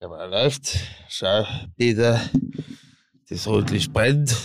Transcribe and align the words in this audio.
Ja, 0.00 0.06
aber 0.06 0.28
läuft. 0.28 0.78
Schau, 1.08 1.44
Peter, 1.76 2.20
das 3.28 3.46
Rotlicht 3.46 3.92
brennt. 3.92 4.36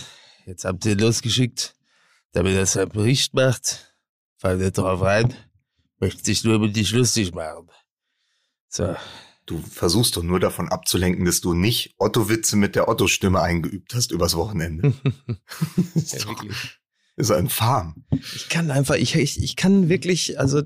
Jetzt 0.46 0.64
habt 0.64 0.84
ihr 0.84 0.96
losgeschickt, 0.96 1.76
damit 2.32 2.54
er 2.54 2.66
seinen 2.66 2.90
Bericht 2.90 3.34
macht. 3.34 3.94
Fall 4.36 4.56
nicht 4.56 4.76
drauf 4.76 5.00
rein. 5.02 5.32
Möchte 6.00 6.24
sich 6.24 6.42
nur 6.44 6.58
mit 6.58 6.74
dich 6.74 6.90
lustig 6.92 7.34
machen. 7.34 7.68
So. 8.68 8.96
Du 9.46 9.60
versuchst 9.60 10.16
doch 10.16 10.22
nur 10.22 10.40
davon 10.40 10.70
abzulenken, 10.70 11.24
dass 11.24 11.40
du 11.40 11.54
nicht 11.54 11.94
Otto-Witze 11.98 12.56
mit 12.56 12.74
der 12.74 12.88
Otto-Stimme 12.88 13.40
eingeübt 13.40 13.94
hast 13.94 14.10
übers 14.10 14.36
Wochenende. 14.36 14.94
ist, 15.94 16.14
Ja, 16.14 16.24
doch, 16.24 16.44
ist 17.16 17.30
ein 17.30 17.48
Farm. 17.48 18.04
Ich 18.10 18.48
kann 18.48 18.70
einfach, 18.70 18.96
ich, 18.96 19.14
ich, 19.14 19.40
ich 19.40 19.54
kann 19.54 19.88
wirklich, 19.88 20.40
also 20.40 20.62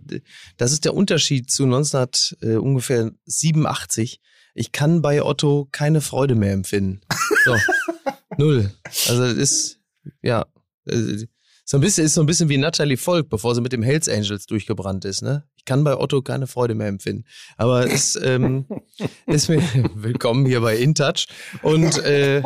das 0.57 0.73
ist 0.73 0.85
der 0.85 0.95
Unterschied 0.95 1.51
zu 1.51 1.65
1900 1.65 2.37
äh, 2.41 2.55
ungefähr 2.55 3.11
87. 3.27 4.21
Ich 4.59 4.73
kann 4.73 5.03
bei 5.03 5.23
Otto 5.23 5.69
keine 5.71 6.01
Freude 6.01 6.35
mehr 6.35 6.53
empfinden. 6.53 7.01
So. 7.45 7.55
Null. 8.39 8.73
Also 9.09 9.23
ist, 9.23 9.79
ja, 10.21 10.47
äh, 10.87 11.27
so 11.65 11.77
ein 11.77 11.81
bisschen, 11.81 12.05
ist 12.05 12.15
so 12.15 12.23
ein 12.23 12.27
bisschen 12.27 12.49
wie 12.49 12.59
Natalie 12.59 12.97
Volk, 12.97 13.29
bevor 13.29 13.55
sie 13.55 13.61
mit 13.61 13.73
dem 13.73 13.85
Hells 13.85 14.09
Angels 14.09 14.47
durchgebrannt 14.47 15.05
ist, 15.05 15.23
ne? 15.23 15.45
Ich 15.57 15.65
kann 15.65 15.85
bei 15.85 15.97
Otto 15.97 16.23
keine 16.23 16.49
Freude 16.49 16.75
mehr 16.75 16.89
empfinden. 16.89 17.25
Aber 17.57 17.87
es 17.87 18.19
ähm, 18.21 18.67
ist 19.27 19.49
mir 19.49 19.63
willkommen 19.95 20.45
hier 20.45 20.61
bei 20.61 20.77
InTouch. 20.77 21.29
Und 21.63 21.97
äh, 21.99 22.43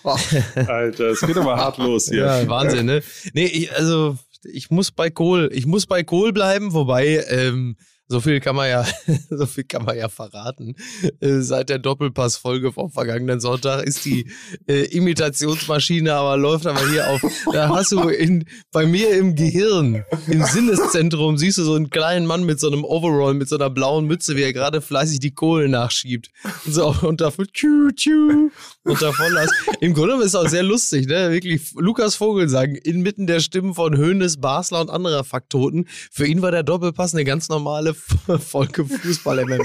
Alter, 0.54 1.10
es 1.10 1.20
geht 1.20 1.36
aber 1.36 1.58
hart 1.58 1.76
los 1.76 2.06
hier. 2.06 2.24
ja, 2.24 2.48
Wahnsinn, 2.48 2.86
ne? 2.86 3.02
Nee, 3.34 3.46
ich, 3.46 3.76
also 3.76 4.16
ich 4.44 4.70
muss 4.70 4.92
bei 4.92 5.10
Kohl, 5.10 5.50
ich 5.52 5.66
muss 5.66 5.86
bei 5.86 6.04
Kohl 6.04 6.32
bleiben, 6.32 6.72
wobei 6.72 7.22
ähm, 7.28 7.76
so 8.10 8.20
viel 8.20 8.40
kann 8.40 8.56
man 8.56 8.68
ja, 8.68 8.84
so 9.30 9.46
viel 9.46 9.62
kann 9.62 9.84
man 9.84 9.96
ja 9.96 10.08
verraten. 10.08 10.74
Äh, 11.20 11.38
seit 11.42 11.68
der 11.68 11.78
Doppelpass-Folge 11.78 12.72
vom 12.72 12.90
vergangenen 12.90 13.38
Sonntag 13.38 13.84
ist 13.84 14.04
die 14.04 14.26
äh, 14.66 14.86
Imitationsmaschine 14.86 16.12
aber 16.12 16.36
läuft 16.36 16.66
aber 16.66 16.90
hier 16.90 17.08
auf. 17.08 17.20
Da 17.52 17.68
hast 17.68 17.92
du 17.92 18.08
in, 18.08 18.46
bei 18.72 18.84
mir 18.84 19.16
im 19.16 19.36
Gehirn, 19.36 20.04
im 20.26 20.42
Sinneszentrum, 20.42 21.38
siehst 21.38 21.58
du 21.58 21.62
so 21.62 21.74
einen 21.74 21.90
kleinen 21.90 22.26
Mann 22.26 22.42
mit 22.42 22.58
so 22.58 22.66
einem 22.66 22.84
Overall, 22.84 23.34
mit 23.34 23.48
so 23.48 23.54
einer 23.54 23.70
blauen 23.70 24.06
Mütze, 24.06 24.34
wie 24.34 24.42
er 24.42 24.52
gerade 24.52 24.80
fleißig 24.80 25.20
die 25.20 25.32
Kohlen 25.32 25.70
nachschiebt. 25.70 26.30
So, 26.66 26.92
und 27.02 27.20
dafür 27.20 27.46
tschu, 27.46 27.92
tschu, 27.94 28.50
und 28.82 29.00
davon 29.00 29.32
las. 29.32 29.50
Im 29.80 29.94
Grunde 29.94 30.16
ist 30.16 30.30
es 30.30 30.34
auch 30.34 30.48
sehr 30.48 30.64
lustig, 30.64 31.06
ne? 31.06 31.30
Wirklich, 31.30 31.72
Lukas 31.76 32.16
Vogelsang 32.16 32.74
inmitten 32.74 33.28
der 33.28 33.38
Stimmen 33.38 33.74
von 33.74 33.96
Hönes, 33.96 34.40
Basler 34.40 34.80
und 34.80 34.90
anderer 34.90 35.22
Faktoten. 35.22 35.86
Für 36.10 36.26
ihn 36.26 36.42
war 36.42 36.50
der 36.50 36.64
Doppelpass 36.64 37.14
eine 37.14 37.24
ganz 37.24 37.48
normale 37.48 37.94
Folge 38.40 38.84
Fußball-MML. 38.84 39.58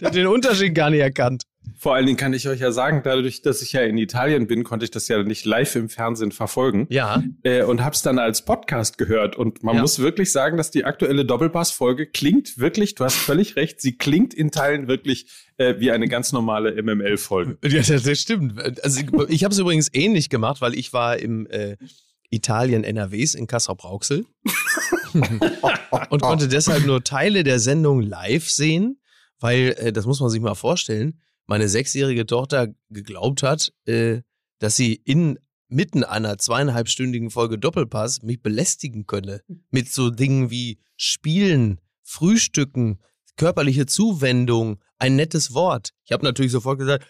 Der 0.00 0.08
hat 0.08 0.14
den 0.14 0.26
Unterschied 0.26 0.74
gar 0.74 0.90
nicht 0.90 1.00
erkannt. 1.00 1.44
Vor 1.78 1.94
allen 1.94 2.06
Dingen 2.06 2.16
kann 2.16 2.32
ich 2.32 2.48
euch 2.48 2.60
ja 2.60 2.72
sagen, 2.72 3.02
dadurch, 3.04 3.42
dass 3.42 3.60
ich 3.60 3.72
ja 3.72 3.82
in 3.82 3.98
Italien 3.98 4.46
bin, 4.46 4.64
konnte 4.64 4.84
ich 4.84 4.90
das 4.90 5.08
ja 5.08 5.22
nicht 5.22 5.44
live 5.44 5.74
im 5.76 5.88
Fernsehen 5.88 6.32
verfolgen. 6.32 6.86
Ja. 6.90 7.22
Äh, 7.42 7.64
und 7.64 7.84
hab's 7.84 8.02
dann 8.02 8.18
als 8.18 8.44
Podcast 8.44 8.98
gehört. 8.98 9.36
Und 9.36 9.62
man 9.62 9.76
Ja. 9.76 9.82
muss 9.82 9.98
wirklich 9.98 10.32
sagen, 10.32 10.56
dass 10.56 10.70
die 10.70 10.84
aktuelle 10.84 11.24
Doppelpass-Folge 11.24 12.06
klingt 12.06 12.58
wirklich, 12.58 12.94
du 12.94 13.04
hast 13.04 13.16
völlig 13.16 13.56
recht, 13.56 13.80
sie 13.80 13.96
klingt 13.96 14.32
in 14.32 14.50
Teilen 14.50 14.88
wirklich 14.88 15.26
äh, 15.58 15.74
wie 15.78 15.90
eine 15.90 16.08
ganz 16.08 16.32
normale 16.32 16.80
MML-Folge. 16.82 17.58
Ja, 17.64 17.82
das, 17.82 18.02
das 18.04 18.18
stimmt. 18.20 18.58
Also 18.82 19.00
ich 19.28 19.44
habe 19.44 19.52
es 19.52 19.58
übrigens 19.58 19.90
ähnlich 19.92 20.30
gemacht, 20.30 20.60
weil 20.60 20.74
ich 20.74 20.92
war 20.92 21.18
im 21.18 21.46
äh, 21.48 21.76
Italien 22.30 22.84
NRWs 22.84 23.34
in 23.34 23.46
Kassel-Brauxel 23.46 24.26
und 26.10 26.22
konnte 26.22 26.48
deshalb 26.48 26.84
nur 26.84 27.02
Teile 27.04 27.44
der 27.44 27.58
Sendung 27.58 28.02
live 28.02 28.48
sehen, 28.48 29.00
weil, 29.40 29.74
äh, 29.78 29.92
das 29.92 30.06
muss 30.06 30.20
man 30.20 30.30
sich 30.30 30.40
mal 30.40 30.54
vorstellen, 30.54 31.20
meine 31.46 31.68
sechsjährige 31.68 32.26
Tochter 32.26 32.68
geglaubt 32.90 33.42
hat, 33.42 33.72
äh, 33.86 34.20
dass 34.58 34.76
sie 34.76 34.94
in 34.94 35.38
mitten 35.68 36.04
einer 36.04 36.38
zweieinhalbstündigen 36.38 37.30
Folge 37.30 37.58
Doppelpass 37.58 38.22
mich 38.22 38.40
belästigen 38.40 39.06
könne 39.06 39.42
mit 39.70 39.90
so 39.90 40.10
Dingen 40.10 40.50
wie 40.50 40.78
Spielen, 40.96 41.80
Frühstücken, 42.02 43.00
körperliche 43.36 43.86
Zuwendung, 43.86 44.80
ein 44.98 45.16
nettes 45.16 45.54
Wort. 45.54 45.90
Ich 46.04 46.12
habe 46.12 46.24
natürlich 46.24 46.52
sofort 46.52 46.78
gesagt, 46.78 47.06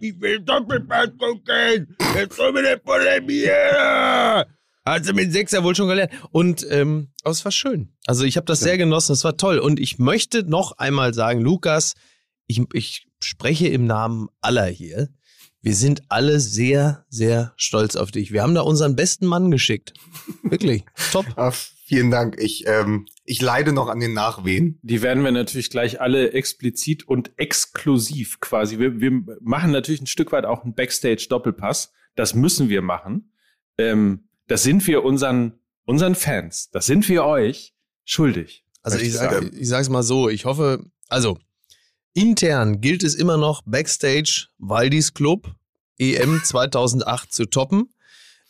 Ich 0.00 0.20
will 0.20 0.40
Doppelpass 0.40 1.10
gucken. 1.18 1.96
Jetzt 2.14 2.36
soll 2.36 2.52
mir 2.52 2.62
nicht 2.62 2.84
polemieren. 2.84 4.44
Hat 4.84 5.04
sie 5.04 5.12
mit 5.12 5.32
sechs 5.32 5.52
ja 5.52 5.62
wohl 5.62 5.76
schon 5.76 5.88
gelernt. 5.88 6.12
Und 6.30 6.66
ähm, 6.70 7.08
aber 7.22 7.32
es 7.32 7.44
war 7.44 7.52
schön. 7.52 7.92
Also 8.06 8.24
ich 8.24 8.36
habe 8.36 8.46
das 8.46 8.60
sehr 8.60 8.78
genossen, 8.78 9.12
es 9.12 9.24
war 9.24 9.36
toll. 9.36 9.58
Und 9.58 9.78
ich 9.78 9.98
möchte 9.98 10.42
noch 10.44 10.78
einmal 10.78 11.14
sagen, 11.14 11.40
Lukas, 11.40 11.94
ich, 12.46 12.62
ich 12.72 13.06
spreche 13.20 13.68
im 13.68 13.86
Namen 13.86 14.28
aller 14.40 14.66
hier. 14.66 15.08
Wir 15.62 15.74
sind 15.74 16.02
alle 16.08 16.40
sehr, 16.40 17.04
sehr 17.10 17.52
stolz 17.56 17.94
auf 17.94 18.10
dich. 18.10 18.32
Wir 18.32 18.42
haben 18.42 18.54
da 18.54 18.62
unseren 18.62 18.96
besten 18.96 19.26
Mann 19.26 19.50
geschickt. 19.50 19.92
Wirklich. 20.42 20.84
Top. 21.12 21.26
Ah, 21.36 21.52
vielen 21.90 22.10
Dank. 22.12 22.36
Ich, 22.38 22.64
ähm, 22.68 23.06
ich 23.24 23.42
leide 23.42 23.72
noch 23.72 23.88
an 23.88 23.98
den 23.98 24.12
Nachwehen. 24.12 24.78
Die 24.82 25.02
werden 25.02 25.24
wir 25.24 25.32
natürlich 25.32 25.70
gleich 25.70 26.00
alle 26.00 26.32
explizit 26.32 27.06
und 27.08 27.32
exklusiv 27.36 28.38
quasi. 28.38 28.78
Wir, 28.78 29.00
wir 29.00 29.10
machen 29.40 29.72
natürlich 29.72 30.00
ein 30.00 30.06
Stück 30.06 30.30
weit 30.30 30.44
auch 30.44 30.62
einen 30.62 30.74
Backstage-Doppelpass. 30.74 31.92
Das 32.14 32.34
müssen 32.34 32.68
wir 32.68 32.80
machen. 32.80 33.32
Ähm, 33.76 34.28
das 34.46 34.62
sind 34.62 34.86
wir 34.86 35.02
unseren, 35.04 35.54
unseren 35.84 36.14
Fans, 36.14 36.70
das 36.70 36.86
sind 36.86 37.08
wir 37.08 37.24
euch 37.24 37.74
schuldig. 38.04 38.64
Also 38.82 38.96
ich, 38.98 39.12
Möchtest 39.12 39.22
sag, 39.30 39.40
du- 39.50 39.56
ich 39.58 39.68
sag's 39.68 39.88
mal 39.88 40.02
so, 40.04 40.28
ich 40.28 40.44
hoffe, 40.44 40.86
also 41.08 41.38
intern 42.14 42.80
gilt 42.80 43.02
es 43.02 43.14
immer 43.16 43.36
noch 43.36 43.62
Backstage 43.66 44.46
Waldis 44.58 45.12
Club 45.12 45.54
EM 45.98 46.40
2008 46.44 47.32
zu 47.32 47.46
toppen. 47.46 47.92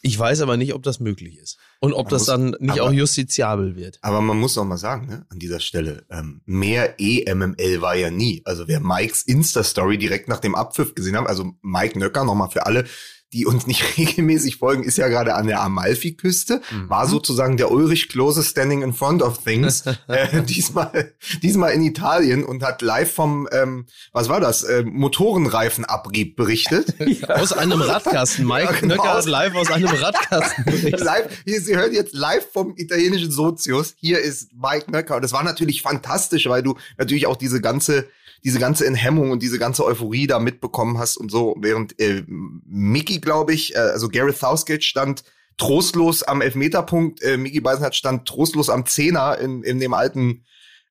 Ich 0.03 0.19
weiß 0.19 0.41
aber 0.43 0.57
nicht, 0.57 0.75
ob 0.75 0.83
das 0.83 1.01
möglich 1.01 1.39
ist. 1.39 1.59
Und 1.83 1.95
ob 1.95 2.07
Man 2.07 2.11
das 2.11 2.21
muss- 2.23 2.27
dann 2.27 2.57
nicht 2.61 2.73
aber- 2.73 2.83
auch 2.83 2.93
justiziabel 2.93 3.75
wird. 3.75 3.99
Aber 4.03 4.21
man 4.21 4.39
muss 4.39 4.59
auch 4.59 4.65
mal 4.65 4.77
sagen, 4.77 5.07
ne, 5.07 5.27
an 5.31 5.39
dieser 5.39 5.61
Stelle, 5.61 6.05
ähm, 6.11 6.43
mehr 6.45 6.97
EMML 7.01 7.81
war 7.81 7.95
ja 7.97 8.11
nie. 8.11 8.43
Also 8.45 8.69
wer 8.69 8.81
Mikes 8.81 9.23
Insta-Story 9.23 9.97
direkt 9.97 10.29
nach 10.29 10.41
dem 10.41 10.55
Abpfiff 10.55 10.95
gesehen 10.95 11.17
hat, 11.17 11.27
also 11.27 11.53
Mike 11.63 11.99
Nöcker 11.99 12.25
nochmal 12.25 12.51
für 12.51 12.67
alle, 12.67 12.85
die 13.33 13.47
uns 13.47 13.67
nicht 13.67 13.85
regelmäßig 13.99 14.57
folgen, 14.57 14.83
ist 14.83 14.99
ja 14.99 15.09
gerade 15.09 15.35
an 15.35 15.47
der 15.47 15.61
Amalfi-Küste, 15.63 16.61
Mhm. 16.71 16.91
war 16.91 17.07
sozusagen 17.07 17.57
der 17.57 17.71
Ulrich 17.71 18.09
Klose 18.09 18.43
standing 18.43 18.83
in 18.83 18.93
front 18.93 19.23
of 19.23 19.39
things, 19.45 19.85
äh, 20.09 20.43
diesmal, 20.43 21.13
diesmal 21.43 21.73
in 21.73 21.83
Italien 21.83 22.45
und 22.45 22.63
hat 22.63 22.83
live 22.83 23.13
vom, 23.13 23.49
ähm, 23.53 23.87
was 24.13 24.29
war 24.29 24.41
das, 24.41 24.63
äh, 24.65 24.83
Motorenreifenabrieb 24.85 26.37
berichtet. 26.37 26.95
Aus 27.29 27.53
einem 27.53 27.81
Radkasten. 27.81 28.47
Mike 28.47 28.73
Ja, 28.73 28.81
genau. 28.81 29.05
Hat 29.05 29.27
live 29.27 29.55
aus 29.55 29.71
einem 29.71 29.87
Radkasten 29.89 30.65
berichtet. 30.65 31.01
live, 31.01 31.29
hier, 31.45 31.61
Sie 31.61 31.77
hören 31.77 31.93
jetzt 31.93 32.15
live 32.15 32.47
vom 32.53 32.75
italienischen 32.77 33.31
Sozius. 33.31 33.95
Hier 33.99 34.21
ist 34.21 34.49
Mike 34.55 34.91
Nöcker. 34.91 35.17
Und 35.17 35.23
das 35.23 35.33
war 35.33 35.43
natürlich 35.43 35.83
fantastisch, 35.83 36.47
weil 36.49 36.63
du 36.63 36.77
natürlich 36.99 37.27
auch 37.27 37.37
diese 37.37 37.61
ganze, 37.61 38.09
diese 38.45 38.59
ganze 38.59 38.87
Enthemmung 38.87 39.31
und 39.31 39.43
diese 39.43 39.59
ganze 39.59 39.85
Euphorie 39.85 40.27
da 40.27 40.39
mitbekommen 40.39 40.99
hast 40.99 41.17
und 41.17 41.31
so, 41.31 41.57
während 41.59 41.99
äh, 42.01 42.25
Mickey, 42.27 43.21
glaube 43.21 43.53
ich, 43.53 43.75
äh, 43.75 43.79
also 43.79 44.09
Gareth 44.09 44.39
Southgate 44.39 44.85
stand 44.85 45.25
trostlos 45.59 46.23
am 46.23 46.41
Elfmeterpunkt, 46.41 47.23
äh, 47.23 47.37
Mickey 47.37 47.61
Beisenherz 47.61 47.97
stand 47.97 48.27
trostlos 48.27 48.71
am 48.71 48.87
Zehner 48.87 49.39
in, 49.39 49.63
in 49.63 49.79
dem 49.79 49.93
alten 49.93 50.45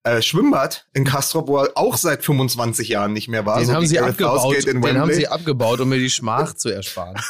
äh, 0.04 0.22
Schwimmbad 0.22 0.88
in 0.94 1.04
Castrop, 1.04 1.48
wo 1.48 1.58
er 1.58 1.72
auch 1.76 1.98
seit 1.98 2.24
25 2.24 2.88
Jahren 2.88 3.14
nicht 3.14 3.28
mehr 3.28 3.46
war. 3.46 3.58
Den 3.58 3.68
so 3.68 3.74
haben 3.74 3.88
sie 3.88 4.00
abgebaut. 4.00 4.66
Den 4.66 5.00
haben 5.00 5.14
sie 5.14 5.28
abgebaut, 5.28 5.80
um 5.80 5.90
mir 5.90 6.00
die 6.00 6.10
Schmach 6.10 6.54
zu 6.54 6.70
ersparen. 6.70 7.20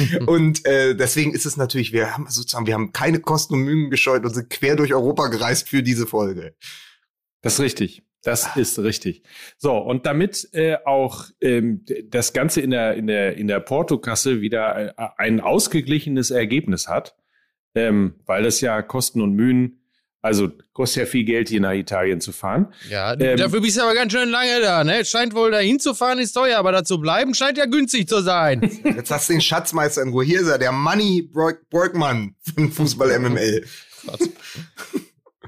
Und 0.26 0.66
äh, 0.66 0.94
deswegen 0.94 1.32
ist 1.32 1.46
es 1.46 1.56
natürlich, 1.56 1.92
wir 1.92 2.14
haben 2.14 2.26
sozusagen, 2.28 2.66
wir 2.66 2.74
haben 2.74 2.92
keine 2.92 3.20
Kosten 3.20 3.54
und 3.54 3.60
Mühen 3.60 3.90
gescheut 3.90 4.24
und 4.24 4.34
sind 4.34 4.50
quer 4.50 4.76
durch 4.76 4.94
Europa 4.94 5.28
gereist 5.28 5.68
für 5.68 5.82
diese 5.82 6.06
Folge. 6.06 6.54
Das 7.42 7.54
ist 7.54 7.60
richtig. 7.60 8.02
Das 8.22 8.56
ist 8.56 8.78
richtig. 8.78 9.22
So, 9.58 9.76
und 9.76 10.06
damit 10.06 10.48
äh, 10.52 10.76
auch 10.84 11.26
ähm, 11.40 11.84
das 12.08 12.32
Ganze 12.32 12.60
in 12.60 12.70
der, 12.70 12.94
in 12.94 13.06
der, 13.08 13.36
in 13.36 13.48
der 13.48 13.60
Portokasse 13.60 14.40
wieder 14.40 14.96
äh, 14.96 15.08
ein 15.16 15.40
ausgeglichenes 15.40 16.30
Ergebnis 16.30 16.88
hat, 16.88 17.16
ähm, 17.74 18.14
weil 18.24 18.44
das 18.44 18.60
ja 18.60 18.80
Kosten 18.82 19.20
und 19.22 19.34
Mühen, 19.34 19.80
also 20.20 20.52
kostet 20.72 21.00
ja 21.00 21.06
viel 21.06 21.24
Geld, 21.24 21.48
hier 21.48 21.60
nach 21.60 21.72
Italien 21.72 22.20
zu 22.20 22.30
fahren. 22.30 22.72
Ja, 22.88 23.18
Ähm, 23.18 23.36
dafür 23.36 23.60
bist 23.60 23.76
du 23.76 23.82
aber 23.82 23.94
ganz 23.94 24.12
schön 24.12 24.28
lange 24.28 24.60
da, 24.60 24.84
ne? 24.84 25.04
Scheint 25.04 25.34
wohl 25.34 25.50
dahin 25.50 25.80
zu 25.80 25.94
fahren, 25.94 26.20
ist 26.20 26.32
teuer, 26.32 26.58
aber 26.58 26.70
dazu 26.70 27.00
bleiben 27.00 27.34
scheint 27.34 27.58
ja 27.58 27.66
günstig 27.66 28.08
zu 28.08 28.22
sein. 28.22 28.60
Jetzt 28.84 29.10
hast 29.10 29.28
du 29.28 29.32
den 29.32 29.40
Schatzmeister 29.40 30.00
in 30.02 30.10
Ruhe. 30.10 30.24
Hier 30.24 30.42
ist 30.42 30.46
er, 30.46 30.58
der 30.58 30.70
Money 30.70 31.22
Borg 31.22 31.68
Borgmann 31.70 32.36
von 32.54 32.70
Fußball 32.70 33.18
MML. 33.18 33.64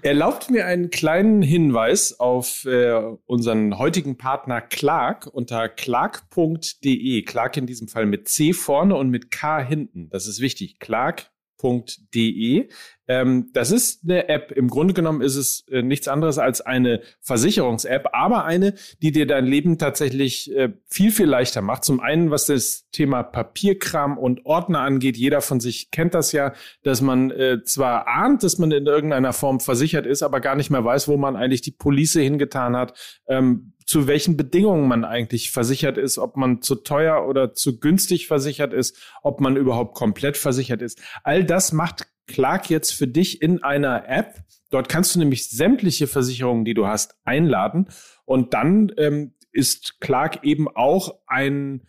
Erlaubt 0.05 0.51
mir 0.51 0.67
einen 0.67 0.91
kleinen 0.91 1.41
Hinweis 1.41 2.21
auf 2.21 2.67
äh, 2.67 2.93
unseren 3.25 3.79
heutigen 3.79 4.19
Partner 4.19 4.61
Clark 4.61 5.27
unter 5.27 5.67
clark.de. 5.71 7.23
Clark 7.23 7.57
in 7.57 7.65
diesem 7.65 7.89
Fall 7.89 8.05
mit 8.05 8.29
C 8.29 8.53
vorne 8.53 8.97
und 8.97 9.09
mit 9.09 9.31
K 9.31 9.61
hinten. 9.61 10.11
Das 10.11 10.27
ist 10.27 10.41
wichtig. 10.41 10.79
Clark.de. 10.79 12.69
Ähm, 13.07 13.51
das 13.53 13.71
ist 13.71 14.05
eine 14.05 14.29
App. 14.29 14.53
Im 14.53 14.69
Grunde 14.69 14.95
genommen 14.95 15.21
ist 15.21 15.37
es 15.37 15.65
äh, 15.71 15.83
nichts 15.83 16.09
anderes 16.09 16.39
als 16.39 16.61
eine 16.61 17.03
Versicherungs-App, 17.21 18.09
aber 18.13 18.45
eine, 18.45 18.75
die 19.03 19.13
dir 19.13 19.27
dein 19.27 19.47
Leben 19.47 19.79
tatsächlich 19.79 20.55
äh, 20.55 20.73
viel, 20.87 21.11
viel 21.11 21.27
leichter 21.27 21.63
macht. 21.63 21.85
Zum 21.85 22.01
einen, 22.01 22.31
was 22.31 22.47
das 22.47 22.89
Thema 22.93 23.23
Papierkram 23.23 24.17
und 24.17 24.47
Ordner 24.47 24.81
angeht. 24.81 25.17
Jeder 25.17 25.41
von 25.41 25.61
sich 25.61 25.91
kennt 25.91 26.15
das 26.15 26.33
ja, 26.33 26.55
dass 26.83 27.01
man 27.01 27.31
äh, 27.31 27.63
zwar 27.65 28.07
ahnt, 28.09 28.43
dass 28.43 28.59
man 28.59 28.71
in 28.71 28.87
irgendeiner 28.87 29.33
Form 29.33 29.61
versichert 29.61 30.07
ist, 30.07 30.23
aber 30.23 30.41
gar 30.41 30.55
nicht 30.55 30.71
mehr 30.71 30.85
weiß, 30.85 31.09
wo 31.09 31.17
man 31.17 31.37
eigentlich 31.37 31.63
die 31.63 31.73
Police 31.73 32.15
hingetan 32.15 32.77
hat. 32.77 32.97
Ähm, 33.27 33.73
zu 33.87 34.07
welchen 34.07 34.37
Bedingungen 34.37 34.89
man 34.89 35.05
eigentlich 35.05 35.51
versichert 35.51 35.99
ist, 35.99 36.17
ob 36.19 36.37
man 36.37 36.63
zu 36.63 36.77
teuer 36.77 37.27
oder 37.29 37.53
zu 37.53 37.79
günstig 37.79 38.27
versichert 38.27 38.73
ist, 38.73 38.97
ob 39.23 39.41
man 39.41 39.57
überhaupt 39.57 39.95
komplett 39.95 40.39
versichert 40.39 40.81
ist. 40.81 41.03
All 41.23 41.45
das 41.45 41.73
macht 41.73 42.07
Clark 42.27 42.71
jetzt 42.71 42.93
für 42.93 43.07
dich 43.07 43.43
in 43.43 43.63
einer 43.63 44.09
App. 44.09 44.43
Dort 44.71 44.89
kannst 44.89 45.15
du 45.15 45.19
nämlich 45.19 45.51
sämtliche 45.51 46.07
Versicherungen, 46.07 46.65
die 46.65 46.75
du 46.75 46.87
hast, 46.87 47.17
einladen. 47.25 47.89
Und 48.25 48.55
dann 48.55 48.93
ähm, 48.97 49.35
ist 49.53 50.01
Clark 50.01 50.45
eben 50.45 50.69
auch 50.69 51.19
ein, 51.27 51.87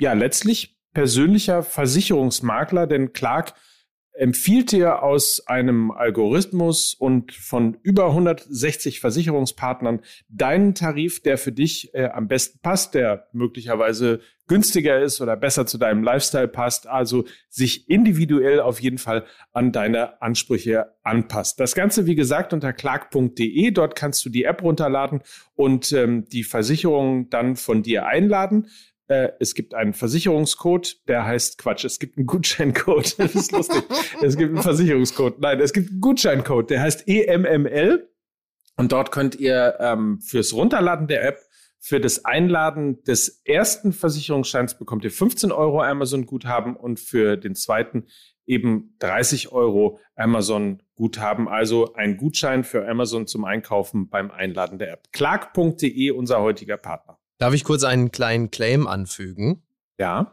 ja, 0.00 0.12
letztlich 0.12 0.78
persönlicher 0.94 1.62
Versicherungsmakler, 1.62 2.86
denn 2.86 3.12
Clark 3.12 3.54
empfiehlt 4.12 4.72
dir 4.72 5.02
aus 5.02 5.46
einem 5.46 5.90
Algorithmus 5.90 6.94
und 6.94 7.32
von 7.32 7.78
über 7.82 8.06
160 8.06 9.00
Versicherungspartnern 9.00 10.00
deinen 10.28 10.74
Tarif, 10.74 11.22
der 11.22 11.38
für 11.38 11.52
dich 11.52 11.94
äh, 11.94 12.06
am 12.06 12.28
besten 12.28 12.58
passt, 12.62 12.94
der 12.94 13.28
möglicherweise 13.32 14.20
günstiger 14.48 15.00
ist 15.00 15.20
oder 15.20 15.36
besser 15.36 15.66
zu 15.66 15.78
deinem 15.78 16.02
Lifestyle 16.02 16.48
passt, 16.48 16.86
also 16.86 17.24
sich 17.48 17.88
individuell 17.88 18.60
auf 18.60 18.80
jeden 18.80 18.98
Fall 18.98 19.24
an 19.52 19.72
deine 19.72 20.20
Ansprüche 20.20 20.92
anpasst. 21.02 21.58
Das 21.58 21.74
Ganze, 21.74 22.06
wie 22.06 22.14
gesagt, 22.14 22.52
unter 22.52 22.72
clark.de. 22.72 23.70
Dort 23.70 23.96
kannst 23.96 24.24
du 24.26 24.30
die 24.30 24.44
App 24.44 24.62
runterladen 24.62 25.22
und 25.54 25.92
ähm, 25.92 26.28
die 26.28 26.44
Versicherung 26.44 27.30
dann 27.30 27.56
von 27.56 27.82
dir 27.82 28.06
einladen. 28.06 28.68
Äh, 29.12 29.32
es 29.40 29.54
gibt 29.54 29.74
einen 29.74 29.92
Versicherungscode, 29.92 31.06
der 31.08 31.24
heißt 31.24 31.58
Quatsch, 31.58 31.84
es 31.84 31.98
gibt 31.98 32.16
einen 32.16 32.26
Gutscheincode. 32.26 33.16
Das 33.18 33.34
ist 33.34 33.52
lustig. 33.52 33.84
es 34.22 34.36
gibt 34.36 34.54
einen 34.54 34.62
Versicherungscode. 34.62 35.38
Nein, 35.40 35.60
es 35.60 35.72
gibt 35.72 35.90
einen 35.90 36.00
Gutscheincode, 36.00 36.70
der 36.70 36.80
heißt 36.80 37.06
EMML. 37.06 38.08
Und 38.76 38.92
dort 38.92 39.12
könnt 39.12 39.34
ihr 39.34 39.76
ähm, 39.80 40.20
fürs 40.20 40.54
Runterladen 40.54 41.06
der 41.06 41.24
App, 41.24 41.40
für 41.78 42.00
das 42.00 42.24
Einladen 42.24 43.02
des 43.04 43.42
ersten 43.44 43.92
Versicherungsscheins 43.92 44.78
bekommt 44.78 45.04
ihr 45.04 45.10
15 45.10 45.50
Euro 45.50 45.82
Amazon-Guthaben 45.82 46.76
und 46.76 47.00
für 47.00 47.36
den 47.36 47.56
zweiten 47.56 48.06
eben 48.46 48.96
30 49.00 49.52
Euro 49.52 49.98
Amazon-Guthaben. 50.14 51.48
Also 51.48 51.94
ein 51.94 52.16
Gutschein 52.16 52.64
für 52.64 52.88
Amazon 52.88 53.26
zum 53.26 53.44
Einkaufen 53.44 54.08
beim 54.08 54.30
Einladen 54.30 54.78
der 54.78 54.92
App. 54.92 55.08
Clark.de, 55.12 56.10
unser 56.12 56.40
heutiger 56.40 56.76
Partner. 56.76 57.18
Darf 57.42 57.54
ich 57.54 57.64
kurz 57.64 57.82
einen 57.82 58.12
kleinen 58.12 58.52
Claim 58.52 58.86
anfügen? 58.86 59.64
Ja. 59.98 60.32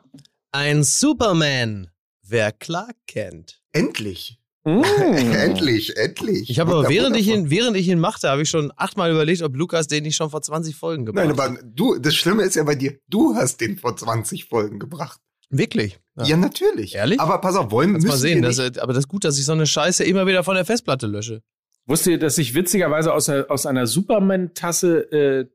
Ein 0.51 0.83
Superman, 0.83 1.89
wer 2.21 2.51
Clark 2.51 2.95
kennt. 3.07 3.63
Endlich. 3.71 4.37
Mm. 4.63 4.83
endlich, 5.33 5.97
endlich. 5.97 6.51
Ich 6.51 6.59
habe 6.59 6.71
aber, 6.71 6.87
während 6.87 7.17
ich, 7.17 7.27
ihn, 7.27 7.49
während 7.49 7.75
ich 7.77 7.87
ihn 7.87 7.99
machte, 7.99 8.29
habe 8.29 8.43
ich 8.43 8.49
schon 8.51 8.71
achtmal 8.75 9.09
überlegt, 9.09 9.41
ob 9.41 9.55
Lukas 9.55 9.87
den 9.87 10.03
nicht 10.03 10.17
schon 10.17 10.29
vor 10.29 10.43
20 10.43 10.75
Folgen 10.75 11.07
gebracht 11.07 11.25
Nein, 11.25 11.35
hat. 11.35 11.39
aber 11.47 11.59
du, 11.63 11.97
das 11.97 12.13
Schlimme 12.13 12.43
ist 12.43 12.55
ja 12.55 12.63
bei 12.63 12.75
dir, 12.75 12.99
du 13.07 13.33
hast 13.33 13.59
den 13.59 13.79
vor 13.79 13.97
20 13.97 14.45
Folgen 14.45 14.77
gebracht. 14.77 15.19
Wirklich? 15.49 15.97
Ja, 16.23 16.37
natürlich. 16.37 16.93
Ehrlich? 16.93 17.19
Aber 17.19 17.39
pass 17.41 17.55
auf, 17.55 17.71
wollen 17.71 17.93
Kannst 17.93 18.05
mal 18.05 18.11
müssen 18.13 18.21
sehen, 18.21 18.41
wir 18.43 18.49
nicht, 18.49 18.59
er- 18.77 18.83
aber 18.83 18.93
das 18.93 19.05
ist 19.05 19.07
gut, 19.07 19.23
dass 19.23 19.39
ich 19.39 19.45
so 19.45 19.53
eine 19.53 19.65
Scheiße 19.65 20.03
immer 20.03 20.27
wieder 20.27 20.43
von 20.43 20.53
der 20.53 20.63
Festplatte 20.65 21.07
lösche. 21.07 21.41
Wusstet 21.89 22.11
ihr, 22.11 22.19
dass 22.19 22.37
ich 22.37 22.53
witzigerweise 22.53 23.11
aus, 23.11 23.29
einer- 23.29 23.49
aus 23.49 23.65
einer 23.65 23.87
Superman-Tasse 23.87 25.11
äh, 25.11 25.45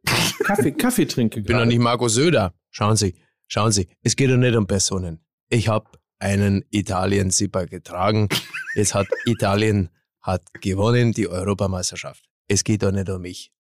Kaffee, 0.43 0.73
Kaffee 0.85 1.07
trinke? 1.07 1.39
Ich 1.41 1.47
bin 1.47 1.57
doch 1.57 1.65
nicht 1.65 1.79
Markus 1.79 2.15
Söder. 2.15 2.53
Schauen 2.71 2.97
Sie, 2.97 3.15
schauen 3.47 3.71
Sie, 3.71 3.87
es 4.03 4.17
geht 4.17 4.31
doch 4.31 4.37
nicht 4.37 4.57
um 4.57 4.67
Personen. 4.67 5.21
Ich 5.49 5.69
habe 5.69 5.89
einen 6.19 6.65
Italien-Zipper 6.71 7.67
getragen. 7.67 8.29
Jetzt 8.75 8.95
hat 8.95 9.07
Italien 9.27 9.91
hat 10.21 10.43
gewonnen 10.61 11.13
die 11.13 11.29
Europameisterschaft. 11.29 12.25
Es 12.49 12.65
geht 12.65 12.83
doch 12.83 12.91
nicht 12.91 13.09
um 13.09 13.23
mich. 13.23 13.53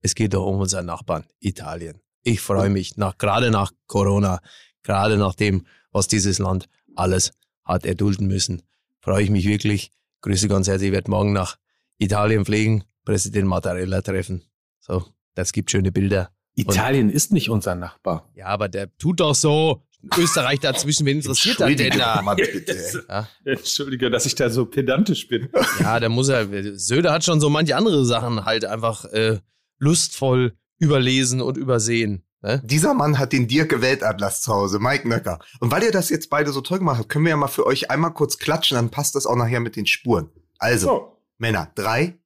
Es 0.00 0.14
geht 0.14 0.34
doch 0.34 0.46
um 0.46 0.58
unseren 0.60 0.86
Nachbarn 0.86 1.24
Italien. 1.40 2.00
Ich 2.22 2.40
freue 2.40 2.68
mich 2.70 2.96
nach 2.96 3.16
gerade 3.18 3.50
nach 3.50 3.70
Corona, 3.86 4.40
gerade 4.82 5.16
nach 5.18 5.34
dem, 5.34 5.66
was 5.92 6.08
dieses 6.08 6.38
Land 6.38 6.68
alles 6.96 7.32
hat 7.64 7.84
erdulden 7.86 8.26
müssen, 8.26 8.62
freue 9.00 9.22
ich 9.22 9.30
mich 9.30 9.46
wirklich. 9.46 9.90
Grüße 10.22 10.48
ganz 10.48 10.66
herzlich. 10.66 10.88
Ich 10.88 10.92
werde 10.94 11.10
morgen 11.10 11.32
nach 11.32 11.56
Italien 11.98 12.44
fliegen, 12.44 12.84
Präsident 13.04 13.46
Mattarella 13.48 14.02
treffen. 14.02 14.42
So, 14.80 15.04
das 15.34 15.52
gibt 15.52 15.70
schöne 15.70 15.92
Bilder. 15.92 16.30
Italien 16.54 17.10
ist 17.10 17.32
nicht 17.32 17.50
unser 17.50 17.74
Nachbar. 17.74 18.28
Ja, 18.34 18.46
aber 18.46 18.68
der 18.68 18.96
tut 18.98 19.20
doch 19.20 19.34
so. 19.34 19.82
Österreich 20.16 20.60
dazwischen, 20.60 21.06
wen 21.06 21.16
interessiert 21.16 21.58
das 21.58 21.66
denn 21.74 21.90
Entschuldigung, 21.90 22.24
da? 22.24 22.34
bitte. 22.34 23.04
Ja, 23.08 23.28
Entschuldige, 23.44 24.10
dass 24.10 24.26
ich 24.26 24.36
da 24.36 24.48
so 24.48 24.64
pedantisch 24.66 25.26
bin. 25.26 25.48
ja, 25.80 25.98
der 25.98 26.08
muss 26.08 26.28
ja, 26.28 26.44
Söder 26.74 27.12
hat 27.12 27.24
schon 27.24 27.40
so 27.40 27.50
manche 27.50 27.74
andere 27.74 28.04
Sachen 28.04 28.44
halt 28.44 28.64
einfach 28.64 29.04
äh, 29.06 29.40
lustvoll 29.78 30.56
überlesen 30.78 31.40
und 31.40 31.56
übersehen. 31.56 32.22
Ne? 32.42 32.62
Dieser 32.64 32.94
Mann 32.94 33.18
hat 33.18 33.32
den 33.32 33.48
Dirk 33.48 33.80
Weltatlas 33.80 34.40
zu 34.42 34.52
Hause, 34.54 34.78
Mike 34.78 35.08
Nöcker. 35.08 35.40
Und 35.58 35.72
weil 35.72 35.82
ihr 35.82 35.90
das 35.90 36.10
jetzt 36.10 36.30
beide 36.30 36.52
so 36.52 36.60
toll 36.60 36.78
gemacht 36.78 36.98
habt, 36.98 37.08
können 37.08 37.24
wir 37.24 37.30
ja 37.30 37.36
mal 37.36 37.48
für 37.48 37.66
euch 37.66 37.90
einmal 37.90 38.12
kurz 38.14 38.38
klatschen, 38.38 38.76
dann 38.76 38.90
passt 38.90 39.16
das 39.16 39.26
auch 39.26 39.34
nachher 39.34 39.58
mit 39.58 39.74
den 39.74 39.86
Spuren. 39.86 40.30
Also, 40.58 40.86
So. 40.86 41.17
Männer, 41.38 41.70
drei, 41.74 42.18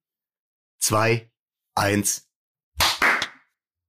zwei, 0.79 1.31
eins. 1.75 2.29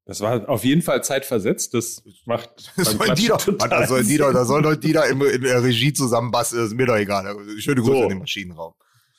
Das 0.06 0.20
war 0.20 0.50
auf 0.50 0.66
jeden 0.66 0.82
Fall 0.82 1.02
zeitversetzt. 1.02 1.74
Das 1.74 2.04
macht 2.26 2.72
sollen 2.76 3.16
die 3.16 3.28
doch, 3.28 3.42
total 3.42 3.70
da 3.70 3.88
sollen 3.88 4.06
die 4.06 4.18
doch, 4.18 4.34
da 4.34 4.44
sollen 4.44 4.64
doch 4.64 4.76
die 4.76 4.92
da 4.92 5.06
im, 5.06 5.22
in 5.22 5.42
der 5.42 5.64
Regie 5.64 5.94
zusammenbasteln, 5.94 6.62
das 6.62 6.72
ist 6.72 6.78
mir 6.78 6.86
doch 6.86 6.98
egal. 6.98 7.38
Schöne 7.58 7.82
Grüße 7.82 7.94
So. 7.96 8.04
in 8.04 8.10
den 8.10 8.20
Maschinenraum. 8.20 8.74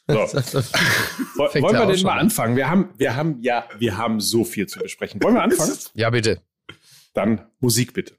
So. 0.07 0.15
Wollen 1.37 1.63
wir 1.79 1.87
denn 1.87 1.97
schon 1.97 2.05
mal 2.05 2.13
an. 2.13 2.19
anfangen? 2.27 2.57
Wir 2.57 2.69
haben, 2.69 2.91
wir 2.99 3.17
haben, 3.17 3.41
ja, 3.41 3.67
wir 3.79 3.97
haben 3.97 4.21
so 4.21 4.45
viel 4.45 4.67
zu 4.67 4.79
besprechen. 4.79 5.23
Wollen 5.23 5.35
wir 5.35 5.43
anfangen? 5.43 5.73
Ja, 5.95 6.11
bitte. 6.11 6.43
Dann 7.15 7.47
Musik 7.61 7.95
bitte. 7.95 8.15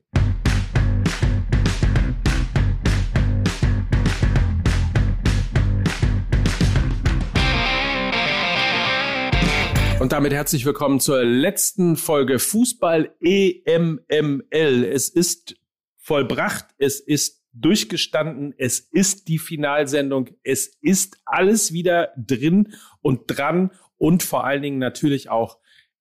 Und 9.99 10.11
damit 10.11 10.33
herzlich 10.33 10.65
willkommen 10.65 10.99
zur 10.99 11.23
letzten 11.23 11.95
Folge 11.95 12.37
Fußball 12.37 13.15
EMML. 13.21 14.83
Es 14.83 15.07
ist 15.07 15.55
vollbracht, 15.97 16.65
es 16.77 16.99
ist 16.99 17.43
durchgestanden, 17.53 18.53
es 18.57 18.79
ist 18.79 19.29
die 19.29 19.39
Finalsendung, 19.39 20.29
es 20.43 20.77
ist 20.81 21.17
alles 21.25 21.71
wieder 21.71 22.09
drin 22.17 22.73
und 23.01 23.21
dran 23.27 23.71
und 23.97 24.21
vor 24.21 24.43
allen 24.43 24.61
Dingen 24.61 24.79
natürlich 24.79 25.29
auch, 25.29 25.59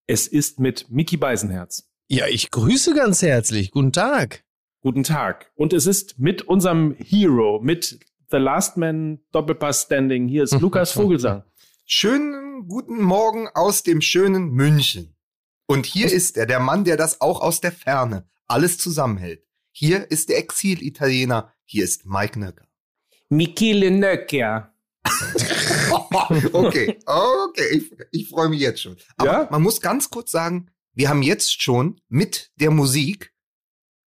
es 0.08 0.26
ist 0.26 0.58
mit 0.58 0.90
Mickey 0.90 1.16
Beisenherz. 1.16 1.88
Ja, 2.08 2.26
ich 2.26 2.50
grüße 2.50 2.94
ganz 2.94 3.22
herzlich. 3.22 3.70
Guten 3.70 3.92
Tag. 3.92 4.44
Guten 4.80 5.04
Tag. 5.04 5.52
Und 5.54 5.72
es 5.72 5.86
ist 5.86 6.18
mit 6.18 6.42
unserem 6.42 6.96
Hero, 6.98 7.60
mit 7.62 8.00
The 8.30 8.36
Last 8.38 8.76
Man 8.76 9.20
Doppelpass 9.30 9.82
Standing. 9.82 10.26
Hier 10.26 10.42
ist 10.42 10.52
Lukas 10.60 10.90
Vogelsang. 10.92 11.44
Schönen 12.54 12.68
guten 12.68 13.02
Morgen 13.02 13.48
aus 13.48 13.82
dem 13.82 14.00
schönen 14.00 14.52
München. 14.52 15.16
Und 15.66 15.86
hier 15.86 16.12
ist 16.12 16.36
er, 16.36 16.46
der 16.46 16.60
Mann, 16.60 16.84
der 16.84 16.96
das 16.96 17.20
auch 17.20 17.40
aus 17.40 17.60
der 17.60 17.72
Ferne 17.72 18.28
alles 18.46 18.78
zusammenhält. 18.78 19.44
Hier 19.72 20.08
ist 20.08 20.28
der 20.28 20.38
Exil-Italiener, 20.38 21.52
hier 21.64 21.82
ist 21.82 22.06
Mike 22.06 22.38
Nöcker. 22.38 22.68
Michele 23.28 23.90
Nöcker. 23.90 24.72
okay, 26.52 26.96
okay, 27.06 27.68
ich, 27.72 27.92
ich 28.12 28.28
freue 28.28 28.50
mich 28.50 28.60
jetzt 28.60 28.82
schon. 28.82 28.98
Aber 29.16 29.32
Ja? 29.32 29.48
man 29.50 29.62
muss 29.62 29.80
ganz 29.80 30.08
kurz 30.10 30.30
sagen, 30.30 30.70
wir 30.92 31.08
haben 31.08 31.22
jetzt 31.22 31.60
schon 31.60 32.00
mit 32.08 32.52
der 32.54 32.70
Musik 32.70 33.34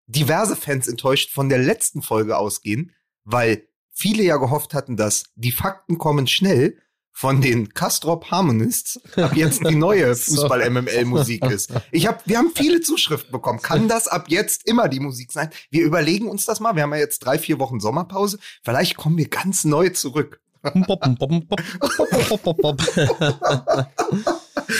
diverse 0.07 0.57
Fans 0.57 0.89
enttäuscht 0.89 1.31
von 1.31 1.49
der 1.49 1.59
letzten 1.59 2.03
Folge 2.03 2.37
ausgehen, 2.37 2.93
weil 3.23 3.69
viele 3.93 4.25
ja 4.25 4.37
gehofft 4.37 4.75
hatten, 4.75 4.97
dass 4.97 5.27
die 5.37 5.53
Fakten 5.53 5.97
kommen 5.99 6.27
schnell 6.27 6.83
von 7.13 7.41
den 7.41 7.73
Castrop 7.75 8.31
Harmonists 8.31 9.01
ab 9.17 9.37
jetzt 9.37 9.67
die 9.67 9.75
neue. 9.75 10.17
Fußball-MML-Musik 10.23 11.45
ist. 11.47 11.73
Ich 11.91 12.07
hab, 12.07 12.27
wir 12.27 12.39
haben 12.39 12.51
viele 12.55 12.81
Zuschriften 12.81 13.31
bekommen. 13.31 13.61
Kann 13.61 13.89
das 13.89 14.09
ab 14.09 14.27
jetzt 14.29 14.67
immer 14.67 14.89
die 14.89 15.01
Musik 15.01 15.31
sein? 15.33 15.51
Wir 15.71 15.85
überlegen 15.85 16.29
uns 16.29 16.45
das 16.45 16.61
mal. 16.61 16.75
Wir 16.75 16.85
haben 16.85 16.93
ja 16.93 16.99
jetzt 16.99 17.21
drei, 17.21 17.39
vier 17.39 17.59
Wochen 17.59 17.81
Sommerpause. 17.81 18.39
Vielleicht 18.63 18.97
kommen 18.97 19.17
wir 19.17 19.29
ganz 19.29 19.65
neu 19.65 19.91
zurück. 19.91 20.41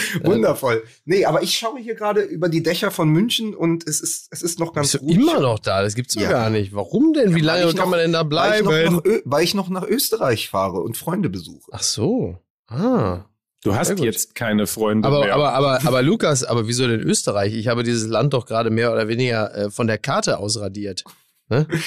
Wundervoll. 0.23 0.83
Nee, 1.05 1.25
aber 1.25 1.43
ich 1.43 1.55
schaue 1.57 1.79
hier 1.81 1.95
gerade 1.95 2.21
über 2.23 2.49
die 2.49 2.63
Dächer 2.63 2.91
von 2.91 3.09
München 3.09 3.55
und 3.55 3.87
es 3.87 4.01
ist, 4.01 4.29
es 4.31 4.43
ist 4.43 4.59
noch 4.59 4.73
ganz 4.73 4.93
Bist 4.93 5.03
du 5.03 5.07
ruhig. 5.07 5.17
immer 5.19 5.41
noch 5.41 5.59
da? 5.59 5.83
Das 5.83 5.95
gibt's 5.95 6.15
doch 6.15 6.23
Ja. 6.23 6.31
gar 6.31 6.51
nicht. 6.51 6.75
Warum 6.75 7.13
denn? 7.13 7.35
Wie 7.35 7.41
Ja, 7.41 7.47
lange 7.55 7.67
kann 7.67 7.77
noch- 7.77 7.87
man 7.89 7.99
denn 7.99 8.13
da 8.13 8.29
weil 8.31 8.55
ich, 8.59 8.63
noch 8.65 8.71
bleiben? 8.71 8.95
nach 8.97 9.03
weil 9.25 9.45
ich 9.45 9.55
noch 9.55 9.69
nach 9.69 9.87
Österreich 9.87 10.49
fahre 10.49 10.81
und 10.81 10.97
Freunde 10.97 11.29
besuche. 11.31 11.71
Ach 11.73 11.83
so. 11.83 12.39
Ah. 12.69 13.25
Du 13.65 13.77
hast 13.77 13.91
gut. 13.95 14.01
jetzt 14.05 14.35
keine 14.35 14.67
Freunde 14.67 15.07
Aber, 15.07 15.21
mehr. 15.21 15.35
aber, 15.35 15.53
aber, 15.53 15.87
aber 15.87 16.03
Lukas, 16.03 16.43
aber 16.43 16.67
wieso 16.67 16.87
denn 16.89 17.01
Österreich? 17.01 17.55
Ich 17.55 17.69
habe 17.69 17.85
dieses 17.85 18.09
Land 18.09 18.35
doch 18.35 18.45
gerade 18.47 18.71
mehr 18.71 18.93
oder 18.93 19.07
weniger 19.07 19.55
äh, 19.55 19.71
von 19.71 19.87
der 19.87 19.99
Karte 19.99 20.39
ausradiert. 20.39 21.05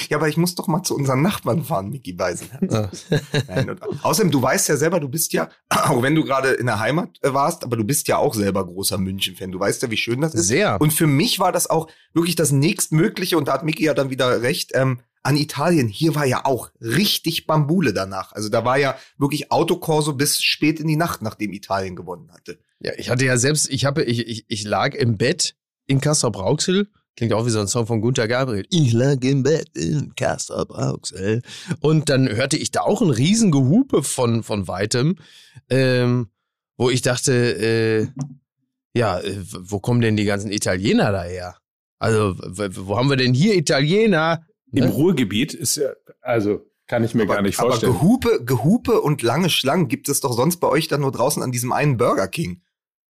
Ja, 0.09 0.17
aber 0.17 0.27
ich 0.27 0.37
muss 0.37 0.55
doch 0.55 0.67
mal 0.67 0.83
zu 0.83 0.95
unseren 0.95 1.21
Nachbarn 1.21 1.63
fahren, 1.63 1.89
Micky 1.89 2.17
Weisenherz. 2.17 3.05
Ah. 3.15 3.41
Nein, 3.47 3.75
außerdem, 4.01 4.31
du 4.31 4.41
weißt 4.41 4.67
ja 4.69 4.77
selber, 4.77 4.99
du 4.99 5.07
bist 5.07 5.33
ja, 5.33 5.49
auch 5.69 6.01
wenn 6.01 6.15
du 6.15 6.23
gerade 6.23 6.49
in 6.49 6.65
der 6.65 6.79
Heimat 6.79 7.09
äh, 7.21 7.33
warst, 7.33 7.63
aber 7.63 7.77
du 7.77 7.83
bist 7.83 8.07
ja 8.07 8.17
auch 8.17 8.33
selber 8.33 8.65
großer 8.65 8.97
München-Fan. 8.97 9.51
Du 9.51 9.59
weißt 9.59 9.81
ja, 9.83 9.91
wie 9.91 9.97
schön 9.97 10.21
das 10.21 10.33
ist. 10.33 10.47
Sehr. 10.47 10.79
Und 10.81 10.91
für 10.91 11.07
mich 11.07 11.39
war 11.39 11.51
das 11.51 11.69
auch 11.69 11.87
wirklich 12.13 12.35
das 12.35 12.51
nächstmögliche, 12.51 13.37
und 13.37 13.47
da 13.47 13.53
hat 13.53 13.63
Micky 13.63 13.85
ja 13.85 13.93
dann 13.93 14.09
wieder 14.09 14.41
recht, 14.41 14.71
ähm, 14.73 14.99
an 15.25 15.37
Italien. 15.37 15.87
Hier 15.87 16.15
war 16.15 16.25
ja 16.25 16.45
auch 16.45 16.69
richtig 16.79 17.47
Bambule 17.47 17.93
danach. 17.93 18.31
Also 18.33 18.49
da 18.49 18.63
war 18.63 18.77
ja 18.77 18.95
wirklich 19.17 19.51
Autokorso 19.51 20.13
bis 20.13 20.41
spät 20.41 20.79
in 20.79 20.87
die 20.87 20.95
Nacht, 20.95 21.21
nachdem 21.21 21.51
Italien 21.51 21.95
gewonnen 21.95 22.31
hatte. 22.31 22.59
Ja, 22.79 22.91
ich 22.97 23.09
hatte 23.09 23.25
ja 23.25 23.37
selbst, 23.37 23.69
ich 23.69 23.85
habe, 23.85 24.03
ich, 24.03 24.27
ich, 24.27 24.45
ich 24.47 24.63
lag 24.63 24.93
im 24.93 25.17
Bett 25.17 25.55
in 25.87 25.99
Castrop-Rauxel. 25.99 26.89
Klingt 27.15 27.31
auch 27.33 27.45
wie 27.45 27.49
so 27.49 27.59
ein 27.59 27.67
Song 27.67 27.87
von 27.87 28.01
Gunther 28.01 28.27
Gabriel. 28.27 28.65
Ich 28.69 28.91
lag 28.91 29.23
im 29.23 29.43
Bett 29.43 29.69
in 29.73 30.13
Castrop-Rauxel. 30.15 31.41
Und 31.79 32.09
dann 32.09 32.27
hörte 32.27 32.57
ich 32.57 32.71
da 32.71 32.81
auch 32.81 33.01
ein 33.01 33.09
Riesengehupe 33.09 34.03
von, 34.03 34.43
von 34.43 34.67
weitem, 34.67 35.17
ähm, 35.69 36.27
wo 36.77 36.89
ich 36.89 37.01
dachte, 37.01 37.33
äh, 37.33 38.07
ja, 38.93 39.19
äh, 39.19 39.37
wo 39.43 39.79
kommen 39.79 40.01
denn 40.01 40.17
die 40.17 40.25
ganzen 40.25 40.51
Italiener 40.51 41.11
daher? 41.13 41.55
Also, 41.99 42.35
wo 42.37 42.97
haben 42.97 43.09
wir 43.09 43.17
denn 43.17 43.33
hier 43.33 43.55
Italiener? 43.55 44.45
Im 44.73 44.85
Ne? 44.85 44.91
Ruhrgebiet 44.91 45.53
ist 45.53 45.77
ja, 45.77 45.89
also 46.21 46.65
kann 46.87 47.03
ich 47.03 47.15
mir 47.15 47.25
gar 47.25 47.41
nicht 47.41 47.57
aber 47.59 47.69
vorstellen. 47.69 47.93
Gehupe, 47.93 48.43
Gehupe 48.43 49.01
und 49.01 49.21
lange 49.21 49.49
Schlangen 49.49 49.87
gibt 49.87 50.09
es 50.09 50.19
doch 50.19 50.33
sonst 50.33 50.57
bei 50.57 50.67
euch 50.67 50.87
dann 50.87 51.01
nur 51.01 51.11
draußen 51.11 51.41
an 51.41 51.51
diesem 51.51 51.71
einen 51.71 51.97
Burger 51.97 52.27
King. 52.27 52.61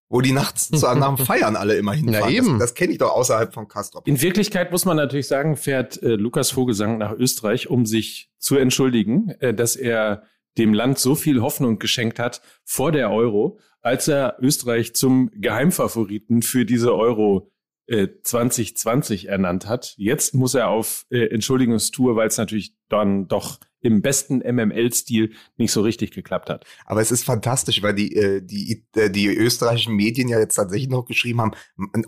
Wo 0.08 0.22
die 0.22 0.32
nachts 0.32 0.70
zu, 0.70 0.86
nach 0.86 1.16
dem 1.16 1.26
Feiern 1.26 1.56
alle 1.56 1.76
immer 1.78 1.94
hinfahren. 1.94 2.32
eben. 2.32 2.60
Das, 2.60 2.70
das 2.70 2.74
kenne 2.76 2.94
ich 2.94 3.00
doch 3.00 3.12
außerhalb 3.12 3.54
von 3.54 3.68
Castrop. 3.68 4.08
In 4.08 4.22
Wirklichkeit 4.22 4.72
muss 4.72 4.86
man 4.86 4.98
natürlich 4.98 5.28
sagen, 5.28 5.56
fährt 5.56 6.02
äh, 6.04 6.16
Lukas 6.16 6.52
Vogelsang 6.52 7.00
nach 7.00 7.14
Österreich, 7.14 7.70
um 7.70 7.86
sich 7.86 8.32
zu 8.38 8.56
entschuldigen, 8.56 9.32
äh, 9.40 9.54
dass 9.54 9.76
er 9.76 10.24
dem 10.58 10.74
Land 10.74 11.00
so 11.00 11.16
viel 11.16 11.42
Hoffnung 11.42 11.80
geschenkt 11.80 12.20
hat 12.20 12.42
vor 12.64 12.92
der 12.92 13.12
Euro, 13.12 13.60
als 13.82 14.08
er 14.08 14.38
Österreich 14.40 14.96
zum 14.96 15.32
Geheimfavoriten 15.34 16.42
für 16.42 16.66
diese 16.66 16.96
Euro 16.96 17.52
äh, 17.88 18.08
2020 18.24 19.28
ernannt 19.28 19.68
hat. 19.68 19.94
Jetzt 19.98 20.34
muss 20.34 20.56
er 20.56 20.70
auf 20.70 21.06
äh, 21.10 21.28
Entschuldigungstour, 21.28 22.16
weil 22.16 22.28
es 22.28 22.38
natürlich 22.38 22.76
dann 22.90 23.28
doch 23.28 23.60
im 23.86 24.02
besten 24.02 24.40
MML-Stil 24.40 25.34
nicht 25.58 25.72
so 25.72 25.82
richtig 25.82 26.12
geklappt 26.12 26.50
hat. 26.50 26.66
Aber 26.86 27.02
es 27.02 27.12
ist 27.12 27.24
fantastisch, 27.24 27.82
weil 27.82 27.94
die, 27.94 28.16
äh, 28.16 28.42
die, 28.42 28.86
äh, 28.96 29.10
die 29.10 29.28
österreichischen 29.28 29.96
Medien 29.96 30.28
ja 30.28 30.40
jetzt 30.40 30.56
tatsächlich 30.56 30.90
noch 30.90 31.06
geschrieben 31.06 31.42
haben, 31.42 31.52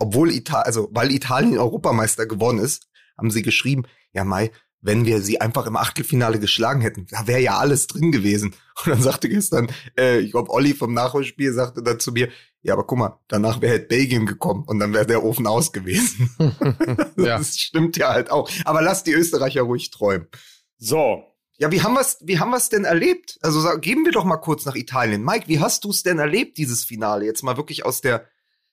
obwohl 0.00 0.30
Italien, 0.30 0.66
also 0.66 0.88
weil 0.92 1.12
Italien 1.12 1.58
Europameister 1.58 2.26
geworden 2.26 2.58
ist, 2.58 2.88
haben 3.16 3.30
sie 3.30 3.42
geschrieben, 3.42 3.84
ja 4.12 4.24
Mai, 4.24 4.50
wenn 4.80 5.04
wir 5.04 5.20
sie 5.20 5.40
einfach 5.40 5.66
im 5.66 5.76
Achtelfinale 5.76 6.38
geschlagen 6.38 6.80
hätten, 6.80 7.06
da 7.10 7.26
wäre 7.26 7.40
ja 7.40 7.58
alles 7.58 7.86
drin 7.88 8.12
gewesen. 8.12 8.54
Und 8.84 8.92
dann 8.92 9.02
sagte 9.02 9.28
gestern, 9.28 9.68
äh, 9.98 10.20
ich 10.20 10.30
glaube, 10.30 10.50
Olli 10.50 10.74
vom 10.74 10.94
Nachholspiel 10.94 11.52
sagte 11.52 11.82
dann 11.82 11.98
zu 11.98 12.12
mir, 12.12 12.28
ja, 12.62 12.74
aber 12.74 12.84
guck 12.84 12.98
mal, 12.98 13.18
danach 13.28 13.60
wäre 13.60 13.72
halt 13.72 13.88
Belgien 13.88 14.26
gekommen 14.26 14.64
und 14.66 14.78
dann 14.78 14.92
wäre 14.92 15.06
der 15.06 15.24
Ofen 15.24 15.46
aus 15.46 15.72
gewesen. 15.72 16.30
Ja. 17.16 17.38
Das 17.38 17.58
stimmt 17.58 17.96
ja 17.96 18.10
halt 18.10 18.30
auch. 18.30 18.48
Aber 18.64 18.80
lass 18.80 19.02
die 19.02 19.12
Österreicher 19.12 19.62
ruhig 19.62 19.90
träumen. 19.90 20.28
So, 20.76 21.24
Ja, 21.58 21.72
wie 21.72 21.82
haben 21.82 21.94
wir's, 21.94 22.18
wie 22.20 22.38
haben 22.38 22.50
wir's 22.50 22.68
denn 22.68 22.84
erlebt? 22.84 23.38
Also 23.42 23.60
sag, 23.60 23.82
geben 23.82 24.04
wir 24.04 24.12
doch 24.12 24.24
mal 24.24 24.36
kurz 24.36 24.64
nach 24.64 24.76
Italien. 24.76 25.24
Mike, 25.24 25.48
wie 25.48 25.58
hast 25.58 25.84
du 25.84 25.90
es 25.90 26.04
denn 26.04 26.20
erlebt, 26.20 26.56
dieses 26.56 26.84
Finale? 26.84 27.24
Jetzt 27.24 27.42
mal 27.42 27.56
wirklich 27.56 27.84
aus 27.84 28.00
der 28.00 28.26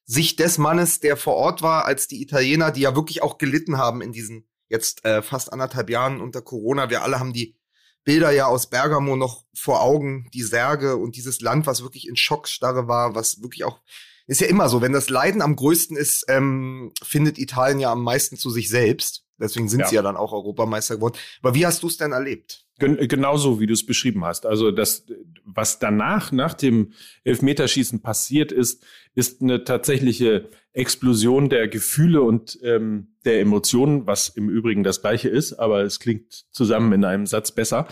Sicht 0.06 0.40
des 0.40 0.60
Mannes, 0.60 1.00
der 1.00 1.18
vor 1.18 1.34
Ort 1.34 1.64
war, 1.64 1.86
als 1.86 2.08
die 2.08 2.22
Italiener, 2.22 2.72
die 2.72 2.82
ja 2.82 2.96
wirklich 2.96 3.24
auch 3.24 3.40
gelitten 3.40 3.78
haben 3.78 4.02
in 4.02 4.12
diesen 4.12 4.48
jetzt 4.68 5.04
äh, 5.04 5.24
fast 5.24 5.52
anderthalb 5.52 5.90
Jahren 5.90 6.22
unter 6.22 6.44
Corona. 6.44 6.92
Wir 6.92 7.02
alle 7.02 7.20
haben 7.20 7.34
die 7.34 7.58
Bilder 8.04 8.30
ja 8.30 8.46
aus 8.46 8.68
Bergamo 8.68 9.16
noch 9.16 9.46
vor 9.56 9.82
Augen, 9.82 10.30
die 10.34 10.44
Särge 10.44 10.96
und 10.96 11.16
dieses 11.16 11.42
Land, 11.42 11.66
was 11.66 11.82
wirklich 11.82 12.08
in 12.08 12.16
Schockstarre 12.16 12.88
war, 12.88 13.16
was 13.16 13.42
wirklich 13.42 13.64
auch 13.64 13.82
ist 14.28 14.42
ja 14.42 14.48
immer 14.48 14.70
so, 14.70 14.82
wenn 14.82 14.94
das 14.94 15.10
Leiden 15.10 15.42
am 15.42 15.56
größten 15.56 15.98
ist, 15.98 16.26
ähm, 16.30 16.92
findet 17.04 17.38
Italien 17.38 17.80
ja 17.80 17.92
am 17.92 18.04
meisten 18.04 18.38
zu 18.38 18.50
sich 18.50 18.70
selbst. 18.70 19.25
Deswegen 19.40 19.68
sind 19.68 19.82
Ja. 19.82 19.88
sie 19.88 19.96
ja 19.96 20.02
dann 20.02 20.18
auch 20.18 20.34
Europameister 20.34 20.96
geworden. 20.96 21.16
Aber 21.42 21.56
wie 21.56 21.66
hast 21.66 21.84
du 21.84 21.88
es 21.88 21.98
denn 21.98 22.12
erlebt? 22.12 22.66
Gen 22.78 22.98
genauso, 23.08 23.60
wie 23.60 23.68
du 23.68 23.74
es 23.74 23.86
beschrieben 23.86 24.26
hast. 24.26 24.46
Also 24.46 24.72
das, 24.72 25.06
was 25.46 25.80
danach, 25.80 26.32
nach 26.34 26.54
dem 26.54 26.92
Elfmeterschießen 27.24 28.02
passiert 28.02 28.52
ist, 28.52 28.84
ist 29.14 29.42
eine 29.42 29.64
tatsächliche 29.64 30.50
Explosion 30.74 31.48
der 31.50 31.70
Gefühle 31.70 32.22
und 32.22 32.60
ähm, 32.64 33.16
der 33.24 33.40
Emotionen, 33.40 34.08
was 34.08 34.28
im 34.28 34.50
Übrigen 34.50 34.84
das 34.84 35.02
Gleiche 35.02 35.30
ist, 35.30 35.54
aber 35.54 35.84
es 35.84 36.02
klingt 36.02 36.46
zusammen 36.52 36.92
in 36.92 37.06
einem 37.06 37.28
Satz 37.28 37.52
besser. 37.54 37.88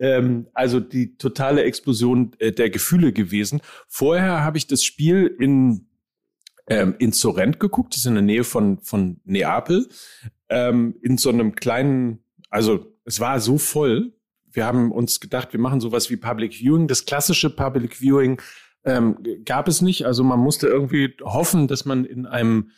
Ähm, 0.00 0.48
also 0.52 0.80
die 0.80 1.16
totale 1.16 1.62
Explosion 1.62 2.32
äh, 2.40 2.50
der 2.50 2.70
Gefühle 2.70 3.12
gewesen. 3.12 3.60
Vorher 3.86 4.42
habe 4.42 4.58
ich 4.58 4.66
das 4.66 4.82
Spiel 4.82 5.32
in 5.38 5.86
ähm, 6.68 6.94
in 6.98 7.12
Sorrent 7.12 7.60
geguckt, 7.60 7.94
das 7.94 8.00
ist 8.00 8.06
in 8.06 8.14
der 8.14 8.22
Nähe 8.22 8.44
von, 8.44 8.78
von 8.80 9.20
Neapel, 9.24 9.88
ähm, 10.48 10.96
in 11.02 11.18
so 11.18 11.30
einem 11.30 11.54
kleinen, 11.54 12.24
also 12.50 12.86
es 13.04 13.20
war 13.20 13.40
so 13.40 13.58
voll, 13.58 14.14
wir 14.50 14.64
haben 14.64 14.92
uns 14.92 15.20
gedacht, 15.20 15.52
wir 15.52 15.60
machen 15.60 15.80
sowas 15.80 16.10
wie 16.10 16.16
Public 16.16 16.54
Viewing. 16.54 16.86
Das 16.86 17.04
klassische 17.04 17.50
Public 17.50 17.96
Viewing 17.96 18.40
ähm, 18.84 19.18
gab 19.44 19.68
es 19.68 19.82
nicht, 19.82 20.06
also 20.06 20.22
man 20.22 20.38
musste 20.38 20.68
irgendwie 20.68 21.14
hoffen, 21.22 21.66
dass 21.66 21.84
man 21.84 22.04
in 22.04 22.26
einem 22.26 22.70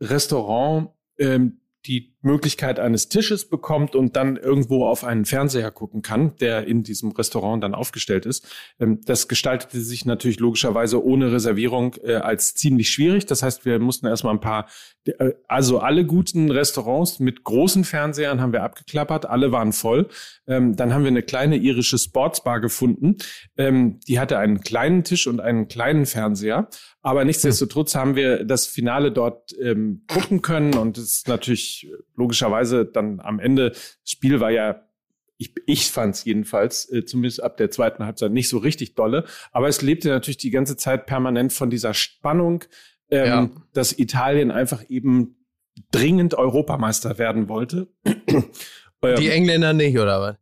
Restaurant 0.00 0.90
ähm, 1.18 1.60
die 1.86 2.13
Möglichkeit 2.24 2.80
eines 2.80 3.08
Tisches 3.08 3.48
bekommt 3.48 3.94
und 3.94 4.16
dann 4.16 4.36
irgendwo 4.36 4.86
auf 4.86 5.04
einen 5.04 5.24
Fernseher 5.24 5.70
gucken 5.70 6.02
kann, 6.02 6.34
der 6.36 6.66
in 6.66 6.82
diesem 6.82 7.12
Restaurant 7.12 7.62
dann 7.62 7.74
aufgestellt 7.74 8.26
ist. 8.26 8.46
Ähm, 8.80 9.00
das 9.04 9.28
gestaltete 9.28 9.80
sich 9.80 10.06
natürlich 10.06 10.40
logischerweise 10.40 11.04
ohne 11.04 11.32
Reservierung 11.32 11.96
äh, 12.02 12.14
als 12.16 12.54
ziemlich 12.54 12.90
schwierig. 12.90 13.26
Das 13.26 13.42
heißt, 13.42 13.64
wir 13.64 13.78
mussten 13.78 14.06
erstmal 14.06 14.34
ein 14.34 14.40
paar, 14.40 14.68
äh, 15.04 15.32
also 15.48 15.78
alle 15.80 16.06
guten 16.06 16.50
Restaurants 16.50 17.20
mit 17.20 17.44
großen 17.44 17.84
Fernsehern 17.84 18.40
haben 18.40 18.52
wir 18.52 18.62
abgeklappert, 18.62 19.26
alle 19.26 19.52
waren 19.52 19.72
voll. 19.72 20.08
Ähm, 20.46 20.76
dann 20.76 20.94
haben 20.94 21.04
wir 21.04 21.08
eine 21.08 21.22
kleine 21.22 21.56
irische 21.56 21.98
Sportsbar 21.98 22.60
gefunden. 22.60 23.16
Ähm, 23.56 24.00
die 24.08 24.18
hatte 24.18 24.38
einen 24.38 24.60
kleinen 24.60 25.04
Tisch 25.04 25.26
und 25.26 25.40
einen 25.40 25.68
kleinen 25.68 26.06
Fernseher. 26.06 26.68
Aber 27.02 27.24
nichtsdestotrotz 27.26 27.94
haben 27.94 28.16
wir 28.16 28.44
das 28.44 28.66
Finale 28.66 29.12
dort 29.12 29.54
gucken 30.08 30.40
können 30.40 30.72
und 30.74 30.96
es 30.96 31.18
ist 31.18 31.28
natürlich 31.28 31.86
logischerweise 32.16 32.84
dann 32.84 33.20
am 33.20 33.38
Ende, 33.40 33.70
das 33.70 33.98
Spiel 34.04 34.40
war 34.40 34.50
ja, 34.50 34.82
ich, 35.36 35.52
ich 35.66 35.90
fand 35.90 36.14
es 36.14 36.24
jedenfalls, 36.24 36.90
äh, 36.92 37.04
zumindest 37.04 37.42
ab 37.42 37.56
der 37.56 37.70
zweiten 37.70 38.04
Halbzeit 38.04 38.30
nicht 38.32 38.48
so 38.48 38.58
richtig 38.58 38.94
dolle, 38.94 39.24
aber 39.52 39.68
es 39.68 39.82
lebte 39.82 40.08
natürlich 40.08 40.36
die 40.38 40.50
ganze 40.50 40.76
Zeit 40.76 41.06
permanent 41.06 41.52
von 41.52 41.70
dieser 41.70 41.92
Spannung, 41.94 42.64
ähm, 43.10 43.26
Ja. 43.26 43.50
dass 43.72 43.98
Italien 43.98 44.50
einfach 44.50 44.84
eben 44.88 45.44
dringend 45.90 46.34
Europameister 46.34 47.18
werden 47.18 47.48
wollte. 47.48 47.88
Ähm, 49.02 49.16
Die 49.20 49.28
Engländer 49.28 49.74
nicht, 49.74 49.98
oder 49.98 50.18
was? 50.18 50.36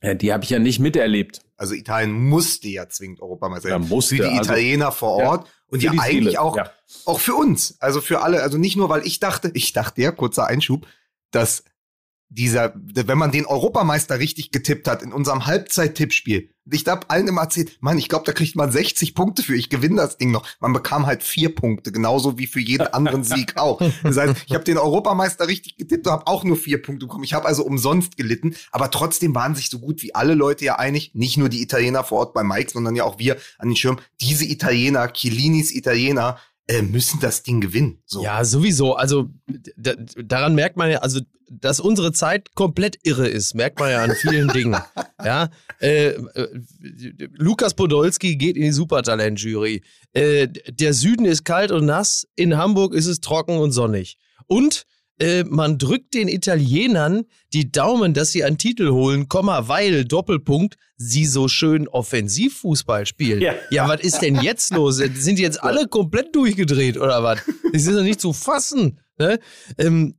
ja, 0.00 0.14
die 0.14 0.32
habe 0.32 0.44
ich 0.44 0.50
ja 0.50 0.60
nicht 0.60 0.78
miterlebt. 0.78 1.40
Also 1.56 1.74
Italien 1.74 2.12
musste 2.12 2.68
ja 2.68 2.88
zwingend 2.88 3.20
Europameister 3.20 3.68
Ja, 3.68 3.74
werden. 3.80 3.88
musste, 3.88 4.14
für 4.16 4.22
die 4.22 4.28
also- 4.38 4.52
Italiener 4.52 4.92
vor 4.92 5.20
Ja. 5.20 5.44
Und 5.70 5.82
ja 5.82 5.92
eigentlich 5.98 6.38
auch, 6.38 6.56
ja. 6.56 6.70
auch 7.04 7.20
für 7.20 7.34
uns. 7.34 7.76
Also 7.80 8.00
für 8.00 8.22
alle. 8.22 8.42
Also 8.42 8.58
nicht 8.58 8.76
nur, 8.76 8.88
weil 8.88 9.06
ich 9.06 9.20
dachte, 9.20 9.50
ich 9.54 9.72
dachte 9.72 10.02
ja, 10.02 10.10
kurzer 10.10 10.46
Einschub, 10.46 10.86
dass 11.30 11.64
dieser, 12.30 12.72
wenn 12.74 13.18
man 13.18 13.32
den 13.32 13.44
Europameister 13.44 14.18
richtig 14.18 14.52
getippt 14.52 14.88
hat 14.88 15.02
in 15.02 15.12
unserem 15.12 15.46
Halbzeit-Tippspiel, 15.46 16.48
ich 16.72 16.86
hab 16.86 17.10
allen 17.10 17.26
immer 17.26 17.42
erzählt, 17.42 17.78
Mann, 17.80 17.98
ich 17.98 18.08
glaube, 18.08 18.24
da 18.24 18.32
kriegt 18.32 18.54
man 18.54 18.70
60 18.70 19.14
Punkte 19.14 19.42
für, 19.42 19.56
ich 19.56 19.70
gewinne 19.70 19.96
das 19.96 20.18
Ding 20.18 20.30
noch. 20.30 20.46
Man 20.60 20.72
bekam 20.72 21.06
halt 21.06 21.22
vier 21.22 21.52
Punkte, 21.52 21.90
genauso 21.90 22.38
wie 22.38 22.46
für 22.46 22.60
jeden 22.60 22.86
anderen 22.92 23.24
Sieg 23.24 23.56
auch. 23.56 23.80
Das 24.02 24.16
heißt, 24.16 24.44
ich 24.46 24.54
habe 24.54 24.64
den 24.64 24.78
Europameister 24.78 25.48
richtig 25.48 25.76
getippt 25.76 26.06
und 26.06 26.12
habe 26.12 26.26
auch 26.28 26.44
nur 26.44 26.56
vier 26.56 26.80
Punkte 26.80 27.06
bekommen. 27.06 27.24
Ich 27.24 27.34
habe 27.34 27.46
also 27.46 27.64
umsonst 27.64 28.16
gelitten, 28.16 28.54
aber 28.70 28.90
trotzdem 28.90 29.34
waren 29.34 29.54
sich 29.54 29.68
so 29.68 29.80
gut 29.80 30.02
wie 30.02 30.14
alle 30.14 30.34
Leute 30.34 30.64
ja 30.64 30.76
einig, 30.76 31.12
nicht 31.14 31.36
nur 31.36 31.48
die 31.48 31.62
Italiener 31.62 32.04
vor 32.04 32.18
Ort 32.18 32.34
bei 32.34 32.44
Mike, 32.44 32.70
sondern 32.70 32.94
ja 32.94 33.04
auch 33.04 33.18
wir 33.18 33.36
an 33.58 33.68
den 33.68 33.76
Schirm, 33.76 33.98
diese 34.20 34.44
Italiener, 34.44 35.12
Chiellinis 35.12 35.74
Italiener, 35.74 36.38
äh, 36.70 36.82
müssen 36.82 37.18
das 37.20 37.42
Ding 37.42 37.60
gewinnen. 37.60 37.98
So. 38.06 38.22
Ja, 38.22 38.44
sowieso. 38.44 38.94
Also 38.94 39.28
daran 40.16 40.54
merkt 40.54 40.76
man 40.76 40.90
ja, 40.90 40.98
also 40.98 41.20
dass 41.50 41.80
unsere 41.80 42.12
Zeit 42.12 42.54
komplett 42.54 42.98
irre 43.02 43.26
ist, 43.26 43.54
merkt 43.54 43.80
man 43.80 43.90
ja 43.90 44.04
an 44.04 44.12
vielen 44.14 44.48
Dingen. 44.54 44.76
Ja, 45.22 45.50
äh, 45.80 46.10
äh, 46.10 46.48
Lukas 47.32 47.74
Podolski 47.74 48.36
geht 48.36 48.56
in 48.56 48.62
die 48.62 48.70
Supertalent-Jury. 48.70 49.82
Äh, 50.12 50.46
der 50.46 50.94
Süden 50.94 51.24
ist 51.24 51.44
kalt 51.44 51.72
und 51.72 51.86
nass, 51.86 52.28
in 52.36 52.56
Hamburg 52.56 52.94
ist 52.94 53.06
es 53.06 53.20
trocken 53.20 53.58
und 53.58 53.72
sonnig. 53.72 54.16
Und 54.46 54.86
äh, 55.20 55.44
man 55.44 55.78
drückt 55.78 56.14
den 56.14 56.28
Italienern 56.28 57.24
die 57.52 57.70
Daumen, 57.70 58.14
dass 58.14 58.32
sie 58.32 58.42
einen 58.42 58.58
Titel 58.58 58.90
holen, 58.90 59.28
Komma, 59.28 59.68
weil, 59.68 60.04
Doppelpunkt, 60.04 60.76
sie 60.96 61.26
so 61.26 61.48
schön 61.48 61.88
Offensivfußball 61.88 63.06
spielen. 63.06 63.40
Ja, 63.40 63.54
ja 63.70 63.88
was 63.88 64.00
ist 64.00 64.20
denn 64.20 64.40
jetzt 64.40 64.72
los? 64.72 64.96
Sind 64.96 65.38
die 65.38 65.42
jetzt 65.42 65.62
alle 65.62 65.86
komplett 65.88 66.34
durchgedreht 66.34 66.96
oder 66.96 67.22
was? 67.22 67.40
Das 67.72 67.82
ist 67.82 67.94
doch 67.94 68.02
nicht 68.02 68.20
zu 68.20 68.32
fassen. 68.32 68.98
Ne? 69.18 69.38
Ähm, 69.78 70.16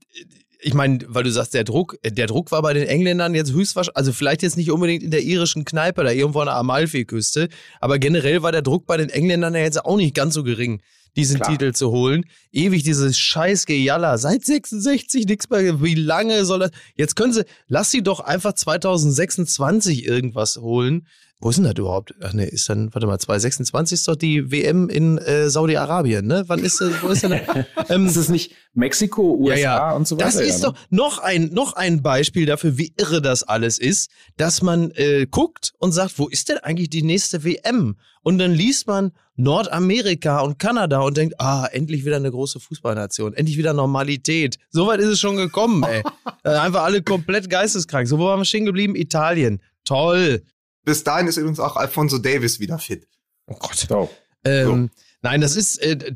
ich 0.62 0.74
meine, 0.74 1.00
weil 1.08 1.24
du 1.24 1.32
sagst, 1.32 1.54
der 1.54 1.64
Druck, 1.64 1.98
der 2.06 2.28
Druck 2.28 2.52
war 2.52 2.62
bei 2.62 2.74
den 2.74 2.88
Engländern 2.88 3.34
jetzt 3.34 3.52
höchstwahrscheinlich, 3.52 3.98
also 3.98 4.14
vielleicht 4.14 4.44
jetzt 4.44 4.58
nicht 4.58 4.72
unbedingt 4.72 5.04
in 5.04 5.12
der 5.12 5.24
irischen 5.24 5.66
Kneipe 5.66 6.04
da 6.04 6.12
irgendwo 6.12 6.40
an 6.40 6.46
der 6.46 6.56
Amalfi-Küste, 6.56 7.50
aber 7.80 7.98
generell 7.98 8.44
war 8.44 8.52
der 8.52 8.62
Druck 8.62 8.86
bei 8.86 8.98
den 8.98 9.10
Engländern 9.10 9.56
ja 9.56 9.62
jetzt 9.62 9.84
auch 9.84 9.98
nicht 9.98 10.16
ganz 10.16 10.36
so 10.36 10.44
gering 10.44 10.82
diesen 11.16 11.38
Klar. 11.38 11.50
Titel 11.52 11.74
zu 11.74 11.92
holen. 11.92 12.26
Ewig 12.52 12.84
dieses 12.84 13.18
scheiß 13.18 13.66
Gejalla. 13.66 14.18
Seit 14.18 14.46
66 14.46 15.26
nichts 15.26 15.50
mehr. 15.50 15.82
Wie 15.82 15.96
lange 15.96 16.46
soll 16.46 16.60
das? 16.60 16.72
Jetzt 16.96 17.16
können 17.16 17.34
sie, 17.34 17.46
lass 17.68 17.92
sie 17.92 18.02
doch 18.02 18.20
einfach 18.20 18.54
2026 18.54 20.06
irgendwas 20.06 20.58
holen. 20.58 21.08
Wo 21.42 21.50
ist 21.50 21.56
denn 21.56 21.66
das 21.66 21.74
überhaupt? 21.76 22.14
Ach 22.22 22.34
nee, 22.34 22.46
ist 22.46 22.70
dann, 22.70 22.94
warte 22.94 23.08
mal, 23.08 23.18
2026 23.18 23.96
ist 23.96 24.08
doch 24.08 24.16
die 24.16 24.52
WM 24.52 24.90
in 24.90 25.18
äh, 25.18 25.50
Saudi-Arabien, 25.50 26.26
ne? 26.26 26.44
Wann 26.46 26.60
ist 26.60 26.80
das? 26.80 27.02
Wo 27.02 27.08
ist 27.08 27.24
denn 27.24 27.42
ähm, 27.90 28.06
ist 28.06 28.16
es 28.16 28.30
nicht 28.30 28.54
Mexiko, 28.74 29.36
USA 29.40 29.56
ja, 29.56 29.78
ja. 29.78 29.92
und 29.94 30.08
so 30.08 30.18
weiter? 30.18 30.26
Das 30.26 30.36
ist 30.36 30.62
ja, 30.62 30.70
ne? 30.70 30.76
doch 30.76 30.92
noch 30.92 31.20
ein, 31.20 31.50
noch 31.52 31.74
ein 31.74 32.04
Beispiel 32.04 32.46
dafür, 32.46 32.78
wie 32.78 32.94
irre 32.96 33.24
das 33.24 33.42
alles 33.42 33.80
ist, 33.80 34.12
dass 34.38 34.62
man 34.62 34.92
äh, 34.92 35.26
guckt 35.30 35.74
und 35.80 35.94
sagt, 35.94 36.20
wo 36.20 36.28
ist 36.28 36.50
denn 36.50 36.60
eigentlich 36.60 36.92
die 36.92 37.02
nächste 37.02 37.44
WM? 37.44 37.98
Und 38.22 38.38
dann 38.38 38.52
liest 38.52 38.86
man 38.86 39.12
Nordamerika 39.36 40.42
und 40.42 40.60
Kanada 40.60 41.00
und 41.00 41.18
denkt, 41.18 41.36
ah, 41.40 41.68
endlich 41.72 42.06
wieder 42.06 42.18
eine 42.18 42.30
große 42.30 42.60
Fußballnation, 42.60 43.34
endlich 43.34 43.58
wieder 43.58 43.74
Normalität. 43.74 44.58
Soweit 44.70 45.00
ist 45.00 45.08
es 45.08 45.20
schon 45.20 45.38
gekommen, 45.38 45.84
ey. 45.84 46.04
Äh, 46.44 46.56
einfach 46.56 46.82
alle 46.82 47.04
komplett 47.04 47.52
geisteskrank. 47.52 48.08
So, 48.08 48.18
wo 48.18 48.26
waren 48.26 48.40
wir 48.40 48.46
stehen 48.46 48.66
geblieben? 48.66 48.96
Italien. 48.96 49.62
Toll. 49.86 50.42
Bis 50.84 51.04
dahin 51.04 51.28
ist 51.28 51.38
übrigens 51.38 51.60
auch 51.60 51.76
Alfonso 51.76 52.18
Davis 52.18 52.60
wieder 52.60 52.80
fit. 52.80 53.08
Oh 53.48 53.56
Gott. 53.56 53.88
Oh. 53.90 54.10
Ähm, 54.44 54.90
so. 54.94 55.04
Nein, 55.24 55.42
das 55.42 55.56
ist, 55.56 55.78
äh, 55.78 56.16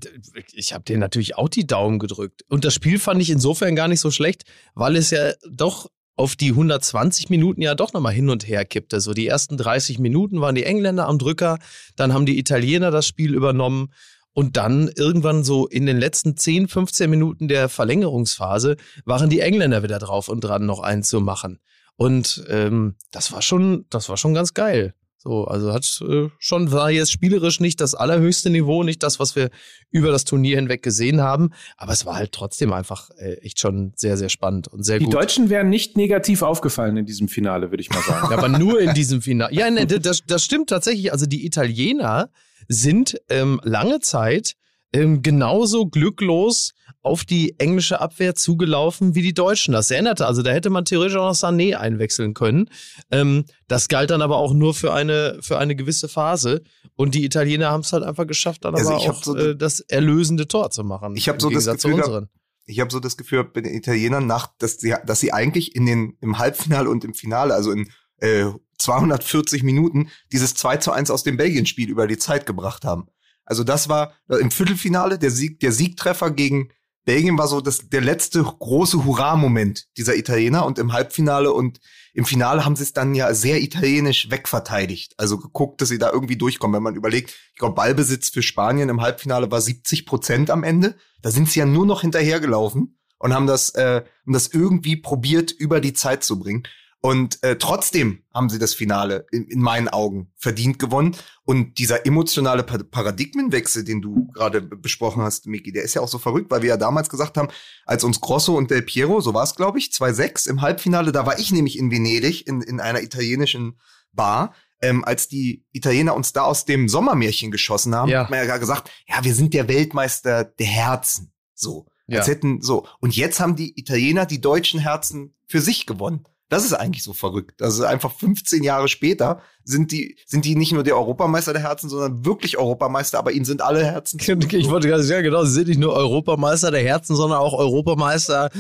ich 0.54 0.74
habe 0.74 0.84
dir 0.84 0.98
natürlich 0.98 1.38
auch 1.38 1.50
die 1.50 1.68
Daumen 1.68 2.00
gedrückt. 2.00 2.44
Und 2.50 2.66
das 2.66 2.74
Spiel 2.74 2.98
fand 2.98 3.22
ich 3.22 3.30
insofern 3.30 3.76
gar 3.76 3.88
nicht 3.88 4.00
so 4.00 4.10
schlecht, 4.10 4.44
weil 4.74 4.96
es 4.96 5.12
ja 5.12 5.34
doch 5.50 5.90
auf 6.16 6.36
die 6.36 6.50
120 6.50 7.30
Minuten 7.30 7.62
ja 7.62 7.76
doch 7.76 7.94
nochmal 7.94 8.14
hin 8.14 8.30
und 8.30 8.48
her 8.48 8.66
kippte. 8.66 9.02
So 9.02 9.14
die 9.14 9.28
ersten 9.28 9.58
30 9.58 10.00
Minuten 10.00 10.42
waren 10.42 10.56
die 10.56 10.64
Engländer 10.64 11.08
am 11.08 11.20
Drücker, 11.20 11.60
dann 11.96 12.14
haben 12.14 12.26
die 12.26 12.40
Italiener 12.40 12.90
das 12.90 13.06
Spiel 13.06 13.36
übernommen 13.36 13.92
und 14.34 14.58
dann 14.58 14.90
irgendwann 14.96 15.44
so 15.44 15.68
in 15.68 15.86
den 15.86 15.98
letzten 15.98 16.36
10, 16.38 16.68
15 16.68 17.10
Minuten 17.10 17.48
der 17.48 17.70
Verlängerungsphase 17.70 18.78
waren 19.04 19.30
die 19.30 19.42
Engländer 19.42 19.84
wieder 19.84 20.00
drauf 20.00 20.30
und 20.30 20.42
dran, 20.42 20.66
noch 20.66 20.80
einen 20.80 21.04
zu 21.04 21.22
machen. 21.22 21.60
Und 21.98 22.44
ähm, 22.50 22.96
das 23.12 23.32
war 23.32 23.42
schon, 23.42 23.86
das 23.90 24.10
war 24.10 24.18
schon 24.18 24.34
ganz 24.34 24.54
geil. 24.54 24.94
So, 25.28 25.46
also 25.46 25.74
hat 25.74 26.02
äh, 26.08 26.30
schon 26.38 26.72
war 26.72 26.92
jetzt 26.92 27.12
spielerisch 27.12 27.60
nicht 27.60 27.82
das 27.82 27.96
allerhöchste 27.96 28.52
Niveau, 28.52 28.84
nicht 28.84 29.02
das, 29.02 29.20
was 29.20 29.36
wir 29.36 29.50
über 29.90 30.12
das 30.12 30.24
Turnier 30.24 30.58
hinweg 30.58 30.84
gesehen 30.84 31.20
haben, 31.20 31.50
aber 31.78 31.94
es 31.94 32.06
war 32.06 32.16
halt 32.16 32.32
trotzdem 32.32 32.72
einfach 32.72 33.10
äh, 33.18 33.34
echt 33.40 33.60
schon 33.60 33.92
sehr, 33.96 34.18
sehr 34.18 34.30
spannend 34.30 34.68
und 34.68 34.84
sehr 34.84 35.00
Die 35.00 35.06
gut. 35.06 35.14
Die 35.14 35.18
Deutschen 35.18 35.50
wären 35.50 35.70
nicht 35.70 35.98
negativ 35.98 36.44
aufgefallen 36.44 36.96
in 36.98 37.08
diesem 37.08 37.28
Finale, 37.28 37.72
würde 37.72 37.82
ich 37.82 37.90
mal 37.90 38.04
sagen. 38.04 38.28
Ja, 38.30 38.38
aber 38.38 38.50
nur 38.50 38.80
in 38.80 38.94
diesem 38.94 39.24
Finale. 39.24 39.54
Ja, 39.56 39.70
ne, 39.72 39.88
das, 39.88 40.22
das 40.28 40.46
stimmt 40.46 40.70
tatsächlich. 40.70 41.12
Also 41.12 41.26
die 41.26 41.44
Italiener 41.46 42.30
sind 42.68 43.20
ähm, 43.30 43.60
lange 43.64 44.02
Zeit 44.02 44.54
ähm, 44.94 45.24
genauso 45.24 45.88
glücklos 45.88 46.74
auf 47.06 47.24
die 47.24 47.60
englische 47.60 48.02
Abwehr 48.02 48.34
zugelaufen 48.34 49.14
wie 49.14 49.22
die 49.22 49.34
Deutschen. 49.34 49.74
Das 49.74 49.92
erinnerte, 49.92 50.26
also 50.26 50.42
da 50.42 50.52
hätte 50.52 50.72
man 50.72 50.86
theoretisch 50.86 51.16
auch 51.18 51.30
noch 51.30 51.36
Sané 51.36 51.76
einwechseln 51.76 52.34
können. 52.34 52.70
Ähm, 53.12 53.46
das 53.68 53.88
galt 53.88 54.10
dann 54.10 54.24
aber 54.24 54.38
auch 54.38 54.54
nur 54.54 54.74
für 54.74 54.92
eine, 54.92 55.38
für 55.42 55.60
eine 55.60 55.76
gewisse 55.76 56.08
Phase. 56.08 56.64
Und 56.96 57.14
die 57.14 57.24
Italiener 57.24 57.70
haben 57.70 57.82
es 57.82 57.94
halt 57.94 58.04
einfach 58.04 58.26
geschafft, 58.26 58.66
dann 58.66 58.74
also 58.74 58.94
aber 58.94 58.98
auch 59.02 59.24
so 59.24 59.36
äh, 59.36 59.56
das 59.56 59.82
erlösende 59.82 60.48
Tor 60.48 60.72
zu 60.72 60.84
machen. 60.84 61.16
Ich 61.16 61.30
habe 61.30 61.40
so 61.40 61.52
das 61.52 61.66
Gefühl, 61.66 62.28
ich 62.66 62.80
habe 62.80 62.92
so 62.92 63.00
das 63.00 63.18
Gefühl 63.18 63.44
bei 63.44 63.62
den 63.62 63.76
Italienern 63.76 64.26
nach, 64.26 64.48
dass 64.58 64.78
sie, 64.78 64.96
dass 65.06 65.20
sie 65.20 65.32
eigentlich 65.32 65.76
in 65.76 65.86
den, 65.86 66.18
im 66.22 66.40
Halbfinale 66.40 66.90
und 66.90 67.04
im 67.04 67.14
Finale, 67.14 67.54
also 67.54 67.72
in 67.72 67.88
äh, 68.18 68.46
240 68.80 69.62
Minuten, 69.62 70.10
dieses 70.32 70.56
2 70.56 70.78
zu 70.78 70.92
1 70.92 71.12
aus 71.12 71.24
dem 71.24 71.38
Belgien-Spiel 71.38 71.90
über 71.90 72.08
die 72.08 72.18
Zeit 72.18 72.48
gebracht 72.48 72.84
haben. 72.84 73.08
Also 73.46 73.64
das 73.64 73.90
war 73.90 74.14
im 74.28 74.50
Viertelfinale 74.50 75.20
der 75.20 75.30
Sieg, 75.30 75.60
der 75.60 75.72
Siegtreffer 75.72 76.32
gegen 76.32 76.70
Belgien 77.06 77.38
war 77.38 77.48
so 77.48 77.62
das, 77.62 77.88
der 77.90 78.02
letzte 78.02 78.44
große 78.44 79.06
Hurra-Moment 79.06 79.86
dieser 79.96 80.16
Italiener 80.16 80.66
und 80.66 80.80
im 80.80 80.92
Halbfinale 80.92 81.54
und 81.54 81.80
im 82.14 82.26
Finale 82.26 82.66
haben 82.66 82.76
sie 82.76 82.84
es 82.84 82.94
dann 82.94 83.14
ja 83.14 83.34
sehr 83.34 83.62
italienisch 83.62 84.32
wegverteidigt. 84.32 85.14
Also 85.18 85.38
geguckt, 85.38 85.82
dass 85.82 85.90
sie 85.90 86.00
da 86.00 86.12
irgendwie 86.12 86.38
durchkommen. 86.38 86.76
Wenn 86.76 86.84
man 86.84 86.96
überlegt, 86.96 87.36
ich 87.54 87.60
glaube, 87.60 87.76
Ballbesitz 87.76 88.30
für 88.30 88.42
Spanien 88.42 88.90
im 88.90 89.02
Halbfinale 89.02 89.52
war 89.52 89.62
70 89.62 90.06
Prozent 90.06 90.50
am 90.50 90.64
Ende. 90.64 90.96
Da 91.22 91.30
sind 91.30 91.50
sie 91.50 91.60
ja 91.60 91.66
nur 91.66 91.86
noch 91.86 92.02
hinterhergelaufen 92.02 92.98
und 93.20 93.34
haben 93.34 93.48
das, 93.48 93.70
äh, 93.76 94.04
haben 94.26 94.34
das 94.34 94.48
irgendwie 94.48 94.96
probiert, 94.96 95.52
über 95.52 95.82
die 95.82 95.94
Zeit 95.94 96.24
zu 96.24 96.40
bringen. 96.40 96.64
Und 97.06 97.44
äh, 97.44 97.56
trotzdem 97.58 98.24
haben 98.34 98.50
sie 98.50 98.58
das 98.58 98.74
Finale 98.74 99.28
in, 99.32 99.46
in, 99.46 99.60
meinen 99.60 99.88
Augen 99.90 100.32
verdient 100.38 100.80
gewonnen. 100.80 101.16
Und 101.44 101.78
dieser 101.78 102.08
emotionale 102.08 102.64
Paradigmenwechsel, 102.64 103.84
den 103.84 104.02
du 104.02 104.26
gerade 104.34 104.60
besprochen 104.60 105.22
hast, 105.22 105.46
Miki, 105.46 105.72
der 105.72 105.84
ist 105.84 105.94
ja 105.94 106.02
auch 106.02 106.08
so 106.08 106.18
verrückt, 106.18 106.50
weil 106.50 106.64
wir 106.64 106.70
ja 106.70 106.78
damals 106.78 107.10
gesagt 107.10 107.38
haben, 107.38 107.50
als 107.86 108.04
uns 108.04 108.22
Grosso 108.22 108.58
und 108.58 108.72
Del 108.72 108.82
Piero, 108.82 109.22
so 109.22 109.36
war 109.36 109.44
es, 109.44 109.54
glaube 109.54 109.78
ich, 109.78 109.90
2-6 109.90 110.50
im 110.50 110.62
Halbfinale, 110.64 111.12
da 111.12 111.28
war 111.28 111.38
ich 111.38 111.52
nämlich 111.52 111.78
in 111.78 111.92
Venedig 111.92 112.48
in, 112.48 112.62
in 112.62 112.80
einer 112.80 113.04
italienischen 113.04 113.80
Bar. 114.12 114.56
Ähm, 114.82 115.06
als 115.06 115.28
die 115.28 115.64
Italiener 115.74 116.16
uns 116.16 116.34
da 116.34 116.42
aus 116.42 116.66
dem 116.66 116.90
Sommermärchen 116.90 117.52
geschossen 117.52 117.94
haben, 117.94 118.10
ja. 118.10 118.22
hat 118.22 118.32
man 118.32 118.40
ja 118.48 118.58
gesagt, 118.58 118.90
ja, 119.08 119.24
wir 119.24 119.36
sind 119.36 119.54
der 119.54 119.68
Weltmeister 119.68 120.44
der 120.44 120.66
Herzen. 120.66 121.32
So. 121.54 121.86
Ja. 122.08 122.20
Als 122.20 122.28
hätten, 122.28 122.64
so. 122.64 122.88
Und 123.00 123.16
jetzt 123.16 123.40
haben 123.40 123.56
die 123.56 123.80
Italiener 123.80 124.26
die 124.26 124.42
deutschen 124.42 124.80
Herzen 124.80 125.36
für 125.48 125.62
sich 125.62 125.86
gewonnen. 125.86 126.26
Das 126.50 126.64
ist 126.64 126.74
eigentlich 126.74 127.04
so 127.04 127.14
verrückt. 127.14 127.62
Also 127.62 127.86
einfach 127.86 128.12
15 128.12 128.64
Jahre 128.64 128.88
später 128.88 129.42
sind 129.64 129.92
die, 129.92 130.18
sind 130.28 130.46
die 130.46 130.56
nicht 130.56 130.74
nur 130.74 130.84
der 130.84 130.96
Europameister 130.96 131.54
der 131.54 131.64
Herzen, 131.64 131.90
sondern 131.90 132.24
wirklich 132.24 132.58
Europameister, 132.58 133.18
aber 133.18 133.32
ihnen 133.32 133.46
sind 133.46 133.62
alle 133.62 133.84
Herzen. 133.84 134.20
Ich 134.56 134.70
wollte 134.70 134.88
gerade 134.88 135.04
sagen, 135.04 135.24
genau, 135.24 135.44
sie 135.44 135.54
sind 135.54 135.70
nicht 135.70 135.80
nur 135.80 135.94
Europameister 135.94 136.70
der 136.70 136.84
Herzen, 136.84 137.16
sondern 137.16 137.40
auch 137.40 137.54
Europameister 137.54 138.52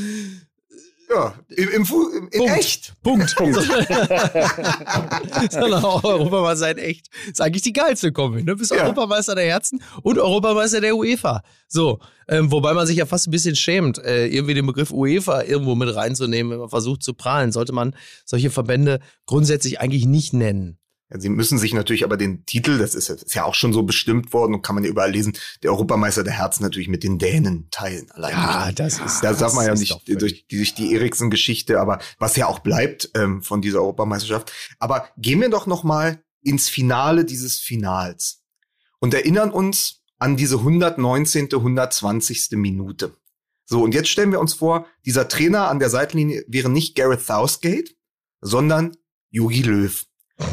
ja, 1.09 1.35
im, 1.49 1.69
im, 1.69 1.83
im 1.83 2.29
in 2.31 2.39
Punkt. 2.39 2.57
echt. 2.57 2.93
Punkt. 3.03 3.35
Punkt. 3.35 3.55
Sondern 5.51 5.83
auch 5.85 6.03
Europameister 6.03 6.71
in 6.71 6.77
echt. 6.77 7.09
ist 7.29 7.41
eigentlich 7.41 7.61
die 7.61 7.73
geilste 7.73 8.11
Kombi. 8.11 8.43
Ne? 8.43 8.55
Bist 8.55 8.71
ja. 8.71 8.83
Europameister 8.83 9.35
der 9.35 9.45
Herzen 9.45 9.81
und 10.01 10.17
Europameister 10.17 10.81
der 10.81 10.95
UEFA. 10.95 11.43
So, 11.67 11.99
ähm, 12.27 12.51
wobei 12.51 12.73
man 12.73 12.87
sich 12.87 12.97
ja 12.97 13.05
fast 13.05 13.27
ein 13.27 13.31
bisschen 13.31 13.55
schämt, 13.55 13.97
äh, 13.99 14.27
irgendwie 14.27 14.53
den 14.53 14.65
Begriff 14.65 14.91
UEFA 14.91 15.43
irgendwo 15.43 15.75
mit 15.75 15.93
reinzunehmen, 15.93 16.51
wenn 16.51 16.59
man 16.59 16.69
versucht 16.69 17.03
zu 17.03 17.13
prahlen. 17.13 17.51
Sollte 17.51 17.73
man 17.73 17.95
solche 18.25 18.49
Verbände 18.49 18.99
grundsätzlich 19.25 19.79
eigentlich 19.79 20.05
nicht 20.05 20.33
nennen. 20.33 20.79
Ja, 21.11 21.19
sie 21.19 21.29
müssen 21.29 21.59
sich 21.59 21.73
natürlich 21.73 22.03
aber 22.03 22.17
den 22.17 22.45
Titel, 22.45 22.79
das 22.79 22.95
ist, 22.95 23.09
ist, 23.09 23.35
ja 23.35 23.43
auch 23.43 23.53
schon 23.53 23.73
so 23.73 23.83
bestimmt 23.83 24.33
worden 24.33 24.55
und 24.55 24.63
kann 24.63 24.73
man 24.73 24.83
ja 24.83 24.89
überall 24.89 25.11
lesen, 25.11 25.37
der 25.61 25.71
Europameister 25.71 26.23
der 26.23 26.33
Herzen 26.33 26.63
natürlich 26.63 26.87
mit 26.87 27.03
den 27.03 27.19
Dänen 27.19 27.67
teilen. 27.69 28.09
Allein 28.11 28.31
ja, 28.31 28.71
das 28.71 28.99
ist. 28.99 29.21
Das 29.21 29.37
darf 29.37 29.53
man 29.53 29.67
ja 29.67 29.75
nicht 29.75 30.07
durch, 30.07 30.47
durch 30.47 30.73
die 30.73 30.93
Eriksen-Geschichte, 30.93 31.79
aber 31.79 31.99
was 32.17 32.35
ja 32.35 32.47
auch 32.47 32.59
bleibt 32.59 33.11
ähm, 33.13 33.43
von 33.43 33.61
dieser 33.61 33.81
Europameisterschaft. 33.81 34.51
Aber 34.79 35.07
gehen 35.17 35.41
wir 35.41 35.49
doch 35.49 35.67
noch 35.67 35.83
mal 35.83 36.23
ins 36.41 36.69
Finale 36.69 37.23
dieses 37.23 37.59
Finals 37.59 38.43
und 38.99 39.13
erinnern 39.13 39.51
uns 39.51 40.01
an 40.17 40.37
diese 40.37 40.57
119., 40.57 41.49
120. 41.51 42.49
Minute. 42.53 43.15
So, 43.65 43.83
und 43.83 43.93
jetzt 43.93 44.09
stellen 44.09 44.31
wir 44.31 44.39
uns 44.39 44.53
vor, 44.53 44.87
dieser 45.05 45.27
Trainer 45.27 45.69
an 45.69 45.79
der 45.79 45.89
Seitenlinie 45.89 46.43
wäre 46.47 46.69
nicht 46.69 46.95
Gareth 46.95 47.21
Southgate, 47.21 47.95
sondern 48.41 48.95
Jogi 49.29 49.63
Löw. 49.63 50.05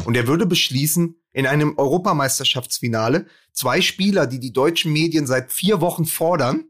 Und 0.05 0.15
er 0.15 0.27
würde 0.27 0.45
beschließen, 0.45 1.15
in 1.33 1.47
einem 1.47 1.77
Europameisterschaftsfinale 1.77 3.25
zwei 3.51 3.81
Spieler, 3.81 4.27
die 4.27 4.39
die 4.39 4.53
deutschen 4.53 4.93
Medien 4.93 5.27
seit 5.27 5.51
vier 5.51 5.81
Wochen 5.81 6.05
fordern, 6.05 6.65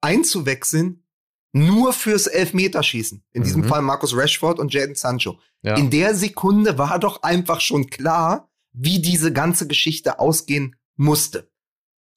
einzuwechseln, 0.00 1.04
nur 1.52 1.92
fürs 1.92 2.26
Elfmeterschießen. 2.26 3.24
In 3.32 3.40
mhm. 3.40 3.44
diesem 3.44 3.64
Fall 3.64 3.80
Markus 3.80 4.16
Rashford 4.16 4.58
und 4.58 4.74
Jadon 4.74 4.96
Sancho. 4.96 5.38
Ja. 5.62 5.76
In 5.76 5.90
der 5.90 6.14
Sekunde 6.14 6.76
war 6.76 6.98
doch 6.98 7.22
einfach 7.22 7.60
schon 7.60 7.88
klar, 7.88 8.50
wie 8.72 9.00
diese 9.00 9.32
ganze 9.32 9.66
Geschichte 9.66 10.18
ausgehen 10.18 10.76
musste. 10.96 11.50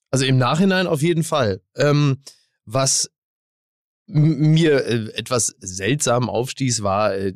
Also 0.10 0.26
im 0.26 0.38
Nachhinein 0.38 0.88
auf 0.88 1.02
jeden 1.02 1.24
Fall. 1.24 1.62
Ähm, 1.76 2.24
was 2.66 3.12
mir 4.08 4.86
äh, 4.86 5.12
etwas 5.14 5.56
seltsam 5.60 6.30
aufstieß, 6.30 6.82
war 6.82 7.16
äh, 7.16 7.34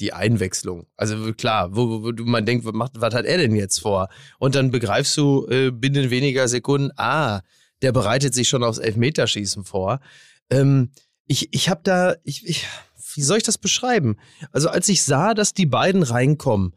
die 0.00 0.12
Einwechslung. 0.12 0.86
Also 0.96 1.32
klar, 1.32 1.74
wo, 1.74 2.02
wo 2.02 2.12
man 2.24 2.46
denkt, 2.46 2.64
was, 2.64 2.72
macht, 2.72 2.92
was 2.96 3.14
hat 3.14 3.24
er 3.24 3.38
denn 3.38 3.54
jetzt 3.54 3.80
vor? 3.80 4.08
Und 4.38 4.54
dann 4.54 4.70
begreifst 4.70 5.16
du 5.16 5.46
äh, 5.48 5.70
binnen 5.70 6.10
weniger 6.10 6.48
Sekunden, 6.48 6.90
ah, 6.96 7.40
der 7.82 7.92
bereitet 7.92 8.34
sich 8.34 8.48
schon 8.48 8.64
aufs 8.64 8.78
Elfmeterschießen 8.78 9.64
vor. 9.64 10.00
Ähm, 10.50 10.90
ich 11.26 11.52
ich 11.52 11.68
habe 11.68 11.80
da, 11.84 12.16
ich, 12.24 12.46
ich, 12.46 12.66
wie 13.14 13.22
soll 13.22 13.38
ich 13.38 13.42
das 13.42 13.58
beschreiben? 13.58 14.16
Also 14.52 14.68
als 14.68 14.88
ich 14.88 15.02
sah, 15.02 15.34
dass 15.34 15.54
die 15.54 15.66
beiden 15.66 16.02
reinkommen, 16.02 16.74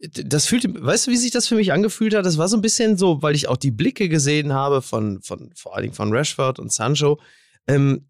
das 0.00 0.46
fühlte, 0.46 0.68
weißt 0.74 1.06
du, 1.06 1.10
wie 1.10 1.16
sich 1.16 1.30
das 1.30 1.48
für 1.48 1.54
mich 1.54 1.72
angefühlt 1.72 2.14
hat? 2.14 2.26
Das 2.26 2.38
war 2.38 2.48
so 2.48 2.56
ein 2.56 2.62
bisschen 2.62 2.96
so, 2.96 3.22
weil 3.22 3.34
ich 3.34 3.48
auch 3.48 3.56
die 3.56 3.70
Blicke 3.70 4.08
gesehen 4.08 4.52
habe 4.52 4.82
von, 4.82 5.22
von 5.22 5.50
vor 5.54 5.74
allen 5.74 5.84
Dingen 5.84 5.94
von 5.94 6.12
Rashford 6.12 6.58
und 6.58 6.72
Sancho. 6.72 7.20
Ähm, 7.66 8.08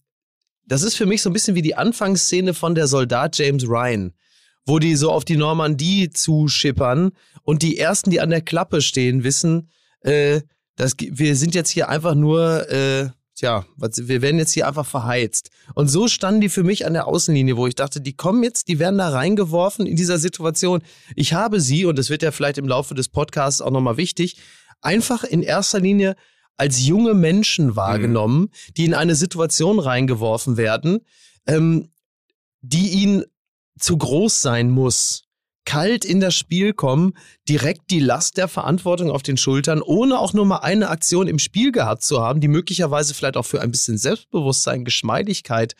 das 0.66 0.83
ist 0.83 0.96
für 0.96 1.07
mich 1.07 1.22
so 1.22 1.30
ein 1.30 1.33
bisschen 1.33 1.54
wie 1.54 1.62
die 1.62 1.74
Anfangsszene 1.74 2.54
von 2.54 2.74
der 2.74 2.87
Soldat 2.87 3.37
James 3.38 3.68
Ryan, 3.68 4.12
wo 4.66 4.79
die 4.79 4.96
so 4.96 5.11
auf 5.11 5.24
die 5.24 5.37
Normandie 5.37 6.11
zuschippern 6.11 7.12
und 7.42 7.62
die 7.62 7.79
ersten, 7.79 8.11
die 8.11 8.20
an 8.20 8.31
der 8.31 8.40
Klappe 8.40 8.81
stehen, 8.81 9.24
wissen, 9.24 9.70
äh, 10.00 10.40
dass 10.77 10.94
wir 10.98 11.37
sind 11.37 11.55
jetzt 11.55 11.70
hier 11.70 11.88
einfach 11.88 12.14
nur 12.14 12.68
äh, 12.70 13.11
tja, 13.35 13.66
wir 13.77 14.22
werden 14.22 14.38
jetzt 14.38 14.53
hier 14.53 14.66
einfach 14.66 14.87
verheizt. 14.87 15.50
Und 15.74 15.88
so 15.88 16.09
standen 16.09 16.40
die 16.40 16.48
für 16.48 16.62
mich 16.62 16.87
an 16.87 16.92
der 16.92 17.07
Außenlinie, 17.07 17.57
wo 17.57 17.66
ich 17.66 17.74
dachte, 17.74 18.00
die 18.00 18.14
kommen 18.14 18.42
jetzt, 18.42 18.68
die 18.68 18.79
werden 18.79 18.98
da 18.98 19.09
reingeworfen 19.09 19.87
in 19.87 19.96
dieser 19.96 20.18
Situation. 20.18 20.83
Ich 21.16 21.35
habe 21.35 21.61
sie, 21.61 21.85
und 21.85 21.98
das 21.98 22.11
wird 22.11 22.22
ja 22.22 22.31
vielleicht 22.31 22.59
im 22.59 22.68
Laufe 22.68 22.94
des 22.94 23.09
Podcasts 23.09 23.61
auch 23.61 23.70
nochmal 23.70 23.96
wichtig, 23.96 24.37
einfach 24.81 25.24
in 25.24 25.42
erster 25.42 25.81
Linie 25.81 26.16
als 26.57 26.87
junge 26.87 27.14
Menschen 27.14 27.74
wahrgenommen, 27.74 28.42
mhm. 28.42 28.50
die 28.77 28.85
in 28.85 28.94
eine 28.94 29.16
Situation 29.16 29.81
reingeworfen 29.81 30.57
werden, 30.57 31.00
ähm, 31.46 31.90
die 32.61 32.90
ihnen 32.90 33.24
zu 33.78 33.96
groß 33.96 34.42
sein 34.42 34.70
muss 34.70 35.24
kalt 35.64 36.04
in 36.04 36.20
das 36.20 36.34
Spiel 36.34 36.72
kommen, 36.72 37.14
direkt 37.48 37.90
die 37.90 38.00
Last 38.00 38.37
der 38.37 38.48
Verantwortung 38.48 39.10
auf 39.10 39.22
den 39.22 39.37
Schultern, 39.37 39.82
ohne 39.82 40.18
auch 40.18 40.32
nur 40.32 40.46
mal 40.46 40.58
eine 40.58 40.88
Aktion 40.88 41.26
im 41.26 41.38
Spiel 41.38 41.72
gehabt 41.72 42.02
zu 42.02 42.22
haben, 42.22 42.40
die 42.40 42.48
möglicherweise 42.48 43.14
vielleicht 43.14 43.37
auch 43.37 43.46
für 43.46 43.60
ein 43.60 43.70
bisschen 43.70 43.98
Selbstbewusstsein, 43.98 44.84
Geschmeidigkeit 44.84 45.74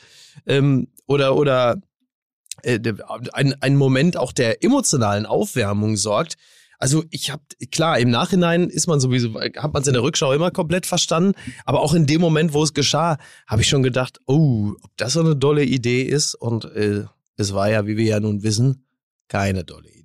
ähm, 0.47 0.89
oder, 1.07 1.37
oder 1.37 1.77
äh, 2.63 2.81
ein, 3.33 3.77
Moment 3.77 4.17
auch 4.17 4.33
der 4.33 4.65
emotionalen 4.65 5.27
Aufwärmung 5.27 5.97
sorgt. 5.97 6.35
Also 6.79 7.05
ich 7.11 7.31
habe 7.31 7.43
klar 7.71 7.99
im 7.99 8.11
Nachhinein 8.11 8.69
ist 8.69 8.87
man 8.89 9.01
sowieso 9.01 9.41
hat 9.41 9.73
man 9.73 9.83
es 9.83 9.89
in 9.89 9.95
der 9.95 10.03
Rückschau 10.03 10.33
immer 10.33 10.51
komplett 10.51 10.87
verstanden, 10.87 11.35
aber 11.65 11.81
auch 11.81 11.95
in 11.95 12.07
dem 12.07 12.21
Moment, 12.21 12.53
wo 12.53 12.63
es 12.63 12.75
geschah, 12.75 13.17
habe 13.47 13.63
ich 13.63 13.69
schon 13.69 13.83
gedacht, 13.83 14.19
oh, 14.27 14.73
ob 14.83 14.91
das 14.97 15.15
so 15.15 15.21
eine 15.21 15.37
dolle 15.37 15.65
Idee 15.65 16.03
ist 16.03 16.35
und 16.35 16.65
äh, 16.65 17.05
es 17.37 17.55
war 17.55 17.71
ja, 17.71 17.87
wie 17.87 17.97
wir 17.97 18.05
ja 18.05 18.21
nun 18.21 18.43
wissen, 18.43 18.87
keine 19.29 19.65
dolle 19.65 19.91
Idee. 19.91 20.05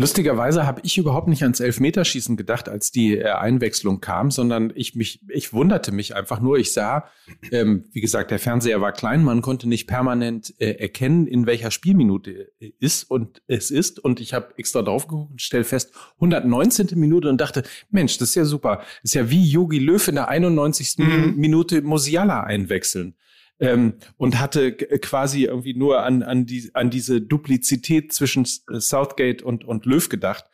Lustigerweise 0.00 0.66
habe 0.66 0.80
ich 0.82 0.96
überhaupt 0.96 1.28
nicht 1.28 1.42
ans 1.42 1.60
Elfmeterschießen 1.60 2.38
gedacht, 2.38 2.70
als 2.70 2.90
die 2.90 3.18
äh, 3.18 3.32
Einwechslung 3.32 4.00
kam, 4.00 4.30
sondern 4.30 4.72
ich 4.74 4.94
mich, 4.94 5.20
ich 5.28 5.52
wunderte 5.52 5.92
mich 5.92 6.16
einfach 6.16 6.40
nur. 6.40 6.56
Ich 6.56 6.72
sah, 6.72 7.04
ähm, 7.52 7.84
wie 7.92 8.00
gesagt, 8.00 8.30
der 8.30 8.38
Fernseher 8.38 8.80
war 8.80 8.92
klein, 8.92 9.22
man 9.22 9.42
konnte 9.42 9.68
nicht 9.68 9.86
permanent 9.86 10.54
äh, 10.58 10.70
erkennen, 10.70 11.26
in 11.26 11.44
welcher 11.44 11.70
Spielminute 11.70 12.50
äh, 12.60 12.72
ist 12.78 13.10
und 13.10 13.42
es 13.46 13.70
ist. 13.70 13.98
Und 13.98 14.20
ich 14.20 14.32
habe 14.32 14.54
extra 14.56 14.80
drauf 14.80 15.06
geguckt 15.06 15.32
und 15.32 15.42
stell 15.42 15.64
fest, 15.64 15.92
119. 16.14 16.98
Minute 16.98 17.28
und 17.28 17.38
dachte, 17.38 17.62
Mensch, 17.90 18.16
das 18.16 18.30
ist 18.30 18.36
ja 18.36 18.46
super. 18.46 18.76
Das 19.02 19.10
ist 19.10 19.14
ja 19.14 19.28
wie 19.28 19.44
Yogi 19.44 19.80
Löw 19.80 20.08
in 20.08 20.14
der 20.14 20.28
91. 20.28 20.96
Mhm. 20.96 21.34
Minute 21.36 21.82
Musiala 21.82 22.40
einwechseln 22.44 23.16
ähm, 23.60 23.94
und 24.16 24.40
hatte 24.40 24.72
quasi 24.72 25.44
irgendwie 25.44 25.74
nur 25.74 26.02
an, 26.02 26.22
an, 26.22 26.46
die, 26.46 26.70
an 26.74 26.90
diese 26.90 27.20
Duplizität 27.20 28.12
zwischen 28.12 28.44
äh, 28.70 28.80
Southgate 28.80 29.42
und, 29.42 29.64
und 29.64 29.86
Löw 29.86 30.08
gedacht. 30.08 30.44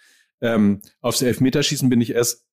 Ähm, 0.40 0.82
aufs 1.00 1.22
Elfmeterschießen 1.22 1.88
bin 1.88 2.00
ich 2.00 2.10
erst 2.10 2.46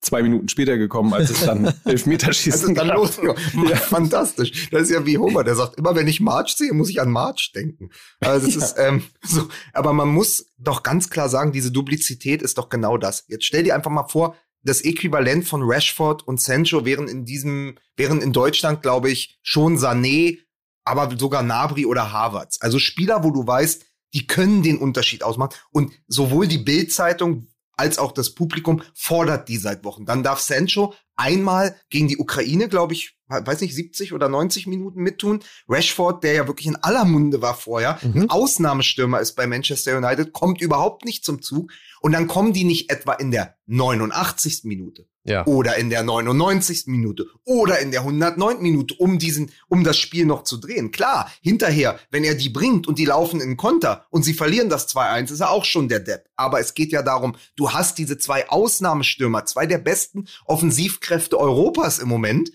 zwei 0.00 0.22
Minuten 0.22 0.48
später 0.48 0.78
gekommen, 0.78 1.12
als 1.12 1.30
es 1.30 1.44
dann 1.44 1.72
Elfmeterschießen 1.84 2.74
dann 2.74 2.88
los. 2.88 3.20
Ja. 3.68 3.76
Fantastisch. 3.76 4.70
Das 4.70 4.82
ist 4.82 4.90
ja 4.90 5.04
wie 5.04 5.18
Homer, 5.18 5.44
der 5.44 5.54
sagt, 5.54 5.76
immer 5.76 5.94
wenn 5.94 6.06
ich 6.06 6.20
March 6.20 6.54
sehe, 6.56 6.72
muss 6.72 6.90
ich 6.90 7.00
an 7.00 7.10
March 7.10 7.52
denken. 7.54 7.90
Also 8.20 8.46
das 8.46 8.54
ja. 8.56 8.64
ist 8.64 8.76
ähm, 8.78 9.02
so. 9.22 9.48
Aber 9.72 9.92
man 9.92 10.08
muss 10.08 10.46
doch 10.56 10.82
ganz 10.82 11.10
klar 11.10 11.28
sagen, 11.28 11.52
diese 11.52 11.72
Duplizität 11.72 12.42
ist 12.42 12.58
doch 12.58 12.68
genau 12.68 12.96
das. 12.96 13.24
Jetzt 13.28 13.44
stell 13.44 13.64
dir 13.64 13.74
einfach 13.74 13.90
mal 13.90 14.08
vor, 14.08 14.36
das 14.62 14.82
Äquivalent 14.82 15.46
von 15.46 15.62
Rashford 15.62 16.26
und 16.26 16.40
Sancho 16.40 16.84
wären 16.84 17.08
in 17.08 17.24
diesem, 17.24 17.78
wären 17.96 18.20
in 18.20 18.32
Deutschland, 18.32 18.82
glaube 18.82 19.10
ich, 19.10 19.38
schon 19.42 19.78
Sané, 19.78 20.38
aber 20.84 21.16
sogar 21.18 21.42
Nabri 21.42 21.86
oder 21.86 22.12
Havertz. 22.12 22.58
Also 22.60 22.78
Spieler, 22.78 23.22
wo 23.24 23.30
du 23.30 23.46
weißt, 23.46 23.84
die 24.14 24.26
können 24.26 24.62
den 24.62 24.78
Unterschied 24.78 25.22
ausmachen. 25.22 25.54
Und 25.70 25.92
sowohl 26.06 26.48
die 26.48 26.58
Bildzeitung 26.58 27.48
als 27.78 27.98
auch 27.98 28.12
das 28.12 28.34
Publikum 28.34 28.82
fordert 28.94 29.48
die 29.48 29.56
seit 29.56 29.84
Wochen. 29.84 30.04
Dann 30.04 30.22
darf 30.22 30.40
Sancho 30.40 30.94
einmal 31.16 31.76
gegen 31.90 32.08
die 32.08 32.18
Ukraine, 32.18 32.68
glaube 32.68 32.94
ich, 32.94 33.18
weiß 33.28 33.60
nicht, 33.60 33.74
70 33.74 34.12
oder 34.12 34.28
90 34.28 34.66
Minuten 34.66 35.02
mittun. 35.02 35.40
Rashford, 35.68 36.24
der 36.24 36.32
ja 36.32 36.46
wirklich 36.46 36.66
in 36.66 36.76
aller 36.76 37.04
Munde 37.04 37.42
war 37.42 37.54
vorher, 37.54 37.98
mhm. 38.02 38.22
ein 38.22 38.30
Ausnahmestürmer 38.30 39.20
ist 39.20 39.34
bei 39.34 39.46
Manchester 39.46 39.96
United, 39.96 40.32
kommt 40.32 40.60
überhaupt 40.60 41.04
nicht 41.04 41.24
zum 41.24 41.42
Zug. 41.42 41.70
Und 42.00 42.12
dann 42.12 42.28
kommen 42.28 42.52
die 42.52 42.64
nicht 42.64 42.90
etwa 42.90 43.12
in 43.14 43.30
der 43.30 43.56
89. 43.66 44.60
Minute 44.64 45.06
ja. 45.28 45.46
oder 45.46 45.76
in 45.76 45.90
der 45.90 46.02
99. 46.02 46.84
Minute 46.86 47.26
oder 47.44 47.78
in 47.78 47.90
der 47.90 48.00
109. 48.00 48.60
Minute, 48.60 48.94
um 48.98 49.18
diesen, 49.18 49.50
um 49.68 49.84
das 49.84 49.98
Spiel 49.98 50.26
noch 50.26 50.44
zu 50.44 50.56
drehen. 50.56 50.90
Klar, 50.90 51.30
hinterher, 51.40 51.98
wenn 52.10 52.24
er 52.24 52.34
die 52.34 52.48
bringt 52.48 52.86
und 52.86 52.98
die 52.98 53.04
laufen 53.04 53.40
in 53.40 53.56
Konter 53.56 54.06
und 54.10 54.24
sie 54.24 54.34
verlieren 54.34 54.68
das 54.68 54.88
2-1, 54.88 55.32
ist 55.32 55.40
er 55.40 55.50
auch 55.50 55.64
schon 55.64 55.88
der 55.88 56.00
Depp. 56.00 56.28
Aber 56.36 56.60
es 56.60 56.74
geht 56.74 56.92
ja 56.92 57.02
darum, 57.02 57.36
du 57.56 57.72
hast 57.72 57.98
diese 57.98 58.18
zwei 58.18 58.48
Ausnahmestürmer, 58.48 59.44
zwei 59.46 59.66
der 59.66 59.78
besten 59.78 60.26
Offensivkräfte 60.44 61.38
Europas 61.38 61.98
im 61.98 62.08
Moment 62.08 62.50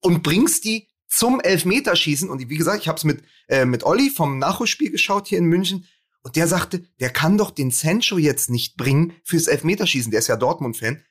und 0.00 0.22
bringst 0.22 0.64
die 0.64 0.88
zum 1.10 1.40
Elfmeterschießen. 1.40 2.30
Und 2.30 2.48
wie 2.48 2.56
gesagt, 2.56 2.80
ich 2.80 2.88
habe 2.88 2.96
es 2.96 3.04
mit, 3.04 3.22
äh, 3.48 3.64
mit 3.64 3.84
Olli 3.84 4.10
vom 4.10 4.38
Nachholspiel 4.38 4.90
geschaut 4.90 5.28
hier 5.28 5.38
in 5.38 5.46
München. 5.46 5.86
Und 6.22 6.36
der 6.36 6.46
sagte, 6.46 6.84
der 7.00 7.10
kann 7.10 7.38
doch 7.38 7.50
den 7.50 7.70
Sancho 7.70 8.18
jetzt 8.18 8.50
nicht 8.50 8.76
bringen 8.76 9.14
fürs 9.24 9.46
Elfmeterschießen. 9.46 10.10
Der 10.10 10.20
ist 10.20 10.28
ja 10.28 10.36
Dortmund-Fan. 10.36 11.02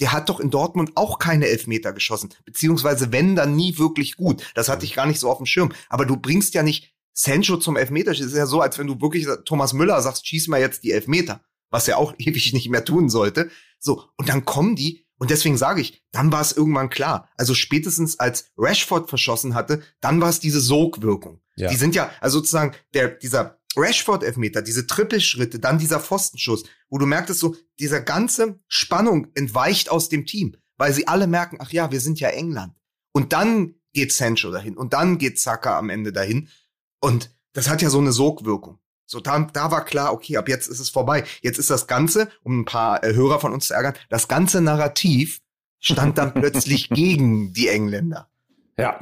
Der 0.00 0.12
hat 0.12 0.28
doch 0.28 0.40
in 0.40 0.50
Dortmund 0.50 0.92
auch 0.94 1.18
keine 1.18 1.46
Elfmeter 1.46 1.92
geschossen. 1.92 2.30
Beziehungsweise 2.44 3.12
wenn, 3.12 3.34
dann 3.36 3.56
nie 3.56 3.78
wirklich 3.78 4.16
gut. 4.16 4.44
Das 4.54 4.68
hatte 4.68 4.84
ich 4.84 4.94
gar 4.94 5.06
nicht 5.06 5.20
so 5.20 5.30
auf 5.30 5.38
dem 5.38 5.46
Schirm. 5.46 5.72
Aber 5.88 6.06
du 6.06 6.16
bringst 6.16 6.54
ja 6.54 6.62
nicht 6.62 6.92
Sancho 7.12 7.56
zum 7.56 7.76
Elfmeterschießen. 7.76 8.26
Das 8.26 8.32
ist 8.32 8.38
ja 8.38 8.46
so, 8.46 8.60
als 8.60 8.78
wenn 8.78 8.86
du 8.86 9.00
wirklich 9.00 9.26
Thomas 9.44 9.72
Müller 9.72 10.00
sagst, 10.00 10.26
schieß 10.26 10.48
mal 10.48 10.60
jetzt 10.60 10.84
die 10.84 10.92
Elfmeter. 10.92 11.40
Was 11.70 11.88
er 11.88 11.98
auch 11.98 12.14
ewig 12.18 12.52
nicht 12.52 12.68
mehr 12.68 12.84
tun 12.84 13.08
sollte. 13.08 13.50
So. 13.78 14.04
Und 14.16 14.28
dann 14.28 14.44
kommen 14.44 14.76
die. 14.76 15.04
Und 15.18 15.30
deswegen 15.30 15.56
sage 15.56 15.80
ich, 15.80 16.04
dann 16.12 16.30
war 16.30 16.40
es 16.40 16.52
irgendwann 16.52 16.90
klar. 16.90 17.28
Also 17.36 17.54
spätestens 17.54 18.20
als 18.20 18.52
Rashford 18.56 19.08
verschossen 19.08 19.54
hatte, 19.54 19.82
dann 20.00 20.20
war 20.20 20.28
es 20.28 20.38
diese 20.38 20.60
Sogwirkung. 20.60 21.40
Ja. 21.56 21.68
Die 21.68 21.76
sind 21.76 21.96
ja, 21.96 22.10
also 22.20 22.38
sozusagen, 22.38 22.76
der, 22.94 23.08
dieser 23.08 23.57
Rashford-Elfmeter, 23.76 24.62
diese 24.62 24.86
Trippelschritte, 24.86 25.58
dann 25.58 25.78
dieser 25.78 26.00
Pfostenschuss, 26.00 26.64
wo 26.88 26.98
du 26.98 27.06
merktest 27.06 27.40
so, 27.40 27.54
dieser 27.78 28.00
ganze 28.00 28.58
Spannung 28.66 29.28
entweicht 29.34 29.90
aus 29.90 30.08
dem 30.08 30.26
Team, 30.26 30.56
weil 30.76 30.92
sie 30.92 31.06
alle 31.06 31.26
merken, 31.26 31.58
ach 31.60 31.70
ja, 31.70 31.90
wir 31.92 32.00
sind 32.00 32.20
ja 32.20 32.28
England. 32.30 32.74
Und 33.12 33.32
dann 33.32 33.74
geht 33.92 34.12
Sancho 34.12 34.50
dahin 34.50 34.76
und 34.76 34.92
dann 34.92 35.18
geht 35.18 35.38
Saka 35.38 35.78
am 35.78 35.90
Ende 35.90 36.12
dahin. 36.12 36.48
Und 37.00 37.34
das 37.52 37.68
hat 37.68 37.82
ja 37.82 37.90
so 37.90 37.98
eine 37.98 38.12
Sogwirkung. 38.12 38.78
So, 39.06 39.20
da, 39.20 39.38
da 39.40 39.70
war 39.70 39.84
klar, 39.84 40.12
okay, 40.12 40.36
ab 40.36 40.48
jetzt 40.48 40.68
ist 40.68 40.80
es 40.80 40.90
vorbei. 40.90 41.24
Jetzt 41.40 41.58
ist 41.58 41.70
das 41.70 41.86
Ganze, 41.86 42.28
um 42.42 42.60
ein 42.60 42.64
paar 42.66 43.02
äh, 43.02 43.14
Hörer 43.14 43.40
von 43.40 43.54
uns 43.54 43.68
zu 43.68 43.74
ärgern, 43.74 43.94
das 44.10 44.28
ganze 44.28 44.60
Narrativ 44.60 45.40
stand 45.80 46.18
dann 46.18 46.34
plötzlich 46.34 46.88
gegen 46.90 47.52
die 47.54 47.68
Engländer. 47.68 48.28
Ja. 48.76 49.00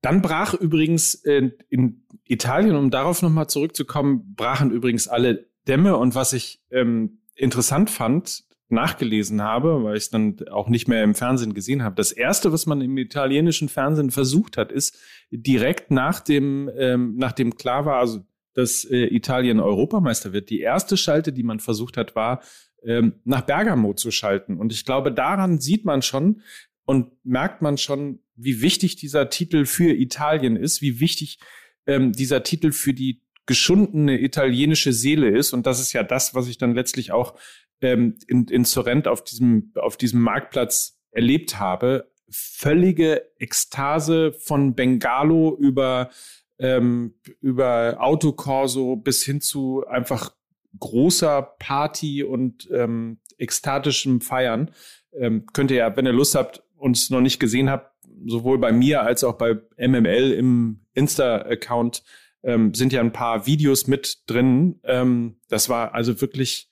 Dann 0.00 0.22
brach 0.22 0.54
übrigens 0.54 1.14
in, 1.14 1.52
in 1.68 2.05
Italien, 2.26 2.76
um 2.76 2.90
darauf 2.90 3.22
nochmal 3.22 3.48
zurückzukommen, 3.48 4.34
brachen 4.34 4.70
übrigens 4.70 5.08
alle 5.08 5.48
Dämme. 5.68 5.96
Und 5.96 6.14
was 6.14 6.32
ich 6.32 6.62
ähm, 6.70 7.20
interessant 7.34 7.90
fand, 7.90 8.44
nachgelesen 8.68 9.42
habe, 9.42 9.84
weil 9.84 9.96
ich 9.96 10.04
es 10.04 10.10
dann 10.10 10.36
auch 10.50 10.68
nicht 10.68 10.88
mehr 10.88 11.04
im 11.04 11.14
Fernsehen 11.14 11.54
gesehen 11.54 11.82
habe. 11.84 11.94
Das 11.94 12.10
erste, 12.10 12.52
was 12.52 12.66
man 12.66 12.80
im 12.80 12.98
italienischen 12.98 13.68
Fernsehen 13.68 14.10
versucht 14.10 14.56
hat, 14.56 14.72
ist 14.72 14.98
direkt 15.30 15.90
nach 15.90 16.20
dem, 16.20 16.68
ähm, 16.76 17.14
nachdem 17.16 17.56
klar 17.56 17.86
war, 17.86 17.98
also 17.98 18.24
dass 18.54 18.84
äh, 18.84 19.14
Italien 19.14 19.60
Europameister 19.60 20.32
wird, 20.32 20.50
die 20.50 20.60
erste 20.60 20.96
Schalte, 20.96 21.32
die 21.32 21.42
man 21.42 21.60
versucht 21.60 21.96
hat, 21.96 22.16
war 22.16 22.42
ähm, 22.82 23.14
nach 23.24 23.42
Bergamo 23.42 23.92
zu 23.92 24.10
schalten. 24.10 24.56
Und 24.58 24.72
ich 24.72 24.84
glaube, 24.84 25.12
daran 25.12 25.60
sieht 25.60 25.84
man 25.84 26.02
schon 26.02 26.40
und 26.86 27.12
merkt 27.24 27.62
man 27.62 27.78
schon, 27.78 28.20
wie 28.34 28.62
wichtig 28.62 28.96
dieser 28.96 29.28
Titel 29.28 29.66
für 29.66 29.92
Italien 29.92 30.56
ist, 30.56 30.82
wie 30.82 31.00
wichtig 31.00 31.38
ähm, 31.86 32.12
dieser 32.12 32.42
Titel 32.42 32.72
für 32.72 32.92
die 32.92 33.22
geschundene 33.46 34.20
italienische 34.20 34.92
Seele 34.92 35.28
ist. 35.28 35.52
Und 35.52 35.66
das 35.66 35.80
ist 35.80 35.92
ja 35.92 36.02
das, 36.02 36.34
was 36.34 36.48
ich 36.48 36.58
dann 36.58 36.74
letztlich 36.74 37.12
auch 37.12 37.34
ähm, 37.80 38.16
in, 38.26 38.46
in 38.46 38.64
Sorrent 38.64 39.08
auf 39.08 39.22
diesem, 39.22 39.72
auf 39.76 39.96
diesem 39.96 40.20
Marktplatz 40.20 40.98
erlebt 41.12 41.58
habe. 41.58 42.10
Völlige 42.28 43.22
Ekstase 43.38 44.32
von 44.32 44.74
Bengalo 44.74 45.56
über, 45.56 46.10
ähm, 46.58 47.14
über 47.40 47.98
Autokorso 48.00 48.96
bis 48.96 49.22
hin 49.22 49.40
zu 49.40 49.86
einfach 49.86 50.34
großer 50.78 51.42
Party 51.58 52.24
und 52.24 52.68
ähm, 52.72 53.20
ekstatischem 53.38 54.20
Feiern. 54.20 54.72
Ähm, 55.12 55.46
könnt 55.52 55.70
ihr 55.70 55.78
ja, 55.78 55.96
wenn 55.96 56.06
ihr 56.06 56.12
Lust 56.12 56.34
habt 56.34 56.62
und 56.76 56.96
es 56.96 57.10
noch 57.10 57.20
nicht 57.20 57.38
gesehen 57.38 57.70
habt, 57.70 57.94
sowohl 58.26 58.58
bei 58.58 58.72
mir 58.72 59.02
als 59.02 59.24
auch 59.24 59.38
bei 59.38 59.56
MML 59.78 60.32
im 60.32 60.85
Insta-Account 60.96 62.02
ähm, 62.42 62.74
sind 62.74 62.92
ja 62.92 63.00
ein 63.00 63.12
paar 63.12 63.46
Videos 63.46 63.86
mit 63.86 64.22
drin. 64.26 64.80
Ähm, 64.84 65.40
das 65.48 65.68
war 65.68 65.94
also 65.94 66.20
wirklich, 66.20 66.70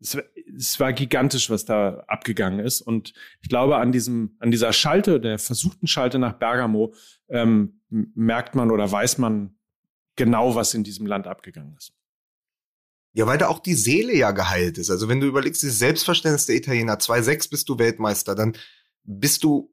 es 0.00 0.16
war, 0.16 0.24
es 0.56 0.80
war 0.80 0.92
gigantisch, 0.92 1.50
was 1.50 1.64
da 1.64 2.04
abgegangen 2.08 2.60
ist. 2.60 2.80
Und 2.80 3.14
ich 3.40 3.48
glaube, 3.48 3.76
an 3.76 3.92
diesem, 3.92 4.36
an 4.40 4.50
dieser 4.50 4.72
Schalte, 4.72 5.20
der 5.20 5.38
versuchten 5.38 5.86
Schalte 5.86 6.18
nach 6.18 6.34
Bergamo, 6.34 6.94
ähm, 7.28 7.80
merkt 7.88 8.54
man 8.54 8.70
oder 8.70 8.90
weiß 8.90 9.18
man 9.18 9.56
genau, 10.16 10.54
was 10.54 10.74
in 10.74 10.84
diesem 10.84 11.06
Land 11.06 11.26
abgegangen 11.26 11.74
ist. 11.76 11.92
Ja, 13.14 13.26
weil 13.26 13.38
da 13.38 13.48
auch 13.48 13.58
die 13.58 13.74
Seele 13.74 14.14
ja 14.16 14.30
geheilt 14.30 14.78
ist. 14.78 14.90
Also 14.90 15.08
wenn 15.08 15.20
du 15.20 15.26
überlegst, 15.26 15.62
dieses 15.62 15.78
Selbstverständnis 15.78 16.46
der 16.46 16.56
Italiener, 16.56 16.94
2-6 16.94 17.50
bist 17.50 17.68
du 17.68 17.78
Weltmeister, 17.78 18.34
dann 18.34 18.56
bist 19.04 19.44
du, 19.44 19.71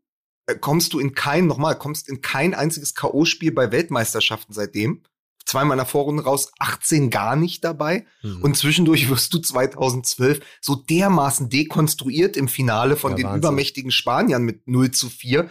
kommst 0.56 0.94
du 0.94 1.00
in 1.00 1.14
kein, 1.14 1.48
nochmal, 1.48 1.78
kommst 1.78 2.10
in 2.10 2.22
kein 2.22 2.54
einziges 2.54 2.96
K.O.-Spiel 2.96 3.54
bei 3.54 3.72
Weltmeisterschaften 3.72 4.54
seitdem. 4.54 5.04
Zweimal 5.46 5.76
in 5.76 5.80
der 5.80 5.86
Vorrunde 5.88 6.24
raus, 6.24 6.52
18 6.60 7.10
gar 7.10 7.36
nicht 7.36 7.64
dabei. 7.64 8.06
Mhm. 8.22 8.44
Und 8.44 8.58
zwischendurch 8.58 9.10
wirst 9.10 9.34
du 9.34 9.40
2012 9.40 10.42
so 10.62 10.76
dermaßen 10.76 11.50
dekonstruiert 11.50 12.38
im 12.38 12.48
Finale 12.48 12.96
von 12.96 13.12
ja, 13.12 13.18
den 13.18 13.26
Wahnsinn. 13.26 13.40
übermächtigen 13.40 13.92
Spaniern 13.92 14.44
mit 14.44 14.68
0 14.68 14.92
zu 14.92 15.10
4. 15.10 15.50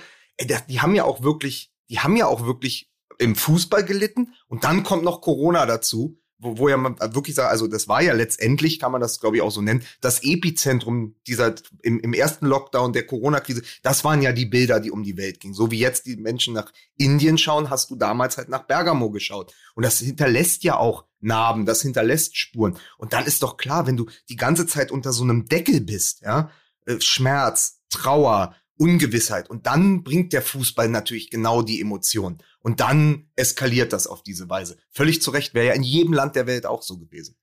Die 0.69 0.81
haben 0.81 0.95
ja 0.95 1.05
auch 1.05 1.23
wirklich, 1.23 1.73
die 1.91 1.99
haben 1.99 2.17
ja 2.17 2.27
auch 2.27 2.47
wirklich 2.47 2.93
im 3.19 3.35
Fußball 3.35 3.85
gelitten. 3.85 4.35
Und 4.47 4.63
dann 4.65 4.85
kommt 4.85 5.03
noch 5.03 5.21
Corona 5.21 5.67
dazu 5.67 6.21
wo, 6.39 6.59
wo 6.59 6.69
ja 6.69 6.77
man 6.77 6.99
wirklich 7.15 7.35
sagt, 7.35 7.51
also 7.51 7.67
das 7.67 7.89
war 7.89 8.03
ja 8.03 8.13
letztendlich, 8.13 8.79
kann 8.79 8.93
man 8.93 9.01
das 9.01 9.21
glaube 9.21 9.37
ich 9.37 9.43
auch 9.43 9.51
so 9.51 9.61
nennen, 9.61 9.83
das 10.01 10.23
Epizentrum 10.23 11.17
dieser 11.27 11.55
im, 11.83 12.01
im 12.01 12.13
ersten 12.13 12.47
Lockdown 12.47 12.93
der 12.93 13.07
Corona-Krise, 13.07 13.63
das 13.83 14.05
waren 14.05 14.23
ja 14.23 14.33
die 14.33 14.47
Bilder, 14.47 14.81
die 14.81 14.91
um 14.91 15.03
die 15.03 15.17
Welt 15.17 15.41
gingen. 15.41 15.55
So 15.55 15.71
wie 15.71 15.79
jetzt 15.79 16.07
die 16.07 16.17
Menschen 16.17 16.55
nach 16.55 16.73
Indien 16.97 17.39
schauen, 17.39 17.71
hast 17.71 17.91
du 17.91 17.97
damals 17.97 18.37
halt 18.37 18.49
nach 18.49 18.67
Bergamo 18.67 19.11
geschaut. 19.11 19.53
Und 19.75 19.85
das 19.85 19.99
hinterlässt 19.99 20.65
ja 20.65 20.77
auch 20.77 21.05
Narben, 21.21 21.67
das 21.67 21.83
hinterlässt 21.83 22.37
Spuren. 22.37 22.79
Und 22.97 23.13
dann 23.13 23.27
ist 23.27 23.43
doch 23.43 23.57
klar, 23.57 23.87
wenn 23.87 23.97
du 23.97 24.07
die 24.29 24.37
ganze 24.37 24.67
Zeit 24.67 24.91
unter 24.91 25.13
so 25.13 25.25
einem 25.25 25.47
Deckel 25.47 25.81
bist, 25.81 26.23
ja, 26.23 26.51
äh, 26.87 27.01
Schmerz, 27.01 27.81
Trauer, 27.91 28.55
Ungewissheit. 28.79 29.51
Und 29.51 29.67
dann 29.67 30.03
bringt 30.05 30.33
der 30.33 30.43
Fußball 30.43 30.89
natürlich 30.89 31.31
genau 31.31 31.63
die 31.63 31.81
Emotion. 31.81 32.39
Und 32.61 32.81
dann 32.81 33.29
eskaliert 33.37 33.93
das 33.93 34.07
auf 34.07 34.23
diese 34.23 34.49
Weise. 34.49 34.79
Völlig 34.91 35.21
zu 35.21 35.31
Recht, 35.31 35.55
wäre 35.55 35.67
ja 35.69 35.73
in 35.75 35.83
jedem 35.83 36.13
Land 36.13 36.37
der 36.37 36.47
Welt 36.47 36.65
auch 36.65 36.83
so 36.83 36.99
gewesen. 36.99 37.37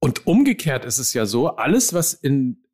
Und 0.00 0.26
umgekehrt 0.26 0.84
ist 0.84 0.98
es 0.98 1.12
ja 1.12 1.26
so, 1.26 1.48
alles, 1.48 1.92
was 1.92 2.14
in 2.14 2.64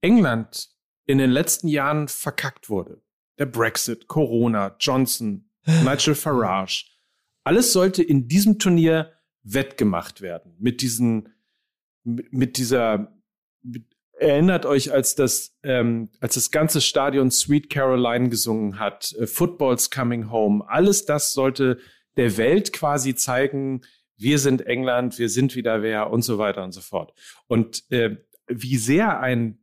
England 0.00 0.70
in 1.06 1.18
den 1.18 1.30
letzten 1.30 1.68
Jahren 1.68 2.08
verkackt 2.08 2.68
wurde, 2.68 3.02
der 3.38 3.46
Brexit, 3.46 4.08
Corona, 4.08 4.76
Johnson, 4.78 5.50
Nigel 5.64 6.14
Farage, 6.14 6.84
alles 7.44 7.72
sollte 7.72 8.02
in 8.02 8.28
diesem 8.28 8.58
Turnier 8.58 9.12
wettgemacht 9.42 10.20
werden. 10.20 10.54
Mit 10.58 10.82
diesen, 10.82 11.30
mit 12.04 12.58
dieser, 12.58 13.16
mit 13.62 13.86
erinnert 14.18 14.66
euch, 14.66 14.92
als 14.92 15.14
das, 15.14 15.56
ähm, 15.62 16.10
als 16.20 16.34
das 16.34 16.50
ganze 16.50 16.80
Stadion 16.80 17.30
Sweet 17.30 17.70
Caroline 17.70 18.28
gesungen 18.28 18.78
hat, 18.78 19.14
äh, 19.18 19.26
Football's 19.26 19.90
Coming 19.90 20.30
Home, 20.30 20.64
alles 20.68 21.04
das 21.04 21.32
sollte 21.32 21.78
der 22.16 22.36
Welt 22.36 22.72
quasi 22.72 23.14
zeigen, 23.14 23.82
wir 24.16 24.38
sind 24.38 24.66
England, 24.66 25.18
wir 25.18 25.28
sind 25.28 25.54
wieder 25.54 25.82
wer 25.82 26.10
und 26.10 26.22
so 26.22 26.38
weiter 26.38 26.64
und 26.64 26.72
so 26.72 26.80
fort. 26.80 27.12
Und 27.46 27.84
äh, 27.90 28.16
wie 28.48 28.76
sehr 28.76 29.20
ein 29.20 29.60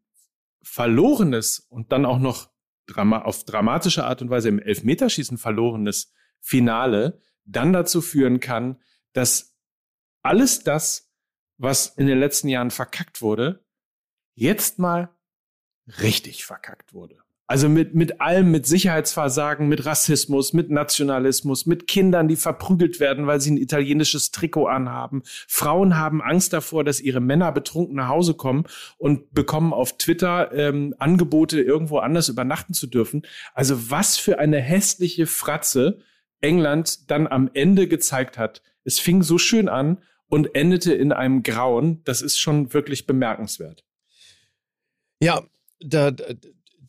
verlorenes 0.64 1.60
und 1.60 1.92
dann 1.92 2.06
auch 2.06 2.20
noch 2.20 2.50
drama 2.88 3.22
auf 3.24 3.44
dramatische 3.44 4.06
Art 4.06 4.22
und 4.22 4.30
Weise 4.30 4.50
im 4.50 4.60
Elfmeterschießen 4.60 5.38
verlorenes 5.38 6.14
Finale 6.40 7.20
dann 7.44 7.74
dazu 7.74 8.02
führen 8.02 8.40
kann, 8.40 8.82
dass 9.14 9.56
alles 10.22 10.64
das, 10.64 11.12
was 11.58 11.88
in 11.88 12.08
den 12.08 12.20
letzten 12.20 12.48
Jahren 12.48 12.72
verkackt 12.72 13.22
wurde, 13.22 13.65
jetzt 14.36 14.80
mal 14.80 15.10
richtig 16.02 16.46
verkackt 16.46 16.94
wurde. 16.94 17.18
Also 17.48 17.70
mit, 17.70 17.94
mit 17.94 18.22
allem, 18.22 18.50
mit 18.50 18.66
Sicherheitsversagen, 18.66 19.68
mit 19.68 19.86
Rassismus, 19.86 20.54
mit 20.54 20.72
Nationalismus, 20.72 21.68
mit 21.68 21.86
Kindern, 21.86 22.28
die 22.28 22.38
verprügelt 22.38 23.00
werden, 23.00 23.28
weil 23.28 23.40
sie 23.40 23.52
ein 23.52 23.58
italienisches 23.58 24.32
Trikot 24.32 24.66
anhaben. 24.66 25.22
Frauen 25.48 25.96
haben 25.96 26.24
Angst 26.24 26.54
davor, 26.54 26.84
dass 26.84 27.00
ihre 27.00 27.20
Männer 27.20 27.52
betrunken 27.52 27.98
nach 27.98 28.08
Hause 28.08 28.34
kommen 28.34 28.66
und 28.98 29.32
bekommen 29.32 29.74
auf 29.74 29.96
Twitter 30.00 30.52
ähm, 30.54 30.96
Angebote, 30.98 31.62
irgendwo 31.62 32.00
anders 32.00 32.30
übernachten 32.30 32.74
zu 32.74 32.88
dürfen. 32.88 33.28
Also 33.54 33.92
was 33.92 34.18
für 34.18 34.40
eine 34.40 34.60
hässliche 34.60 35.28
Fratze 35.28 36.00
England 36.42 37.12
dann 37.12 37.28
am 37.28 37.50
Ende 37.54 37.88
gezeigt 37.88 38.40
hat. 38.40 38.64
Es 38.84 39.00
fing 39.00 39.22
so 39.22 39.38
schön 39.38 39.70
an 39.70 40.00
und 40.28 40.56
endete 40.56 40.94
in 40.94 41.12
einem 41.12 41.44
Grauen. 41.44 42.02
Das 42.06 42.22
ist 42.22 42.40
schon 42.40 42.74
wirklich 42.74 43.06
bemerkenswert. 43.06 43.84
Ja, 45.20 45.44
da, 45.80 46.12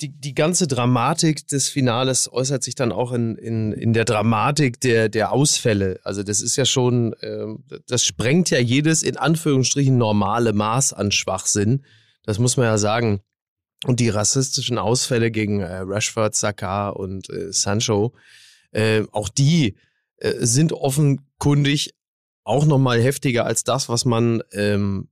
die, 0.01 0.09
die 0.09 0.35
ganze 0.35 0.67
Dramatik 0.67 1.47
des 1.49 1.69
Finales 1.69 2.31
äußert 2.31 2.63
sich 2.63 2.75
dann 2.75 2.93
auch 2.93 3.13
in, 3.13 3.37
in, 3.37 3.73
in 3.73 3.93
der 3.93 4.05
Dramatik 4.05 4.81
der, 4.81 5.09
der 5.09 5.33
Ausfälle. 5.33 6.01
Also 6.05 6.23
das 6.23 6.41
ist 6.41 6.57
ja 6.57 6.65
schon, 6.65 7.15
äh, 7.15 7.47
das 7.87 8.05
sprengt 8.05 8.51
ja 8.51 8.59
jedes 8.59 9.03
in 9.03 9.17
Anführungsstrichen 9.17 9.97
normale 9.97 10.53
Maß 10.53 10.93
an 10.93 11.13
Schwachsinn. 11.13 11.85
Das 12.25 12.39
muss 12.39 12.57
man 12.57 12.67
ja 12.67 12.79
sagen. 12.79 13.21
Und 13.85 14.01
die 14.01 14.09
rassistischen 14.09 14.79
Ausfälle 14.79 15.31
gegen 15.31 15.61
äh, 15.61 15.79
Rashford, 15.79 16.35
Saka 16.35 16.89
und 16.91 17.31
äh, 17.31 17.53
Sancho, 17.53 18.15
äh, 18.73 19.05
auch 19.13 19.29
die 19.29 19.77
äh, 20.17 20.35
sind 20.41 20.73
offenkundig 20.73 21.95
auch 22.45 22.65
nochmal 22.65 23.01
heftiger 23.01 23.45
als 23.45 23.65
das, 23.65 23.89
was 23.89 24.05
man 24.05 24.43
ähm, 24.53 25.09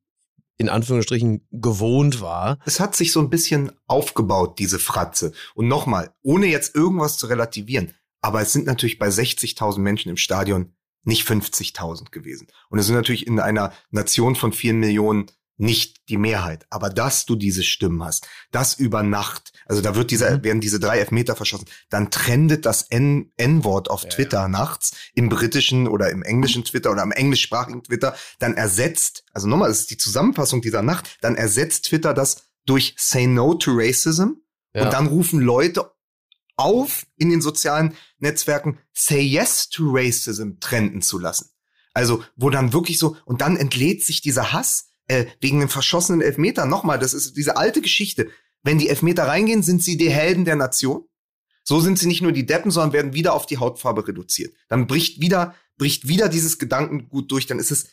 in 0.57 0.69
Anführungsstrichen 0.69 1.47
gewohnt 1.51 2.21
war. 2.21 2.59
Es 2.65 2.81
hat 2.81 2.95
sich 2.95 3.13
so 3.13 3.21
ein 3.21 3.31
bisschen 3.31 3.73
aufgebaut, 3.87 4.59
diese 4.59 4.79
Fratze. 4.79 5.33
Und 5.55 5.69
nochmal, 5.69 6.15
ohne 6.23 6.47
jetzt 6.47 6.75
irgendwas 6.75 7.19
zu 7.19 7.27
relativieren, 7.27 7.95
aber 8.21 8.41
es 8.41 8.53
sind 8.53 8.67
natürlich 8.67 8.99
bei 8.99 9.09
60.000 9.09 9.81
Menschen 9.81 10.09
im 10.09 10.17
Stadion 10.17 10.75
nicht 11.03 11.29
50.000 11.29 12.11
gewesen. 12.11 12.49
Und 12.71 12.79
es 12.79 12.87
sind 12.87 12.95
natürlich 12.95 13.27
in 13.27 13.39
einer 13.39 13.73
Nation 13.91 14.37
von 14.37 14.53
vielen 14.53 14.81
Millionen 14.81 15.27
nicht 15.57 16.09
die 16.09 16.17
Mehrheit. 16.17 16.67
Aber 16.71 16.91
dass 16.91 17.27
du 17.27 17.37
diese 17.37 17.63
Stimmen 17.63 18.03
hast, 18.03 18.27
das 18.51 18.75
über 18.75 19.03
Nacht, 19.03 19.53
also 19.67 19.81
da 19.81 19.95
wird 19.95 20.11
dieser, 20.11 20.39
mhm. 20.39 20.45
werden 20.45 20.61
diese 20.61 20.81
drei 20.81 20.99
Elfmeter 20.99 21.37
verschossen, 21.37 21.67
dann 21.91 22.11
trendet 22.11 22.67
das 22.67 22.83
N-Wort 22.91 23.91
auf 23.91 24.05
ja, 24.05 24.11
Twitter 24.11 24.41
ja. 24.41 24.49
nachts, 24.49 24.97
im 25.15 25.29
britischen 25.29 25.87
oder 25.87 26.11
im 26.11 26.23
englischen 26.23 26.65
Twitter 26.65 26.91
oder 26.91 27.03
im 27.03 27.13
englischsprachigen 27.13 27.83
Twitter, 27.83 28.17
dann 28.39 28.55
ersetzt, 28.55 29.25
also 29.33 29.47
nochmal, 29.47 29.69
das 29.69 29.81
ist 29.81 29.91
die 29.91 29.99
Zusammenfassung 29.99 30.61
dieser 30.61 30.83
Nacht, 30.83 31.19
dann 31.21 31.37
ersetzt 31.37 31.87
Twitter 31.87 32.15
das 32.15 32.49
durch 32.67 32.95
Say 32.99 33.27
No 33.27 33.55
to 33.55 33.73
Racism 33.75 34.31
ja. 34.73 34.85
und 34.85 34.93
dann 34.93 35.07
rufen 35.07 35.41
Leute 35.41 35.93
auf, 36.57 37.07
in 37.17 37.31
den 37.31 37.41
sozialen 37.41 37.95
Netzwerken 38.19 38.79
Say 38.93 39.21
Yes 39.21 39.69
to 39.69 39.85
Racism 39.87 40.59
trenden 40.61 41.03
zu 41.03 41.19
lassen. 41.19 41.51
Also, 41.93 42.25
wo 42.37 42.51
dann 42.51 42.73
wirklich 42.73 42.99
so, 42.99 43.17
und 43.25 43.41
dann 43.41 43.57
entlädt 43.57 44.05
sich 44.05 44.21
dieser 44.21 44.53
Hass, 44.53 44.91
äh, 45.07 45.27
wegen 45.41 45.61
dem 45.61 45.69
verschossenen 45.69 46.21
Elfmeter. 46.21 46.67
Nochmal, 46.67 46.99
das 46.99 47.15
ist 47.15 47.37
diese 47.37 47.57
alte 47.57 47.81
Geschichte. 47.81 48.29
Wenn 48.63 48.79
die 48.79 48.89
Elfmeter 48.89 49.27
reingehen, 49.27 49.63
sind 49.63 49.83
sie 49.83 49.97
die 49.97 50.11
Helden 50.11 50.45
der 50.45 50.57
Nation. 50.57 51.07
So 51.63 51.81
sind 51.81 51.99
sie 51.99 52.07
nicht 52.07 52.23
nur 52.23 52.33
die 52.33 52.47
Deppen, 52.47 52.71
sondern 52.71 52.93
werden 52.93 53.15
wieder 53.15 53.35
auf 53.35 53.47
die 53.47 53.59
Hautfarbe 53.59 54.07
reduziert. 54.07 54.55
Dann 54.69 54.87
bricht 54.87 55.21
wieder, 55.21 55.55
bricht 55.79 56.09
wieder 56.09 56.29
dieses 56.29 56.59
Gedankengut 56.59 57.31
durch. 57.31 57.47
Dann 57.47 57.59
ist 57.59 57.71
es 57.71 57.89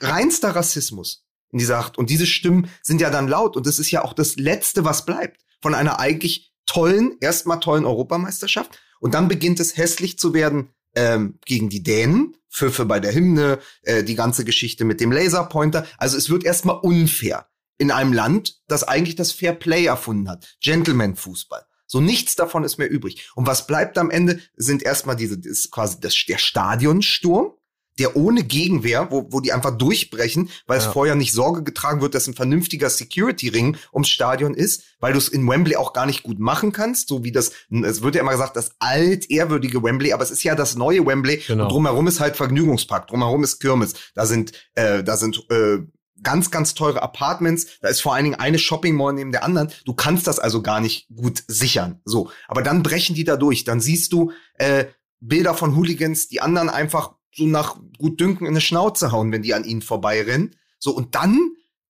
reinster 0.00 0.54
Rassismus 0.56 1.24
in 1.50 1.58
dieser 1.58 1.78
Acht. 1.78 1.98
Und 1.98 2.10
diese 2.10 2.26
Stimmen 2.26 2.68
sind 2.82 3.00
ja 3.00 3.10
dann 3.10 3.28
laut. 3.28 3.56
Und 3.56 3.66
das 3.66 3.78
ist 3.78 3.90
ja 3.90 4.02
auch 4.02 4.12
das 4.12 4.36
Letzte, 4.36 4.84
was 4.84 5.04
bleibt 5.04 5.44
von 5.60 5.74
einer 5.74 6.00
eigentlich 6.00 6.52
tollen, 6.66 7.16
erstmal 7.20 7.60
tollen 7.60 7.84
Europameisterschaft. 7.84 8.78
Und 9.00 9.14
dann 9.14 9.28
beginnt 9.28 9.60
es 9.60 9.76
hässlich 9.76 10.18
zu 10.18 10.34
werden 10.34 10.70
ähm, 10.94 11.38
gegen 11.44 11.68
die 11.68 11.82
Dänen, 11.82 12.36
Pfiffe 12.52 12.84
bei 12.84 13.00
der 13.00 13.14
Hymne, 13.14 13.58
äh, 13.82 14.04
die 14.04 14.14
ganze 14.14 14.44
Geschichte 14.44 14.84
mit 14.84 15.00
dem 15.00 15.10
Laserpointer. 15.10 15.86
Also 15.96 16.16
es 16.16 16.30
wird 16.30 16.44
erstmal 16.44 16.76
unfair 16.76 17.46
in 17.78 17.90
einem 17.90 18.12
Land, 18.12 18.60
das 18.68 18.84
eigentlich 18.84 19.16
das 19.16 19.32
Fair 19.32 19.54
Play 19.54 19.86
erfunden 19.86 20.28
hat. 20.28 20.56
Gentleman-Fußball. 20.60 21.64
So 21.86 22.00
nichts 22.00 22.36
davon 22.36 22.64
ist 22.64 22.78
mehr 22.78 22.90
übrig. 22.90 23.30
Und 23.34 23.46
was 23.46 23.66
bleibt 23.66 23.98
am 23.98 24.10
Ende, 24.10 24.40
sind 24.56 24.82
erstmal 24.82 25.16
diese, 25.16 25.38
ist 25.40 25.70
quasi 25.70 25.98
das, 26.00 26.14
der 26.28 26.38
Stadionsturm. 26.38 27.52
Der 27.98 28.16
ohne 28.16 28.42
Gegenwehr, 28.42 29.08
wo, 29.10 29.26
wo 29.30 29.40
die 29.40 29.52
einfach 29.52 29.76
durchbrechen, 29.76 30.50
weil 30.66 30.78
es 30.78 30.86
vorher 30.86 31.14
nicht 31.14 31.32
Sorge 31.32 31.62
getragen 31.62 32.00
wird, 32.00 32.14
dass 32.14 32.26
ein 32.26 32.34
vernünftiger 32.34 32.88
Security-Ring 32.88 33.76
ums 33.92 34.08
Stadion 34.08 34.54
ist, 34.54 34.82
weil 34.98 35.12
du 35.12 35.18
es 35.18 35.28
in 35.28 35.46
Wembley 35.46 35.76
auch 35.76 35.92
gar 35.92 36.06
nicht 36.06 36.22
gut 36.22 36.38
machen 36.38 36.72
kannst, 36.72 37.08
so 37.08 37.22
wie 37.24 37.32
das, 37.32 37.52
es 37.70 38.02
wird 38.02 38.14
ja 38.14 38.22
immer 38.22 38.32
gesagt, 38.32 38.56
das 38.56 38.70
altehrwürdige 38.78 39.82
Wembley, 39.82 40.12
aber 40.12 40.22
es 40.22 40.30
ist 40.30 40.42
ja 40.42 40.54
das 40.54 40.74
neue 40.76 41.06
Wembley 41.06 41.42
Genau. 41.46 41.64
und 41.64 41.72
drumherum 41.72 42.06
ist 42.06 42.20
halt 42.20 42.36
Vergnügungspark, 42.36 43.08
drumherum 43.08 43.44
ist 43.44 43.60
Kirmes, 43.60 43.94
da 44.14 44.26
sind, 44.26 44.52
äh, 44.74 45.04
da 45.04 45.16
sind, 45.16 45.44
äh, 45.50 45.78
ganz, 46.22 46.50
ganz 46.52 46.74
teure 46.74 47.02
Apartments. 47.02 47.66
Da 47.80 47.88
ist 47.88 48.00
vor 48.00 48.14
allen 48.14 48.24
Dingen 48.24 48.38
eine 48.38 48.58
Shopping 48.60 48.94
Mall 48.94 49.12
neben 49.12 49.32
der 49.32 49.42
anderen. 49.42 49.72
Du 49.84 49.92
kannst 49.92 50.28
das 50.28 50.38
also 50.38 50.62
gar 50.62 50.80
nicht 50.80 51.08
gut 51.14 51.42
sichern. 51.48 52.00
So. 52.04 52.30
Aber 52.46 52.62
dann 52.62 52.84
brechen 52.84 53.16
die 53.16 53.24
da 53.24 53.36
durch. 53.36 53.64
Dann 53.64 53.80
siehst 53.80 54.12
du 54.12 54.30
äh, 54.54 54.84
Bilder 55.18 55.54
von 55.54 55.74
Hooligans, 55.74 56.28
die 56.28 56.40
anderen 56.40 56.68
einfach 56.68 57.14
so 57.34 57.46
nach 57.46 57.78
gut 57.98 58.20
Dünken 58.20 58.46
in 58.46 58.52
eine 58.52 58.60
Schnauze 58.60 59.12
hauen, 59.12 59.32
wenn 59.32 59.42
die 59.42 59.54
an 59.54 59.64
ihnen 59.64 59.82
vorbeirennen. 59.82 60.56
So. 60.78 60.92
Und 60.92 61.14
dann 61.14 61.38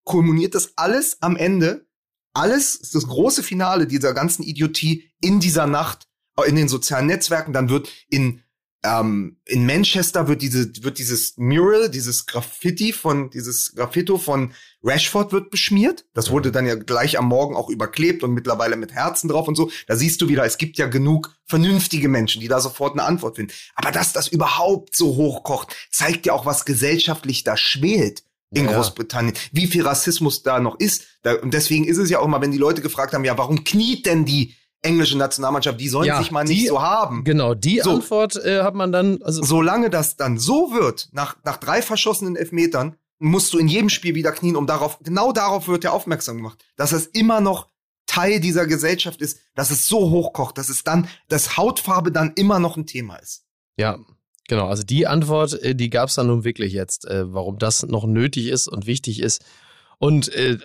kulminiert 0.04 0.54
das 0.54 0.72
alles 0.76 1.18
am 1.20 1.36
Ende. 1.36 1.86
Alles 2.34 2.74
ist 2.74 2.94
das 2.94 3.06
große 3.06 3.42
Finale 3.42 3.86
dieser 3.86 4.14
ganzen 4.14 4.42
Idiotie 4.42 5.10
in 5.20 5.40
dieser 5.40 5.66
Nacht 5.66 6.08
äh, 6.36 6.48
in 6.48 6.56
den 6.56 6.68
sozialen 6.68 7.06
Netzwerken. 7.06 7.52
Dann 7.52 7.68
wird 7.68 7.90
in 8.08 8.42
ähm, 8.84 9.36
in 9.44 9.64
Manchester 9.64 10.26
wird 10.26 10.42
diese 10.42 10.72
wird 10.82 10.98
dieses 10.98 11.36
Mural, 11.36 11.88
dieses 11.88 12.26
Graffiti 12.26 12.92
von 12.92 13.30
dieses 13.30 13.74
Graffito 13.74 14.18
von 14.18 14.52
Rashford 14.82 15.32
wird 15.32 15.50
beschmiert. 15.50 16.04
Das 16.14 16.30
wurde 16.30 16.50
dann 16.50 16.66
ja 16.66 16.74
gleich 16.74 17.16
am 17.16 17.26
Morgen 17.26 17.54
auch 17.54 17.68
überklebt 17.68 18.24
und 18.24 18.32
mittlerweile 18.32 18.76
mit 18.76 18.92
Herzen 18.92 19.28
drauf 19.28 19.46
und 19.46 19.54
so. 19.54 19.70
Da 19.86 19.94
siehst 19.94 20.20
du 20.20 20.28
wieder, 20.28 20.44
es 20.44 20.58
gibt 20.58 20.78
ja 20.78 20.86
genug 20.86 21.36
vernünftige 21.46 22.08
Menschen, 22.08 22.40
die 22.40 22.48
da 22.48 22.60
sofort 22.60 22.94
eine 22.94 23.04
Antwort 23.04 23.36
finden. 23.36 23.52
Aber 23.76 23.92
dass 23.92 24.12
das 24.12 24.26
überhaupt 24.26 24.96
so 24.96 25.14
hochkocht, 25.14 25.76
zeigt 25.90 26.26
ja 26.26 26.32
auch, 26.32 26.46
was 26.46 26.64
gesellschaftlich 26.64 27.44
da 27.44 27.56
schwelt 27.56 28.24
in 28.50 28.66
Ja. 28.66 28.72
Großbritannien, 28.72 29.36
wie 29.52 29.68
viel 29.68 29.86
Rassismus 29.86 30.42
da 30.42 30.58
noch 30.58 30.78
ist. 30.78 31.06
Da, 31.22 31.34
und 31.34 31.54
deswegen 31.54 31.84
ist 31.84 31.98
es 31.98 32.10
ja 32.10 32.18
auch 32.18 32.26
mal, 32.26 32.40
wenn 32.40 32.50
die 32.50 32.58
Leute 32.58 32.82
gefragt 32.82 33.14
haben, 33.14 33.24
ja, 33.24 33.38
warum 33.38 33.64
kniet 33.64 34.06
denn 34.06 34.24
die 34.24 34.56
englische 34.82 35.16
Nationalmannschaft? 35.16 35.80
Die 35.80 35.88
sollen 35.88 36.06
Ja, 36.06 36.18
sich 36.18 36.30
mal 36.30 36.44
die- 36.44 36.54
nicht 36.54 36.68
so 36.68 36.82
haben. 36.82 37.24
Genau, 37.24 37.54
die 37.54 37.80
So. 37.80 37.92
Antwort 37.92 38.36
äh, 38.36 38.62
hat 38.62 38.74
man 38.74 38.92
dann, 38.92 39.22
also 39.22 39.42
Solange 39.42 39.90
das 39.90 40.16
dann 40.16 40.38
so 40.38 40.72
wird, 40.72 41.08
nach, 41.12 41.36
nach 41.44 41.56
drei 41.56 41.82
verschossenen 41.82 42.36
Elfmetern, 42.36 42.96
musst 43.18 43.52
du 43.54 43.58
in 43.58 43.68
jedem 43.68 43.88
Spiel 43.88 44.14
wieder 44.16 44.32
knien, 44.32 44.56
um 44.56 44.66
darauf, 44.66 44.98
genau 45.00 45.32
darauf 45.32 45.68
wird 45.68 45.84
ja 45.84 45.92
aufmerksam 45.92 46.36
gemacht, 46.38 46.64
dass 46.76 46.90
es 46.92 47.06
immer 47.06 47.40
noch 47.40 47.68
Teil 48.06 48.40
dieser 48.40 48.66
Gesellschaft 48.66 49.22
ist, 49.22 49.38
dass 49.54 49.70
es 49.70 49.86
so 49.86 50.10
hochkocht, 50.10 50.58
dass 50.58 50.68
es 50.68 50.82
dann, 50.82 51.08
dass 51.28 51.56
Hautfarbe 51.56 52.10
dann 52.10 52.32
immer 52.34 52.58
noch 52.58 52.76
ein 52.76 52.84
Thema 52.86 53.16
ist. 53.16 53.44
Ja, 53.78 53.98
genau. 54.48 54.66
Also 54.66 54.82
die 54.82 55.06
Antwort, 55.06 55.54
äh, 55.62 55.74
die 55.76 55.88
gab 55.88 56.08
es 56.08 56.16
dann 56.16 56.26
nun 56.26 56.42
wirklich 56.44 56.72
jetzt, 56.72 57.06
äh, 57.06 57.32
warum 57.32 57.58
das 57.58 57.84
noch 57.84 58.04
nötig 58.04 58.48
ist 58.48 58.66
und 58.68 58.86
wichtig 58.86 59.20
ist. 59.20 59.42
Und 59.98 60.28
äh, 60.34 60.58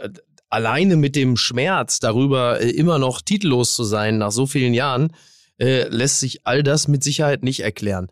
alleine 0.50 0.96
mit 0.96 1.16
dem 1.16 1.38
Schmerz 1.38 2.00
darüber, 2.00 2.62
äh, 2.62 2.70
immer 2.70 3.00
noch 3.00 3.22
titellos 3.22 3.76
zu 3.76 3.84
sein 3.84 4.18
nach 4.18 4.32
so 4.32 4.46
vielen 4.46 4.74
Jahren, 4.74 5.14
äh, 5.60 5.88
lässt 5.90 6.20
sich 6.20 6.46
all 6.46 6.64
das 6.64 6.88
mit 6.88 7.04
Sicherheit 7.04 7.44
nicht 7.44 7.62
erklären. 7.62 8.08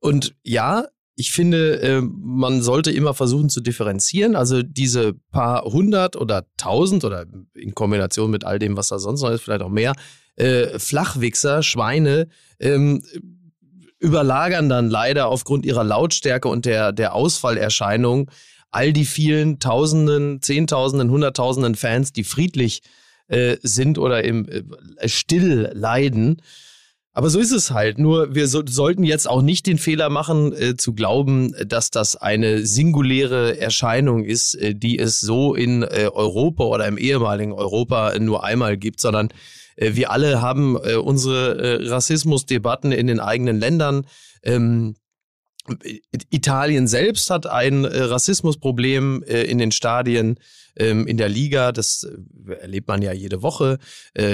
Und 0.00 0.34
ja, 0.42 0.86
ich 1.14 1.32
finde, 1.32 1.80
äh, 1.80 2.00
man 2.00 2.62
sollte 2.62 2.90
immer 2.90 3.14
versuchen 3.14 3.50
zu 3.50 3.60
differenzieren. 3.60 4.34
Also 4.34 4.62
diese 4.62 5.14
paar 5.30 5.64
hundert 5.64 6.16
oder 6.16 6.46
tausend 6.56 7.04
oder 7.04 7.26
in 7.54 7.74
Kombination 7.74 8.30
mit 8.30 8.44
all 8.44 8.58
dem, 8.58 8.76
was 8.76 8.88
da 8.88 8.98
sonst 8.98 9.22
noch 9.22 9.30
ist, 9.30 9.42
vielleicht 9.42 9.62
auch 9.62 9.68
mehr, 9.68 9.94
äh, 10.36 10.78
Flachwichser, 10.78 11.62
Schweine, 11.62 12.28
ähm, 12.58 13.02
überlagern 14.00 14.68
dann 14.68 14.90
leider 14.90 15.28
aufgrund 15.28 15.64
ihrer 15.64 15.84
Lautstärke 15.84 16.48
und 16.48 16.64
der, 16.64 16.92
der 16.92 17.14
Ausfallerscheinung 17.14 18.30
all 18.72 18.92
die 18.92 19.04
vielen 19.04 19.58
Tausenden, 19.58 20.42
Zehntausenden, 20.42 21.10
Hunderttausenden 21.10 21.74
Fans, 21.74 22.12
die 22.12 22.24
friedlich 22.24 22.82
äh, 23.28 23.56
sind 23.62 23.98
oder 23.98 24.24
im 24.24 24.48
äh, 24.48 25.08
still 25.08 25.70
leiden. 25.74 26.42
Aber 27.14 27.28
so 27.28 27.38
ist 27.38 27.52
es 27.52 27.70
halt. 27.70 27.98
Nur 27.98 28.34
wir 28.34 28.48
so, 28.48 28.62
sollten 28.66 29.04
jetzt 29.04 29.28
auch 29.28 29.42
nicht 29.42 29.66
den 29.66 29.76
Fehler 29.76 30.08
machen, 30.08 30.54
äh, 30.54 30.76
zu 30.76 30.94
glauben, 30.94 31.54
dass 31.66 31.90
das 31.90 32.16
eine 32.16 32.66
singuläre 32.66 33.58
Erscheinung 33.60 34.24
ist, 34.24 34.54
äh, 34.54 34.74
die 34.74 34.98
es 34.98 35.20
so 35.20 35.54
in 35.54 35.82
äh, 35.82 36.08
Europa 36.12 36.64
oder 36.64 36.86
im 36.86 36.96
ehemaligen 36.96 37.52
Europa 37.52 38.18
nur 38.18 38.44
einmal 38.44 38.78
gibt, 38.78 39.00
sondern 39.00 39.28
äh, 39.76 39.94
wir 39.94 40.10
alle 40.10 40.40
haben 40.40 40.78
äh, 40.82 40.94
unsere 40.94 41.58
äh, 41.58 41.88
Rassismusdebatten 41.88 42.92
in 42.92 43.06
den 43.06 43.20
eigenen 43.20 43.60
Ländern. 43.60 44.06
Ähm, 44.42 44.94
Italien 46.30 46.86
selbst 46.86 47.30
hat 47.30 47.46
ein 47.46 47.84
äh, 47.84 48.02
Rassismusproblem 48.02 49.22
äh, 49.22 49.42
in 49.42 49.58
den 49.58 49.72
Stadien, 49.72 50.38
ähm, 50.76 51.06
in 51.06 51.16
der 51.16 51.28
Liga. 51.28 51.72
Das 51.72 52.04
äh, 52.04 52.52
erlebt 52.54 52.88
man 52.88 53.02
ja 53.02 53.12
jede 53.12 53.42
Woche. 53.42 53.78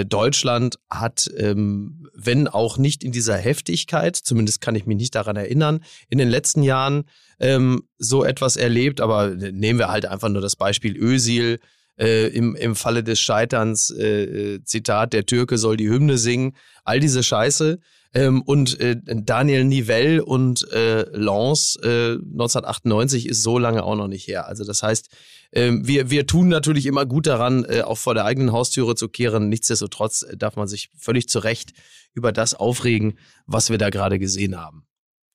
Deutschland 0.08 0.76
hat, 0.88 1.30
ähm, 1.36 2.08
wenn 2.14 2.48
auch 2.48 2.78
nicht 2.78 3.04
in 3.04 3.12
dieser 3.12 3.36
Heftigkeit, 3.36 4.16
zumindest 4.16 4.60
kann 4.60 4.74
ich 4.74 4.86
mich 4.86 4.96
nicht 4.96 5.14
daran 5.14 5.36
erinnern, 5.36 5.80
in 6.08 6.18
den 6.18 6.28
letzten 6.28 6.62
Jahren 6.62 7.04
ähm, 7.40 7.82
so 7.98 8.24
etwas 8.24 8.56
erlebt. 8.56 9.00
Aber 9.00 9.30
nehmen 9.30 9.78
wir 9.78 9.88
halt 9.88 10.06
einfach 10.06 10.28
nur 10.28 10.42
das 10.42 10.56
Beispiel 10.56 10.96
Ösil. 10.96 11.60
Äh, 12.00 12.28
im, 12.28 12.54
Im 12.54 12.76
Falle 12.76 13.02
des 13.02 13.18
Scheiterns, 13.18 13.90
äh, 13.90 14.62
Zitat, 14.62 15.12
der 15.12 15.26
Türke 15.26 15.58
soll 15.58 15.76
die 15.76 15.88
Hymne 15.88 16.16
singen, 16.16 16.54
all 16.84 17.00
diese 17.00 17.24
Scheiße. 17.24 17.80
Ähm, 18.14 18.42
und 18.42 18.80
äh, 18.80 18.96
Daniel 19.04 19.64
Nivelle 19.64 20.24
und 20.24 20.70
äh, 20.72 21.02
Lens 21.10 21.76
äh, 21.82 22.12
1998 22.12 23.28
ist 23.28 23.42
so 23.42 23.58
lange 23.58 23.82
auch 23.82 23.96
noch 23.96 24.08
nicht 24.08 24.26
her. 24.26 24.46
Also 24.46 24.64
das 24.64 24.82
heißt, 24.82 25.08
ähm, 25.52 25.86
wir, 25.86 26.10
wir 26.10 26.26
tun 26.26 26.48
natürlich 26.48 26.86
immer 26.86 27.06
gut 27.06 27.26
daran, 27.26 27.64
äh, 27.64 27.82
auch 27.82 27.98
vor 27.98 28.14
der 28.14 28.24
eigenen 28.24 28.52
Haustüre 28.52 28.94
zu 28.94 29.08
kehren. 29.08 29.48
Nichtsdestotrotz 29.48 30.22
äh, 30.22 30.36
darf 30.36 30.56
man 30.56 30.68
sich 30.68 30.90
völlig 30.96 31.28
zu 31.28 31.38
Recht 31.38 31.72
über 32.14 32.32
das 32.32 32.54
aufregen, 32.54 33.18
was 33.46 33.70
wir 33.70 33.78
da 33.78 33.90
gerade 33.90 34.18
gesehen 34.18 34.58
haben. 34.58 34.86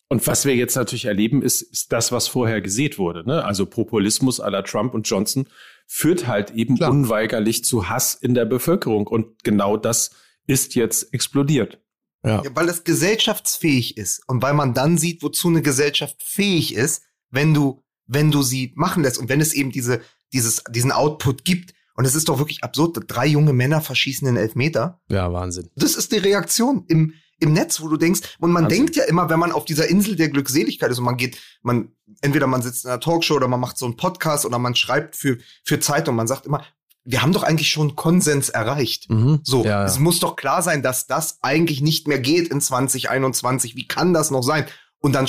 Und 0.10 0.28
was 0.28 0.46
wir 0.46 0.56
jetzt 0.56 0.76
natürlich 0.76 1.06
erleben, 1.06 1.42
ist, 1.42 1.62
ist 1.62 1.92
das, 1.92 2.12
was 2.12 2.28
vorher 2.28 2.62
gesät 2.62 3.00
wurde. 3.00 3.26
Ne? 3.26 3.44
Also 3.44 3.66
Populismus 3.66 4.38
la 4.38 4.62
Trump 4.62 4.94
und 4.94 5.10
Johnson 5.10 5.48
führt 5.88 6.28
halt 6.28 6.52
eben 6.52 6.78
Klar. 6.78 6.92
unweigerlich 6.92 7.64
zu 7.64 7.90
Hass 7.90 8.14
in 8.14 8.34
der 8.34 8.46
Bevölkerung. 8.46 9.08
Und 9.08 9.44
genau 9.44 9.78
das 9.78 10.12
ist 10.46 10.76
jetzt 10.76 11.14
explodiert. 11.14 11.83
Ja. 12.24 12.42
Ja, 12.44 12.52
weil 12.54 12.70
es 12.70 12.84
gesellschaftsfähig 12.84 13.98
ist 13.98 14.22
und 14.28 14.42
weil 14.42 14.54
man 14.54 14.74
dann 14.74 14.98
sieht, 14.98 15.22
wozu 15.24 15.50
eine 15.50 15.62
Gesellschaft 15.62 16.22
fähig 16.24 16.74
ist, 16.74 17.04
wenn 17.30 17.54
du, 17.54 17.84
wenn 18.06 18.32
du 18.32 18.42
sie 18.42 18.72
machen 18.76 19.04
lässt 19.04 19.18
und 19.18 19.30
wenn 19.30 19.42
es 19.42 19.54
eben 19.54 19.72
diese, 19.72 20.02
dieses, 20.32 20.64
diesen 20.70 20.92
Output 20.92 21.46
gibt. 21.46 21.74
Und 21.96 22.06
es 22.06 22.16
ist 22.16 22.30
doch 22.30 22.40
wirklich 22.40 22.64
absurd, 22.64 23.04
drei 23.08 23.28
junge 23.28 23.54
Männer 23.54 23.82
verschießen 23.82 24.26
den 24.26 24.38
Elfmeter. 24.38 25.02
Ja, 25.10 25.32
Wahnsinn. 25.32 25.70
Das 25.76 25.96
ist 25.96 26.12
die 26.12 26.18
Reaktion 26.18 26.86
im, 26.88 27.14
im 27.40 27.54
Netz, 27.54 27.82
wo 27.82 27.88
du 27.88 27.98
denkst, 27.98 28.38
und 28.40 28.52
man 28.52 28.64
Wahnsinn. 28.64 28.80
denkt 28.80 28.96
ja 28.96 29.04
immer, 29.04 29.30
wenn 29.30 29.40
man 29.40 29.52
auf 29.52 29.66
dieser 29.66 29.88
Insel 29.88 30.16
der 30.16 30.30
Glückseligkeit 30.30 30.90
ist 30.90 30.98
und 30.98 31.06
man 31.06 31.18
geht, 31.18 31.38
man, 31.62 31.92
entweder 32.22 32.48
man 32.48 32.64
sitzt 32.64 32.86
in 32.86 32.90
einer 32.90 33.00
Talkshow 33.00 33.36
oder 33.36 33.48
man 33.48 33.60
macht 33.60 33.78
so 33.78 33.86
einen 33.86 33.98
Podcast 33.98 34.46
oder 34.46 34.58
man 34.58 34.76
schreibt 34.76 35.16
für, 35.16 35.38
für 35.64 35.80
Zeitung, 35.80 36.16
man 36.16 36.28
sagt 36.28 36.46
immer, 36.48 36.66
wir 37.06 37.22
haben 37.22 37.34
doch 37.34 37.44
eigentlich 37.44 37.70
schon 37.70 37.96
Konsens 37.96 38.50
erreicht. 38.50 39.10
Mhm. 39.10 39.42
So, 39.44 39.66
ja, 39.66 39.86
es 39.86 39.96
ja. 39.96 40.02
muss 40.02 40.20
doch 40.20 40.36
klar 40.36 40.62
sein, 40.62 40.82
dass 40.82 41.06
das 41.08 41.38
eigentlich 41.42 41.82
nicht 41.82 42.08
mehr 42.08 42.20
geht 42.20 42.48
in 42.48 42.62
2021. 42.62 43.76
Wie 43.76 43.88
kann 43.88 44.14
das 44.14 44.32
noch 44.32 44.44
sein? 44.44 44.66
Und 45.00 45.14
dann 45.14 45.28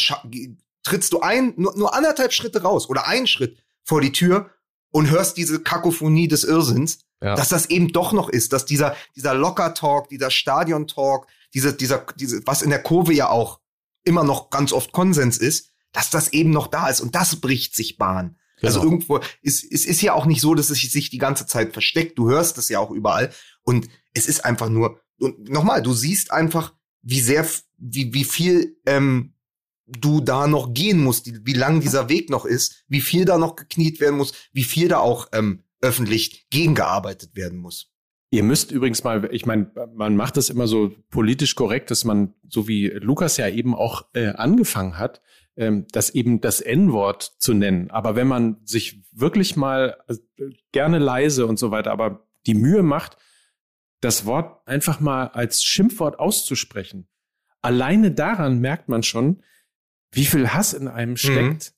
trittst 0.84 1.12
du 1.12 1.20
ein, 1.20 1.54
nur, 1.56 1.76
nur 1.76 1.94
anderthalb 1.94 2.32
Schritte 2.32 2.62
raus 2.62 2.88
oder 2.88 3.06
einen 3.08 3.26
Schritt 3.26 3.58
vor 3.82 4.00
die 4.00 4.12
Tür 4.12 4.50
und 4.90 5.10
hörst 5.10 5.36
diese 5.36 5.60
Kakophonie 5.60 6.28
des 6.28 6.44
Irrsinns, 6.44 7.00
Ja. 7.20 7.34
dass 7.34 7.48
das 7.48 7.66
eben 7.66 7.92
doch 7.92 8.12
noch 8.12 8.28
ist, 8.28 8.52
dass 8.52 8.64
dieser, 8.64 8.94
dieser 9.16 9.34
Locker-Talk, 9.34 10.08
dieser 10.08 10.30
Stadion-Talk, 10.30 11.26
diese, 11.54 11.72
dieser, 11.72 12.06
diese, 12.16 12.46
was 12.46 12.62
in 12.62 12.70
der 12.70 12.82
Kurve 12.82 13.12
ja 13.12 13.28
auch 13.28 13.58
immer 14.04 14.22
noch 14.22 14.50
ganz 14.50 14.72
oft 14.72 14.92
Konsens 14.92 15.38
ist, 15.38 15.70
dass 15.92 16.10
das 16.10 16.32
eben 16.32 16.50
noch 16.50 16.68
da 16.68 16.88
ist 16.88 17.00
und 17.00 17.14
das 17.14 17.36
bricht 17.36 17.74
sich 17.74 17.96
Bahn. 17.98 18.36
Also 18.66 18.80
Genau. 18.80 18.92
irgendwo, 18.92 19.20
es, 19.42 19.64
es 19.64 19.84
ist 19.84 20.02
ja 20.02 20.14
auch 20.14 20.26
nicht 20.26 20.40
so, 20.40 20.54
dass 20.54 20.70
es 20.70 20.80
sich 20.80 21.10
die 21.10 21.18
ganze 21.18 21.46
Zeit 21.46 21.72
versteckt. 21.72 22.18
Du 22.18 22.28
hörst 22.28 22.58
es 22.58 22.68
ja 22.68 22.78
auch 22.78 22.90
überall. 22.90 23.30
Und 23.62 23.88
es 24.12 24.26
ist 24.26 24.44
einfach 24.44 24.68
nur, 24.68 25.00
und 25.18 25.48
nochmal, 25.48 25.82
du 25.82 25.92
siehst 25.92 26.32
einfach, 26.32 26.74
wie 27.02 27.20
sehr, 27.20 27.46
wie, 27.78 28.12
wie 28.14 28.24
viel 28.24 28.76
ähm, 28.86 29.34
du 29.86 30.20
da 30.20 30.46
noch 30.46 30.72
gehen 30.72 31.02
musst, 31.02 31.30
wie 31.46 31.52
lang 31.52 31.80
dieser 31.80 32.08
Weg 32.08 32.30
noch 32.30 32.44
ist, 32.44 32.84
wie 32.88 33.00
viel 33.00 33.24
da 33.24 33.38
noch 33.38 33.56
gekniet 33.56 34.00
werden 34.00 34.16
muss, 34.16 34.32
wie 34.52 34.64
viel 34.64 34.88
da 34.88 34.98
auch 34.98 35.28
ähm, 35.32 35.62
öffentlich 35.80 36.46
gegengearbeitet 36.50 37.36
werden 37.36 37.58
muss. 37.58 37.90
Ihr 38.30 38.42
müsst 38.42 38.72
übrigens 38.72 39.04
mal, 39.04 39.28
ich 39.32 39.46
meine, 39.46 39.70
man 39.94 40.16
macht 40.16 40.36
das 40.36 40.48
immer 40.48 40.66
so 40.66 40.92
politisch 41.10 41.54
korrekt, 41.54 41.90
dass 41.90 42.04
man, 42.04 42.34
so 42.48 42.66
wie 42.66 42.88
Lukas 42.88 43.36
ja 43.36 43.48
eben 43.48 43.74
auch 43.74 44.06
äh, 44.14 44.28
angefangen 44.28 44.98
hat, 44.98 45.20
ähm, 45.56 45.86
das 45.92 46.10
eben 46.10 46.40
das 46.40 46.60
N-Wort 46.60 47.34
zu 47.38 47.54
nennen. 47.54 47.90
Aber 47.90 48.16
wenn 48.16 48.26
man 48.26 48.58
sich 48.64 49.02
wirklich 49.12 49.56
mal 49.56 49.96
äh, 50.08 50.16
gerne 50.72 50.98
leise 50.98 51.46
und 51.46 51.58
so 51.58 51.70
weiter, 51.70 51.92
aber 51.92 52.26
die 52.46 52.54
Mühe 52.54 52.82
macht, 52.82 53.16
das 54.00 54.26
Wort 54.26 54.66
einfach 54.66 55.00
mal 55.00 55.28
als 55.28 55.64
Schimpfwort 55.64 56.18
auszusprechen, 56.18 57.08
alleine 57.62 58.10
daran 58.10 58.60
merkt 58.60 58.88
man 58.88 59.02
schon, 59.02 59.42
wie 60.10 60.26
viel 60.26 60.48
Hass 60.48 60.72
in 60.72 60.88
einem 60.88 61.16
steckt, 61.16 61.72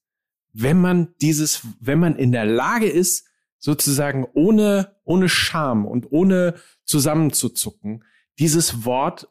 mhm. 0.52 0.62
wenn 0.62 0.80
man 0.80 1.14
dieses, 1.20 1.62
wenn 1.80 1.98
man 1.98 2.16
in 2.16 2.32
der 2.32 2.44
Lage 2.44 2.88
ist, 2.88 3.28
sozusagen 3.58 4.26
ohne, 4.34 4.96
ohne 5.04 5.28
Scham 5.28 5.86
und 5.86 6.12
ohne 6.12 6.54
zusammenzuzucken, 6.84 8.04
dieses 8.38 8.84
Wort 8.84 9.28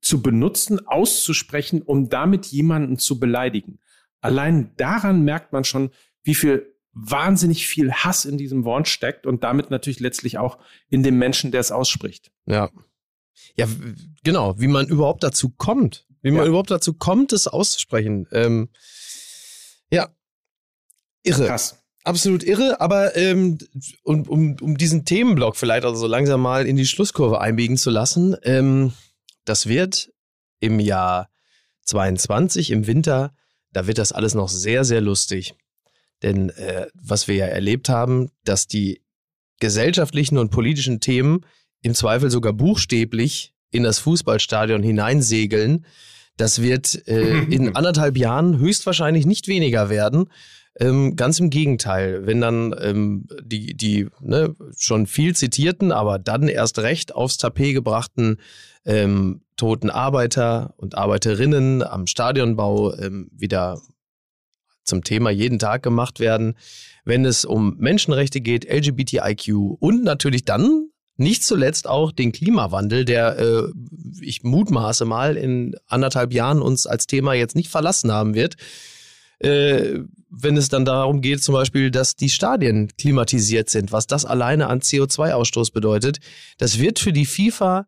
zu 0.00 0.22
benutzen, 0.22 0.86
auszusprechen, 0.86 1.82
um 1.82 2.08
damit 2.08 2.46
jemanden 2.46 2.98
zu 2.98 3.18
beleidigen. 3.18 3.80
Allein 4.20 4.72
daran 4.76 5.22
merkt 5.22 5.52
man 5.52 5.64
schon, 5.64 5.90
wie 6.22 6.34
viel 6.34 6.74
wahnsinnig 6.92 7.66
viel 7.66 7.92
Hass 7.92 8.24
in 8.24 8.38
diesem 8.38 8.64
Wort 8.64 8.88
steckt 8.88 9.26
und 9.26 9.44
damit 9.44 9.70
natürlich 9.70 10.00
letztlich 10.00 10.38
auch 10.38 10.58
in 10.88 11.02
dem 11.02 11.18
Menschen, 11.18 11.52
der 11.52 11.60
es 11.60 11.70
ausspricht. 11.70 12.32
Ja. 12.46 12.70
Ja, 13.54 13.68
genau, 14.24 14.58
wie 14.58 14.66
man 14.66 14.86
überhaupt 14.88 15.22
dazu 15.22 15.50
kommt. 15.50 16.06
Wie 16.22 16.30
man 16.30 16.42
ja. 16.42 16.48
überhaupt 16.48 16.70
dazu 16.70 16.94
kommt, 16.94 17.32
es 17.32 17.46
auszusprechen. 17.46 18.26
Ähm, 18.32 18.70
ja. 19.90 20.08
Irre. 21.22 21.46
Krass. 21.46 21.82
Absolut 22.02 22.44
irre, 22.44 22.80
aber 22.80 23.16
ähm, 23.16 23.58
um, 24.04 24.22
um, 24.22 24.56
um 24.60 24.78
diesen 24.78 25.04
Themenblock 25.04 25.56
vielleicht 25.56 25.84
also 25.84 25.98
so 25.98 26.06
langsam 26.06 26.40
mal 26.40 26.66
in 26.66 26.76
die 26.76 26.86
Schlusskurve 26.86 27.40
einbiegen 27.40 27.76
zu 27.76 27.90
lassen, 27.90 28.36
ähm, 28.44 28.92
das 29.44 29.66
wird 29.66 30.12
im 30.60 30.78
Jahr 30.78 31.28
22, 31.82 32.70
im 32.70 32.86
Winter, 32.86 33.34
da 33.76 33.86
wird 33.86 33.98
das 33.98 34.12
alles 34.12 34.34
noch 34.34 34.48
sehr, 34.48 34.86
sehr 34.86 35.02
lustig. 35.02 35.54
Denn 36.22 36.48
äh, 36.48 36.86
was 36.94 37.28
wir 37.28 37.34
ja 37.34 37.44
erlebt 37.44 37.90
haben, 37.90 38.30
dass 38.42 38.66
die 38.66 39.02
gesellschaftlichen 39.60 40.38
und 40.38 40.50
politischen 40.50 40.98
Themen 40.98 41.44
im 41.82 41.94
Zweifel 41.94 42.30
sogar 42.30 42.54
buchstäblich 42.54 43.52
in 43.70 43.82
das 43.82 43.98
Fußballstadion 43.98 44.82
hineinsegeln, 44.82 45.84
das 46.38 46.62
wird 46.62 47.06
äh, 47.06 47.42
in 47.50 47.76
anderthalb 47.76 48.16
Jahren 48.16 48.58
höchstwahrscheinlich 48.58 49.26
nicht 49.26 49.46
weniger 49.46 49.90
werden. 49.90 50.30
Ähm, 50.78 51.16
ganz 51.16 51.40
im 51.40 51.50
Gegenteil, 51.50 52.26
wenn 52.26 52.40
dann 52.40 52.74
ähm, 52.80 53.26
die, 53.42 53.74
die 53.74 54.08
ne, 54.20 54.54
schon 54.76 55.06
viel 55.06 55.34
zitierten, 55.34 55.90
aber 55.90 56.18
dann 56.18 56.48
erst 56.48 56.78
recht 56.80 57.14
aufs 57.14 57.38
Tapet 57.38 57.74
gebrachten 57.74 58.38
ähm, 58.84 59.40
toten 59.56 59.90
Arbeiter 59.90 60.74
und 60.76 60.96
Arbeiterinnen 60.96 61.82
am 61.82 62.06
Stadionbau 62.06 62.94
ähm, 62.94 63.30
wieder 63.32 63.80
zum 64.84 65.02
Thema 65.02 65.30
jeden 65.30 65.58
Tag 65.58 65.82
gemacht 65.82 66.20
werden, 66.20 66.54
wenn 67.04 67.24
es 67.24 67.44
um 67.44 67.76
Menschenrechte 67.78 68.40
geht, 68.40 68.64
LGBTIQ 68.70 69.48
und 69.80 70.04
natürlich 70.04 70.44
dann 70.44 70.90
nicht 71.16 71.44
zuletzt 71.44 71.88
auch 71.88 72.12
den 72.12 72.30
Klimawandel, 72.30 73.04
der 73.04 73.38
äh, 73.38 73.62
ich 74.20 74.42
mutmaße 74.42 75.04
mal 75.04 75.36
in 75.36 75.74
anderthalb 75.86 76.32
Jahren 76.32 76.60
uns 76.60 76.86
als 76.86 77.06
Thema 77.06 77.32
jetzt 77.32 77.56
nicht 77.56 77.70
verlassen 77.70 78.12
haben 78.12 78.34
wird. 78.34 78.56
Äh, 79.38 80.00
wenn 80.30 80.56
es 80.56 80.68
dann 80.68 80.84
darum 80.84 81.20
geht, 81.20 81.42
zum 81.42 81.54
Beispiel, 81.54 81.90
dass 81.90 82.16
die 82.16 82.28
Stadien 82.28 82.88
klimatisiert 82.98 83.70
sind, 83.70 83.92
was 83.92 84.06
das 84.06 84.24
alleine 84.24 84.66
an 84.68 84.80
CO2-Ausstoß 84.80 85.72
bedeutet, 85.72 86.18
das 86.58 86.78
wird 86.78 86.98
für 86.98 87.12
die 87.12 87.26
FIFA 87.26 87.86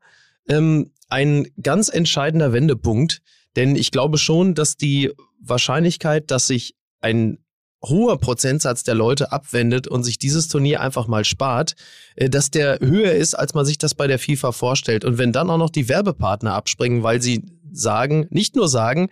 ähm, 0.49 0.91
ein 1.09 1.49
ganz 1.63 1.89
entscheidender 1.89 2.53
Wendepunkt, 2.53 3.21
denn 3.57 3.77
ich 3.77 3.91
glaube 3.91 4.19
schon, 4.19 4.55
dass 4.55 4.77
die 4.77 5.13
Wahrscheinlichkeit, 5.41 6.31
dass 6.31 6.47
sich 6.47 6.75
ein 7.01 7.39
hoher 7.85 8.19
Prozentsatz 8.19 8.83
der 8.83 8.95
Leute 8.95 9.31
abwendet 9.31 9.87
und 9.87 10.03
sich 10.03 10.19
dieses 10.19 10.49
Turnier 10.49 10.81
einfach 10.81 11.07
mal 11.07 11.25
spart, 11.25 11.75
äh, 12.17 12.29
dass 12.29 12.51
der 12.51 12.79
höher 12.81 13.13
ist, 13.13 13.35
als 13.35 13.55
man 13.55 13.65
sich 13.65 13.79
das 13.79 13.95
bei 13.95 14.07
der 14.07 14.19
FIFA 14.19 14.53
vorstellt. 14.53 15.05
Und 15.05 15.19
wenn 15.19 15.33
dann 15.33 15.51
auch 15.51 15.59
noch 15.59 15.71
die 15.71 15.89
Werbepartner 15.89 16.55
abspringen, 16.55 17.03
weil 17.03 17.23
sie 17.23 17.45
sagen, 17.73 18.27
nicht 18.31 18.57
nur 18.57 18.69
sagen, 18.69 19.09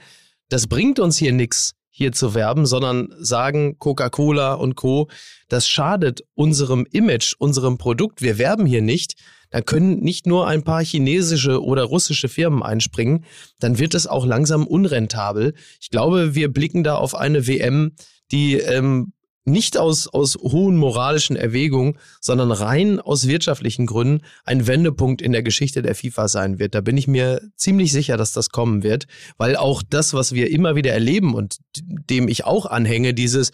das 0.49 0.67
bringt 0.67 0.99
uns 0.99 1.17
hier 1.17 1.33
nichts, 1.33 1.75
hier 1.97 2.13
zu 2.13 2.35
werben, 2.35 2.67
sondern 2.67 3.09
sagen 3.19 3.79
Coca-Cola 3.79 4.53
und 4.53 4.75
Co., 4.75 5.09
das 5.49 5.67
schadet 5.67 6.25
unserem 6.35 6.87
Image, 6.93 7.33
unserem 7.39 7.79
Produkt, 7.79 8.21
wir 8.21 8.37
werben 8.37 8.67
hier 8.67 8.83
nicht, 8.83 9.15
dann 9.49 9.65
können 9.65 10.01
nicht 10.01 10.27
nur 10.27 10.47
ein 10.47 10.63
paar 10.63 10.85
chinesische 10.85 11.65
oder 11.65 11.85
russische 11.85 12.29
Firmen 12.29 12.63
einspringen, 12.63 13.25
dann 13.61 13.79
wird 13.79 13.95
es 13.95 14.07
auch 14.07 14.27
langsam 14.27 14.67
unrentabel. 14.67 15.55
Ich 15.81 15.89
glaube, 15.89 16.35
wir 16.35 16.53
blicken 16.53 16.85
da 16.85 16.97
auf 16.97 17.15
eine 17.15 17.47
WM, 17.47 17.93
die 18.31 18.57
ähm, 18.57 19.15
nicht 19.47 19.79
aus, 19.79 20.09
aus 20.09 20.37
hohen 20.37 20.77
moralischen 20.77 21.37
Erwägungen, 21.37 21.99
sondern 22.21 22.51
rein 22.51 23.01
aus 23.01 23.29
wirtschaftlichen 23.29 23.87
Gründen 23.87 24.25
ein 24.45 24.67
Wendepunkt 24.67 25.23
in 25.23 25.33
der 25.33 25.43
Geschichte 25.43 25.83
der 25.83 25.95
FIFA 25.95 26.29
sein 26.29 26.59
wird. 26.59 26.75
Da 26.75 26.81
bin 26.81 26.97
ich 26.97 27.07
mir 27.07 27.41
ziemlich 27.57 27.93
sicher, 27.93 28.17
dass 28.17 28.33
das 28.33 28.51
kommen 28.51 28.83
wird, 28.83 29.07
weil 29.39 29.57
auch 29.57 29.83
das, 29.89 30.15
was 30.15 30.33
wir 30.33 30.51
immer 30.51 30.75
wieder 30.75 30.93
erleben 30.93 31.35
und 31.35 31.59
dem 31.75 32.29
ich 32.29 32.45
auch 32.45 32.67
anhänge, 32.67 33.15
dieses 33.15 33.53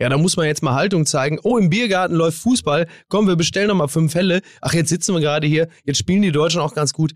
ja, 0.00 0.08
da 0.08 0.18
muss 0.18 0.36
man 0.36 0.46
jetzt 0.46 0.62
mal 0.62 0.74
Haltung 0.74 1.06
zeigen. 1.06 1.38
Oh, 1.44 1.56
im 1.56 1.70
Biergarten 1.70 2.16
läuft 2.16 2.38
Fußball. 2.38 2.88
Komm, 3.08 3.28
wir 3.28 3.36
bestellen 3.36 3.68
noch 3.68 3.76
mal 3.76 3.86
fünf 3.86 4.10
Fälle. 4.10 4.40
Ach, 4.60 4.74
jetzt 4.74 4.88
sitzen 4.88 5.14
wir 5.14 5.20
gerade 5.20 5.46
hier. 5.46 5.68
Jetzt 5.84 5.98
spielen 5.98 6.22
die 6.22 6.32
Deutschen 6.32 6.60
auch 6.60 6.74
ganz 6.74 6.92
gut. 6.92 7.12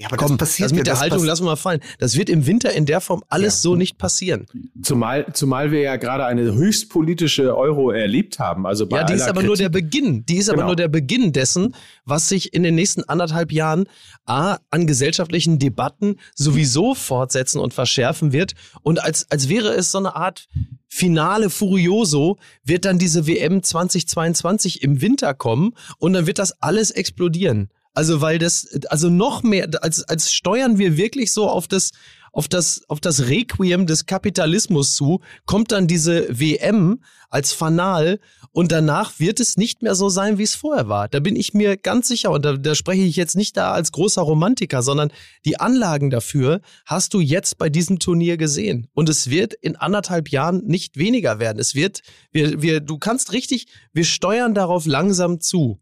Ja, 0.00 0.06
aber 0.06 0.16
Komm, 0.16 0.38
das 0.38 0.48
passiert 0.48 0.66
das 0.66 0.72
mit 0.72 0.86
ja, 0.86 0.94
der 0.94 1.00
Haltung 1.00 1.24
lassen 1.24 1.42
wir 1.42 1.50
mal 1.50 1.56
fallen. 1.56 1.80
Das 1.98 2.16
wird 2.16 2.30
im 2.30 2.46
Winter 2.46 2.72
in 2.72 2.86
der 2.86 3.00
Form 3.00 3.24
alles 3.28 3.54
ja. 3.54 3.60
so 3.62 3.74
nicht 3.74 3.98
passieren. 3.98 4.46
Zumal, 4.80 5.32
zumal 5.32 5.72
wir 5.72 5.80
ja 5.80 5.96
gerade 5.96 6.24
eine 6.24 6.54
höchst 6.54 6.88
politische 6.88 7.56
Euro 7.56 7.90
erlebt 7.90 8.38
haben. 8.38 8.64
Also 8.64 8.86
bei 8.86 8.98
ja, 8.98 9.04
die 9.04 9.14
ist 9.14 9.22
aber 9.22 9.40
Kritik. 9.40 9.46
nur 9.46 9.56
der 9.56 9.68
Beginn. 9.70 10.24
Die 10.24 10.36
ist 10.36 10.50
genau. 10.50 10.60
aber 10.60 10.66
nur 10.68 10.76
der 10.76 10.86
Beginn 10.86 11.32
dessen, 11.32 11.74
was 12.04 12.28
sich 12.28 12.54
in 12.54 12.62
den 12.62 12.76
nächsten 12.76 13.02
anderthalb 13.08 13.50
Jahren 13.50 13.88
A, 14.24 14.58
an 14.70 14.86
gesellschaftlichen 14.86 15.58
Debatten 15.58 16.20
sowieso 16.32 16.94
fortsetzen 16.94 17.58
und 17.58 17.74
verschärfen 17.74 18.32
wird. 18.32 18.54
Und 18.82 19.02
als, 19.02 19.28
als 19.32 19.48
wäre 19.48 19.70
es 19.70 19.90
so 19.90 19.98
eine 19.98 20.14
Art 20.14 20.46
Finale 20.86 21.50
Furioso, 21.50 22.38
wird 22.62 22.84
dann 22.84 23.00
diese 23.00 23.26
WM 23.26 23.64
2022 23.64 24.80
im 24.82 25.02
Winter 25.02 25.34
kommen 25.34 25.74
und 25.98 26.12
dann 26.12 26.28
wird 26.28 26.38
das 26.38 26.62
alles 26.62 26.92
explodieren. 26.92 27.68
Also, 27.94 28.20
weil 28.20 28.38
das, 28.38 28.68
also 28.88 29.10
noch 29.10 29.42
mehr, 29.42 29.68
als, 29.82 30.02
als 30.04 30.32
steuern 30.32 30.78
wir 30.78 30.96
wirklich 30.96 31.32
so 31.32 31.48
auf 31.48 31.68
das, 31.68 31.90
auf 32.32 32.48
das, 32.48 32.82
auf 32.88 33.00
das 33.00 33.28
Requiem 33.28 33.86
des 33.86 34.06
Kapitalismus 34.06 34.94
zu, 34.94 35.20
kommt 35.46 35.72
dann 35.72 35.86
diese 35.86 36.26
WM 36.28 37.02
als 37.30 37.52
Fanal 37.52 38.20
und 38.52 38.72
danach 38.72 39.18
wird 39.18 39.40
es 39.40 39.56
nicht 39.56 39.82
mehr 39.82 39.94
so 39.94 40.08
sein, 40.08 40.38
wie 40.38 40.44
es 40.44 40.54
vorher 40.54 40.88
war. 40.88 41.08
Da 41.08 41.20
bin 41.20 41.36
ich 41.36 41.54
mir 41.54 41.76
ganz 41.76 42.08
sicher 42.08 42.30
und 42.30 42.44
da, 42.44 42.56
da 42.56 42.74
spreche 42.74 43.02
ich 43.02 43.16
jetzt 43.16 43.36
nicht 43.36 43.56
da 43.56 43.72
als 43.72 43.92
großer 43.92 44.22
Romantiker, 44.22 44.82
sondern 44.82 45.10
die 45.44 45.60
Anlagen 45.60 46.10
dafür 46.10 46.60
hast 46.86 47.14
du 47.14 47.20
jetzt 47.20 47.58
bei 47.58 47.68
diesem 47.68 47.98
Turnier 47.98 48.36
gesehen. 48.36 48.88
Und 48.94 49.08
es 49.08 49.30
wird 49.30 49.54
in 49.54 49.76
anderthalb 49.76 50.30
Jahren 50.30 50.64
nicht 50.64 50.96
weniger 50.96 51.38
werden. 51.38 51.58
Es 51.58 51.74
wird, 51.74 52.02
wir, 52.32 52.62
wir, 52.62 52.80
du 52.80 52.98
kannst 52.98 53.32
richtig, 53.32 53.66
wir 53.92 54.04
steuern 54.04 54.54
darauf 54.54 54.86
langsam 54.86 55.40
zu. 55.40 55.80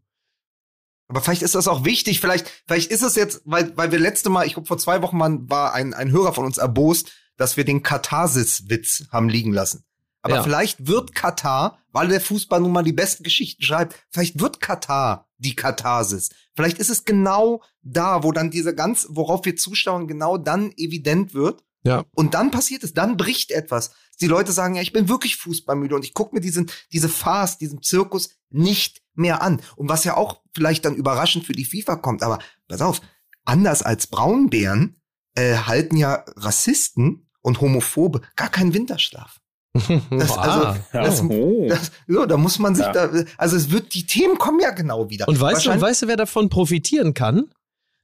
Aber 1.07 1.21
vielleicht 1.21 1.41
ist 1.41 1.55
das 1.55 1.67
auch 1.67 1.85
wichtig. 1.85 2.19
Vielleicht, 2.19 2.51
vielleicht 2.67 2.91
ist 2.91 3.01
es 3.01 3.15
jetzt, 3.15 3.41
weil, 3.45 3.75
weil 3.77 3.91
wir 3.91 3.99
letzte 3.99 4.29
Mal, 4.29 4.45
ich 4.45 4.53
glaube 4.53 4.67
vor 4.67 4.77
zwei 4.77 5.01
Wochen 5.01 5.17
mal, 5.17 5.37
war 5.49 5.73
ein, 5.73 5.93
ein 5.93 6.11
Hörer 6.11 6.33
von 6.33 6.45
uns 6.45 6.57
erbost, 6.57 7.11
dass 7.37 7.55
wir 7.55 7.65
den 7.65 7.83
Katharsis-Witz 7.83 9.05
haben 9.11 9.29
liegen 9.29 9.53
lassen. 9.53 9.83
Aber 10.21 10.35
ja. 10.35 10.43
vielleicht 10.43 10.87
wird 10.87 11.15
Katar, 11.15 11.77
weil 11.91 12.09
der 12.09 12.19
Fußball 12.19 12.59
nun 12.59 12.73
mal 12.73 12.83
die 12.83 12.93
besten 12.93 13.23
Geschichten 13.23 13.63
schreibt, 13.63 13.95
vielleicht 14.09 14.39
wird 14.39 14.59
Katar 14.59 15.29
die 15.37 15.55
Katharsis. 15.55 16.29
Vielleicht 16.55 16.79
ist 16.79 16.89
es 16.89 17.05
genau 17.05 17.61
da, 17.81 18.23
wo 18.23 18.31
dann 18.31 18.51
diese 18.51 18.75
ganz, 18.75 19.07
worauf 19.09 19.45
wir 19.45 19.55
zuschauen, 19.55 20.07
genau 20.07 20.37
dann 20.37 20.71
evident 20.75 21.33
wird. 21.33 21.63
Ja. 21.83 22.03
Und 22.13 22.33
dann 22.33 22.51
passiert 22.51 22.83
es, 22.83 22.93
dann 22.93 23.15
bricht 23.15 23.51
etwas. 23.51 23.91
Die 24.21 24.27
Leute 24.27 24.51
sagen, 24.51 24.75
ja, 24.75 24.81
ich 24.81 24.93
bin 24.93 25.09
wirklich 25.09 25.35
fußballmüde 25.37 25.95
und 25.95 26.03
ich 26.03 26.13
gucke 26.13 26.35
mir 26.35 26.41
diesen, 26.41 26.69
diese 26.91 27.09
Farce, 27.09 27.57
diesen 27.57 27.81
Zirkus 27.83 28.29
nicht 28.49 29.01
mehr 29.13 29.41
an. 29.41 29.61
Und 29.75 29.89
was 29.89 30.03
ja 30.03 30.15
auch 30.15 30.41
vielleicht 30.53 30.85
dann 30.85 30.95
überraschend 30.95 31.45
für 31.45 31.53
die 31.53 31.65
FIFA 31.65 31.97
kommt, 31.97 32.23
aber 32.23 32.39
pass 32.67 32.81
auf, 32.81 33.01
anders 33.45 33.83
als 33.83 34.07
Braunbären 34.07 35.01
äh, 35.35 35.55
halten 35.57 35.97
ja 35.97 36.23
Rassisten 36.35 37.27
und 37.41 37.61
Homophobe 37.61 38.21
gar 38.35 38.49
keinen 38.49 38.73
Winterschlaf. 38.73 39.39
Das, 40.09 40.35
also, 40.35 40.79
das, 40.91 41.21
oh. 41.21 41.67
das, 41.69 41.91
so, 42.07 42.25
da 42.25 42.37
muss 42.37 42.57
man 42.57 42.73
sich 42.73 42.85
ja. 42.85 42.93
da, 42.93 43.23
also 43.37 43.55
es 43.55 43.69
wird, 43.69 43.93
die 43.93 44.07
Themen 44.07 44.37
kommen 44.37 44.59
ja 44.59 44.71
genau 44.71 45.09
wieder. 45.09 45.27
Und 45.27 45.39
weißt 45.39 45.65
du, 45.67 45.71
und 45.71 45.81
weißt 45.81 46.01
du, 46.01 46.07
wer 46.07 46.15
davon 46.15 46.49
profitieren 46.49 47.13
kann? 47.13 47.51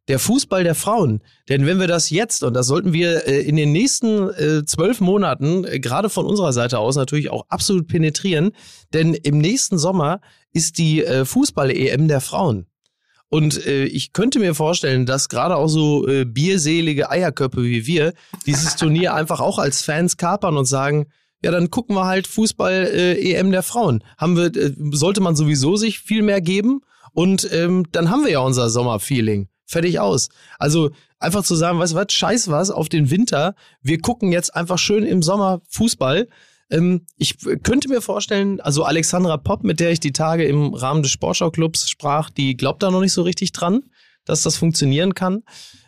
Der 0.07 0.19
Fußball 0.19 0.63
der 0.63 0.75
Frauen. 0.75 1.21
Denn 1.49 1.65
wenn 1.65 1.79
wir 1.79 1.87
das 1.87 2.09
jetzt, 2.09 2.43
und 2.43 2.53
das 2.53 2.67
sollten 2.67 2.93
wir 2.93 3.27
äh, 3.27 3.41
in 3.41 3.55
den 3.55 3.71
nächsten 3.71 4.29
äh, 4.29 4.65
zwölf 4.65 4.99
Monaten 4.99 5.65
äh, 5.65 5.79
gerade 5.79 6.09
von 6.09 6.25
unserer 6.25 6.53
Seite 6.53 6.79
aus 6.79 6.95
natürlich 6.95 7.29
auch 7.29 7.45
absolut 7.49 7.87
penetrieren, 7.87 8.51
denn 8.93 9.13
im 9.13 9.37
nächsten 9.37 9.77
Sommer 9.77 10.19
ist 10.51 10.77
die 10.77 11.03
äh, 11.03 11.25
Fußball-EM 11.25 12.07
der 12.07 12.21
Frauen. 12.21 12.67
Und 13.29 13.65
äh, 13.65 13.85
ich 13.85 14.13
könnte 14.13 14.39
mir 14.39 14.53
vorstellen, 14.53 15.05
dass 15.07 15.29
gerade 15.29 15.55
auch 15.55 15.67
so 15.67 16.07
äh, 16.07 16.25
bierselige 16.25 17.09
Eierköpfe 17.09 17.63
wie 17.63 17.87
wir 17.87 18.13
dieses 18.45 18.75
Turnier 18.75 19.13
einfach 19.15 19.39
auch 19.39 19.57
als 19.57 19.81
Fans 19.81 20.17
kapern 20.17 20.57
und 20.57 20.65
sagen, 20.65 21.07
ja, 21.43 21.51
dann 21.51 21.71
gucken 21.71 21.95
wir 21.95 22.05
halt 22.05 22.27
Fußball-EM 22.27 23.51
der 23.51 23.63
Frauen. 23.63 24.03
Haben 24.17 24.37
wir, 24.37 24.51
sollte 24.95 25.19
man 25.19 25.35
sowieso 25.35 25.75
sich 25.75 25.99
viel 25.99 26.21
mehr 26.21 26.41
geben 26.41 26.81
und 27.11 27.49
ähm, 27.51 27.85
dann 27.91 28.09
haben 28.09 28.23
wir 28.23 28.31
ja 28.31 28.39
unser 28.39 28.69
Sommerfeeling. 28.69 29.47
Fertig 29.65 29.99
aus. 29.99 30.29
Also 30.59 30.91
einfach 31.19 31.43
zu 31.43 31.55
sagen, 31.55 31.79
weißt 31.79 31.93
du 31.93 31.97
was, 31.97 32.11
scheiß 32.11 32.49
was 32.49 32.69
auf 32.69 32.89
den 32.89 33.09
Winter. 33.09 33.55
Wir 33.81 33.99
gucken 33.99 34.31
jetzt 34.31 34.55
einfach 34.55 34.77
schön 34.77 35.03
im 35.03 35.23
Sommer 35.23 35.61
Fußball. 35.69 36.27
Ähm, 36.69 37.05
ich 37.17 37.37
könnte 37.63 37.89
mir 37.89 38.01
vorstellen, 38.01 38.59
also 38.61 38.83
Alexandra 38.83 39.37
Popp, 39.37 39.63
mit 39.63 39.79
der 39.79 39.91
ich 39.91 39.99
die 39.99 40.11
Tage 40.11 40.45
im 40.45 40.73
Rahmen 40.73 41.03
des 41.03 41.11
Sportschau-Clubs 41.11 41.89
sprach, 41.89 42.29
die 42.29 42.57
glaubt 42.57 42.83
da 42.83 42.91
noch 42.91 43.01
nicht 43.01 43.13
so 43.13 43.21
richtig 43.21 43.51
dran, 43.51 43.83
dass 44.25 44.41
das 44.41 44.57
funktionieren 44.57 45.13
kann. 45.13 45.43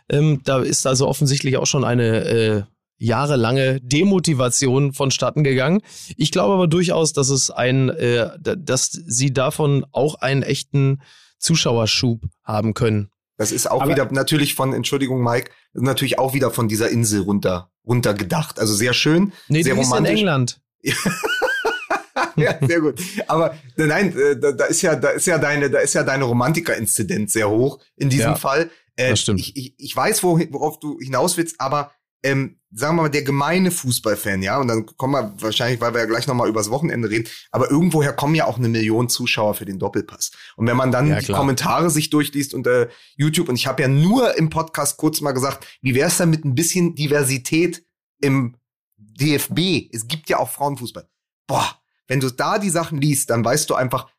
Ähm, 0.10 0.42
da 0.44 0.60
ist 0.60 0.86
also 0.86 1.08
offensichtlich 1.08 1.58
auch 1.58 1.66
schon 1.66 1.84
eine 1.84 2.26
äh, 2.26 2.64
jahrelange 2.98 3.82
Demotivation 3.82 4.94
vonstatten 4.94 5.44
gegangen. 5.44 5.82
Ich 6.16 6.32
glaube 6.32 6.54
aber 6.54 6.68
durchaus, 6.68 7.14
dass 7.14 7.30
es 7.30 7.52
ein, 7.52 7.90
äh, 7.90 8.30
dass 8.40 8.92
sie 8.92 9.34
davon 9.34 9.86
auch 9.92 10.16
einen 10.16 10.44
echten 10.44 11.02
Zuschauerschub 11.40 12.22
haben 12.44 12.74
können. 12.74 13.10
Das 13.38 13.52
ist 13.52 13.70
auch 13.70 13.82
aber 13.82 13.92
wieder 13.92 14.12
natürlich 14.12 14.56
von, 14.56 14.74
Entschuldigung, 14.74 15.22
Mike, 15.22 15.52
natürlich 15.74 16.20
auch 16.20 16.34
wieder 16.34 16.52
von 16.52 16.68
dieser 16.68 16.90
Insel 16.90 17.22
runter, 17.22 17.70
runter 17.86 18.14
gedacht. 18.14 18.60
Also 18.60 18.74
sehr 18.74 18.94
schön. 18.94 19.34
Nee, 19.48 19.64
sehr 19.64 19.76
die 19.76 19.82
romantisch. 19.82 20.14
ist 20.14 20.14
in 20.14 20.18
England. 20.18 20.62
ja, 22.38 22.58
sehr 22.66 22.80
gut. 22.80 23.02
Aber 23.28 23.58
nein, 23.76 24.18
äh, 24.18 24.38
da, 24.38 24.52
da 24.52 24.66
ist 24.66 24.82
ja, 24.82 24.96
da 24.96 25.10
ist 25.10 25.28
ja 25.28 25.38
deine, 25.38 25.70
da 25.70 25.80
ist 25.80 25.94
ja 25.94 26.04
deine 26.04 26.24
Romantiker-Inzidenz 26.24 27.34
sehr 27.34 27.50
hoch 27.50 27.80
in 27.96 28.10
diesem 28.10 28.32
ja, 28.32 28.36
Fall. 28.36 28.70
Äh, 28.96 29.10
das 29.10 29.22
stimmt. 29.22 29.40
Ich, 29.40 29.56
ich, 29.56 29.74
ich 29.78 29.96
weiß, 29.96 30.24
worauf 30.24 30.80
du 30.80 31.00
hinaus 31.00 31.36
willst, 31.38 31.60
aber 31.60 31.92
ähm, 32.26 32.60
sagen 32.72 32.98
wir 32.98 33.04
mal, 33.04 33.10
der 33.10 33.22
gemeine 33.22 33.70
Fußballfan, 33.70 34.42
ja, 34.42 34.60
und 34.60 34.68
dann 34.68 34.86
kommen 34.98 35.14
wir 35.14 35.34
wahrscheinlich, 35.42 35.80
weil 35.80 35.94
wir 35.94 36.02
ja 36.02 36.08
gleich 36.08 36.26
nochmal 36.26 36.50
übers 36.50 36.72
Wochenende 36.72 37.08
reden, 37.08 37.30
aber 37.52 37.70
irgendwoher 37.70 38.14
kommen 38.14 38.34
ja 38.34 38.48
auch 38.48 38.58
eine 38.58 38.68
Million 38.68 39.10
Zuschauer 39.10 39.54
für 39.54 39.66
den 39.66 39.78
Doppelpass. 39.78 40.32
Und 40.56 40.66
wenn 40.66 40.76
man 40.76 40.92
dann 40.92 41.08
ja, 41.08 41.20
die 41.20 41.32
Kommentare 41.32 41.92
sich 41.92 42.10
durchliest 42.10 42.56
unter 42.56 42.90
YouTube, 43.16 43.48
und 43.48 43.56
ich 43.56 43.68
habe 43.68 43.84
ja 43.84 43.88
nur 43.88 44.36
im 44.38 44.50
Podcast 44.50 44.98
kurz 44.98 45.22
mal 45.22 45.34
gesagt, 45.34 45.68
wie 45.82 45.94
wäre 45.94 46.08
es 46.08 46.18
denn 46.18 46.32
mit 46.32 46.44
ein 46.44 46.56
bisschen 46.56 46.96
Diversität 46.96 47.86
im 48.20 48.58
DFB? 48.98 49.94
Es 49.94 50.08
gibt 50.08 50.28
ja 50.30 50.40
auch 50.40 50.50
Frauenfußball. 50.50 51.08
Boah, 51.46 51.80
wenn 52.08 52.20
du 52.20 52.32
da 52.32 52.58
die 52.58 52.72
Sachen 52.72 53.00
liest, 53.00 53.30
dann 53.30 53.46
weißt 53.46 53.70
du 53.70 53.76
einfach, 53.76 54.10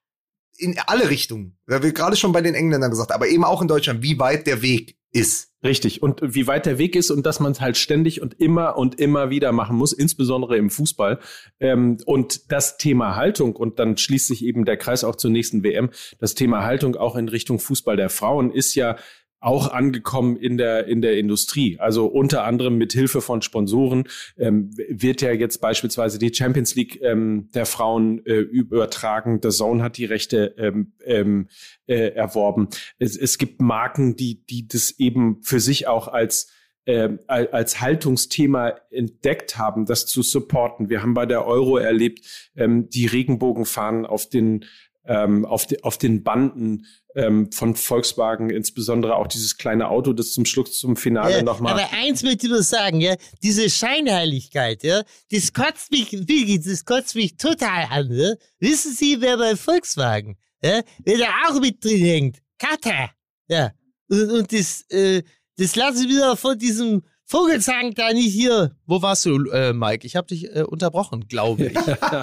in 0.58 0.76
alle 0.86 1.10
Richtungen. 1.10 1.58
Da 1.66 1.82
wird 1.82 1.94
gerade 1.94 2.16
schon 2.16 2.32
bei 2.32 2.42
den 2.42 2.54
Engländern 2.54 2.90
gesagt, 2.90 3.12
aber 3.12 3.28
eben 3.28 3.44
auch 3.44 3.62
in 3.62 3.68
Deutschland, 3.68 4.02
wie 4.02 4.18
weit 4.18 4.46
der 4.46 4.62
Weg 4.62 4.96
ist. 5.12 5.50
Richtig. 5.64 6.02
Und 6.02 6.20
wie 6.22 6.46
weit 6.46 6.66
der 6.66 6.78
Weg 6.78 6.94
ist 6.94 7.10
und 7.10 7.26
dass 7.26 7.40
man 7.40 7.52
es 7.52 7.60
halt 7.60 7.76
ständig 7.76 8.20
und 8.22 8.34
immer 8.34 8.76
und 8.76 9.00
immer 9.00 9.30
wieder 9.30 9.50
machen 9.52 9.76
muss, 9.76 9.92
insbesondere 9.92 10.56
im 10.56 10.70
Fußball. 10.70 11.18
Ähm, 11.58 11.98
und 12.04 12.52
das 12.52 12.76
Thema 12.76 13.16
Haltung, 13.16 13.56
und 13.56 13.78
dann 13.78 13.96
schließt 13.96 14.28
sich 14.28 14.44
eben 14.44 14.64
der 14.64 14.76
Kreis 14.76 15.02
auch 15.02 15.16
zur 15.16 15.30
nächsten 15.30 15.64
WM, 15.64 15.90
das 16.20 16.34
Thema 16.34 16.64
Haltung 16.64 16.96
auch 16.96 17.16
in 17.16 17.28
Richtung 17.28 17.58
Fußball 17.58 17.96
der 17.96 18.10
Frauen 18.10 18.50
ist 18.50 18.74
ja 18.74 18.96
auch 19.40 19.72
angekommen 19.72 20.36
in 20.36 20.56
der 20.56 20.86
in 20.86 21.02
der 21.02 21.18
Industrie. 21.18 21.78
Also 21.78 22.06
unter 22.06 22.44
anderem 22.44 22.78
mit 22.78 22.92
Hilfe 22.92 23.20
von 23.20 23.42
Sponsoren 23.42 24.04
ähm, 24.36 24.70
wird 24.88 25.20
ja 25.20 25.32
jetzt 25.32 25.60
beispielsweise 25.60 26.18
die 26.18 26.34
Champions 26.34 26.74
League 26.74 27.00
ähm, 27.02 27.48
der 27.54 27.66
Frauen 27.66 28.24
äh, 28.26 28.34
übertragen. 28.34 29.40
The 29.42 29.50
Zone 29.50 29.82
hat 29.82 29.98
die 29.98 30.06
Rechte 30.06 30.54
ähm, 30.58 30.92
ähm, 31.04 31.48
äh, 31.86 32.12
erworben. 32.14 32.68
Es, 32.98 33.16
es 33.16 33.38
gibt 33.38 33.60
Marken, 33.60 34.16
die 34.16 34.44
die 34.46 34.66
das 34.66 34.98
eben 34.98 35.42
für 35.42 35.60
sich 35.60 35.86
auch 35.86 36.08
als 36.08 36.50
äh, 36.86 37.18
als 37.26 37.80
Haltungsthema 37.80 38.74
entdeckt 38.90 39.58
haben, 39.58 39.86
das 39.86 40.06
zu 40.06 40.22
supporten. 40.22 40.88
Wir 40.88 41.02
haben 41.02 41.14
bei 41.14 41.26
der 41.26 41.44
Euro 41.44 41.78
erlebt, 41.78 42.52
ähm, 42.56 42.88
die 42.88 43.06
Regenbogenfahnen 43.06 44.06
auf 44.06 44.28
den 44.28 44.64
ähm, 45.06 45.44
auf, 45.44 45.66
de, 45.66 45.82
auf 45.82 45.98
den 45.98 46.22
Banden 46.22 46.86
ähm, 47.14 47.50
von 47.52 47.74
Volkswagen, 47.74 48.50
insbesondere 48.50 49.16
auch 49.16 49.26
dieses 49.26 49.56
kleine 49.56 49.88
Auto, 49.88 50.12
das 50.12 50.32
zum 50.32 50.44
Schluss 50.44 50.78
zum 50.78 50.96
Finale 50.96 51.38
ja, 51.38 51.42
nochmal. 51.42 51.72
Aber 51.72 51.92
eins 51.92 52.22
möchte 52.22 52.46
ich 52.46 52.52
nur 52.52 52.62
sagen, 52.62 53.00
ja, 53.00 53.14
diese 53.42 53.70
Scheinheiligkeit, 53.70 54.82
ja, 54.82 55.02
das 55.30 55.52
kotzt 55.52 55.90
mich, 55.90 56.12
wirklich, 56.12 56.60
das 56.64 56.84
kotzt 56.84 57.14
mich 57.14 57.36
total 57.36 57.86
an, 57.90 58.12
ja. 58.12 58.34
Wissen 58.58 58.92
Sie, 58.92 59.20
wer 59.20 59.38
bei 59.38 59.56
Volkswagen, 59.56 60.36
ja, 60.62 60.82
wer 61.04 61.18
da 61.18 61.26
auch 61.48 61.60
mit 61.60 61.84
drin 61.84 62.04
hängt? 62.04 62.38
Kata, 62.58 63.10
ja. 63.48 63.72
Und, 64.08 64.30
und 64.30 64.52
das, 64.52 64.82
äh, 64.90 65.22
das 65.56 65.74
lassen 65.74 66.08
wieder 66.08 66.36
von 66.36 66.58
diesem 66.58 67.02
Vogelsang 67.28 67.92
da 67.94 68.12
nicht 68.12 68.32
hier. 68.32 68.76
Wo 68.86 69.02
warst 69.02 69.26
du, 69.26 69.50
äh, 69.50 69.72
Mike? 69.72 70.06
Ich 70.06 70.14
habe 70.14 70.28
dich 70.28 70.54
äh, 70.54 70.62
unterbrochen, 70.62 71.26
glaube 71.26 71.66
ich. 71.66 71.78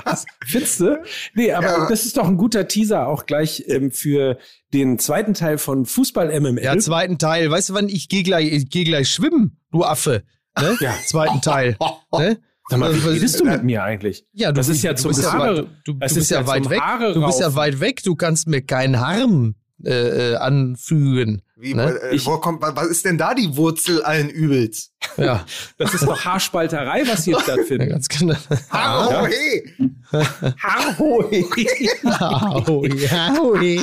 Findest 0.45 0.79
du? 0.79 1.03
Nee, 1.33 1.51
aber 1.51 1.67
ja. 1.67 1.89
das 1.89 2.05
ist 2.05 2.15
doch 2.15 2.25
ein 2.25 2.37
guter 2.37 2.69
Teaser 2.69 3.07
auch 3.07 3.25
gleich 3.25 3.65
ähm, 3.67 3.91
für 3.91 4.37
den 4.73 4.99
zweiten 4.99 5.33
Teil 5.33 5.57
von 5.57 5.85
Fußball 5.85 6.39
MML. 6.39 6.63
Ja, 6.63 6.77
zweiten 6.77 7.17
Teil. 7.17 7.51
Weißt 7.51 7.69
du, 7.69 7.73
wann 7.73 7.89
ich 7.89 8.07
gehe 8.07 8.23
gleich, 8.23 8.49
ich 8.49 8.69
geh 8.69 8.85
gleich 8.85 9.09
schwimmen, 9.09 9.59
du 9.71 9.83
Affe. 9.83 10.23
Ne? 10.57 10.77
Ja. 10.79 10.95
Zweiten 11.05 11.41
Teil. 11.41 11.75
ne? 12.17 12.39
Sag 12.69 12.79
mal, 12.79 12.95
wie 12.95 13.09
redest 13.09 13.41
du 13.41 13.45
mit 13.45 13.63
mir 13.63 13.83
eigentlich? 13.83 14.25
Ja, 14.31 14.53
du, 14.53 14.55
das 14.55 14.69
ist 14.69 14.83
ja 14.83 14.95
zum 14.95 15.09
bist 15.09 15.29
Haare, 15.29 15.55
ja, 15.55 15.61
du, 15.83 15.93
du 15.93 15.99
bist 15.99 16.31
ja, 16.31 16.47
weit 16.47 16.69
weg. 16.69 16.79
Haare 16.79 17.13
du 17.13 17.25
bist 17.25 17.41
ja 17.41 17.53
weit 17.55 17.81
weg. 17.81 18.03
Du 18.03 18.15
kannst 18.15 18.47
mir 18.47 18.61
keinen 18.61 19.01
Harm 19.01 19.55
äh, 19.83 20.31
äh 20.31 20.35
anfügen. 20.35 21.41
Wie, 21.63 21.73
ne? 21.73 21.97
äh, 22.03 22.15
ich, 22.15 22.25
wo 22.25 22.39
kommt, 22.39 22.61
was 22.61 22.87
ist 22.87 23.05
denn 23.05 23.17
da 23.17 23.33
die 23.33 23.55
Wurzel 23.55 24.03
allen 24.03 24.29
Übels? 24.29 24.91
Ja. 25.17 25.45
Das 25.77 25.93
ist 25.93 26.05
doch 26.05 26.23
Haarspalterei, 26.23 27.03
was 27.07 27.23
hier 27.25 27.39
stattfindet. 27.39 27.89
Ja, 27.89 27.95
ganz 27.95 28.07
genau. 28.07 28.35
Haarhohe! 28.69 29.63
Haarhohe! 30.11 31.43
Haarhohe! 32.19 33.09
Haarhohe! 33.09 33.79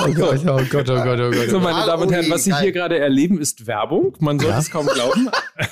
Oh 0.00 0.12
Gott, 0.14 0.40
oh 0.46 0.60
Gott, 0.70 0.90
oh 0.90 1.02
Gott, 1.02 1.20
oh 1.20 1.30
Gott. 1.30 1.50
So, 1.50 1.60
meine 1.60 1.86
Damen 1.86 2.02
und 2.04 2.12
Herren, 2.12 2.30
was 2.30 2.44
Sie 2.44 2.54
hier 2.54 2.72
gerade 2.72 2.98
erleben, 2.98 3.40
ist 3.40 3.66
Werbung. 3.66 4.16
Man 4.20 4.38
sollte 4.38 4.54
ja. 4.54 4.60
es 4.60 4.70
kaum 4.70 4.86
glauben. 4.86 5.28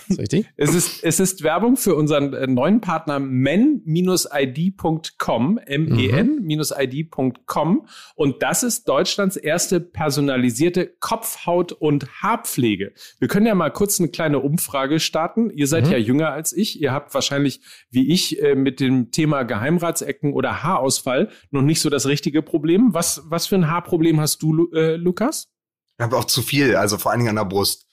Ist 0.09 0.19
richtig? 0.19 0.47
Es 0.57 0.75
ist, 0.75 1.05
es 1.05 1.21
ist 1.21 1.43
Werbung 1.43 1.77
für 1.77 1.95
unseren 1.95 2.33
äh, 2.35 2.47
neuen 2.47 2.81
Partner 2.81 3.19
men-id.com, 3.19 3.99
M-E-N-id.com. 5.65 7.07
Und 8.15 8.43
das 8.43 8.63
ist 8.63 8.89
Deutschlands 8.89 9.37
erste 9.37 9.81
personalisierte 9.81 10.40
Kopfhaut- 11.01 11.73
und 11.73 12.23
Haarpflege. 12.23 12.93
Wir 13.19 13.29
können 13.29 13.47
ja 13.47 13.55
mal 13.55 13.71
kurz 13.71 14.01
eine 14.01 14.09
kleine 14.09 14.39
Umfrage 14.39 15.01
starten. 15.01 15.51
Ihr 15.51 15.67
seid 15.67 15.87
mhm. 15.87 15.93
ja 15.93 15.99
jünger 15.99 16.31
als 16.31 16.53
ich. 16.53 16.81
Ihr 16.81 16.93
habt 16.93 17.13
wahrscheinlich, 17.13 17.61
wie 17.91 18.11
ich, 18.13 18.43
äh, 18.43 18.55
mit 18.55 18.81
dem 18.81 19.11
Thema 19.11 19.43
Geheimratsecken 19.43 20.33
oder 20.33 20.63
Haarausfall 20.63 21.29
noch 21.51 21.63
nicht 21.63 21.81
so 21.81 21.91
das 21.91 22.07
richtige 22.07 22.41
Problem. 22.41 22.95
Was, 22.95 23.23
was 23.27 23.47
für 23.47 23.57
ein 23.57 23.71
Haarproblem 23.71 24.21
hast 24.21 24.43
du, 24.43 24.71
äh, 24.73 24.97
Lukas? 24.97 25.49
Ich 25.99 26.05
habe 26.05 26.17
auch 26.17 26.25
zu 26.25 26.41
viel, 26.41 26.77
also 26.77 26.97
vor 26.97 27.11
allen 27.11 27.21
Dingen 27.21 27.31
an 27.31 27.37
der 27.37 27.45
Brust. 27.45 27.90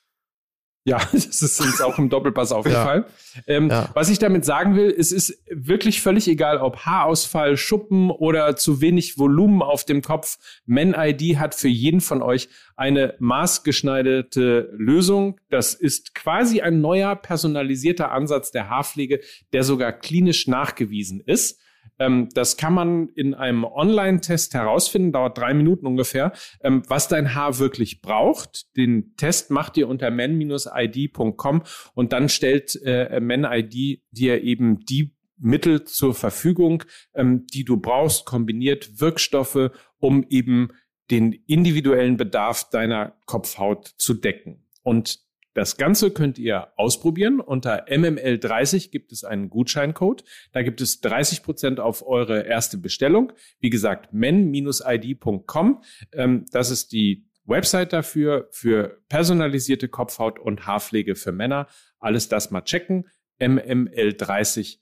Ja, 0.87 0.99
das 1.11 1.41
ist 1.41 1.59
uns 1.59 1.81
auch 1.81 1.99
im 1.99 2.07
Doppelpass 2.09 2.53
aufgefallen. 2.53 3.03
Ja. 3.35 3.41
Ähm, 3.47 3.69
ja. 3.69 3.89
Was 3.93 4.09
ich 4.09 4.19
damit 4.19 4.45
sagen 4.45 4.77
will, 4.77 4.95
es 4.97 5.11
ist 5.11 5.37
wirklich 5.51 6.01
völlig 6.01 6.29
egal, 6.29 6.59
ob 6.59 6.85
Haarausfall, 6.85 7.57
Schuppen 7.57 8.09
oder 8.09 8.55
zu 8.55 8.79
wenig 8.79 9.17
Volumen 9.17 9.61
auf 9.61 9.83
dem 9.83 10.01
Kopf. 10.01 10.37
Men-ID 10.65 11.39
hat 11.39 11.55
für 11.55 11.67
jeden 11.67 11.99
von 11.99 12.21
euch 12.21 12.47
eine 12.77 13.15
maßgeschneiderte 13.19 14.69
Lösung. 14.77 15.41
Das 15.49 15.73
ist 15.73 16.15
quasi 16.15 16.61
ein 16.61 16.79
neuer 16.79 17.17
personalisierter 17.17 18.13
Ansatz 18.13 18.51
der 18.51 18.69
Haarpflege, 18.69 19.19
der 19.51 19.63
sogar 19.65 19.91
klinisch 19.91 20.47
nachgewiesen 20.47 21.19
ist. 21.19 21.59
Ähm, 21.99 22.29
das 22.33 22.57
kann 22.57 22.73
man 22.73 23.09
in 23.09 23.33
einem 23.33 23.63
Online-Test 23.63 24.53
herausfinden, 24.53 25.11
dauert 25.11 25.37
drei 25.37 25.53
Minuten 25.53 25.85
ungefähr, 25.85 26.33
ähm, 26.61 26.83
was 26.87 27.07
dein 27.07 27.35
Haar 27.35 27.59
wirklich 27.59 28.01
braucht. 28.01 28.75
Den 28.75 29.15
Test 29.17 29.51
macht 29.51 29.77
ihr 29.77 29.87
unter 29.87 30.11
men-id.com 30.11 31.63
und 31.93 32.13
dann 32.13 32.29
stellt 32.29 32.79
äh, 32.83 33.19
men-id 33.19 34.01
dir 34.11 34.43
eben 34.43 34.79
die 34.85 35.15
Mittel 35.39 35.83
zur 35.83 36.13
Verfügung, 36.13 36.83
ähm, 37.13 37.45
die 37.53 37.63
du 37.63 37.77
brauchst, 37.77 38.25
kombiniert 38.25 38.99
Wirkstoffe, 38.99 39.71
um 39.99 40.25
eben 40.29 40.69
den 41.11 41.31
individuellen 41.31 42.17
Bedarf 42.17 42.69
deiner 42.69 43.15
Kopfhaut 43.25 43.93
zu 43.97 44.13
decken. 44.13 44.65
Und 44.83 45.26
das 45.57 45.75
Ganze 45.75 46.11
könnt 46.11 46.37
ihr 46.37 46.67
ausprobieren. 46.75 47.39
Unter 47.39 47.87
MML30 47.87 48.91
gibt 48.91 49.11
es 49.11 49.23
einen 49.23 49.49
Gutscheincode. 49.49 50.23
Da 50.51 50.61
gibt 50.61 50.81
es 50.81 51.01
30 51.01 51.41
Prozent 51.41 51.79
auf 51.79 52.05
eure 52.05 52.41
erste 52.43 52.77
Bestellung. 52.77 53.33
Wie 53.59 53.71
gesagt, 53.71 54.13
men-id.com. 54.13 55.81
Ähm, 56.13 56.45
das 56.51 56.69
ist 56.69 56.91
die 56.91 57.27
Website 57.45 57.91
dafür, 57.91 58.49
für 58.51 59.01
personalisierte 59.09 59.87
Kopfhaut- 59.87 60.37
und 60.37 60.67
Haarpflege 60.67 61.15
für 61.15 61.31
Männer. 61.31 61.65
Alles 61.97 62.29
das 62.29 62.51
mal 62.51 62.61
checken. 62.61 63.09
MML30. 63.41 64.77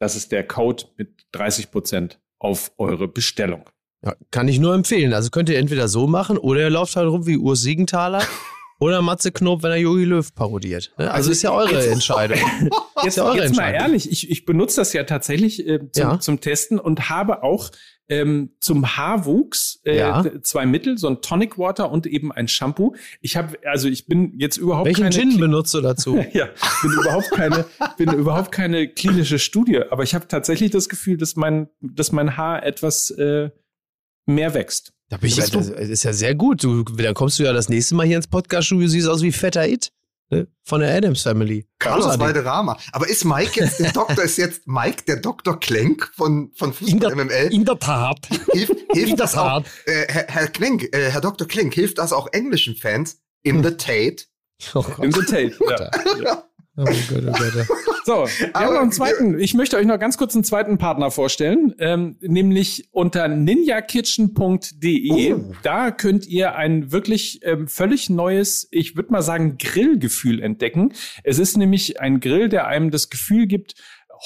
Das 0.00 0.16
ist 0.16 0.32
der 0.32 0.44
Code 0.44 0.86
mit 0.96 1.26
30 1.30 1.70
Prozent 1.70 2.20
auf 2.40 2.72
eure 2.78 3.06
Bestellung. 3.06 3.70
Ja, 4.04 4.16
kann 4.32 4.48
ich 4.48 4.58
nur 4.58 4.74
empfehlen. 4.74 5.12
Also 5.12 5.30
könnt 5.30 5.48
ihr 5.48 5.58
entweder 5.58 5.86
so 5.86 6.08
machen 6.08 6.36
oder 6.36 6.62
ihr 6.62 6.70
lauft 6.70 6.96
halt 6.96 7.08
rum 7.08 7.28
wie 7.28 7.36
Urs 7.36 7.62
Siegenthaler 7.62 8.24
Oder 8.78 9.00
Matze 9.02 9.30
Knob, 9.30 9.62
wenn 9.62 9.70
er 9.70 9.76
Jogi 9.76 10.04
Löw 10.04 10.34
parodiert. 10.34 10.92
Ne? 10.98 11.04
Also, 11.04 11.16
also 11.16 11.30
ist 11.30 11.42
ja 11.42 11.52
eure 11.52 11.86
Entscheidung. 11.86 12.38
jetzt, 13.04 13.16
ja 13.16 13.24
eure 13.24 13.36
jetzt 13.36 13.46
Entscheidung. 13.46 13.74
mal 13.80 13.84
ehrlich, 13.86 14.10
ich, 14.10 14.30
ich 14.30 14.44
benutze 14.44 14.76
das 14.80 14.92
ja 14.92 15.04
tatsächlich 15.04 15.66
äh, 15.66 15.78
zum, 15.92 16.02
ja. 16.02 16.20
zum 16.20 16.40
Testen 16.40 16.78
und 16.78 17.08
habe 17.08 17.42
auch 17.42 17.70
ähm, 18.08 18.50
zum 18.60 18.96
Haarwuchs 18.96 19.80
äh, 19.84 19.96
Ja. 19.96 20.24
zwei 20.42 20.66
Mittel, 20.66 20.98
so 20.98 21.08
ein 21.08 21.22
Tonic 21.22 21.58
Water 21.58 21.90
und 21.90 22.06
eben 22.06 22.32
ein 22.32 22.48
Shampoo. 22.48 22.94
Ich 23.20 23.36
habe, 23.36 23.56
also 23.64 23.88
ich 23.88 24.06
bin 24.06 24.38
jetzt 24.38 24.56
überhaupt 24.56 24.86
Welchen 24.86 25.04
keine 25.04 25.14
Gin 25.14 25.38
benutzt 25.38 25.72
du 25.72 25.80
dazu? 25.80 26.16
ja, 26.32 26.48
bin 26.82 26.92
überhaupt 26.92 27.30
keine, 27.30 27.64
bin 27.96 28.12
überhaupt 28.12 28.52
keine 28.52 28.88
klinische 28.88 29.38
Studie, 29.38 29.80
aber 29.90 30.02
ich 30.02 30.14
habe 30.14 30.28
tatsächlich 30.28 30.70
das 30.70 30.88
Gefühl, 30.88 31.16
dass 31.16 31.36
mein, 31.36 31.68
dass 31.80 32.12
mein 32.12 32.36
Haar 32.36 32.64
etwas 32.64 33.10
äh, 33.10 33.50
mehr 34.26 34.54
wächst. 34.54 34.92
Da 35.12 35.18
bin 35.18 35.28
ich 35.28 35.36
ja, 35.36 35.42
Bist 35.42 35.54
du- 35.54 35.58
das 35.74 35.88
ist 35.90 36.04
ja 36.04 36.12
sehr 36.14 36.34
gut. 36.34 36.64
Du, 36.64 36.84
dann 36.84 37.12
kommst 37.12 37.38
du 37.38 37.42
ja 37.42 37.52
das 37.52 37.68
nächste 37.68 37.94
Mal 37.94 38.06
hier 38.06 38.16
ins 38.16 38.26
Podcast-Studio, 38.28 38.88
siehst 38.88 39.06
aus 39.08 39.20
wie 39.20 39.30
fetter 39.30 39.68
It. 39.68 39.92
Ne? 40.30 40.46
Von 40.64 40.80
der 40.80 40.94
Adams 40.96 41.20
Family. 41.20 41.66
Carlos. 41.78 42.18
Valderrama. 42.18 42.78
Aber 42.92 43.06
ist 43.06 43.22
Mike 43.26 43.60
jetzt 43.60 43.78
der 43.78 43.92
Doktor, 43.92 44.22
ist 44.24 44.38
jetzt 44.38 44.66
Mike 44.66 45.02
der 45.06 45.16
Dr. 45.16 45.60
Klenk 45.60 46.10
von, 46.16 46.50
von 46.54 46.72
In 46.80 46.98
der, 46.98 47.10
Fußball 47.10 47.26
MML? 47.26 47.52
in 47.52 47.64
der 47.66 47.78
Tat. 47.78 48.26
Hilf, 48.52 48.70
In 48.70 48.76
hilft 48.94 49.10
der 49.10 49.16
das 49.18 49.36
auch, 49.36 49.62
Tat. 49.62 49.66
äh, 49.84 50.06
Herr, 50.08 50.24
Herr 50.28 50.48
Klenk, 50.48 50.84
äh, 50.96 51.10
Herr 51.10 51.20
Dr. 51.20 51.46
Klenk, 51.46 51.74
hilft 51.74 51.98
das 51.98 52.14
auch 52.14 52.28
englischen 52.32 52.74
Fans 52.74 53.18
in 53.42 53.62
the 53.62 53.72
Tate? 53.72 54.24
Oh 54.74 54.82
Gott. 54.82 55.04
Im 55.04 55.12
Detail. 55.12 55.52
ja. 55.68 55.90
ja. 56.24 56.44
Oh 56.76 56.84
Gott, 56.84 57.24
oh 57.26 57.32
Gott. 57.32 57.66
So, 58.04 58.26
wir 58.26 58.52
haben 58.54 58.74
noch 58.74 58.82
einen 58.82 58.90
zweiten. 58.90 59.38
Ich 59.38 59.54
möchte 59.54 59.76
euch 59.76 59.86
noch 59.86 59.96
ganz 59.96 60.18
kurz 60.18 60.34
einen 60.34 60.42
zweiten 60.42 60.76
Partner 60.76 61.12
vorstellen, 61.12 61.72
ähm, 61.78 62.16
nämlich 62.20 62.88
unter 62.90 63.28
ninjakitchen.de. 63.28 65.34
Oh. 65.34 65.52
Da 65.62 65.92
könnt 65.92 66.26
ihr 66.26 66.56
ein 66.56 66.90
wirklich 66.90 67.38
ähm, 67.44 67.68
völlig 67.68 68.10
neues, 68.10 68.66
ich 68.72 68.96
würde 68.96 69.12
mal 69.12 69.22
sagen, 69.22 69.56
Grillgefühl 69.56 70.42
entdecken. 70.42 70.94
Es 71.22 71.38
ist 71.38 71.56
nämlich 71.56 72.00
ein 72.00 72.18
Grill, 72.18 72.48
der 72.48 72.66
einem 72.66 72.90
das 72.90 73.08
Gefühl 73.08 73.46
gibt, 73.46 73.74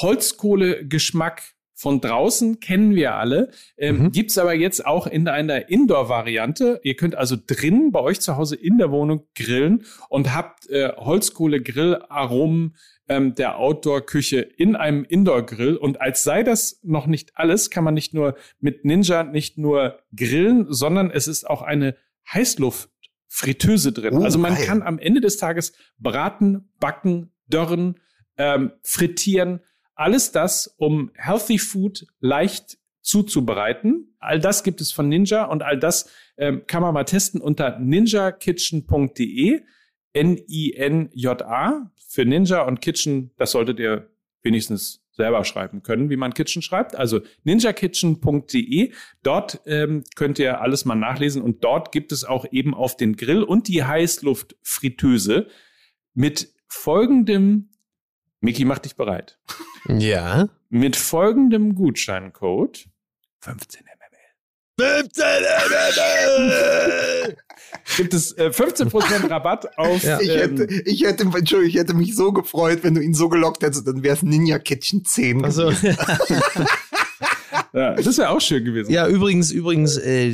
Holzkohle-Geschmack 0.00 1.42
von 1.78 2.00
draußen 2.00 2.58
kennen 2.58 2.94
wir 2.94 3.16
alle. 3.16 3.50
Ähm, 3.76 4.04
Mhm. 4.04 4.12
Gibt's 4.12 4.38
aber 4.38 4.54
jetzt 4.54 4.86
auch 4.86 5.06
in 5.06 5.28
einer 5.28 5.68
Indoor-Variante. 5.68 6.80
Ihr 6.82 6.96
könnt 6.96 7.14
also 7.14 7.36
drinnen 7.46 7.92
bei 7.92 8.00
euch 8.00 8.20
zu 8.20 8.38
Hause 8.38 8.56
in 8.56 8.78
der 8.78 8.90
Wohnung 8.90 9.26
grillen 9.34 9.84
und 10.08 10.34
habt 10.34 10.70
äh, 10.70 10.92
Holzkohle-Grill-Aromen 10.96 12.76
ähm, 13.08 13.34
der 13.34 13.58
Outdoor-Küche 13.58 14.40
in 14.40 14.74
einem 14.74 15.04
Indoor-Grill. 15.04 15.76
Und 15.76 16.00
als 16.00 16.22
sei 16.22 16.42
das 16.42 16.80
noch 16.82 17.06
nicht 17.06 17.32
alles, 17.34 17.68
kann 17.68 17.84
man 17.84 17.92
nicht 17.94 18.14
nur 18.14 18.36
mit 18.58 18.84
Ninja 18.86 19.22
nicht 19.22 19.58
nur 19.58 19.98
grillen, 20.16 20.66
sondern 20.72 21.10
es 21.10 21.28
ist 21.28 21.48
auch 21.48 21.60
eine 21.62 21.94
Heißluft-Fritteuse 22.32 23.92
drin. 23.92 24.14
Oh, 24.14 24.22
also 24.24 24.38
man 24.38 24.54
geil. 24.54 24.64
kann 24.66 24.82
am 24.82 24.98
Ende 24.98 25.20
des 25.20 25.36
Tages 25.36 25.74
braten, 25.98 26.70
backen, 26.80 27.32
dörren, 27.48 28.00
ähm, 28.38 28.72
frittieren. 28.82 29.60
Alles 29.96 30.30
das, 30.30 30.74
um 30.76 31.10
Healthy 31.14 31.58
Food 31.58 32.06
leicht 32.20 32.78
zuzubereiten. 33.00 34.16
All 34.18 34.38
das 34.38 34.62
gibt 34.62 34.80
es 34.80 34.92
von 34.92 35.08
Ninja 35.08 35.44
und 35.44 35.62
all 35.62 35.78
das 35.78 36.10
ähm, 36.36 36.64
kann 36.66 36.82
man 36.82 36.94
mal 36.94 37.04
testen 37.04 37.40
unter 37.40 37.78
ninjakitchen.de. 37.78 39.62
N-I-N-J-A 40.12 41.90
für 42.08 42.24
Ninja 42.24 42.62
und 42.62 42.80
Kitchen. 42.80 43.32
Das 43.36 43.50
solltet 43.50 43.78
ihr 43.78 44.10
wenigstens 44.42 45.02
selber 45.12 45.44
schreiben 45.44 45.82
können, 45.82 46.10
wie 46.10 46.16
man 46.16 46.34
Kitchen 46.34 46.62
schreibt. 46.62 46.94
Also 46.94 47.20
ninjakitchen.de. 47.44 48.92
Dort 49.22 49.60
ähm, 49.66 50.04
könnt 50.14 50.38
ihr 50.38 50.60
alles 50.60 50.84
mal 50.84 50.94
nachlesen 50.94 51.42
und 51.42 51.64
dort 51.64 51.92
gibt 51.92 52.12
es 52.12 52.24
auch 52.24 52.46
eben 52.50 52.74
auf 52.74 52.96
den 52.96 53.16
Grill 53.16 53.42
und 53.42 53.68
die 53.68 53.84
Heißluftfritteuse 53.84 55.48
mit 56.14 56.52
folgendem, 56.68 57.70
Miki, 58.46 58.64
mach 58.64 58.78
dich 58.78 58.94
bereit, 58.94 59.38
Ja. 59.88 60.48
mit 60.70 60.94
folgendem 60.94 61.74
Gutscheincode 61.74 62.86
15 63.40 63.82
MML. 64.78 67.34
Gibt 67.96 68.14
es 68.14 68.32
äh, 68.38 68.50
15% 68.50 69.28
Rabatt 69.30 69.76
auf 69.78 70.02
Ja. 70.04 70.20
Ich 70.20 70.28
hätte, 70.30 70.62
ähm, 70.64 70.82
ich 70.84 71.02
hätte, 71.02 71.24
Entschuldigung, 71.24 71.64
ich 71.68 71.74
hätte 71.76 71.94
mich 71.94 72.14
so 72.14 72.30
gefreut, 72.32 72.84
wenn 72.84 72.94
du 72.94 73.00
ihn 73.00 73.14
so 73.14 73.28
gelockt 73.28 73.62
hättest, 73.64 73.86
dann 73.88 74.04
wäre 74.04 74.14
es 74.14 74.22
Ninja 74.22 74.60
Kitchen 74.60 75.04
10. 75.04 75.44
Also, 75.44 75.70
ja, 77.72 77.94
das 77.94 78.16
wäre 78.18 78.28
auch 78.30 78.40
schön 78.40 78.64
gewesen. 78.64 78.92
ja, 78.92 79.08
übrigens, 79.08 79.50
übrigens, 79.50 79.96
äh, 79.96 80.32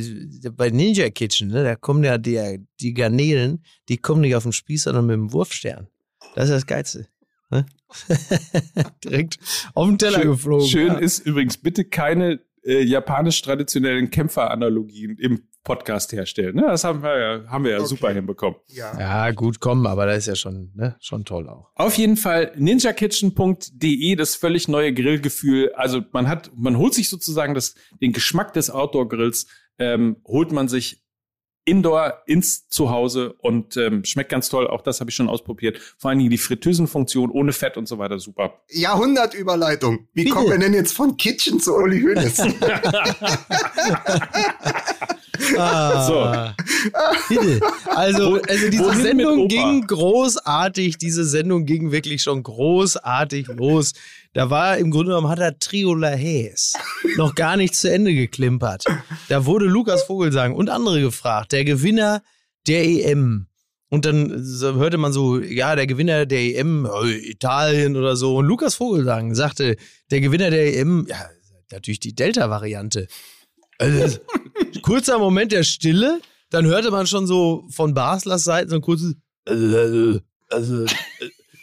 bei 0.55 0.69
Ninja 0.69 1.09
Kitchen, 1.09 1.47
ne, 1.49 1.63
da 1.63 1.75
kommen 1.75 2.03
ja 2.03 2.19
die, 2.19 2.63
die 2.79 2.93
Garnelen, 2.93 3.63
die 3.89 3.97
kommen 3.97 4.21
nicht 4.21 4.35
auf 4.35 4.43
den 4.43 4.53
Spieß, 4.53 4.83
sondern 4.83 5.07
mit 5.07 5.15
dem 5.15 5.33
Wurfstern. 5.33 5.87
Das 6.35 6.45
ist 6.45 6.51
das 6.55 6.67
Geilste. 6.67 7.07
Ne? 7.53 7.65
Direkt 9.03 9.37
auf 9.75 9.87
den 9.87 9.97
Teller 9.97 10.19
schön, 10.19 10.31
geflogen. 10.31 10.67
Schön 10.67 10.87
ja. 10.87 10.93
ist 10.95 11.19
übrigens 11.19 11.57
bitte 11.57 11.85
keine 11.85 12.39
äh, 12.63 12.81
japanisch 12.81 13.41
traditionellen 13.41 14.09
Kämpferanalogien 14.09 15.17
im 15.17 15.43
Podcast 15.63 16.11
herstellen. 16.11 16.55
Ne? 16.55 16.63
Das 16.63 16.83
haben 16.83 17.03
wir 17.03 17.17
ja, 17.17 17.47
haben 17.47 17.63
wir 17.63 17.71
ja 17.71 17.77
Okay. 17.77 17.87
super 17.87 18.11
hinbekommen. 18.11 18.57
Ja. 18.67 18.99
Ja, 18.99 19.31
gut, 19.31 19.59
komm, 19.59 19.85
aber 19.85 20.05
das 20.05 20.19
ist 20.19 20.27
ja 20.27 20.35
schon, 20.35 20.71
ne, 20.75 20.95
schon 20.99 21.23
toll 21.23 21.47
auch. 21.47 21.69
Auf 21.75 21.95
jeden 21.97 22.17
Fall 22.17 22.51
ninjakitchen.de, 22.57 24.15
das 24.15 24.35
völlig 24.35 24.67
neue 24.67 24.93
Grillgefühl. 24.93 25.71
Also 25.73 26.01
man 26.11 26.27
hat, 26.27 26.51
man 26.55 26.77
holt 26.77 26.93
sich 26.93 27.09
sozusagen 27.09 27.53
das, 27.53 27.75
den 28.01 28.11
Geschmack 28.11 28.53
des 28.53 28.69
Outdoor-Grills, 28.71 29.47
ähm, 29.79 30.17
holt 30.25 30.51
man 30.51 30.67
sich 30.67 31.02
Indoor 31.65 32.23
ins 32.25 32.67
Zuhause 32.67 33.33
und 33.39 33.77
ähm, 33.77 34.03
schmeckt 34.03 34.29
ganz 34.29 34.49
toll. 34.49 34.67
Auch 34.67 34.81
das 34.81 34.99
habe 34.99 35.09
ich 35.09 35.15
schon 35.15 35.29
ausprobiert. 35.29 35.79
Vor 35.97 36.09
allen 36.09 36.19
Dingen 36.19 36.29
die 36.29 36.37
Fritteusenfunktion 36.37 37.31
ohne 37.31 37.53
Fett 37.53 37.77
und 37.77 37.87
so 37.87 37.97
weiter, 37.97 38.19
super. 38.19 38.61
Jahrhundertüberleitung. 38.69 40.07
Wie 40.13 40.23
Bitte. 40.23 40.35
kommen 40.35 40.49
wir 40.49 40.57
denn 40.57 40.73
jetzt 40.73 40.93
von 40.95 41.15
Kitchen 41.17 41.59
zu 41.59 41.73
Uli 41.75 42.01
Hoeneß? 42.01 42.37
Ah. 45.57 46.55
Bitte. 47.27 47.59
Also, 47.87 48.39
also 48.47 48.69
diese 48.69 48.85
wohin 48.85 49.01
Sendung 49.01 49.47
ging 49.47 49.85
großartig, 49.85 50.97
diese 50.97 51.25
Sendung 51.25 51.65
ging 51.65 51.91
wirklich 51.91 52.21
schon 52.23 52.43
großartig 52.43 53.47
los. 53.47 53.93
Da 54.33 54.49
war 54.49 54.77
im 54.77 54.89
Grunde 54.89 55.11
genommen 55.11 55.29
hat 55.29 55.39
er 55.39 55.59
Triola 55.59 56.09
Hayes 56.09 56.73
noch 57.17 57.35
gar 57.35 57.55
nicht 57.55 57.75
zu 57.75 57.91
Ende 57.91 58.13
geklimpert. 58.13 58.85
Da 59.29 59.45
wurde 59.45 59.65
Lukas 59.65 60.03
Vogelsang 60.03 60.55
und 60.55 60.69
andere 60.69 61.01
gefragt, 61.01 61.51
der 61.51 61.63
Gewinner 61.63 62.23
der 62.67 62.83
EM. 62.83 63.47
Und 63.89 64.05
dann 64.05 64.31
hörte 64.31 64.97
man 64.97 65.13
so, 65.13 65.39
ja, 65.39 65.75
der 65.75 65.85
Gewinner 65.85 66.25
der 66.25 66.41
EM, 66.41 66.85
äh, 66.85 67.11
Italien 67.29 67.95
oder 67.95 68.15
so. 68.15 68.37
Und 68.37 68.45
Lukas 68.47 68.73
Vogelsang 68.73 69.35
sagte, 69.35 69.75
der 70.09 70.19
Gewinner 70.19 70.49
der 70.49 70.75
EM, 70.77 71.05
ja, 71.07 71.29
natürlich 71.71 71.99
die 71.99 72.15
Delta-Variante. 72.15 73.07
Also, 73.77 74.17
kurzer 74.81 75.19
Moment 75.19 75.51
der 75.51 75.63
Stille, 75.63 76.21
dann 76.49 76.65
hörte 76.65 76.89
man 76.89 77.05
schon 77.05 77.27
so 77.27 77.65
von 77.69 77.93
Baslers 77.93 78.43
Seite 78.43 78.69
so 78.69 78.75
ein 78.77 78.81
kurzes 78.81 79.15
also, 79.45 79.77
also, 79.77 80.19
also, 80.49 80.85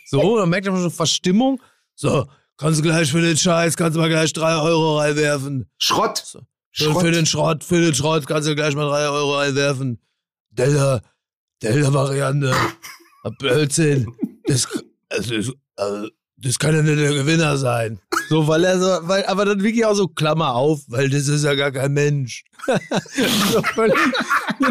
so, 0.06 0.36
dann 0.36 0.50
merkte 0.50 0.70
man 0.70 0.82
schon 0.82 0.90
Verstimmung. 0.90 1.60
So, 1.94 2.26
kannst 2.60 2.78
du 2.78 2.82
gleich 2.82 3.10
für 3.10 3.22
den 3.22 3.36
Scheiß, 3.36 3.76
kannst 3.76 3.96
du 3.96 4.00
mal 4.00 4.08
gleich 4.08 4.32
drei 4.32 4.54
Euro 4.56 4.98
reinwerfen. 4.98 5.68
Schrott. 5.78 6.18
So. 6.18 6.40
Schrott. 6.72 7.02
Für 7.02 7.10
den 7.10 7.26
Schrott, 7.26 7.64
für 7.64 7.80
den 7.80 7.94
Schrott 7.94 8.26
kannst 8.26 8.48
du 8.48 8.54
gleich 8.54 8.74
mal 8.76 8.88
drei 8.88 9.08
Euro 9.08 9.38
reinwerfen. 9.38 9.98
Delta, 10.50 11.00
Delta-Variante. 11.62 12.54
Blödsinn. 13.38 14.14
Das, 14.44 14.68
also, 15.08 15.52
also, 15.76 16.08
das 16.42 16.58
kann 16.58 16.74
ja 16.74 16.82
nicht 16.82 16.98
der 16.98 17.12
Gewinner 17.12 17.56
sein. 17.56 18.00
So, 18.28 18.46
weil 18.46 18.64
er 18.64 18.78
so, 18.78 18.86
weil, 19.08 19.24
aber 19.26 19.44
dann 19.44 19.62
wirklich 19.62 19.84
auch 19.84 19.94
so 19.94 20.08
Klammer 20.08 20.54
auf, 20.54 20.80
weil 20.86 21.10
das 21.10 21.28
ist 21.28 21.44
ja 21.44 21.54
gar 21.54 21.72
kein 21.72 21.92
Mensch. 21.92 22.44
so 23.52 23.62
völlig 23.74 23.96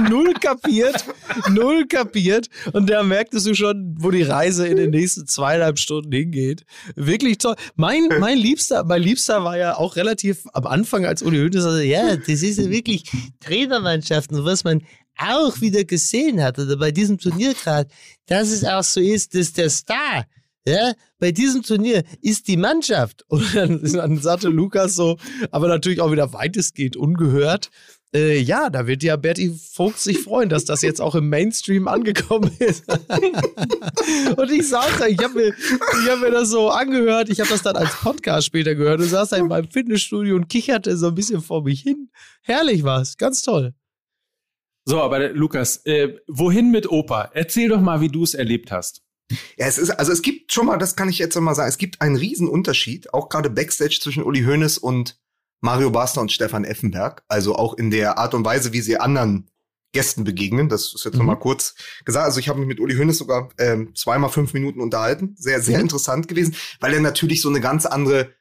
null 0.09 0.33
kapiert, 0.33 1.05
null 1.49 1.85
kapiert. 1.87 2.47
Und 2.73 2.89
da 2.89 3.03
merktest 3.03 3.47
du 3.47 3.53
schon, 3.53 3.95
wo 3.99 4.11
die 4.11 4.23
Reise 4.23 4.67
in 4.67 4.77
den 4.77 4.91
nächsten 4.91 5.27
zweieinhalb 5.27 5.77
Stunden 5.77 6.11
hingeht. 6.11 6.63
Wirklich 6.95 7.37
toll. 7.37 7.55
Mein, 7.75 8.07
mein 8.19 8.37
Liebster, 8.37 8.83
mein 8.83 9.01
Liebster 9.01 9.43
war 9.43 9.57
ja 9.57 9.77
auch 9.77 9.95
relativ 9.95 10.45
am 10.53 10.65
Anfang, 10.65 11.05
als 11.05 11.21
Uli 11.21 11.37
Hoeneß 11.37 11.63
sagte, 11.63 11.83
ja, 11.83 12.15
das 12.15 12.41
ist 12.41 12.59
ja 12.59 12.69
wirklich 12.69 13.03
Trainermannschaften, 13.41 14.43
was 14.45 14.63
man 14.63 14.81
auch 15.17 15.59
wieder 15.59 15.83
gesehen 15.83 16.41
hat, 16.41 16.57
oder 16.59 16.77
bei 16.77 16.91
diesem 16.91 17.17
Turnier 17.17 17.53
gerade, 17.53 17.89
dass 18.27 18.49
es 18.49 18.63
auch 18.63 18.83
so 18.83 19.01
ist, 19.01 19.35
dass 19.35 19.51
der 19.51 19.69
Star, 19.69 20.25
ja, 20.69 20.93
bei 21.19 21.31
diesem 21.31 21.63
Turnier 21.63 22.03
ist 22.21 22.47
die 22.47 22.57
Mannschaft. 22.57 23.23
Und 23.27 23.55
dann, 23.55 23.81
dann 23.83 24.17
sagte 24.17 24.49
Lukas 24.49 24.95
so, 24.95 25.17
aber 25.51 25.67
natürlich 25.67 26.01
auch 26.01 26.11
wieder 26.11 26.33
weitestgehend 26.33 26.95
ungehört. 26.95 27.69
Äh, 28.11 28.39
ja, 28.39 28.71
da 28.71 28.87
wird 28.87 29.03
ja 29.03 29.17
Berti 29.17 29.51
Vogt 29.71 29.99
sich 29.99 30.19
freuen, 30.19 30.49
dass 30.49 30.65
das 30.65 30.81
jetzt 30.81 30.99
auch 30.99 31.13
im 31.13 31.29
Mainstream 31.29 31.87
angekommen 31.87 32.51
ist. 32.57 32.85
und 34.37 34.51
ich 34.51 34.67
saß 34.67 34.97
da, 34.97 35.05
ich 35.05 35.19
habe 35.19 35.35
mir, 35.35 35.53
hab 36.09 36.19
mir 36.19 36.31
das 36.31 36.49
so 36.49 36.69
angehört, 36.69 37.29
ich 37.29 37.39
habe 37.39 37.49
das 37.49 37.61
dann 37.61 37.75
als 37.75 37.95
Podcast 37.97 38.47
später 38.47 38.73
gehört 38.73 38.99
und 38.99 39.07
saß 39.07 39.29
da 39.29 39.37
in 39.37 39.47
meinem 39.47 39.69
Fitnessstudio 39.69 40.35
und 40.35 40.49
kicherte 40.49 40.97
so 40.97 41.09
ein 41.09 41.15
bisschen 41.15 41.41
vor 41.41 41.63
mich 41.63 41.81
hin. 41.81 42.09
Herrlich 42.41 42.83
war's, 42.83 43.17
ganz 43.17 43.43
toll. 43.43 43.75
So, 44.85 45.01
aber 45.01 45.29
Lukas, 45.29 45.85
äh, 45.85 46.15
wohin 46.27 46.71
mit 46.71 46.89
Opa? 46.89 47.29
Erzähl 47.33 47.69
doch 47.69 47.79
mal, 47.79 48.01
wie 48.01 48.09
du 48.09 48.23
es 48.23 48.33
erlebt 48.33 48.71
hast. 48.71 49.03
Ja, 49.57 49.67
es 49.67 49.77
ist, 49.77 49.91
also 49.91 50.11
es 50.11 50.21
gibt 50.21 50.51
schon 50.51 50.65
mal, 50.65 50.77
das 50.77 50.95
kann 50.95 51.09
ich 51.09 51.19
jetzt 51.19 51.35
noch 51.35 51.41
mal 51.41 51.55
sagen, 51.55 51.69
es 51.69 51.77
gibt 51.77 52.01
einen 52.01 52.15
riesen 52.15 52.47
Unterschied, 52.47 53.13
auch 53.13 53.29
gerade 53.29 53.49
Backstage 53.49 53.99
zwischen 54.01 54.23
Uli 54.23 54.43
Hoeneß 54.43 54.77
und 54.77 55.19
Mario 55.61 55.91
Basler 55.91 56.21
und 56.21 56.31
Stefan 56.31 56.63
Effenberg. 56.63 57.23
Also 57.27 57.55
auch 57.55 57.75
in 57.75 57.91
der 57.91 58.17
Art 58.17 58.33
und 58.33 58.45
Weise, 58.45 58.73
wie 58.73 58.81
sie 58.81 58.97
anderen 58.97 59.49
Gästen 59.91 60.23
begegnen. 60.23 60.69
Das 60.69 60.93
ist 60.93 61.03
jetzt 61.03 61.13
mhm. 61.13 61.19
noch 61.19 61.25
mal 61.25 61.35
kurz 61.35 61.75
gesagt. 62.05 62.25
Also 62.25 62.39
ich 62.39 62.49
habe 62.49 62.59
mich 62.59 62.67
mit 62.67 62.79
Uli 62.79 62.95
Hoeneß 62.95 63.17
sogar 63.17 63.49
ähm, 63.57 63.95
zweimal 63.95 64.29
fünf 64.29 64.53
Minuten 64.53 64.81
unterhalten. 64.81 65.35
Sehr, 65.37 65.61
sehr 65.61 65.77
mhm. 65.77 65.83
interessant 65.83 66.27
gewesen, 66.27 66.55
weil 66.79 66.93
er 66.93 67.01
natürlich 67.01 67.41
so 67.41 67.49
eine 67.49 67.61
ganz 67.61 67.85
andere, 67.85 68.33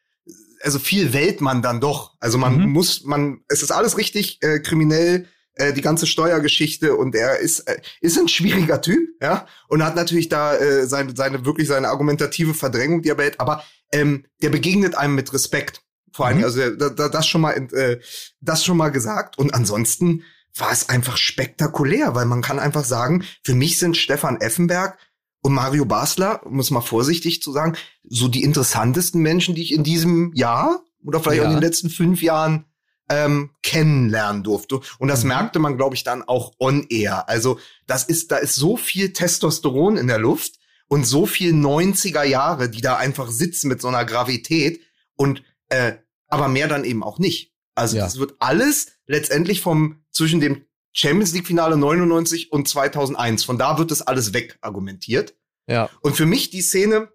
also 0.63 0.79
viel 0.79 1.13
wählt 1.13 1.41
man 1.41 1.63
dann 1.63 1.81
doch. 1.81 2.15
Also 2.21 2.39
man 2.39 2.59
mhm. 2.59 2.71
muss, 2.71 3.05
man, 3.05 3.41
es 3.49 3.63
ist 3.63 3.73
alles 3.73 3.97
richtig 3.97 4.43
äh, 4.43 4.61
kriminell, 4.61 5.27
äh, 5.59 5.73
die 5.73 5.81
ganze 5.81 6.07
Steuergeschichte 6.07 6.97
und 6.97 7.15
er 7.15 7.39
ist 7.39 7.61
äh, 7.61 7.81
ist 8.01 8.19
ein 8.19 8.29
schwieriger 8.29 8.81
Typ, 8.81 9.09
ja, 9.21 9.47
und 9.69 9.85
hat 9.85 9.97
natürlich 9.97 10.29
da 10.29 10.57
äh, 10.57 10.87
seine 10.87 11.15
seine 11.15 11.45
wirklich 11.45 11.69
seine 11.69 11.89
argumentative 11.89 12.55
Verdrängung, 12.55 13.03
die 13.03 13.11
er 13.11 13.15
behält. 13.15 13.41
Aber 13.41 13.63
ähm, 13.93 14.25
der 14.43 14.51
begegnet 14.51 14.95
einem 14.95 15.15
mit 15.15 15.33
Respekt. 15.33 15.83
Vor 16.13 16.27
allem, 16.27 16.39
mhm. 16.39 16.45
also 16.45 16.71
da, 16.71 16.89
da, 16.89 17.09
das 17.09 17.27
schon 17.27 17.43
mal 17.43 17.53
äh, 17.53 18.01
das 18.41 18.65
schon 18.65 18.77
mal 18.77 18.91
gesagt 18.91 19.39
und 19.39 19.55
ansonsten 19.55 20.25
war 20.57 20.73
es 20.73 20.89
einfach 20.89 21.17
spektakulär, 21.17 22.15
weil 22.15 22.27
man 22.27 22.43
kann 22.43 22.59
einfach 22.59 22.85
sagen, 22.85 23.25
für 23.45 23.55
mich 23.55 23.79
sind 23.79 23.97
Stefan 23.97 24.41
Effenberg 24.41 24.99
und 25.43 25.53
Mario 25.53 25.85
Basler, 25.85 26.41
muss 26.49 26.71
mal 26.71 26.81
vorsichtig 26.81 27.43
zu 27.43 27.53
sagen, 27.53 27.77
so 28.03 28.29
die 28.29 28.43
interessantesten 28.43 29.23
Menschen, 29.23 29.55
die 29.55 29.63
ich 29.63 29.73
in 29.73 29.85
diesem 29.85 30.33
Jahr 30.35 30.83
oder 31.05 31.21
vielleicht 31.21 31.39
ja. 31.39 31.45
auch 31.45 31.51
in 31.51 31.57
den 31.57 31.63
letzten 31.63 31.91
fünf 31.91 32.23
Jahren 32.23 32.65
ähm, 33.09 33.51
kennenlernen 33.63 34.43
durfte. 34.43 34.81
Und 34.99 35.09
das 35.09 35.23
mhm. 35.23 35.29
merkte 35.29 35.59
man, 35.59 35.77
glaube 35.77 35.97
ich, 35.97 36.05
dann 36.05 36.23
auch 36.23 36.53
on 36.59 36.87
air. 36.89 37.29
Also 37.29 37.59
das 37.87 38.05
ist, 38.05 38.31
da 38.31 38.37
ist 38.37 38.55
so 38.55 38.77
viel 38.77 39.13
Testosteron 39.13 39.97
in 39.97 40.09
der 40.09 40.19
Luft 40.19 40.55
und 40.89 41.05
so 41.05 41.27
viel 41.27 41.53
90er 41.55 42.25
Jahre, 42.25 42.69
die 42.69 42.81
da 42.81 42.97
einfach 42.97 43.31
sitzen 43.31 43.69
mit 43.69 43.81
so 43.81 43.89
einer 43.89 44.05
Gravität 44.05 44.81
und 45.17 45.43
äh, 45.69 45.95
aber 46.29 46.49
mehr 46.49 46.69
dann 46.69 46.85
eben 46.85 47.03
auch 47.03 47.19
nicht. 47.19 47.55
Also 47.75 47.97
ja. 47.97 48.05
das 48.05 48.19
wird 48.19 48.35
alles 48.39 48.89
letztendlich 49.07 49.61
vom 49.61 50.03
zwischen 50.11 50.41
dem 50.41 50.65
Champions 50.93 51.33
League 51.33 51.47
Finale 51.47 51.77
99 51.77 52.53
und 52.53 52.69
2001. 52.69 53.45
Von 53.45 53.59
da 53.59 53.79
wird 53.79 53.91
das 53.91 54.03
alles 54.03 54.33
weg 54.33 54.59
argumentiert. 54.61 55.35
Ja. 55.67 55.89
Und 56.01 56.17
für 56.17 56.27
mich 56.27 56.51
die 56.51 56.63
Szene, 56.63 57.09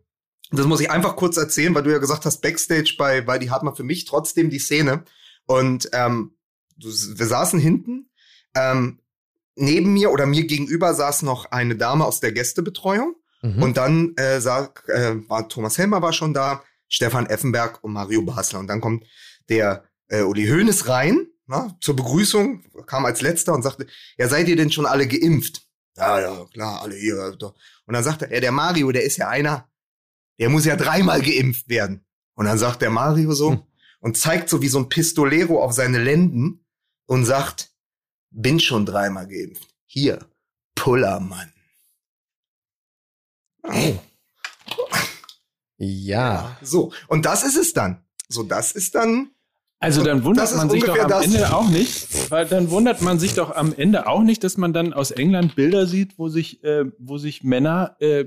das 0.52 0.68
muss 0.68 0.80
ich 0.80 0.90
einfach 0.90 1.16
kurz 1.16 1.38
erzählen, 1.38 1.76
weil 1.76 1.84
du 1.84 1.92
ja 1.92 1.98
gesagt 1.98 2.26
hast, 2.26 2.42
Backstage 2.42 2.96
bei, 2.98 3.22
bei 3.22 3.40
die 3.40 3.52
hat 3.52 3.64
man 3.64 3.76
für 3.76 3.84
mich 3.84 4.06
trotzdem 4.06 4.50
die 4.50 4.60
Szene. 4.60 5.04
Und 5.46 5.90
ähm, 5.94 6.36
wir 6.78 7.28
saßen 7.28 7.60
hinten. 7.60 8.10
Ähm, 8.56 9.00
neben 9.56 9.94
mir 9.94 10.12
oder 10.12 10.26
mir 10.26 10.46
gegenüber 10.46 10.94
saß 10.94 11.24
noch 11.24 11.52
eine 11.52 11.76
Dame 11.76 12.06
aus 12.06 12.20
der 12.20 12.32
Gästebetreuung. 12.32 13.16
Mhm. 13.42 13.64
Und 13.64 13.78
dann 13.78 14.16
äh, 14.16 14.40
sag, 14.42 14.88
äh, 14.90 15.16
war 15.30 15.50
Thomas 15.50 15.78
Helmer 15.78 16.02
war 16.02 16.14
schon 16.14 16.34
da, 16.34 16.64
Stefan 16.88 17.26
Effenberg 17.26 17.84
und 17.84 17.94
Mario 17.94 18.22
Basler. 18.22 18.60
Und 18.60 18.68
dann 18.68 18.82
kommt 18.82 19.06
der 19.50 19.84
äh, 20.08 20.22
Uli 20.22 20.48
Hoeneß 20.48 20.88
rein 20.88 21.28
na, 21.46 21.76
zur 21.82 21.96
Begrüßung, 21.96 22.64
kam 22.86 23.06
als 23.06 23.22
letzter 23.22 23.54
und 23.54 23.64
sagte, 23.64 23.88
ja, 24.18 24.28
seid 24.28 24.48
ihr 24.48 24.56
denn 24.56 24.72
schon 24.72 24.86
alle 24.86 25.08
geimpft? 25.08 25.68
Ja, 25.98 26.20
ja, 26.20 26.46
klar, 26.52 26.82
alle 26.82 26.96
hier. 26.96 27.38
Und 27.86 27.94
dann 27.94 28.04
sagte 28.04 28.32
er, 28.32 28.42
der 28.42 28.52
Mario, 28.52 28.92
der 28.92 29.04
ist 29.04 29.18
ja 29.18 29.28
einer, 29.30 29.70
der 30.40 30.50
muss 30.50 30.66
ja 30.66 30.76
dreimal 30.76 31.22
geimpft 31.22 31.70
werden. 31.70 32.06
Und 32.34 32.46
dann 32.46 32.58
sagt 32.58 32.82
der 32.82 32.90
Mario 32.90 33.34
so 33.34 33.52
hm. 33.52 33.64
Und 34.04 34.18
zeigt 34.18 34.50
so 34.50 34.62
wie 34.62 34.68
so 34.68 34.80
ein 34.80 34.90
Pistolero 34.90 35.64
auf 35.64 35.72
seine 35.72 35.98
Lenden 35.98 36.66
und 37.06 37.24
sagt, 37.24 37.72
bin 38.32 38.60
schon 38.60 38.86
dreimal 38.86 39.28
geimpft. 39.28 39.74
Hier, 39.86 40.20
Pullermann. 40.76 41.54
Oh. 43.64 43.96
Ja. 45.78 46.58
So, 46.62 46.92
und 47.08 47.26
das 47.26 47.44
ist 47.44 47.56
es 47.56 47.72
dann. 47.72 48.04
So, 48.28 48.44
das 48.44 48.74
ist 48.74 48.94
dann 48.94 49.32
also 49.80 50.02
dann 50.02 50.24
wundert 50.24 50.56
man 50.56 50.70
sich 50.70 50.84
doch 50.84 50.98
am 50.98 51.22
Ende 51.22 51.54
auch 51.54 51.70
nicht, 51.70 52.32
weil 52.32 52.46
dann 52.46 52.72
wundert 52.72 53.02
man 53.02 53.20
sich 53.20 53.34
doch 53.34 53.54
am 53.54 53.74
Ende 53.74 54.08
auch 54.08 54.24
nicht, 54.24 54.44
dass 54.46 54.56
man 54.56 54.72
dann 54.72 54.94
aus 54.94 55.12
England 55.12 55.56
Bilder 55.56 55.88
sieht, 55.88 56.18
wo 56.18 56.30
sich, 56.30 56.64
äh, 56.64 56.86
wo 57.00 57.18
sich 57.18 57.44
Männer 57.44 57.98
äh, 58.00 58.26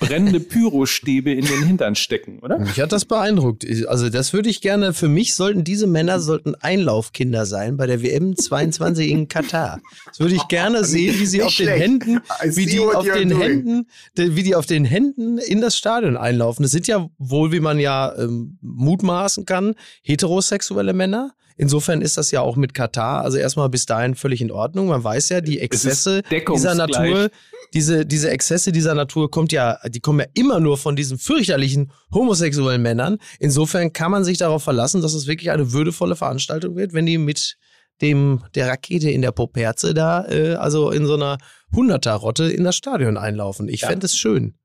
brennende 0.00 0.40
Pyrostäbe 0.40 1.32
in 1.32 1.44
den 1.44 1.66
Hintern 1.66 1.94
stecken, 1.94 2.38
oder? 2.40 2.58
Mich 2.58 2.80
hat 2.80 2.92
das 2.92 3.04
beeindruckt. 3.04 3.66
Also 3.88 4.08
das 4.08 4.32
würde 4.32 4.48
ich 4.48 4.60
gerne, 4.60 4.94
für 4.94 5.08
mich 5.08 5.34
sollten 5.34 5.64
diese 5.64 5.86
Männer 5.86 6.20
sollten 6.20 6.54
Einlaufkinder 6.54 7.44
sein 7.44 7.76
bei 7.76 7.86
der 7.86 8.02
WM 8.02 8.36
22 8.36 9.10
in 9.10 9.28
Katar. 9.28 9.80
Das 10.06 10.20
würde 10.20 10.34
ich 10.34 10.48
gerne 10.48 10.84
sehen, 10.86 11.18
wie 11.18 11.26
sie 11.26 11.42
auf 11.42 11.54
den 11.54 11.68
Händen, 11.68 12.20
wie 12.44 12.66
die 12.66 12.80
auf 12.80 13.04
den. 13.04 13.36
Händen, 13.36 13.86
wie 14.14 14.42
die 14.42 14.54
auf 14.54 14.66
den 14.66 14.84
Händen 14.84 15.38
in 15.38 15.60
das 15.60 15.76
Stadion 15.76 16.16
einlaufen. 16.16 16.62
Das 16.62 16.72
sind 16.72 16.86
ja 16.86 17.08
wohl, 17.18 17.52
wie 17.52 17.60
man 17.60 17.78
ja 17.78 18.14
ähm, 18.16 18.58
mutmaßen 18.62 19.44
kann, 19.44 19.74
heterosexuelle 20.02 20.94
Männer. 20.94 21.32
Insofern 21.56 22.02
ist 22.02 22.18
das 22.18 22.30
ja 22.30 22.42
auch 22.42 22.56
mit 22.56 22.74
Katar, 22.74 23.22
also 23.22 23.38
erstmal 23.38 23.70
bis 23.70 23.86
dahin 23.86 24.14
völlig 24.14 24.42
in 24.42 24.50
Ordnung. 24.50 24.88
Man 24.88 25.02
weiß 25.02 25.30
ja, 25.30 25.40
die 25.40 25.60
Exzesse 25.60 26.22
dieser 26.30 26.74
Natur, 26.74 27.30
diese, 27.72 28.04
diese 28.04 28.30
Exzesse 28.30 28.72
dieser 28.72 28.94
Natur 28.94 29.30
kommt 29.30 29.52
ja, 29.52 29.78
die 29.88 30.00
kommen 30.00 30.20
ja 30.20 30.26
immer 30.34 30.60
nur 30.60 30.76
von 30.76 30.96
diesen 30.96 31.18
fürchterlichen 31.18 31.90
homosexuellen 32.12 32.82
Männern. 32.82 33.18
Insofern 33.38 33.92
kann 33.92 34.10
man 34.10 34.24
sich 34.24 34.36
darauf 34.36 34.62
verlassen, 34.62 35.00
dass 35.00 35.14
es 35.14 35.26
wirklich 35.26 35.50
eine 35.50 35.72
würdevolle 35.72 36.14
Veranstaltung 36.14 36.76
wird, 36.76 36.92
wenn 36.92 37.06
die 37.06 37.18
mit 37.18 37.56
dem 38.02 38.42
der 38.54 38.68
Rakete 38.68 39.10
in 39.10 39.22
der 39.22 39.32
Poperze 39.32 39.94
da, 39.94 40.26
äh, 40.28 40.54
also 40.54 40.90
in 40.90 41.06
so 41.06 41.14
einer 41.14 41.38
Hunderter-Rotte 41.74 42.50
in 42.50 42.64
das 42.64 42.76
Stadion 42.76 43.16
einlaufen. 43.16 43.68
Ich 43.68 43.80
ja. 43.82 43.88
fände 43.88 44.06
es 44.06 44.16
schön. 44.16 44.58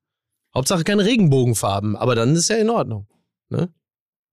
Hauptsache 0.53 0.83
keine 0.83 1.05
Regenbogenfarben, 1.05 1.95
aber 1.95 2.15
dann 2.15 2.35
ist 2.35 2.49
ja 2.49 2.57
in 2.57 2.69
Ordnung. 2.69 3.07
Ne? 3.49 3.69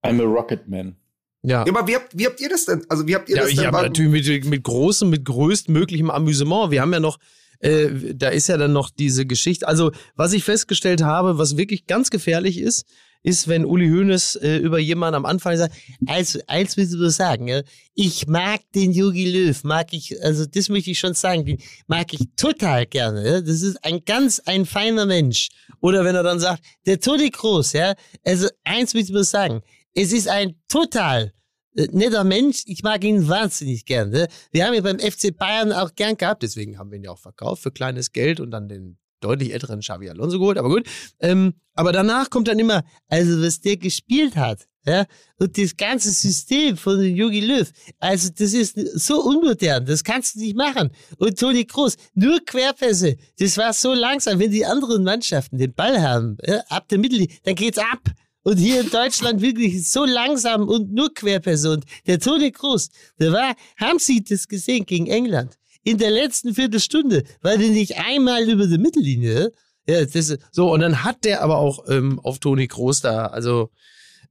I'm 0.03 0.21
a 0.21 0.25
Rocket 0.25 0.67
Man. 0.67 0.97
Ja. 1.41 1.65
ja. 1.65 1.73
aber 1.73 1.87
wie 1.87 1.95
habt, 1.95 2.17
wie 2.17 2.25
habt 2.25 2.41
ihr 2.41 2.49
das 2.49 2.65
denn? 2.65 2.83
Also 2.89 3.07
wie 3.07 3.15
habt 3.15 3.29
ihr 3.29 3.37
ja, 3.37 3.41
das 3.43 3.51
ich 3.51 3.57
denn? 3.57 3.65
Ja, 3.65 3.71
natürlich 3.71 4.27
mit, 4.27 4.45
mit 4.45 4.63
großem, 4.63 5.09
mit 5.09 5.25
größtmöglichem 5.25 6.09
Amüsement. 6.09 6.71
Wir 6.71 6.81
haben 6.81 6.93
ja 6.93 6.99
noch, 6.99 7.17
äh, 7.59 7.89
da 8.13 8.29
ist 8.29 8.47
ja 8.47 8.57
dann 8.57 8.73
noch 8.73 8.89
diese 8.89 9.25
Geschichte. 9.25 9.67
Also 9.67 9.91
was 10.15 10.33
ich 10.33 10.43
festgestellt 10.43 11.03
habe, 11.03 11.37
was 11.37 11.57
wirklich 11.57 11.87
ganz 11.87 12.09
gefährlich 12.09 12.59
ist, 12.59 12.85
ist, 13.21 13.47
wenn 13.47 13.65
Uli 13.65 13.89
Hoeneß 13.89 14.37
äh, 14.37 14.57
über 14.57 14.79
jemanden 14.79 15.15
am 15.15 15.25
Anfang 15.25 15.57
sagt, 15.57 15.75
also 16.05 16.39
eins 16.47 16.77
willst 16.77 16.93
du 16.93 17.09
sagen, 17.09 17.47
ja? 17.47 17.61
ich 17.93 18.27
mag 18.27 18.61
den 18.73 18.93
Yogi 18.93 19.29
Löw, 19.29 19.63
mag 19.63 19.93
ich, 19.93 20.23
also 20.23 20.45
das 20.45 20.69
möchte 20.69 20.91
ich 20.91 20.99
schon 20.99 21.13
sagen, 21.13 21.45
den 21.45 21.57
mag 21.87 22.13
ich 22.13 22.21
total 22.37 22.85
gerne. 22.85 23.27
Ja? 23.27 23.41
Das 23.41 23.61
ist 23.61 23.83
ein 23.83 24.05
ganz 24.05 24.39
ein 24.45 24.65
feiner 24.65 25.05
Mensch. 25.05 25.49
Oder 25.81 26.05
wenn 26.05 26.15
er 26.15 26.23
dann 26.23 26.39
sagt, 26.39 26.63
der 26.85 26.99
Toni 26.99 27.29
Kroos, 27.29 27.73
ja, 27.73 27.93
also 28.23 28.47
eins 28.63 28.93
willst 28.93 29.09
du 29.09 29.23
sagen, 29.23 29.61
es 29.99 30.13
ist 30.13 30.29
ein 30.29 30.55
total 30.69 31.33
äh, 31.75 31.87
netter 31.91 32.23
Mensch. 32.23 32.63
Ich 32.67 32.83
mag 32.83 33.03
ihn 33.03 33.27
wahnsinnig 33.27 33.85
gern. 33.85 34.11
Ne? 34.11 34.27
Wir 34.51 34.65
haben 34.65 34.73
ihn 34.73 34.83
beim 34.83 34.99
FC 34.99 35.35
Bayern 35.35 35.73
auch 35.73 35.93
gern 35.93 36.15
gehabt, 36.15 36.41
deswegen 36.41 36.79
haben 36.79 36.89
wir 36.89 36.97
ihn 36.97 37.03
ja 37.03 37.11
auch 37.11 37.19
verkauft 37.19 37.63
für 37.63 37.71
kleines 37.71 38.13
Geld 38.13 38.39
und 38.39 38.51
dann 38.51 38.69
den 38.69 38.97
deutlich 39.19 39.51
älteren 39.51 39.81
Xavi 39.81 40.09
Alonso 40.09 40.39
geholt, 40.39 40.57
aber 40.57 40.69
gut. 40.69 40.87
Ähm, 41.19 41.55
aber 41.73 41.91
danach 41.91 42.29
kommt 42.29 42.47
dann 42.47 42.59
immer, 42.59 42.83
also 43.09 43.45
was 43.45 43.59
der 43.59 43.75
gespielt 43.75 44.37
hat, 44.37 44.69
ja, 44.85 45.05
und 45.37 45.57
das 45.57 45.75
ganze 45.75 46.09
System 46.11 46.77
von 46.77 47.01
Jogi 47.03 47.41
Löw, 47.41 47.69
also 47.99 48.29
das 48.29 48.53
ist 48.53 48.77
so 48.97 49.21
unmodern, 49.21 49.85
das 49.85 50.05
kannst 50.05 50.35
du 50.35 50.39
nicht 50.39 50.55
machen. 50.55 50.91
Und 51.17 51.37
Toni 51.37 51.65
Kroos, 51.65 51.97
nur 52.13 52.39
Querpässe, 52.45 53.17
das 53.37 53.57
war 53.57 53.73
so 53.73 53.93
langsam, 53.93 54.39
wenn 54.39 54.51
die 54.51 54.65
anderen 54.65 55.03
Mannschaften 55.03 55.57
den 55.57 55.73
Ball 55.73 56.01
haben, 56.01 56.37
ja, 56.47 56.61
ab 56.69 56.87
der 56.87 56.99
Mittellinie, 56.99 57.35
dann 57.43 57.55
geht's 57.55 57.77
ab. 57.77 57.99
Und 58.43 58.57
hier 58.57 58.81
in 58.81 58.89
Deutschland 58.89 59.41
wirklich 59.41 59.89
so 59.89 60.05
langsam 60.05 60.67
und 60.67 60.93
nur 60.93 61.13
Querperson. 61.13 61.83
Der 62.07 62.19
Toni 62.19 62.51
Kroos, 62.51 62.89
der 63.19 63.31
war, 63.31 63.55
haben 63.77 63.99
Sie 63.99 64.23
das 64.23 64.47
gesehen 64.47 64.85
gegen 64.85 65.07
England? 65.07 65.57
In 65.83 65.97
der 65.97 66.11
letzten 66.11 66.55
Viertelstunde 66.55 67.23
war 67.41 67.57
der 67.57 67.69
nicht 67.69 67.97
einmal 67.97 68.49
über 68.49 68.67
die 68.67 68.77
Mittellinie. 68.77 69.51
Ja, 69.87 70.05
das, 70.05 70.37
so, 70.51 70.71
und 70.71 70.81
dann 70.81 71.03
hat 71.03 71.25
der 71.25 71.41
aber 71.41 71.57
auch 71.57 71.85
ähm, 71.89 72.19
auf 72.19 72.39
Toni 72.39 72.67
Kroos 72.67 73.01
da, 73.01 73.25
also 73.27 73.71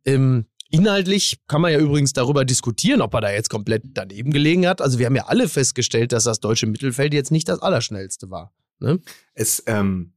ähm, 0.04 0.46
Inhaltlich 0.70 1.40
kann 1.46 1.62
man 1.62 1.72
ja 1.72 1.78
übrigens 1.78 2.12
darüber 2.12 2.44
diskutieren, 2.44 3.00
ob 3.00 3.14
er 3.14 3.22
da 3.22 3.30
jetzt 3.30 3.48
komplett 3.48 3.84
daneben 3.94 4.30
gelegen 4.32 4.66
hat. 4.66 4.82
Also 4.82 4.98
wir 4.98 5.06
haben 5.06 5.16
ja 5.16 5.24
alle 5.26 5.48
festgestellt, 5.48 6.12
dass 6.12 6.24
das 6.24 6.40
deutsche 6.40 6.66
Mittelfeld 6.66 7.14
jetzt 7.14 7.30
nicht 7.30 7.48
das 7.48 7.60
Allerschnellste 7.60 8.30
war. 8.30 8.52
Ne? 8.78 9.00
Es 9.32 9.62
ähm, 9.66 10.12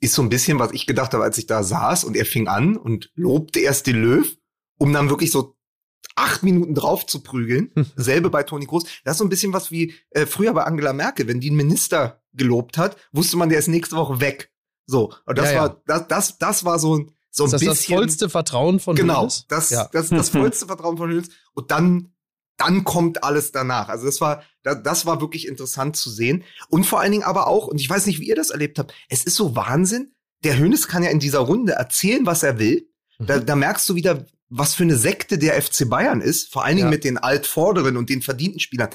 ist 0.00 0.14
so 0.14 0.22
ein 0.22 0.28
bisschen, 0.28 0.58
was 0.58 0.72
ich 0.72 0.86
gedacht 0.86 1.12
habe, 1.12 1.24
als 1.24 1.38
ich 1.38 1.46
da 1.46 1.62
saß 1.62 2.04
und 2.04 2.16
er 2.16 2.24
fing 2.24 2.48
an 2.48 2.76
und 2.76 3.10
lobte 3.14 3.60
erst 3.60 3.86
den 3.86 4.02
Löw, 4.02 4.26
um 4.78 4.92
dann 4.92 5.10
wirklich 5.10 5.30
so 5.30 5.56
acht 6.16 6.42
Minuten 6.42 6.74
drauf 6.74 7.06
zu 7.06 7.22
prügeln. 7.22 7.70
Selbe 7.96 8.30
bei 8.30 8.42
Toni 8.42 8.66
Groß. 8.66 8.84
Das 9.04 9.14
ist 9.14 9.18
so 9.18 9.24
ein 9.24 9.28
bisschen 9.28 9.52
was 9.52 9.70
wie 9.70 9.94
äh, 10.10 10.26
früher 10.26 10.52
bei 10.54 10.64
Angela 10.64 10.92
Merkel. 10.92 11.28
Wenn 11.28 11.40
die 11.40 11.48
einen 11.48 11.56
Minister 11.56 12.22
gelobt 12.32 12.78
hat, 12.78 12.96
wusste 13.12 13.36
man, 13.36 13.48
der 13.48 13.58
ist 13.58 13.68
nächste 13.68 13.96
Woche 13.96 14.20
weg. 14.20 14.52
So. 14.86 15.12
Und 15.26 15.38
das 15.38 15.52
ja, 15.52 15.60
war, 15.60 15.82
das, 15.86 16.08
das, 16.08 16.38
das 16.38 16.64
war 16.64 16.78
so 16.78 16.96
ein, 16.96 17.12
so 17.30 17.44
ein 17.44 17.50
das 17.50 17.60
bisschen. 17.60 17.74
Das 17.74 17.84
vollste 17.86 18.28
Vertrauen 18.28 18.80
von 18.80 18.96
Genau. 18.96 19.20
Hönes? 19.20 19.46
Das, 19.48 19.70
ja. 19.70 19.88
das, 19.92 20.08
das 20.08 20.28
vollste 20.30 20.66
Vertrauen 20.66 20.96
von 20.96 21.10
Hönes. 21.10 21.28
Und 21.52 21.70
dann, 21.70 22.12
dann 22.60 22.84
kommt 22.84 23.24
alles 23.24 23.52
danach. 23.52 23.88
Also 23.88 24.06
das 24.06 24.20
war, 24.20 24.42
das, 24.62 25.06
war 25.06 25.20
wirklich 25.20 25.48
interessant 25.48 25.96
zu 25.96 26.10
sehen. 26.10 26.44
Und 26.68 26.84
vor 26.84 27.00
allen 27.00 27.12
Dingen 27.12 27.24
aber 27.24 27.46
auch, 27.46 27.66
und 27.66 27.80
ich 27.80 27.88
weiß 27.88 28.06
nicht, 28.06 28.20
wie 28.20 28.28
ihr 28.28 28.36
das 28.36 28.50
erlebt 28.50 28.78
habt, 28.78 28.94
es 29.08 29.24
ist 29.24 29.36
so 29.36 29.56
Wahnsinn. 29.56 30.12
Der 30.44 30.58
Hönes 30.58 30.86
kann 30.86 31.02
ja 31.02 31.10
in 31.10 31.18
dieser 31.20 31.40
Runde 31.40 31.72
erzählen, 31.72 32.26
was 32.26 32.42
er 32.42 32.58
will. 32.58 32.88
Da, 33.18 33.38
mhm. 33.38 33.46
da 33.46 33.56
merkst 33.56 33.88
du 33.88 33.94
wieder, 33.94 34.26
was 34.48 34.74
für 34.74 34.82
eine 34.82 34.96
Sekte 34.96 35.38
der 35.38 35.60
FC 35.60 35.88
Bayern 35.88 36.20
ist, 36.20 36.52
vor 36.52 36.64
allen 36.64 36.76
Dingen 36.76 36.88
Ja. 36.88 36.90
mit 36.90 37.04
den 37.04 37.18
Altvorderen 37.18 37.96
und 37.96 38.10
den 38.10 38.22
verdienten 38.22 38.60
Spielern. 38.60 38.90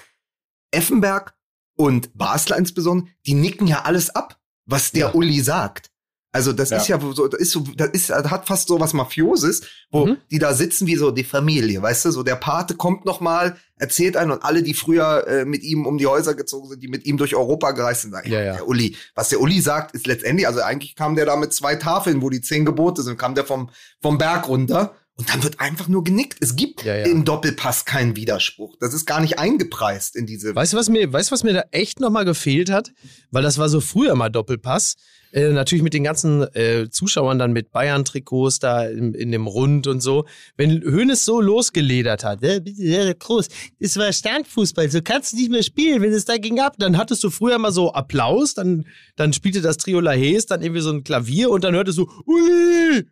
Effenberg 0.72 1.34
und 1.76 2.16
Basler 2.18 2.57
insbesondere, 2.57 3.09
die 3.26 3.34
nicken 3.34 3.68
ja 3.68 3.84
alles 3.84 4.09
ab, 4.09 4.39
was 4.66 4.91
der 4.91 5.07
Ja. 5.07 5.13
Uli 5.13 5.41
sagt. 5.41 5.91
Also 6.36 6.52
das 6.52 6.70
Ja. 6.70 6.78
ist 6.78 6.88
ja 6.90 7.00
so, 7.00 7.28
das 7.30 7.40
ist 7.40 7.52
so, 7.52 7.62
das 7.78 7.90
ist, 7.94 8.10
das 8.10 8.30
hat 8.30 8.46
fast 8.46 8.68
so 8.68 8.78
was 8.80 8.92
Mafioses, 8.92 9.62
wo 9.90 10.06
Mhm. 10.06 10.18
die 10.32 10.38
da 10.38 10.54
sitzen 10.54 10.86
wie 10.86 10.98
so 10.98 11.12
die 11.12 11.24
Familie, 11.24 11.82
weißt 11.82 12.04
du, 12.06 12.12
so 12.12 12.24
der 12.24 12.36
Pate 12.36 12.76
kommt 12.76 13.06
noch 13.06 13.22
mal, 13.22 13.56
erzählt 13.78 14.18
einen 14.18 14.32
und 14.32 14.44
alle, 14.44 14.62
die 14.62 14.74
früher 14.74 15.26
äh, 15.28 15.46
mit 15.46 15.64
ihm 15.64 15.86
um 15.86 15.98
die 15.98 16.08
Häuser 16.08 16.36
gezogen 16.36 16.68
sind, 16.70 16.84
die 16.84 16.90
mit 16.90 17.06
ihm 17.06 17.16
durch 17.18 17.36
Europa 17.36 17.72
gereist 17.72 18.02
sind, 18.02 18.12
sagen, 18.12 18.30
Ja, 18.30 18.42
ja, 18.44 18.54
der 18.56 18.68
Uli, 18.68 18.98
was 19.16 19.30
der 19.30 19.40
Uli 19.40 19.62
sagt, 19.62 19.96
ist 19.96 20.08
letztendlich, 20.08 20.46
also 20.46 20.60
eigentlich 20.62 20.96
kam 20.96 21.16
der 21.16 21.26
da 21.26 21.38
mit 21.38 21.54
zwei 21.54 21.76
Tafeln, 21.76 22.22
wo 22.22 22.30
die 22.30 22.42
zehn 22.42 22.66
Gebote 22.66 23.02
sind, 23.02 23.18
kam 23.18 23.34
der 23.34 23.46
vom, 23.46 23.70
vom 24.02 24.18
Berg 24.18 24.50
runter 24.50 24.94
und 25.18 25.30
dann 25.34 25.42
wird 25.42 25.62
einfach 25.62 25.88
nur 25.88 26.04
genickt. 26.04 26.40
Es 26.42 26.58
gibt 26.58 26.84
Ja, 26.84 26.96
ja. 26.98 27.06
im 27.06 27.24
Doppelpass 27.24 27.86
keinen 27.86 28.18
Widerspruch. 28.18 28.76
Das 28.82 28.94
ist 28.94 29.06
gar 29.06 29.22
nicht 29.22 29.40
eingepreist 29.40 30.18
in 30.18 30.26
diese. 30.26 30.54
Weißt 30.54 30.74
du, 30.74 30.78
was 30.78 30.90
mir, 30.90 31.14
weißt, 31.14 31.32
du, 31.32 31.34
was 31.34 31.44
mir 31.44 31.54
da 31.54 31.64
echt 31.72 32.02
nochmal 32.02 32.26
gefehlt 32.26 32.70
hat? 32.70 32.92
Weil 33.32 33.42
das 33.44 33.58
war 33.58 33.70
so 33.70 33.80
früher 33.80 34.16
mal 34.16 34.28
Doppelpass. 34.30 34.96
Äh, 35.36 35.50
natürlich 35.50 35.84
mit 35.84 35.94
den 35.94 36.06
ganzen 36.06 36.44
äh, 36.56 36.90
Zuschauern 36.90 37.38
dann 37.38 37.52
mit 37.52 37.74
Bayern-Trikots 37.74 38.60
da 38.60 38.86
in, 38.86 39.14
in 39.14 39.34
dem 39.34 39.48
Rund 39.48 39.86
und 39.86 40.00
so. 40.00 40.24
Wenn 40.56 40.82
Hoeneß 40.82 41.26
so 41.26 41.42
losgeledert 41.42 42.24
hat, 42.24 42.40
ja, 42.42 43.12
groß. 43.12 43.50
Das 43.82 43.98
war 43.98 44.14
Standfußball. 44.14 44.90
So 44.90 45.02
kannst 45.04 45.34
du 45.34 45.38
nicht 45.38 45.52
mehr 45.52 45.64
spielen, 45.64 46.02
wenn 46.02 46.14
es 46.14 46.24
dagegen 46.24 46.62
ab. 46.62 46.76
dann 46.80 46.96
hattest 46.96 47.22
du 47.22 47.30
früher 47.30 47.58
mal 47.58 47.74
so 47.74 47.92
Applaus, 47.92 48.54
dann, 48.54 48.86
dann 49.18 49.34
spielte 49.34 49.60
das 49.60 49.76
Trio 49.76 50.00
Lahes, 50.00 50.46
dann 50.46 50.62
irgendwie 50.62 50.80
so 50.80 50.92
ein 50.92 51.04
Klavier 51.04 51.50
und 51.50 51.66
dann 51.66 51.76
hörtest 51.76 51.98
du, 51.98 52.10
Uli, 52.26 53.06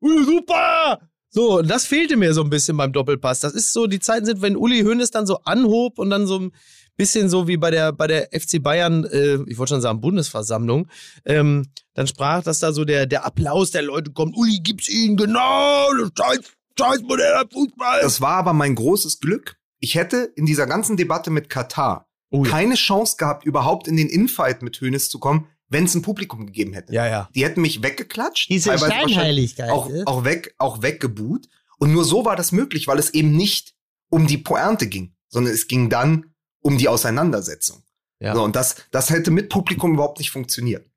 Uli, 0.00 0.24
super! 0.24 0.98
So, 1.30 1.58
und 1.58 1.70
das 1.70 1.86
fehlte 1.86 2.16
mir 2.16 2.34
so 2.34 2.42
ein 2.42 2.50
bisschen 2.50 2.76
beim 2.76 2.92
Doppelpass. 2.92 3.38
Das 3.38 3.52
ist 3.52 3.72
so, 3.72 3.86
die 3.86 4.00
Zeiten 4.00 4.26
sind, 4.26 4.42
wenn 4.42 4.56
Uli 4.56 4.80
Hoeneß 4.80 5.12
dann 5.12 5.28
so 5.28 5.38
anhob 5.44 6.00
und 6.00 6.10
dann 6.10 6.26
so 6.26 6.50
bisschen 6.98 7.30
so 7.30 7.48
wie 7.48 7.56
bei 7.56 7.70
der, 7.70 7.92
bei 7.92 8.06
der 8.06 8.28
FC 8.38 8.62
Bayern, 8.62 9.04
äh, 9.04 9.38
ich 9.46 9.56
wollte 9.56 9.70
schon 9.74 9.80
sagen 9.80 10.02
Bundesversammlung, 10.02 10.88
ähm, 11.24 11.66
dann 11.94 12.06
sprach, 12.06 12.42
dass 12.42 12.58
da 12.60 12.72
so 12.72 12.84
der, 12.84 13.06
der 13.06 13.24
Applaus 13.24 13.70
der 13.70 13.82
Leute 13.82 14.10
kommt, 14.12 14.36
Uli, 14.36 14.60
gib's 14.62 14.88
ihnen, 14.90 15.16
genau, 15.16 15.86
das 15.98 16.10
scheiß, 16.18 16.40
scheiß 16.78 17.00
moderner 17.02 17.48
Fußball. 17.50 18.00
Das 18.02 18.20
war 18.20 18.36
aber 18.36 18.52
mein 18.52 18.74
großes 18.74 19.20
Glück. 19.20 19.56
Ich 19.80 19.94
hätte 19.94 20.30
in 20.36 20.44
dieser 20.44 20.66
ganzen 20.66 20.96
Debatte 20.98 21.30
mit 21.30 21.48
Katar 21.48 22.04
Oh 22.30 22.44
ja. 22.44 22.50
keine 22.50 22.74
Chance 22.74 23.16
gehabt, 23.16 23.46
überhaupt 23.46 23.88
in 23.88 23.96
den 23.96 24.08
Infight 24.08 24.60
mit 24.62 24.78
Hönes 24.82 25.08
zu 25.08 25.18
kommen, 25.18 25.46
wenn 25.70 25.84
es 25.84 25.94
ein 25.94 26.02
Publikum 26.02 26.44
gegeben 26.46 26.74
hätte. 26.74 26.92
ja, 26.92 27.06
ja. 27.06 27.28
Die 27.34 27.42
hätten 27.44 27.62
mich 27.62 27.82
weggeklatscht, 27.82 28.50
Diese 28.50 28.76
Scheinheiligkeit. 28.78 29.70
auch, 29.70 29.88
ne? 29.88 30.02
auch 30.04 30.24
weg, 30.24 30.54
auch 30.58 30.82
weggebuht. 30.82 31.48
Und 31.78 31.92
nur 31.92 32.04
so 32.04 32.24
war 32.26 32.36
das 32.36 32.52
möglich, 32.52 32.86
weil 32.86 32.98
es 32.98 33.10
eben 33.10 33.30
nicht 33.32 33.74
um 34.10 34.26
die 34.26 34.36
Pointe 34.38 34.88
ging, 34.88 35.14
sondern 35.28 35.54
es 35.54 35.68
ging 35.68 35.88
dann 35.88 36.26
um 36.60 36.78
die 36.78 36.88
Auseinandersetzung. 36.88 37.82
Ja. 38.20 38.34
So, 38.34 38.42
und 38.42 38.56
das, 38.56 38.76
das 38.90 39.10
hätte 39.10 39.30
mit 39.30 39.48
Publikum 39.48 39.94
überhaupt 39.94 40.18
nicht 40.18 40.30
funktioniert. 40.30 40.90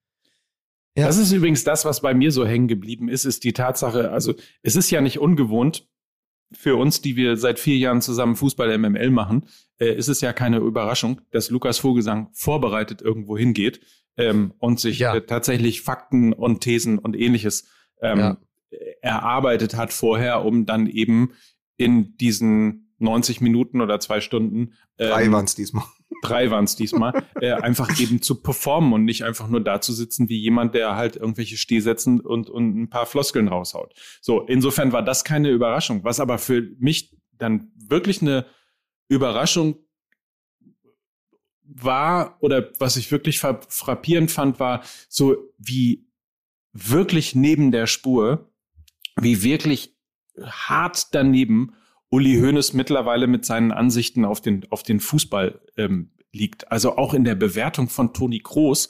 Ja. 0.97 1.05
Das 1.07 1.17
ist 1.17 1.31
übrigens 1.31 1.63
das, 1.63 1.85
was 1.85 2.01
bei 2.01 2.13
mir 2.13 2.31
so 2.31 2.45
hängen 2.45 2.67
geblieben 2.67 3.07
ist, 3.07 3.25
ist 3.25 3.43
die 3.43 3.53
Tatsache, 3.53 4.11
also 4.11 4.33
es 4.61 4.75
ist 4.75 4.91
ja 4.91 4.99
nicht 5.01 5.19
ungewohnt 5.19 5.87
für 6.53 6.75
uns, 6.75 6.99
die 7.01 7.15
wir 7.15 7.37
seit 7.37 7.59
vier 7.59 7.77
Jahren 7.77 8.01
zusammen 8.01 8.35
Fußball 8.35 8.77
MML 8.77 9.09
machen, 9.09 9.45
äh, 9.79 9.95
ist 9.95 10.09
es 10.09 10.19
ja 10.19 10.33
keine 10.33 10.57
Überraschung, 10.57 11.21
dass 11.31 11.49
Lukas 11.49 11.77
Vogelsang 11.77 12.29
vorbereitet 12.33 13.01
irgendwo 13.01 13.37
hingeht 13.37 13.79
ähm, 14.17 14.53
und 14.59 14.81
sich 14.81 14.99
Ja. 14.99 15.15
äh, 15.15 15.21
tatsächlich 15.25 15.81
Fakten 15.81 16.33
und 16.33 16.59
Thesen 16.59 16.99
und 16.99 17.15
ähnliches 17.15 17.69
ähm, 18.01 18.19
Ja. 18.19 18.37
erarbeitet 19.01 19.75
hat 19.77 19.93
vorher, 19.93 20.43
um 20.43 20.65
dann 20.65 20.87
eben 20.87 21.31
in 21.77 22.17
diesen 22.17 22.80
90 23.01 23.41
Minuten 23.41 23.81
oder 23.81 23.99
zwei 23.99 24.21
Stunden 24.21 24.73
Drei 24.97 25.25
ähm, 25.25 25.31
waren 25.31 25.45
es 25.45 25.55
diesmal. 25.55 25.83
drei 26.21 26.51
waren 26.51 26.65
es 26.65 26.75
diesmal, 26.75 27.25
äh, 27.39 27.51
einfach 27.51 27.99
eben 27.99 28.21
zu 28.21 28.41
performen 28.41 28.93
und 28.93 29.05
nicht 29.05 29.23
einfach 29.23 29.47
nur 29.47 29.61
da 29.61 29.81
zu 29.81 29.93
sitzen 29.93 30.29
wie 30.29 30.37
jemand, 30.39 30.75
der 30.75 30.95
halt 30.95 31.15
irgendwelche 31.15 31.57
Stehsätzen 31.57 32.19
und, 32.19 32.49
und 32.49 32.79
ein 32.79 32.89
paar 32.89 33.05
Floskeln 33.05 33.47
raushaut. 33.47 33.93
So, 34.21 34.41
insofern 34.41 34.91
war 34.91 35.03
das 35.03 35.23
keine 35.23 35.49
Überraschung. 35.49 36.03
Was 36.03 36.19
aber 36.19 36.37
für 36.37 36.61
mich 36.77 37.15
dann 37.37 37.71
wirklich 37.75 38.21
eine 38.21 38.45
Überraschung 39.07 39.77
war 41.63 42.37
oder 42.41 42.71
was 42.79 42.97
ich 42.97 43.11
wirklich 43.11 43.39
fra- 43.39 43.61
frappierend 43.67 44.31
fand, 44.31 44.59
war 44.59 44.83
so 45.09 45.37
wie 45.57 46.07
wirklich 46.73 47.35
neben 47.35 47.71
der 47.71 47.87
Spur, 47.87 48.51
wie 49.15 49.43
wirklich 49.43 49.97
hart 50.41 51.13
daneben 51.13 51.73
Uli 52.11 52.35
Hoeneß 52.35 52.73
mittlerweile 52.73 53.25
mit 53.25 53.45
seinen 53.45 53.71
Ansichten 53.71 54.25
auf 54.25 54.41
den, 54.41 54.69
auf 54.69 54.83
den 54.83 54.99
Fußball 54.99 55.61
ähm, 55.77 56.11
liegt. 56.33 56.71
Also 56.71 56.97
auch 56.97 57.13
in 57.13 57.23
der 57.23 57.35
Bewertung 57.35 57.87
von 57.87 58.13
Toni 58.13 58.39
Kroos 58.39 58.89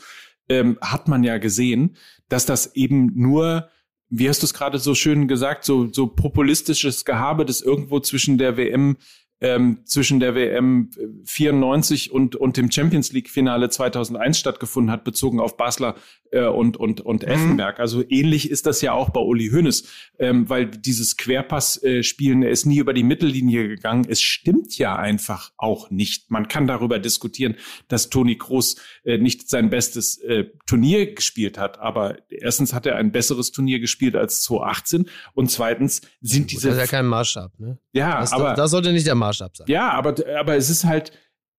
ähm, 0.50 0.78
hat 0.82 1.08
man 1.08 1.24
ja 1.24 1.38
gesehen, 1.38 1.96
dass 2.30 2.46
das 2.46 2.76
eben 2.76 3.12
nur, 3.16 3.70
wie 4.10 4.28
hast 4.28 4.42
du 4.42 4.46
es 4.46 4.54
gerade 4.54 4.80
so 4.80 4.96
schön 4.96 5.28
gesagt, 5.28 5.64
so, 5.64 5.88
so 5.94 6.08
populistisches 6.08 7.06
Gehabe, 7.06 7.46
das 7.46 7.62
irgendwo 7.62 8.00
zwischen 8.00 8.40
der 8.40 8.58
WM 8.58 8.98
ähm, 9.42 9.80
zwischen 9.86 10.20
der 10.20 10.36
WM 10.36 10.92
94 11.26 12.12
und, 12.12 12.36
und 12.36 12.58
dem 12.58 12.72
Champions 12.72 13.12
League 13.12 13.30
Finale 13.30 13.70
2001 13.70 14.38
stattgefunden 14.38 14.92
hat, 14.92 15.04
bezogen 15.04 15.40
auf 15.40 15.58
Basler 15.58 15.96
äh, 16.32 16.46
und, 16.46 16.78
und, 16.78 17.02
und 17.02 17.24
Effenberg. 17.24 17.80
Also 17.80 18.04
ähnlich 18.08 18.52
ist 18.52 18.68
das 18.68 18.82
ja 18.82 18.94
auch 18.94 19.10
bei 19.10 19.20
Uli 19.20 19.50
Hoeneß, 19.50 19.84
ähm, 20.20 20.48
weil 20.48 20.68
dieses 20.68 21.18
Querpass-Spielen, 21.18 22.44
er 22.44 22.52
ist 22.52 22.66
nie 22.66 22.78
über 22.78 22.94
die 22.94 23.04
Mittellinie 23.04 23.68
gegangen. 23.68 24.06
Es 24.08 24.22
stimmt 24.22 24.78
ja 24.78 24.96
einfach 24.96 25.52
auch 25.58 25.90
nicht. 25.90 26.30
Man 26.30 26.48
kann 26.48 26.68
darüber 26.68 27.00
diskutieren, 27.00 27.56
dass 27.88 28.10
Toni 28.10 28.38
Kroos 28.38 28.76
äh, 29.04 29.18
nicht 29.18 29.50
sein 29.50 29.72
bestes 29.72 30.20
äh, 30.20 30.46
Turnier 30.68 31.16
gespielt 31.16 31.58
hat, 31.58 31.80
aber 31.80 32.18
erstens 32.30 32.74
hat 32.74 32.86
er 32.86 32.96
ein 32.96 33.12
besseres 33.12 33.52
Turnier 33.52 33.80
gespielt 33.80 34.16
als 34.16 34.44
2018 34.44 35.10
und 35.34 35.50
zweitens 35.50 36.02
sind 36.22 36.52
diese 36.52 36.68
das 36.68 36.78
ist 36.78 36.82
ja 36.82 36.88
kein 36.88 37.08
Maßstab, 37.08 37.60
ne? 37.60 37.80
ja, 37.92 38.20
Das, 38.20 38.32
aber 38.32 38.54
das 38.54 38.70
sollte 38.70 38.92
nicht 38.94 39.08
der 39.08 39.16
Maßstab 39.16 39.31
sein. 39.34 39.68
ja, 39.68 39.92
aber, 39.92 40.16
aber 40.38 40.56
es 40.56 40.70
ist 40.70 40.86
halt, 40.86 41.12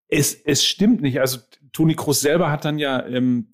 es, 0.09 0.35
es 0.35 0.65
stimmt 0.65 1.03
nicht. 1.03 1.21
Also 1.21 1.39
Toni 1.73 1.95
Kroos 1.95 2.21
selber 2.21 2.51
hat 2.51 2.65
dann 2.65 2.79
ja 2.79 3.05
ähm, 3.07 3.53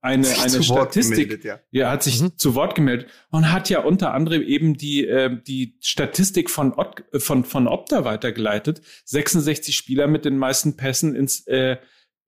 eine, 0.00 0.24
Sich 0.24 0.38
eine 0.38 0.68
Wort 0.68 0.92
Statistik, 0.92 1.28
gemeldet, 1.30 1.44
ja. 1.44 1.60
ja, 1.70 1.90
hat 1.90 2.02
sich 2.02 2.20
Mhm. 2.20 2.36
zu 2.36 2.54
Wort 2.54 2.74
gemeldet 2.74 3.08
und 3.30 3.50
hat 3.52 3.70
ja 3.70 3.80
unter 3.80 4.12
anderem 4.12 4.42
eben 4.42 4.74
die, 4.76 5.06
äh, 5.06 5.40
die 5.42 5.78
Statistik 5.80 6.50
von, 6.50 6.74
äh, 7.12 7.18
von, 7.18 7.44
von 7.44 7.66
Opta 7.66 8.04
weitergeleitet. 8.04 8.82
66 9.06 9.74
Spieler 9.76 10.06
mit 10.06 10.24
den 10.24 10.36
meisten 10.36 10.76
Pässen 10.76 11.14
ins, 11.14 11.46
äh, 11.46 11.78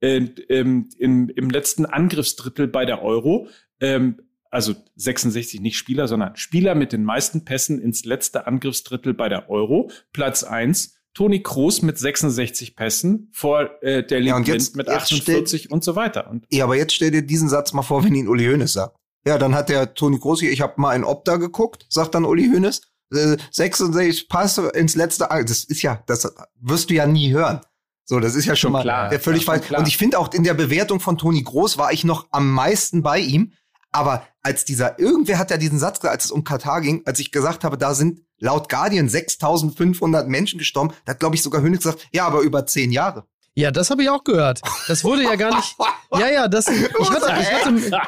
äh, 0.01 0.21
ähm, 0.49 0.89
im, 0.99 1.29
im 1.29 1.51
letzten 1.51 1.85
Angriffsdrittel 1.85 2.67
bei 2.69 2.87
der 2.87 3.03
Euro. 3.03 3.49
Ähm, 3.81 4.23
also 4.51 4.75
66 4.95 5.61
nicht 5.61 5.77
Spieler, 5.77 6.09
sondern 6.09 6.37
Spieler 6.37 6.75
mit 6.75 6.93
den 6.93 7.05
meisten 7.05 7.45
Pässen 7.45 7.79
ins 7.79 8.05
letzte 8.05 8.47
Angriffsdrittel 8.47 9.13
bei 9.13 9.29
der 9.29 9.51
Euro. 9.51 9.91
Platz 10.13 10.45
eins 10.45 10.96
Toni 11.17 11.43
Kroos 11.43 11.81
mit 11.81 11.99
66 11.99 12.77
Pässen 12.77 13.31
vor 13.33 13.71
äh, 13.83 14.07
der 14.07 14.21
Ja, 14.21 14.37
Liga 14.37 14.53
jetzt- 14.53 14.77
mit 14.77 14.87
jetzt 14.87 14.97
48 15.13 15.71
und 15.71 15.83
so 15.83 15.97
weiter. 15.97 16.29
Und 16.31 16.45
Ja, 16.51 16.65
aber 16.65 16.77
jetzt 16.77 16.93
stell 16.93 17.11
dir 17.11 17.23
diesen 17.23 17.49
Satz 17.49 17.73
mal 17.73 17.81
vor, 17.83 18.05
wenn 18.05 18.15
ihn 18.15 18.29
Uli 18.29 18.45
Hoeneß 18.47 18.75
sagt. 18.75 18.97
Ja, 19.27 19.39
dann 19.39 19.55
hat 19.55 19.71
der 19.71 19.95
Toni 19.95 20.19
Kroos 20.21 20.41
hier, 20.41 20.53
ich 20.53 20.61
habe 20.61 20.75
mal 20.77 20.95
in 20.95 21.05
Opta 21.05 21.37
geguckt, 21.37 21.87
sagt 21.89 22.15
dann 22.15 22.27
Uli 22.27 22.49
Hoeneß, 22.53 22.83
äh, 23.15 23.37
66 23.51 24.29
Passe 24.29 24.69
ins 24.75 24.95
letzte, 24.95 25.27
das 25.31 25.65
ist 25.65 25.81
ja, 25.81 26.03
das 26.07 26.31
wirst 26.61 26.91
du 26.91 26.95
ja 26.95 27.07
nie 27.07 27.33
hören. 27.33 27.61
So, 28.05 28.21
das 28.21 28.35
ist 28.35 28.45
ja 28.45 28.55
schon 28.55 28.69
Schon 28.69 28.73
mal 28.73 28.83
klar, 28.83 29.09
der 29.09 29.19
völlig 29.19 29.47
falsch. 29.47 29.71
Und 29.73 29.89
ich 29.89 29.97
finde 29.97 30.19
auch 30.19 30.33
in 30.35 30.45
der 30.45 30.55
Bewertung 30.55 31.01
von 31.01 31.17
Toni 31.19 31.43
Groß 31.43 31.79
war 31.79 31.93
ich 31.93 32.05
noch 32.05 32.27
am 32.31 32.53
meisten 32.53 33.03
bei 33.03 33.19
ihm. 33.21 33.53
Aber 33.91 34.23
als 34.43 34.67
dieser, 34.67 34.99
irgendwer 34.99 35.39
hat 35.39 35.51
ja 35.51 35.57
diesen 35.57 35.79
Satz 35.79 35.99
gesagt, 35.99 36.13
als 36.15 36.25
es 36.27 36.31
um 36.31 36.45
Katar 36.45 36.83
ging, 36.83 37.03
als 37.07 37.19
ich 37.21 37.33
gesagt 37.33 37.65
habe, 37.65 37.79
da 37.79 37.95
sind 37.95 38.21
laut 38.39 38.69
Guardian 38.69 39.09
6500 39.09 40.29
Menschen 40.29 40.59
gestorben, 40.59 40.93
da 41.05 41.13
hat, 41.13 41.21
glaube 41.21 41.37
ich, 41.37 41.43
sogar 41.43 41.63
Hönig 41.63 41.81
gesagt, 41.81 42.07
ja, 42.13 42.27
aber 42.27 42.41
über 42.41 42.67
zehn 42.67 42.93
Jahre. 42.93 43.25
Ja, 43.55 43.71
das 43.71 43.91
habe 43.91 44.03
ich 44.03 44.11
auch 44.11 44.23
gehört. 44.23 44.61
Das 44.87 45.03
wurde 45.03 45.23
ja 45.25 45.35
gar 45.37 45.57
nicht. 45.57 45.77
Ja, 46.13 46.31
ja, 46.31 46.49
das. 46.49 46.69
Ich 46.69 47.11
hatte, 47.11 47.35
ich 47.41 47.53
hatte, 47.53 48.01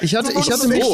ich 0.00 0.14
hatte, 0.14 0.32
ich 0.32 0.52
hatte 0.52 0.68
mich, 0.68 0.84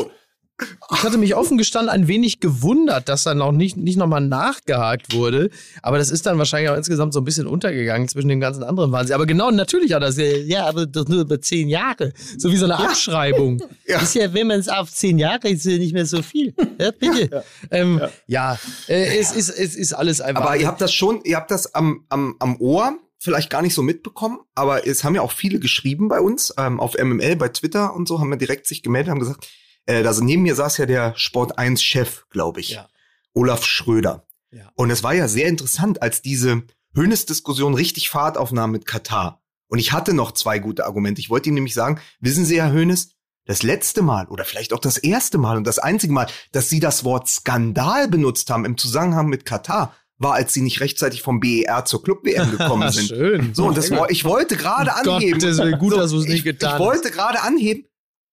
ich 0.58 1.02
hatte 1.02 1.18
mich 1.18 1.34
offen 1.34 1.58
gestanden 1.58 1.90
ein 1.90 2.08
wenig 2.08 2.40
gewundert, 2.40 3.08
dass 3.08 3.24
dann 3.24 3.38
noch 3.38 3.52
nicht, 3.52 3.76
nicht 3.76 3.98
nochmal 3.98 4.22
nachgehakt 4.22 5.12
wurde. 5.12 5.50
Aber 5.82 5.98
das 5.98 6.10
ist 6.10 6.24
dann 6.24 6.38
wahrscheinlich 6.38 6.70
auch 6.70 6.76
insgesamt 6.76 7.12
so 7.12 7.20
ein 7.20 7.24
bisschen 7.24 7.46
untergegangen 7.46 8.08
zwischen 8.08 8.28
den 8.28 8.40
ganzen 8.40 8.62
anderen 8.62 8.90
Wahnsinn. 8.92 9.14
Aber 9.14 9.26
genau, 9.26 9.50
natürlich 9.50 9.92
hat 9.92 10.02
das. 10.02 10.16
Ja, 10.16 10.66
aber 10.66 10.86
doch 10.86 11.06
nur 11.08 11.22
über 11.22 11.40
zehn 11.40 11.68
Jahre. 11.68 12.12
So 12.38 12.50
wie 12.50 12.56
so 12.56 12.64
eine 12.64 12.78
Abschreibung. 12.78 13.62
Ja. 13.88 14.00
Ist 14.00 14.14
ja, 14.16 14.34
wenn 14.34 14.48
man 14.48 14.58
es 14.58 14.68
auf 14.68 14.90
zehn 14.90 15.16
Jahre 15.16 15.48
ist, 15.48 15.64
ja 15.64 15.78
nicht 15.78 15.92
mehr 15.92 16.06
so 16.06 16.20
viel. 16.20 16.52
Ja, 16.80 16.90
bitte. 16.90 17.44
Ähm, 17.70 18.00
ja, 18.26 18.58
äh, 18.88 19.18
es, 19.18 19.30
ist, 19.30 19.48
es 19.48 19.76
ist 19.76 19.92
alles 19.92 20.20
einfach. 20.20 20.42
Aber 20.42 20.56
ihr 20.56 20.66
habt 20.66 20.80
das 20.80 20.92
schon, 20.92 21.20
ihr 21.22 21.36
habt 21.36 21.52
das 21.52 21.74
am, 21.74 22.04
am, 22.08 22.34
am 22.40 22.56
Ohr 22.60 22.98
vielleicht 23.18 23.48
gar 23.48 23.62
nicht 23.62 23.74
so 23.74 23.82
mitbekommen, 23.82 24.40
aber 24.54 24.86
es 24.86 25.04
haben 25.04 25.14
ja 25.14 25.22
auch 25.22 25.32
viele 25.32 25.60
geschrieben 25.60 26.08
bei 26.08 26.20
uns, 26.20 26.52
ähm, 26.58 26.80
auf 26.80 26.94
MML, 26.94 27.36
bei 27.36 27.48
Twitter 27.48 27.94
und 27.94 28.08
so, 28.08 28.20
haben 28.20 28.30
wir 28.30 28.36
direkt 28.36 28.66
sich 28.66 28.82
gemeldet, 28.82 29.10
haben 29.10 29.20
gesagt, 29.20 29.48
äh, 29.86 30.04
also 30.04 30.22
neben 30.22 30.42
mir 30.42 30.54
saß 30.54 30.78
ja 30.78 30.86
der 30.86 31.14
Sport 31.16 31.58
1 31.58 31.82
Chef, 31.82 32.26
glaube 32.30 32.60
ich, 32.60 32.70
Ja. 32.70 32.88
Olaf 33.32 33.64
Schröder. 33.64 34.26
Ja. 34.50 34.70
Und 34.74 34.90
es 34.90 35.02
war 35.02 35.14
ja 35.14 35.28
sehr 35.28 35.48
interessant, 35.48 36.02
als 36.02 36.22
diese 36.22 36.62
Hönes-Diskussion 36.94 37.74
richtig 37.74 38.08
Fahrt 38.08 38.38
aufnahm 38.38 38.70
mit 38.70 38.86
Katar. 38.86 39.42
Und 39.68 39.78
ich 39.78 39.92
hatte 39.92 40.14
noch 40.14 40.32
zwei 40.32 40.58
gute 40.58 40.86
Argumente. 40.86 41.20
Ich 41.20 41.28
wollte 41.28 41.48
ihm 41.48 41.54
nämlich 41.54 41.74
sagen, 41.74 42.00
wissen 42.20 42.44
Sie, 42.44 42.60
Herr 42.60 42.72
Hönes, 42.72 43.10
das 43.44 43.62
letzte 43.62 44.02
Mal 44.02 44.26
oder 44.28 44.44
vielleicht 44.44 44.72
auch 44.72 44.78
das 44.78 44.96
erste 44.96 45.38
Mal 45.38 45.56
und 45.56 45.66
das 45.66 45.78
einzige 45.78 46.12
Mal, 46.12 46.26
dass 46.52 46.68
Sie 46.68 46.80
das 46.80 47.04
Wort 47.04 47.28
Skandal 47.28 48.08
benutzt 48.08 48.50
haben 48.50 48.64
im 48.64 48.76
Zusammenhang 48.78 49.28
mit 49.28 49.44
Katar, 49.44 49.94
war, 50.18 50.34
als 50.34 50.54
Sie 50.54 50.62
nicht 50.62 50.80
rechtzeitig 50.80 51.22
vom 51.22 51.40
BER 51.40 51.84
zur 51.84 52.02
Club-WM 52.02 52.50
gekommen 52.52 52.90
sind. 52.92 53.08
Schön. 53.08 53.54
So, 53.54 53.66
und 53.66 53.76
das, 53.76 53.90
ich 54.08 54.24
wollte 54.24 54.56
gerade 54.56 54.94
anheben. 54.94 55.38
Gottes 55.38 55.58
Willen, 55.58 55.78
gut, 55.78 55.92
so, 55.92 55.98
dass 55.98 56.10
du 56.12 56.18
es 56.18 56.26
nicht 56.26 56.38
ich, 56.38 56.44
getan 56.44 56.74
Ich 56.74 56.78
wollte 56.78 57.10
gerade 57.10 57.42
anheben 57.42 57.86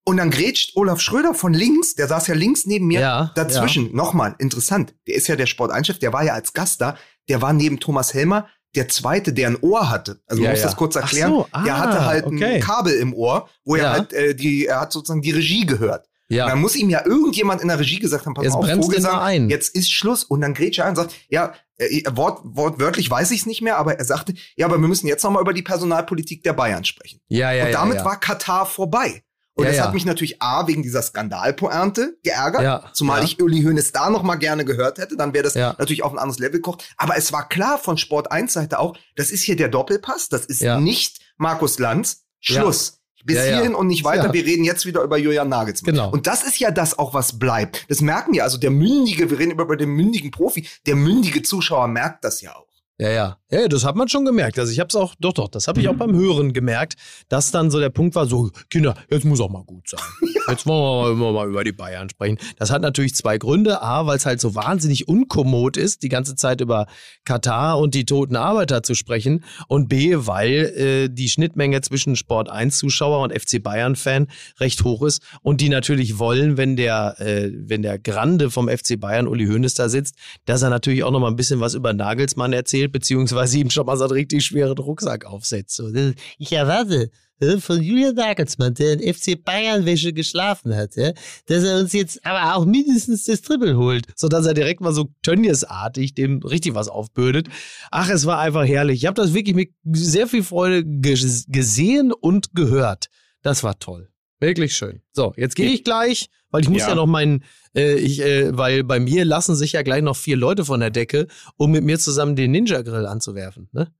und 0.05 0.17
dann 0.17 0.29
grätscht 0.31 0.75
Olaf 0.75 0.99
Schröder 0.99 1.33
von 1.33 1.53
links, 1.53 1.95
der 1.95 2.07
saß 2.07 2.27
ja 2.27 2.35
links 2.35 2.65
neben 2.65 2.87
mir, 2.87 2.99
Ja, 2.99 3.31
dazwischen. 3.35 3.95
Nochmal, 3.95 4.35
interessant, 4.39 4.93
der 5.07 5.15
ist 5.15 5.27
ja 5.27 5.35
der 5.35 5.45
Sport-Einchef, 5.45 5.99
der 5.99 6.13
war 6.13 6.23
ja 6.23 6.33
als 6.33 6.53
Gast 6.53 6.81
da, 6.81 6.97
der 7.29 7.41
war 7.41 7.53
neben 7.53 7.79
Thomas 7.79 8.13
Helmer 8.13 8.47
der 8.75 8.89
zweite, 8.89 9.33
der 9.33 9.49
ein 9.49 9.57
Ohr 9.61 9.89
hatte. 9.91 10.19
Also 10.25 10.41
Ja, 10.43 10.49
muss 10.49 10.59
ja. 10.59 10.65
das 10.65 10.75
kurz 10.75 10.95
erklären. 10.95 11.29
so, 11.31 11.47
der 11.63 11.75
ah, 11.75 11.79
hatte 11.79 12.05
halt 12.05 12.25
okay. 12.25 12.55
ein 12.55 12.59
Kabel 12.61 12.93
im 12.93 13.13
Ohr, 13.13 13.47
wo 13.63 13.75
er 13.75 13.83
Ja. 13.83 13.91
halt 13.91 14.13
äh, 14.13 14.33
die, 14.35 14.65
er 14.65 14.81
hat 14.81 14.91
sozusagen 14.91 15.21
die 15.21 15.31
Regie 15.31 15.65
gehört. 15.65 16.07
Ja. 16.29 16.45
Und 16.45 16.51
dann 16.51 16.61
muss 16.61 16.75
ihm 16.75 16.89
ja 16.89 17.05
irgendjemand 17.05 17.61
in 17.61 17.67
der 17.67 17.79
Regie 17.79 17.99
gesagt 17.99 18.25
haben, 18.25 18.33
pass 18.33 18.45
Jetzt 18.45 18.55
auf, 18.55 18.67
Vogelsang, 18.67 19.19
ein. 19.19 19.49
jetzt 19.49 19.75
ist 19.75 19.91
Schluss. 19.91 20.23
Und 20.23 20.41
dann 20.41 20.53
grätscht 20.55 20.79
er 20.79 20.85
ein 20.85 20.91
und 20.91 20.95
sagt, 20.95 21.13
ja, 21.29 21.53
äh, 21.77 22.01
Wort, 22.13 22.39
wortwörtlich 22.43 23.09
weiß 23.11 23.29
ich 23.31 23.41
es 23.41 23.45
nicht 23.45 23.61
mehr, 23.61 23.77
aber 23.77 23.99
er 23.99 24.05
sagte, 24.05 24.33
ja, 24.55 24.65
aber 24.65 24.79
wir 24.81 24.87
müssen 24.87 25.05
jetzt 25.05 25.23
nochmal 25.23 25.43
über 25.43 25.53
die 25.53 25.61
Personalpolitik 25.61 26.43
der 26.43 26.53
Bayern 26.53 26.83
sprechen. 26.83 27.19
ja, 27.27 27.51
ja, 27.51 27.65
und 27.65 27.71
ja, 27.71 27.77
damit 27.79 27.97
ja. 27.97 28.05
war 28.05 28.19
Katar 28.19 28.65
vorbei. 28.65 29.23
Und 29.55 29.65
Ja, 29.65 29.69
das 29.69 29.77
ja. 29.77 29.83
hat 29.85 29.93
mich 29.93 30.05
natürlich 30.05 30.41
A, 30.41 30.67
wegen 30.67 30.81
dieser 30.81 31.01
Skandalpointe 31.01 32.17
geärgert. 32.23 32.61
Ja, 32.63 32.83
Zumal 32.93 33.19
ja. 33.19 33.25
ich 33.25 33.41
Uli 33.41 33.61
Hoeneß 33.63 33.91
da 33.91 34.09
noch 34.09 34.23
mal 34.23 34.35
gerne 34.35 34.65
gehört 34.65 34.97
hätte, 34.97 35.15
dann 35.17 35.33
wäre 35.33 35.43
das 35.43 35.53
Ja. 35.53 35.75
natürlich 35.77 36.03
auf 36.03 36.11
ein 36.11 36.17
anderes 36.19 36.39
Level 36.39 36.53
gekocht. 36.59 36.83
Aber 36.97 37.17
es 37.17 37.31
war 37.31 37.47
klar 37.47 37.77
von 37.77 37.97
Sport 37.97 38.31
1 38.31 38.53
Seite 38.53 38.79
auch, 38.79 38.97
das 39.15 39.29
ist 39.31 39.43
hier 39.43 39.55
der 39.55 39.67
Doppelpass, 39.69 40.29
das 40.29 40.45
ist 40.45 40.61
Ja. 40.61 40.79
nicht 40.79 41.19
Markus 41.37 41.79
Lanz. 41.79 42.23
Schluss. 42.39 42.99
Bis 43.25 43.37
Ja, 43.37 43.45
ja. 43.45 43.55
hierhin 43.55 43.73
und 43.73 43.87
nicht 43.87 44.03
weiter. 44.03 44.25
Ja. 44.27 44.33
Wir 44.33 44.43
reden 44.45 44.65
jetzt 44.65 44.85
wieder 44.85 45.01
über 45.01 45.17
Julian 45.17 45.47
Nagelsmann. 45.47 45.93
Genau. 45.95 46.09
Und 46.11 46.27
das 46.27 46.43
ist 46.43 46.59
ja 46.59 46.71
das 46.71 46.99
auch, 46.99 47.13
was 47.13 47.39
bleibt. 47.39 47.85
Das 47.89 48.01
merken 48.01 48.33
wir. 48.33 48.43
Also 48.43 48.57
der 48.57 48.69
mündige, 48.69 49.29
wir 49.29 49.39
reden 49.39 49.51
über 49.51 49.63
über 49.63 49.77
den 49.77 49.91
mündigen 49.91 50.29
Profi, 50.31 50.67
der 50.85 50.97
mündige 50.97 51.41
Zuschauer 51.41 51.87
merkt 51.87 52.25
das 52.25 52.41
ja 52.41 52.53
auch. 52.53 52.67
Ja, 52.97 53.09
ja. 53.09 53.37
Ja, 53.53 53.67
das 53.67 53.85
hat 53.85 53.95
man 53.95 54.07
schon 54.07 54.25
gemerkt. 54.25 54.57
Also 54.57 54.71
ich 54.71 54.79
habe 54.79 54.87
es 54.87 54.95
auch, 54.95 55.13
doch, 55.19 55.31
doch, 55.31 55.47
das 55.47 55.67
habe 55.67 55.79
ich 55.79 55.87
auch 55.87 55.93
beim 55.93 56.15
Hören 56.15 56.53
gemerkt, 56.53 56.95
dass 57.29 57.51
dann 57.51 57.69
so 57.69 57.79
der 57.79 57.91
Punkt 57.91 58.15
war, 58.15 58.25
so, 58.25 58.49
Kinder, 58.71 58.95
jetzt 59.11 59.25
muss 59.25 59.39
auch 59.39 59.51
mal 59.51 59.63
gut 59.63 59.87
sein. 59.87 60.01
Jetzt 60.49 60.65
wollen 60.65 61.17
wir 61.17 61.23
mal, 61.23 61.31
mal 61.31 61.47
über 61.47 61.63
die 61.63 61.71
Bayern 61.71 62.09
sprechen. 62.09 62.37
Das 62.57 62.69
hat 62.69 62.81
natürlich 62.81 63.15
zwei 63.15 63.37
Gründe. 63.37 63.81
A, 63.81 64.05
weil 64.07 64.17
es 64.17 64.25
halt 64.25 64.41
so 64.41 64.55
wahnsinnig 64.55 65.07
unkommod 65.07 65.77
ist, 65.77 66.03
die 66.03 66.09
ganze 66.09 66.35
Zeit 66.35 66.59
über 66.59 66.87
Katar 67.23 67.79
und 67.79 67.93
die 67.95 68.03
toten 68.03 68.35
Arbeiter 68.35 68.83
zu 68.83 68.93
sprechen. 68.93 69.45
Und 69.69 69.87
B, 69.87 70.15
weil 70.17 70.51
äh, 70.75 71.09
die 71.09 71.29
Schnittmenge 71.29 71.79
zwischen 71.79 72.17
Sport 72.17 72.49
1 72.49 72.77
Zuschauer 72.77 73.21
und 73.21 73.31
FC 73.31 73.63
Bayern 73.63 73.95
Fan 73.95 74.27
recht 74.59 74.83
hoch 74.83 75.01
ist 75.03 75.21
und 75.43 75.61
die 75.61 75.69
natürlich 75.69 76.19
wollen, 76.19 76.57
wenn 76.57 76.75
der, 76.75 77.15
äh, 77.19 77.49
wenn 77.53 77.81
der 77.81 77.97
Grande 77.97 78.51
vom 78.51 78.67
FC 78.67 78.99
Bayern, 78.99 79.29
Uli 79.29 79.45
Hoeneß, 79.45 79.75
da 79.75 79.87
sitzt, 79.87 80.15
dass 80.43 80.61
er 80.61 80.69
natürlich 80.69 81.05
auch 81.05 81.11
noch 81.11 81.21
mal 81.21 81.29
ein 81.29 81.37
bisschen 81.37 81.61
was 81.61 81.73
über 81.73 81.93
Nagelsmann 81.93 82.51
erzählt, 82.51 82.91
beziehungsweise 82.91 83.42
ihm 83.53 83.69
schon 83.69 83.85
mal 83.85 83.97
so 83.97 84.03
einen 84.03 84.13
richtig 84.13 84.45
schweren 84.45 84.77
Rucksack 84.77 85.25
aufsetzt. 85.25 85.75
So, 85.75 85.89
ne? 85.89 86.13
Ich 86.37 86.51
erwarte 86.53 87.09
äh, 87.39 87.57
von 87.57 87.81
Julian 87.81 88.15
Nagelsmann, 88.15 88.75
der 88.75 88.93
in 88.99 89.13
FC 89.13 89.43
Bayern-Wäsche 89.43 90.13
geschlafen 90.13 90.75
hat, 90.75 90.95
ja, 90.95 91.11
dass 91.47 91.63
er 91.63 91.79
uns 91.79 91.91
jetzt 91.93 92.25
aber 92.25 92.55
auch 92.55 92.65
mindestens 92.65 93.25
das 93.25 93.41
Triple 93.41 93.75
holt. 93.75 94.05
so 94.15 94.27
dass 94.29 94.45
er 94.45 94.53
direkt 94.53 94.79
mal 94.81 94.93
so 94.93 95.09
Tönnies-artig 95.23 96.13
dem 96.13 96.39
richtig 96.43 96.75
was 96.75 96.87
aufbürdet. 96.87 97.47
Ach, 97.91 98.09
es 98.09 98.25
war 98.25 98.39
einfach 98.39 98.65
herrlich. 98.65 98.99
Ich 99.01 99.05
habe 99.07 99.19
das 99.21 99.33
wirklich 99.33 99.55
mit 99.55 99.71
sehr 99.91 100.27
viel 100.27 100.43
Freude 100.43 100.79
ges- 100.87 101.45
gesehen 101.49 102.13
und 102.13 102.53
gehört. 102.55 103.07
Das 103.41 103.63
war 103.63 103.77
toll. 103.79 104.09
Wirklich 104.39 104.75
schön. 104.75 105.01
So, 105.13 105.33
jetzt 105.37 105.55
gehe 105.55 105.69
ich 105.71 105.83
gleich, 105.83 106.29
weil 106.51 106.61
ich 106.61 106.69
muss 106.69 106.81
ja, 106.81 106.89
Ja. 106.89 106.95
noch 106.95 107.05
meinen, 107.07 107.43
äh, 107.75 107.95
ich, 107.95 108.21
äh, 108.21 108.55
weil 108.57 108.83
bei 108.83 108.99
mir 108.99 109.25
lassen 109.25 109.55
sich 109.55 109.71
ja 109.73 109.81
gleich 109.83 110.01
noch 110.01 110.15
vier 110.17 110.35
Leute 110.37 110.65
von 110.65 110.79
der 110.79 110.89
Decke, 110.89 111.27
um 111.57 111.71
mit 111.71 111.83
mir 111.83 111.97
zusammen 111.99 112.35
den 112.35 112.51
Ninja-Grill 112.51 113.05
anzuwerfen. 113.05 113.69
Ne? 113.71 113.93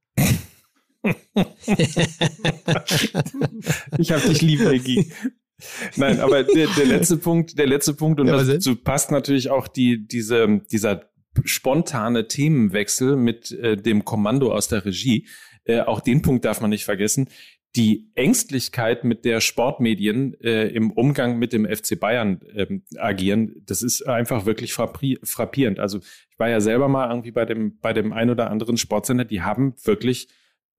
Ich 3.98 4.12
hab 4.12 4.24
dich 4.24 4.42
lieb, 4.42 4.62
Maggie. 4.64 5.12
Nein, 5.96 6.20
aber 6.20 6.44
der, 6.44 6.68
der 6.68 6.86
letzte 6.86 7.18
Punkt, 7.18 7.58
der 7.58 7.68
letzte 7.68 7.94
Punkt, 7.94 8.20
und 8.20 8.28
Ja, 8.28 8.44
dazu 8.44 8.76
passt 8.76 9.12
natürlich 9.12 9.50
auch 9.50 9.68
die, 9.68 10.06
diese, 10.08 10.62
dieser 10.72 11.10
spontane 11.46 12.28
Themenwechsel 12.28 13.16
mit 13.16 13.52
äh, 13.52 13.78
dem 13.78 14.06
Kommando 14.06 14.54
aus 14.54 14.68
der 14.68 14.86
Regie. 14.86 15.28
Äh, 15.66 15.82
auch 15.82 16.02
den 16.02 16.22
Punkt 16.22 16.44
darf 16.46 16.60
man 16.62 16.70
nicht 16.70 16.84
vergessen. 16.84 17.30
Die 17.76 18.12
Ängstlichkeit, 18.14 19.04
mit 19.04 19.26
der 19.26 19.42
Sportmedien 19.42 20.40
äh, 20.42 20.68
im 20.68 20.92
Umgang 20.92 21.40
mit 21.40 21.54
dem 21.54 21.66
FC 21.66 22.00
Bayern 22.00 22.42
ähm, 22.56 22.84
agieren, 22.98 23.64
das 23.66 23.82
ist 23.82 24.04
einfach 24.04 24.46
wirklich 24.46 24.74
frappierend. 24.74 25.80
Also 25.80 25.98
ich 25.98 26.38
war 26.40 26.50
ja 26.50 26.62
selber 26.62 26.88
mal 26.88 27.10
irgendwie 27.10 27.32
bei 27.32 27.46
dem, 27.46 27.80
bei 27.80 27.94
dem 27.94 28.14
ein 28.14 28.30
oder 28.30 28.52
anderen 28.52 28.78
Sportsender, 28.78 29.26
die 29.26 29.42
haben 29.42 29.74
wirklich 29.84 30.28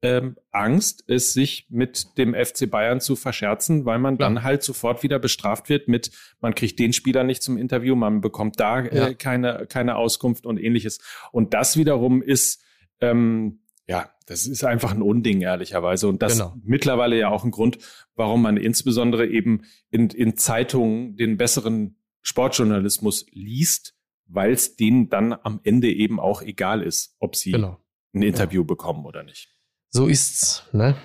ähm, 0.03 0.37
Angst, 0.53 1.03
es 1.09 1.33
sich 1.33 1.67
mit 1.71 2.19
dem 2.19 2.35
FC 2.35 2.71
Bayern 2.71 3.01
zu 3.01 3.17
verscherzen, 3.17 3.87
weil 3.87 3.99
man 3.99 4.19
dann 4.19 4.43
halt 4.43 4.63
sofort 4.63 5.03
wieder 5.03 5.19
bestraft 5.19 5.71
wird 5.71 5.89
mit, 5.89 6.11
man 6.41 6.55
kriegt 6.55 6.79
den 6.79 6.93
Spieler 6.93 7.25
nicht 7.25 7.43
zum 7.43 7.57
Interview, 7.57 7.97
man 7.97 8.21
bekommt 8.21 8.61
da 8.61 8.81
Ja. 8.85 9.09
äh, 9.09 9.15
keine, 9.15 9.67
keine 9.69 9.97
Auskunft 9.97 10.45
und 10.47 10.59
ähnliches. 10.59 10.99
Und 11.33 11.55
das 11.55 11.77
wiederum 11.79 12.23
ist, 12.23 12.63
ähm, 13.01 13.61
ja, 13.87 14.11
das 14.27 14.47
ist 14.47 14.65
einfach 14.65 14.93
ein 14.93 15.03
Unding, 15.03 15.43
ehrlicherweise. 15.43 16.09
Und 16.09 16.23
das 16.23 16.33
Genau. 16.39 16.55
mittlerweile 16.63 17.19
ja 17.19 17.29
auch 17.29 17.45
ein 17.45 17.51
Grund, 17.51 17.79
warum 18.15 18.43
man 18.43 18.57
insbesondere 18.57 19.27
eben 19.27 19.63
in, 19.91 20.09
in 20.11 20.37
Zeitungen 20.37 21.17
den 21.17 21.37
besseren 21.37 21.99
Sportjournalismus 22.23 23.27
liest, 23.33 23.95
weil 24.27 24.53
es 24.53 24.77
denen 24.77 25.11
dann 25.11 25.33
am 25.35 25.61
Ende 25.63 25.93
eben 25.93 26.19
auch 26.19 26.41
egal 26.41 26.83
ist, 26.83 27.15
ob 27.19 27.37
sie 27.37 27.53
Genau. 27.53 27.79
ein 28.15 28.23
Interview 28.23 28.65
bekommen 28.65 29.05
oder 29.05 29.23
nicht. 29.23 29.51
So 29.91 30.07
ist's, 30.07 30.65
ne? 30.73 30.97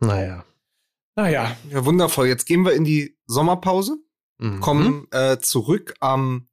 Naja. 0.00 0.44
Naja, 1.16 1.56
Ja, 1.70 1.84
wundervoll. 1.84 2.26
Jetzt 2.28 2.44
gehen 2.46 2.64
wir 2.64 2.72
in 2.72 2.84
die 2.84 3.16
Sommerpause. 3.26 3.98
Mhm. 4.38 4.60
kommen 4.60 5.06
äh, 5.12 5.38
zurück 5.38 5.94
am 6.00 6.48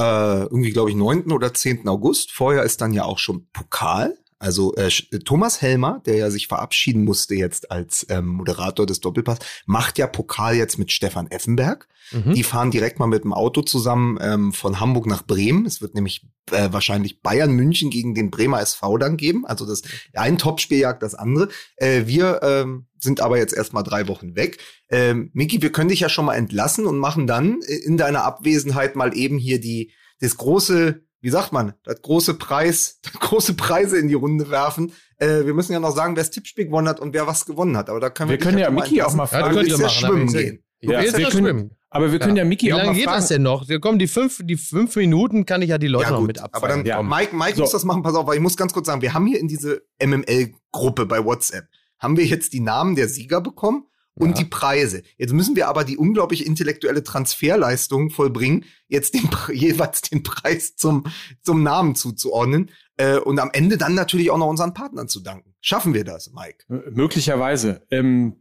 äh, 0.00 0.42
irgendwie, 0.42 0.70
glaube 0.72 0.90
ich, 0.90 0.96
9. 0.96 1.32
oder 1.32 1.52
10. 1.52 1.88
August. 1.88 2.30
Vorher 2.30 2.62
ist 2.62 2.80
dann 2.80 2.92
ja 2.92 3.04
auch 3.04 3.18
schon 3.18 3.48
Pokal. 3.52 4.16
Also 4.38 4.74
äh, 4.76 4.88
Sch- 4.88 5.24
Thomas 5.24 5.62
Helmer, 5.62 6.02
der 6.04 6.16
ja 6.16 6.30
sich 6.30 6.46
verabschieden 6.46 7.04
musste 7.04 7.34
jetzt 7.34 7.70
als 7.70 8.06
ähm, 8.10 8.26
Moderator 8.26 8.84
des 8.86 9.00
Doppelpass, 9.00 9.38
macht 9.64 9.98
ja 9.98 10.06
Pokal 10.06 10.56
jetzt 10.56 10.78
mit 10.78 10.92
Stefan 10.92 11.30
Effenberg. 11.30 11.88
Mhm. 12.12 12.34
Die 12.34 12.42
fahren 12.42 12.70
direkt 12.70 12.98
mal 12.98 13.06
mit 13.06 13.24
dem 13.24 13.32
Auto 13.32 13.62
zusammen 13.62 14.18
ähm, 14.20 14.52
von 14.52 14.78
Hamburg 14.78 15.06
nach 15.06 15.26
Bremen. 15.26 15.66
Es 15.66 15.80
wird 15.80 15.94
nämlich 15.94 16.22
äh, 16.52 16.68
wahrscheinlich 16.70 17.22
Bayern 17.22 17.52
München 17.52 17.90
gegen 17.90 18.14
den 18.14 18.30
Bremer 18.30 18.60
SV 18.60 18.98
dann 18.98 19.16
geben. 19.16 19.46
Also 19.46 19.66
das 19.66 19.82
ein 20.14 20.38
Topspiel 20.38 20.78
jagt 20.78 21.02
das 21.02 21.14
andere. 21.14 21.48
Äh, 21.76 22.02
wir 22.06 22.40
ähm, 22.42 22.86
sind 22.98 23.20
aber 23.20 23.38
jetzt 23.38 23.54
erstmal 23.54 23.82
drei 23.82 24.06
Wochen 24.06 24.36
weg. 24.36 24.58
Ähm, 24.90 25.30
Miki, 25.32 25.62
wir 25.62 25.72
können 25.72 25.88
dich 25.88 26.00
ja 26.00 26.08
schon 26.08 26.26
mal 26.26 26.34
entlassen 26.34 26.86
und 26.86 26.98
machen 26.98 27.26
dann 27.26 27.60
äh, 27.62 27.74
in 27.74 27.96
deiner 27.96 28.24
Abwesenheit 28.24 28.96
mal 28.96 29.16
eben 29.16 29.38
hier 29.38 29.60
die 29.60 29.92
das 30.20 30.36
große, 30.36 31.02
wie 31.20 31.30
sagt 31.30 31.52
man, 31.52 31.72
das 31.84 32.02
große 32.02 32.34
Preis, 32.34 33.00
das 33.02 33.12
große 33.14 33.54
Preise 33.54 33.98
in 33.98 34.08
die 34.08 34.14
Runde 34.14 34.50
werfen. 34.50 34.92
Äh, 35.18 35.44
wir 35.46 35.54
müssen 35.54 35.72
ja 35.72 35.80
noch 35.80 35.94
sagen, 35.94 36.14
wer 36.16 36.22
das 36.22 36.30
Tippspiel 36.30 36.66
gewonnen 36.66 36.88
hat 36.88 37.00
und 37.00 37.14
wer 37.14 37.26
was 37.26 37.46
gewonnen 37.46 37.76
hat. 37.76 37.88
Aber 37.90 38.00
da 38.00 38.10
können 38.10 38.30
wir, 38.30 38.38
Wir 38.38 38.44
können 38.44 38.58
ja 38.58 38.70
Miki 38.70 39.00
auch 39.02 39.14
mal 39.14 39.24
Ja, 39.24 39.26
fragen. 39.40 39.54
du 39.56 39.62
Du 39.62 39.68
ja 39.70 39.78
machen, 39.78 39.90
schwimmen 39.90 40.28
aber 40.28 40.32
gehen. 40.38 40.62
Ja, 40.80 40.90
wir 40.90 41.04
ja 41.04 41.12
können- 41.12 41.30
schwimmen. 41.30 41.70
aber 41.88 42.12
wir 42.12 42.18
können 42.18 42.36
ja, 42.36 42.44
Miki 42.44 42.66
Wie 42.66 42.72
auch 42.74 42.78
lange 42.78 42.90
mal 42.90 42.94
geht 42.96 43.04
fragen. 43.04 43.20
das 43.20 43.28
denn 43.28 43.42
noch? 43.42 43.66
Da 43.66 43.78
kommen 43.78 43.98
die 43.98 44.06
fünf, 44.08 44.40
die 44.44 44.56
fünf 44.56 44.94
Minuten, 44.96 45.46
kann 45.46 45.62
ich 45.62 45.70
ja 45.70 45.78
die 45.78 45.86
Leute 45.88 46.04
Ja, 46.04 46.10
noch 46.12 46.20
mit 46.20 46.38
aber 46.38 46.54
abfeiern. 46.54 46.80
dann, 46.80 46.86
Ja. 46.86 47.02
Mike, 47.02 47.34
Mike 47.34 47.56
So. 47.56 47.62
muss 47.62 47.72
das 47.72 47.84
machen, 47.84 48.02
pass 48.02 48.14
auf, 48.14 48.26
weil 48.26 48.36
ich 48.36 48.42
muss 48.42 48.56
ganz 48.58 48.72
kurz 48.74 48.86
sagen, 48.86 49.00
wir 49.00 49.14
haben 49.14 49.26
hier 49.26 49.40
in 49.40 49.48
diese 49.48 49.82
MML-Gruppe 50.04 51.06
bei 51.06 51.24
WhatsApp, 51.24 51.64
haben 51.98 52.16
wir 52.16 52.26
jetzt 52.26 52.52
die 52.52 52.60
Namen 52.60 52.94
der 52.94 53.08
Sieger 53.08 53.40
bekommen 53.40 53.86
und 54.18 54.30
Ja. 54.30 54.34
die 54.36 54.44
Preise. 54.46 55.02
Jetzt 55.18 55.32
müssen 55.32 55.54
wir 55.56 55.68
aber 55.68 55.84
die 55.84 55.96
unglaublich 55.96 56.44
intellektuelle 56.46 57.04
Transferleistung 57.04 58.10
vollbringen, 58.10 58.64
jetzt 58.88 59.14
den, 59.14 59.28
jeweils 59.52 60.00
den 60.02 60.22
Preis 60.22 60.74
zum, 60.76 61.04
zum 61.42 61.62
Namen 61.62 61.94
zuzuordnen 61.94 62.70
äh, 62.96 63.18
und 63.18 63.38
am 63.38 63.50
Ende 63.52 63.76
dann 63.78 63.94
natürlich 63.94 64.30
auch 64.30 64.38
noch 64.38 64.48
unseren 64.48 64.74
Partnern 64.74 65.08
zu 65.08 65.20
danken. 65.20 65.54
Schaffen 65.60 65.94
wir 65.94 66.04
das, 66.04 66.32
Mike? 66.32 66.64
M- 66.68 66.82
Möglicherweise. 66.94 67.86
Ähm, 67.90 68.36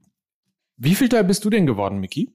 wie 0.77 0.95
viel 0.95 1.09
da 1.09 1.21
bist 1.23 1.45
du 1.45 1.49
denn 1.49 1.65
geworden, 1.65 1.99
Miki? 1.99 2.31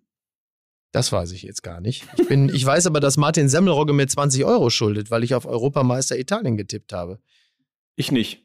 Das 0.92 1.12
weiß 1.12 1.30
ich 1.32 1.42
jetzt 1.42 1.62
gar 1.62 1.80
nicht. 1.80 2.06
Ich, 2.18 2.26
bin, 2.26 2.48
ich 2.48 2.66
weiß 2.66 2.86
aber, 2.88 2.98
dass 3.00 3.16
Martin 3.16 3.48
Semmelrogge 3.48 3.92
mir 3.92 4.08
20 4.08 4.44
Euro 4.44 4.70
schuldet, 4.70 5.10
weil 5.10 5.22
ich 5.22 5.34
auf 5.34 5.46
Europameister 5.46 6.18
Italien 6.18 6.56
getippt 6.56 6.92
habe. 6.92 7.20
Ich 7.94 8.10
nicht. 8.10 8.44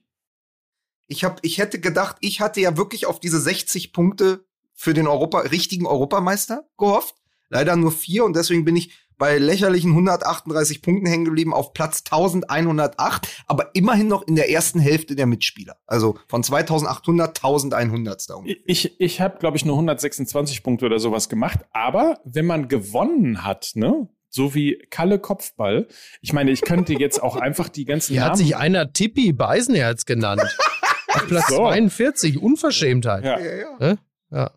Ich, 1.07 1.23
hab, 1.23 1.39
ich 1.43 1.57
hätte 1.57 1.79
gedacht, 1.79 2.17
ich 2.19 2.41
hatte 2.41 2.61
ja 2.61 2.77
wirklich 2.77 3.05
auf 3.07 3.19
diese 3.19 3.39
60 3.39 3.93
Punkte 3.93 4.44
für 4.75 4.93
den 4.93 5.07
Europa, 5.07 5.39
richtigen 5.39 5.87
Europameister 5.87 6.65
gehofft. 6.77 7.15
Leider 7.49 7.75
nur 7.75 7.91
vier 7.91 8.25
und 8.25 8.35
deswegen 8.35 8.65
bin 8.65 8.75
ich 8.75 8.91
bei 9.17 9.37
lächerlichen 9.37 9.91
138 9.91 10.81
Punkten 10.81 11.05
hängen 11.07 11.23
geblieben 11.25 11.53
auf 11.53 11.71
Platz 11.73 12.03
1108, 12.09 13.43
aber 13.47 13.69
immerhin 13.73 14.07
noch 14.07 14.27
in 14.27 14.35
der 14.35 14.49
ersten 14.51 14.79
Hälfte 14.79 15.15
der 15.15 15.25
Mitspieler. 15.25 15.77
Also 15.87 16.17
von 16.27 16.43
2800 16.43 17.37
1100 17.43 18.29
da 18.29 18.33
ungefähr. 18.35 18.57
Ich, 18.65 18.99
ich 18.99 19.21
habe, 19.21 19.37
glaube 19.39 19.57
ich, 19.57 19.63
nur 19.63 19.75
126 19.75 20.63
Punkte 20.63 20.85
oder 20.87 20.99
sowas 20.99 21.29
gemacht. 21.29 21.59
Aber 21.71 22.19
wenn 22.25 22.45
man 22.45 22.67
gewonnen 22.67 23.45
hat, 23.45 23.71
ne, 23.75 24.09
so 24.29 24.53
wie 24.53 24.85
Kalle 24.89 25.19
Kopfball, 25.19 25.87
ich 26.21 26.33
meine, 26.33 26.51
ich 26.51 26.61
könnte 26.61 26.93
jetzt 26.93 27.23
auch 27.23 27.37
einfach 27.37 27.69
die 27.69 27.85
ganzen 27.85 28.13
Hier 28.13 28.21
Namen. 28.21 28.31
hat 28.31 28.37
sich 28.37 28.55
einer 28.57 28.91
Tippi 28.91 29.31
Beisenherz 29.31 30.05
genannt. 30.05 30.41
Auf 31.13 31.27
Platz 31.27 31.47
So. 31.47 31.55
42, 31.57 32.41
Unverschämtheit. 32.41 33.23
ja. 33.23 33.39
Ja. 33.39 33.95
Ja. 34.31 34.51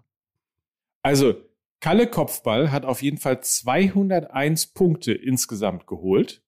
Also, 1.03 1.34
Kalle 1.80 2.09
Kopfball 2.09 2.72
hat 2.72 2.84
auf 2.84 3.03
jeden 3.03 3.18
Fall 3.18 3.40
201 3.40 4.68
Punkte 4.68 5.12
insgesamt 5.12 5.86
geholt. 5.86 6.42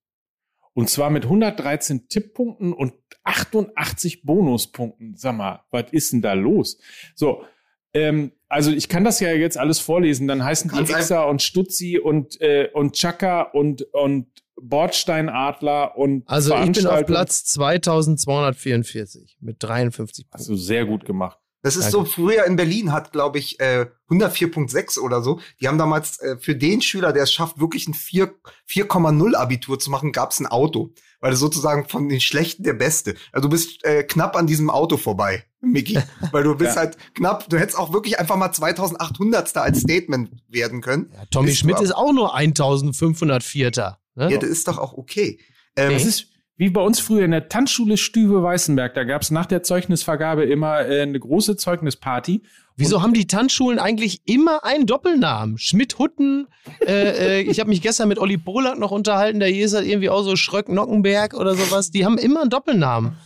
Und 0.73 0.89
zwar 0.89 1.11
mit 1.11 1.25
113 1.25 2.09
Tipppunkten 2.09 2.73
und 2.73 2.95
88 3.25 4.23
Bonuspunkten. 4.23 5.15
Sag 5.17 5.37
mal, 5.37 5.65
was 5.71 5.93
ist 5.93 6.13
denn 6.13 6.23
da 6.23 6.33
los? 6.33 6.79
So, 7.15 7.45
ähm, 7.93 8.33
also 8.49 8.71
ich 8.71 8.89
kann 8.89 9.05
das 9.05 9.21
ja 9.21 9.33
jetzt 9.33 9.59
alles 9.59 9.79
vorlesen. 9.79 10.27
Dann 10.29 10.45
heißen 10.45 10.71
die 10.71 10.77
Kannst 10.77 10.93
Hexer 10.95 11.29
und 11.29 11.43
Stutzi 11.43 11.99
und, 11.99 12.41
äh, 12.41 12.69
und 12.73 12.95
Chaka 12.95 13.43
und, 13.43 13.83
und 13.93 14.27
Bordsteinadler 14.61 15.97
und 15.97 16.29
Also 16.29 16.57
ich 16.57 16.73
bin 16.73 16.87
auf. 16.87 17.07
Platz 17.07 17.45
2244 17.45 19.39
mit 19.41 19.57
53 19.63 20.27
Hast 20.31 20.47
Punkten. 20.47 20.53
du 20.53 20.57
sehr 20.57 20.87
gut 20.87 21.05
gemacht. 21.05 21.39
Das 21.63 21.77
ist 21.77 21.93
Danke. 21.93 21.99
so, 21.99 22.05
früher 22.07 22.45
in 22.47 22.57
Berlin 22.57 22.91
hat, 22.93 23.13
glaube 23.13 23.39
ich, 23.39 23.61
äh, 23.61 23.87
104.6 24.11 24.99
oder 24.99 25.23
so. 25.23 25.41
Die 25.61 25.69
haben 25.69 25.77
damals 25.79 26.19
äh, 26.21 26.37
für 26.39 26.57
den 26.57 26.81
Schüler, 26.81 27.13
der 27.13 27.25
es 27.25 27.33
schafft, 27.33 27.61
wirklich 27.61 27.87
ein 27.87 27.95
4 27.95 28.33
4,0 28.69 29.35
Abitur 29.35 29.79
zu 29.79 29.91
machen, 29.91 30.13
gab 30.13 30.31
es 30.31 30.41
ein 30.41 30.47
Auto. 30.47 30.93
Weil 31.23 31.37
sozusagen 31.37 31.87
von 31.87 32.09
den 32.09 32.21
Schlechten 32.21 32.63
der 32.63 32.73
Beste. 32.73 33.15
Also 33.31 33.49
du 33.49 33.51
bist 33.51 33.85
äh, 33.85 34.05
knapp 34.05 34.37
an 34.37 34.47
diesem 34.47 34.71
Auto 34.71 34.97
vorbei, 34.97 35.45
Mickey. 35.61 35.99
Weil 36.33 36.45
du 36.45 36.55
bist 36.55 36.77
Ja. 36.77 36.81
halt 36.81 36.97
knapp, 37.15 37.47
du 37.51 37.59
hättest 37.59 37.79
auch 37.79 37.93
wirklich 37.93 38.19
einfach 38.19 38.37
mal 38.37 38.51
2800. 38.53 39.55
als 39.59 39.81
Statement 39.83 40.31
werden 40.49 40.81
können. 40.81 41.11
Ja, 41.13 41.27
Tommy 41.31 41.49
Bist 41.49 41.59
Schmidt 41.59 41.79
ist 41.81 41.95
auch 41.95 42.13
nur 42.15 42.35
1504. 42.35 43.99
Ne? 44.15 44.33
Ja, 44.33 44.39
das 44.39 44.49
ist 44.49 44.67
doch 44.67 44.79
auch 44.79 44.95
okay. 44.95 45.39
Ähm, 45.77 45.93
Das 45.93 46.07
ist 46.07 46.29
wie 46.61 46.69
bei 46.69 46.83
uns 46.83 47.01
früher 47.01 47.25
in 47.25 47.31
der 47.31 47.49
Tanzschule 47.49 47.97
Stübe 47.97 48.43
Weißenberg. 48.43 48.93
Da 48.93 49.05
gab 49.05 49.23
es 49.23 49.31
nach 49.31 49.47
der 49.47 49.63
Zeugnisvergabe 49.63 50.45
immer 50.45 50.87
äh, 50.87 51.01
eine 51.01 51.19
große 51.19 51.57
Zeugnisparty. 51.57 52.43
Wieso 52.77 53.01
haben 53.01 53.15
die 53.15 53.27
Tanzschulen 53.27 53.79
eigentlich 53.79 54.21
immer 54.27 54.63
einen 54.63 54.85
Doppelnamen? 54.85 55.57
Schmidt-Hutten, 55.57 56.49
äh, 56.87 57.39
äh, 57.39 57.41
ich 57.41 57.61
habe 57.61 57.71
mich 57.71 57.81
gestern 57.81 58.09
mit 58.09 58.19
Olli 58.19 58.37
Polak 58.37 58.79
noch 58.79 58.91
unterhalten, 58.91 59.41
der 59.41 59.49
hier 59.49 59.65
ist 59.65 59.75
halt 59.75 59.87
irgendwie 59.87 60.11
auch 60.11 60.23
so 60.23 60.37
Schröck-Nockenberg 60.37 61.33
oder 61.33 61.55
sowas. 61.55 61.93
Die 61.93 62.05
haben 62.05 62.19
immer 62.19 62.43
einen 62.43 62.51
Doppelnamen. 62.51 63.17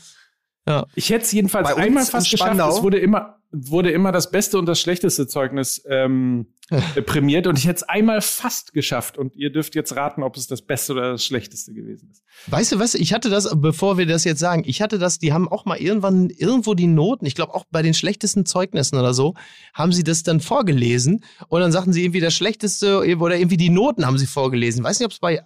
Ich 0.95 1.11
hätte 1.11 1.25
es 1.25 1.33
jedenfalls 1.33 1.75
einmal 1.75 2.05
in 2.05 2.09
fast 2.09 2.31
geschafft. 2.31 2.59
Es 2.59 2.83
wurde 2.83 2.99
immer, 2.99 3.41
wurde 3.55 3.91
immer 3.91 4.13
das 4.13 4.31
beste 4.31 4.59
und 4.59 4.67
das 4.67 4.81
schlechteste 4.81 5.27
Zeugnis 5.27 5.83
ähm, 5.89 6.47
äh, 6.71 7.03
prämiert. 7.03 7.47
Und 7.47 7.59
ich 7.59 7.67
hätte 7.67 7.77
es 7.77 7.83
einmal 7.85 8.21
fast 8.21 8.73
geschafft. 8.73 9.17
Und 9.19 9.37
ihr 9.37 9.51
dürft 9.51 9.75
jetzt 9.75 9.95
raten, 9.97 10.23
ob 10.23 10.37
es 10.37 10.47
das 10.47 10.63
Beste 10.63 10.93
oder 10.93 11.13
das 11.13 11.25
Schlechteste 11.25 11.73
gewesen 11.73 12.11
ist. 12.11 12.23
Weißt 12.49 12.73
du 12.73 12.79
was? 12.79 12.95
Ich 12.95 13.13
hatte 13.15 13.31
das, 13.31 13.49
bevor 13.55 13.97
wir 13.99 14.07
das 14.07 14.25
jetzt 14.25 14.41
sagen, 14.41 14.65
ich 14.67 14.83
hatte 14.83 14.99
das, 14.99 15.19
die 15.19 15.33
haben 15.33 15.49
auch 15.49 15.65
mal 15.65 15.79
irgendwann 15.79 16.31
irgendwo 16.31 16.75
die 16.75 16.87
Noten, 16.87 17.27
ich 17.27 17.35
glaube 17.35 17.55
auch 17.55 17.65
bei 17.71 17.83
den 17.83 17.95
schlechtesten 17.95 18.45
Zeugnissen 18.45 18.99
oder 18.99 19.15
so, 19.15 19.35
haben 19.73 19.93
sie 19.93 20.03
das 20.05 20.23
dann 20.23 20.41
vorgelesen 20.41 21.25
und 21.49 21.61
dann 21.61 21.71
sagten 21.73 21.93
sie 21.93 22.03
irgendwie 22.03 22.21
das 22.21 22.35
Schlechteste 22.35 22.99
oder 23.19 23.37
irgendwie 23.37 23.57
die 23.57 23.71
Noten 23.71 24.07
haben 24.07 24.19
sie 24.19 24.27
vorgelesen. 24.27 24.83
Weiß 24.83 24.99
nicht, 24.99 25.07
ob 25.07 25.13
es 25.13 25.21
bei 25.21 25.43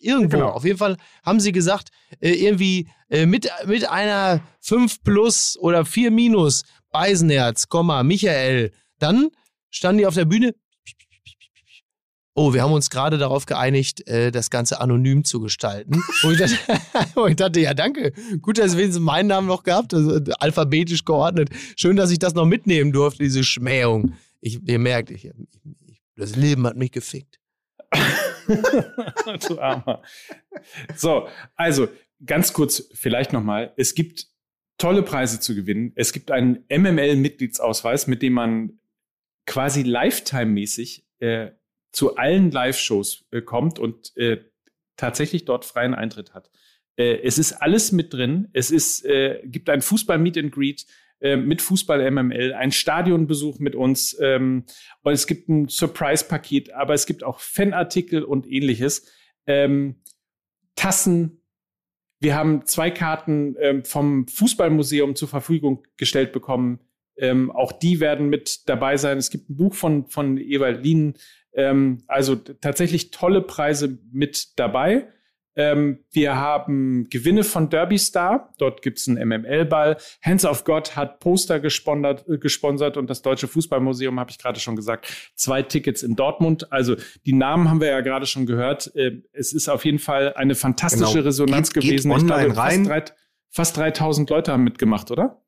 irgendwo, 0.00 0.38
Genau. 0.38 0.50
auf 0.50 0.64
jeden 0.64 0.78
Fall 0.78 0.96
haben 1.24 1.38
sie 1.40 1.52
gesagt, 1.52 1.90
äh, 2.20 2.30
irgendwie 2.32 2.88
äh, 3.08 3.26
mit, 3.26 3.48
mit 3.66 3.88
einer 3.88 4.40
5 4.60 5.02
plus 5.04 5.56
oder 5.60 5.84
4 5.84 6.10
minus 6.10 6.64
Beisenherz, 6.92 7.68
Komma, 7.68 8.02
Michael, 8.02 8.72
dann 8.98 9.30
standen 9.70 9.98
die 9.98 10.06
auf 10.06 10.14
der 10.14 10.26
Bühne. 10.26 10.54
Oh, 12.34 12.54
wir 12.54 12.62
haben 12.62 12.72
uns 12.72 12.88
gerade 12.88 13.18
darauf 13.18 13.44
geeinigt, 13.44 14.06
äh, 14.08 14.30
das 14.30 14.48
Ganze 14.48 14.80
anonym 14.80 15.22
zu 15.24 15.40
gestalten. 15.40 16.02
Wo 16.22 17.26
ich, 17.26 17.36
dachte, 17.36 17.60
ja, 17.60 17.74
danke. 17.74 18.12
Gut, 18.40 18.56
dass 18.56 18.76
wenigstens 18.76 19.04
meinen 19.04 19.26
Namen 19.26 19.46
noch 19.46 19.64
gehabt, 19.64 19.92
also 19.92 20.16
äh, 20.16 20.32
alphabetisch 20.38 21.04
geordnet. 21.04 21.50
Schön, 21.76 21.96
dass 21.96 22.10
ich 22.10 22.18
das 22.18 22.32
noch 22.32 22.46
mitnehmen 22.46 22.92
durfte, 22.92 23.22
diese 23.22 23.44
Schmähung. 23.44 24.14
Ich, 24.40 24.60
ihr 24.66 24.78
merkt, 24.78 25.10
ich, 25.10 25.26
ich, 25.26 26.02
das 26.16 26.34
Leben 26.34 26.66
hat 26.66 26.76
mich 26.76 26.90
gefickt. 26.90 27.38
du 29.48 29.60
Armer. 29.60 30.02
So, 30.96 31.28
also 31.54 31.88
ganz 32.24 32.54
kurz 32.54 32.88
vielleicht 32.94 33.34
nochmal. 33.34 33.74
Es 33.76 33.94
gibt 33.94 34.31
tolle 34.82 35.04
Preise 35.04 35.38
zu 35.38 35.54
gewinnen. 35.54 35.92
Es 35.94 36.12
gibt 36.12 36.32
einen 36.32 36.64
MML-Mitgliedsausweis, 36.68 38.08
mit 38.08 38.20
dem 38.20 38.32
man 38.32 38.80
quasi 39.46 39.82
Lifetime-mäßig 39.82 41.06
äh, 41.20 41.52
zu 41.92 42.16
allen 42.16 42.50
Live-Shows 42.50 43.26
äh, 43.30 43.42
kommt 43.42 43.78
und 43.78 44.16
äh, 44.16 44.38
tatsächlich 44.96 45.44
dort 45.44 45.64
freien 45.64 45.94
Eintritt 45.94 46.34
hat. 46.34 46.50
Äh, 46.96 47.20
es 47.22 47.38
ist 47.38 47.52
alles 47.52 47.92
mit 47.92 48.12
drin. 48.12 48.48
Es 48.54 48.72
ist, 48.72 49.04
äh, 49.04 49.40
gibt 49.44 49.70
ein 49.70 49.82
Fußball-Meet 49.82 50.38
and 50.38 50.52
Greet 50.52 50.84
äh, 51.20 51.36
mit 51.36 51.62
Fußball-MML, 51.62 52.52
ein 52.54 52.72
Stadionbesuch 52.72 53.60
mit 53.60 53.76
uns 53.76 54.16
ähm, 54.20 54.64
und 55.02 55.12
es 55.12 55.28
gibt 55.28 55.48
ein 55.48 55.68
Surprise-Paket, 55.68 56.72
aber 56.72 56.94
es 56.94 57.06
gibt 57.06 57.22
auch 57.22 57.38
Fanartikel 57.38 58.24
und 58.24 58.50
ähnliches. 58.50 59.06
Ähm, 59.46 60.02
Tassen. 60.74 61.41
Wir 62.22 62.36
haben 62.36 62.64
zwei 62.66 62.92
Karten 62.92 63.56
ähm, 63.58 63.84
vom 63.84 64.28
Fußballmuseum 64.28 65.16
zur 65.16 65.26
Verfügung 65.26 65.82
gestellt 65.96 66.32
bekommen. 66.32 66.78
Ähm, 67.16 67.50
auch 67.50 67.72
die 67.72 67.98
werden 67.98 68.28
mit 68.28 68.68
dabei 68.68 68.96
sein. 68.96 69.18
Es 69.18 69.28
gibt 69.28 69.50
ein 69.50 69.56
Buch 69.56 69.74
von, 69.74 70.06
von 70.06 70.38
Ewald 70.38 70.84
Lien. 70.84 71.14
Ähm, 71.52 71.98
also 72.06 72.36
tatsächlich 72.36 73.10
tolle 73.10 73.42
Preise 73.42 73.98
mit 74.12 74.56
dabei. 74.60 75.08
Ähm, 75.54 75.98
wir 76.10 76.36
haben 76.36 77.08
Gewinne 77.10 77.44
von 77.44 77.68
Derby 77.68 77.98
Star. 77.98 78.52
Dort 78.58 78.80
gibt's 78.82 79.06
einen 79.06 79.18
MML-Ball. 79.28 79.98
Hands 80.22 80.44
of 80.46 80.64
God 80.64 80.96
hat 80.96 81.20
Poster 81.20 81.60
gesponsert, 81.60 82.24
äh, 82.28 82.38
gesponsert 82.38 82.96
und 82.96 83.10
das 83.10 83.20
Deutsche 83.22 83.48
Fußballmuseum, 83.48 84.18
habe 84.18 84.30
ich 84.30 84.38
gerade 84.38 84.60
schon 84.60 84.76
gesagt, 84.76 85.06
zwei 85.34 85.62
Tickets 85.62 86.02
in 86.02 86.16
Dortmund. 86.16 86.72
Also 86.72 86.96
die 87.26 87.34
Namen 87.34 87.68
haben 87.68 87.80
wir 87.80 87.88
ja 87.88 88.00
gerade 88.00 88.24
schon 88.26 88.46
gehört. 88.46 88.94
Äh, 88.94 89.22
es 89.32 89.52
ist 89.52 89.68
auf 89.68 89.84
jeden 89.84 89.98
Fall 89.98 90.32
eine 90.34 90.54
fantastische 90.54 91.12
Genau. 91.12 91.24
Resonanz 91.24 91.70
Geht- 91.72 91.82
geht 91.82 91.90
gewesen. 92.02 92.10
online 92.12 92.56
rein. 92.56 92.84
Fast, 92.86 92.88
drei, 92.88 93.14
fast 93.50 93.76
3000 93.76 94.30
Leute 94.30 94.52
haben 94.52 94.64
mitgemacht, 94.64 95.10
oder? 95.10 95.42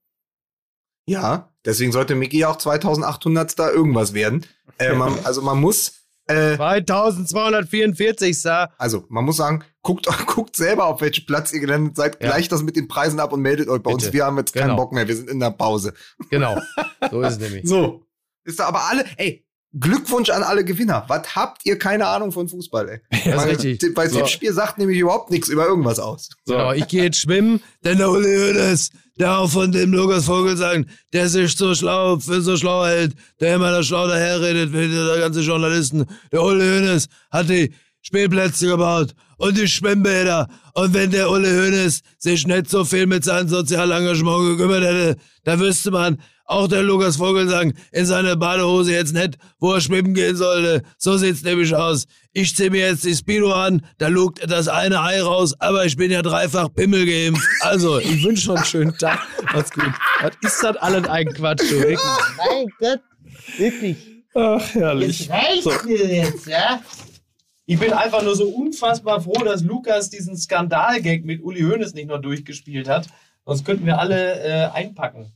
Ja, 1.07 1.53
deswegen 1.65 1.93
sollte 1.93 2.15
Mickey 2.15 2.45
auch 2.45 2.57
2800. 2.57 3.59
da 3.59 3.71
irgendwas 3.71 4.15
werden. 4.15 4.47
Äh, 4.79 4.95
man, 4.95 5.15
also 5.25 5.43
man 5.43 5.61
muss, 5.61 6.04
äh, 6.27 6.57
2244, 6.57 8.41
Sir. 8.41 8.70
also 8.79 9.05
man 9.09 9.25
muss 9.25 9.37
sagen, 9.37 9.62
guckt, 9.83 10.07
guckt 10.27 10.57
selber, 10.57 10.87
auf 10.87 11.01
welchem 11.01 11.27
Platz 11.27 11.53
ihr 11.53 11.61
gelandet 11.61 11.97
seid, 11.97 12.22
Ja. 12.22 12.31
gleicht 12.31 12.51
das 12.53 12.62
mit 12.62 12.77
den 12.77 12.89
Preisen 12.89 13.20
ab 13.20 13.33
und 13.33 13.41
meldet 13.43 13.68
euch 13.68 13.83
bei 13.83 13.93
uns. 13.93 14.05
Bitte. 14.05 14.14
Wir 14.14 14.25
haben 14.27 14.39
jetzt 14.39 14.53
keinen 14.53 14.64
Genau. 14.70 14.77
Bock 14.77 14.93
mehr, 14.93 15.07
wir 15.07 15.16
sind 15.16 15.29
in 15.31 15.41
der 15.41 15.51
Pause. 15.51 15.95
Genau, 16.31 16.59
so 17.11 17.20
ist 17.22 17.33
es 17.35 17.39
nämlich. 17.39 17.68
So. 17.68 18.03
Ist 18.47 18.61
da 18.61 18.66
aber 18.66 18.83
alle, 18.91 19.05
ey, 19.16 19.44
Glückwunsch 19.79 20.31
an 20.31 20.43
alle 20.43 20.64
Gewinner. 20.64 21.05
Was 21.09 21.35
habt 21.35 21.66
ihr 21.66 21.79
keine 21.79 22.07
Ahnung 22.07 22.31
von 22.31 22.49
Fußball, 22.49 22.89
ey? 22.89 23.01
Ist 23.11 23.37
Weil 23.37 23.49
richtig. 23.51 23.95
Bei 23.95 24.09
So. 24.09 24.18
Tippspiel 24.18 24.53
sagt 24.53 24.79
nämlich 24.79 24.99
überhaupt 24.99 25.31
nichts 25.31 25.49
über 25.49 25.66
irgendwas 25.66 25.99
aus. 25.99 26.31
Genau, 26.47 26.72
ich 26.72 26.87
gehe 26.87 27.05
jetzt 27.05 27.18
schwimmen, 27.18 27.61
denn 27.85 27.99
der 27.99 28.11
Uli 28.11 28.29
Hoeneß, 28.37 28.91
der 29.18 29.39
auch 29.39 29.51
von 29.51 29.72
dem 29.72 29.93
Lukas 29.93 30.27
Vogel 30.27 30.57
sagen, 30.57 30.87
der 31.12 31.29
sich 31.29 31.57
so 31.57 31.75
schlau, 31.75 32.18
für 32.18 32.41
so 32.41 32.57
schlau 32.57 32.85
hält, 32.85 33.14
der 33.41 33.57
immer 33.57 33.72
da 33.72 33.83
schlau 33.83 34.07
daherredet, 34.07 34.72
wie 34.72 34.89
der 34.89 35.18
ganze 35.18 35.41
Journalisten. 35.41 36.07
Der 36.31 36.43
Uli 36.43 36.64
Hoeneß 36.64 37.09
hat 37.31 37.49
die 37.49 37.75
Spielplätze 38.01 38.68
gebaut 38.68 39.14
und 39.39 39.57
die 39.59 39.66
Schwimmbäder. 39.66 40.49
Und 40.75 40.95
wenn 40.95 41.11
der 41.11 41.31
Uli 41.31 41.49
Hoeneß 41.49 42.01
sich 42.18 42.47
nicht 42.47 42.70
so 42.70 42.85
viel 42.85 43.07
mit 43.07 43.25
seinem 43.25 43.49
Sozialengagement 43.49 44.57
gekümmert 44.57 44.85
hätte, 44.85 45.16
da 45.43 45.59
wüsste 45.59 45.90
man, 45.90 46.20
auch 46.45 46.69
der 46.69 46.83
Lukas 46.83 47.16
Vogelsang 47.16 47.75
in 47.93 48.07
seiner 48.07 48.37
Badehose 48.37 48.93
jetzt 48.93 49.15
nicht, 49.15 49.39
wo 49.59 49.73
er 49.73 49.81
schwimmen 49.81 50.15
gehen 50.15 50.37
sollte. 50.37 50.83
So 50.99 51.16
sieht's 51.16 51.43
nämlich 51.43 51.75
aus. 51.75 52.07
Ich 52.33 52.55
zieh 52.55 52.71
mir 52.71 52.89
jetzt 52.89 53.05
die 53.05 53.15
Speedo 53.15 53.53
an, 53.53 53.87
da 53.99 54.09
lugt 54.09 54.41
das 54.51 54.69
eine 54.69 55.01
Ei 55.01 55.23
raus, 55.23 55.55
aber 55.59 55.87
ich 55.87 55.97
bin 55.97 56.11
ja 56.11 56.23
dreifach 56.23 56.69
Pimmel 56.75 57.07
geimpft. 57.07 57.47
Also, 57.61 57.99
ich 57.99 58.23
wünsche 58.25 58.49
noch 58.49 58.57
einen 58.57 58.65
schönen 58.65 58.99
Tag. 58.99 59.21
Macht's 59.53 59.71
gut. 59.71 59.93
Was 60.21 60.33
ist 60.43 60.62
das 60.62 60.77
alles 60.77 61.09
ein 61.09 61.27
Quatsch, 61.33 61.62
du 61.62 61.79
wirklich? 61.79 62.01
Mein 62.37 62.66
Gott, 62.79 63.01
wirklich. 63.57 63.97
Ach, 64.35 64.75
herrlich. 64.75 65.21
Jetzt 65.21 65.31
reicht's 65.31 65.85
mir 65.85 66.07
jetzt, 66.07 66.47
ja? 66.47 66.83
Ich 67.66 67.79
bin 67.79 67.93
einfach 67.93 68.23
nur 68.23 68.37
so 68.37 68.47
unfassbar 68.49 69.23
froh, 69.23 69.43
dass 69.43 69.62
Lukas 69.62 70.11
diesen 70.11 70.37
Skandalgag 70.37 71.25
mit 71.25 71.43
Uli 71.43 71.62
Hoeneß 71.62 71.95
nicht 71.95 72.09
noch 72.09 72.21
durchgespielt 72.21 72.89
hat. 72.89 73.07
Sonst 73.47 73.65
könnten 73.65 73.87
wir 73.87 73.99
alle 73.99 74.41
äh, 74.41 74.71
einpacken. 74.71 75.33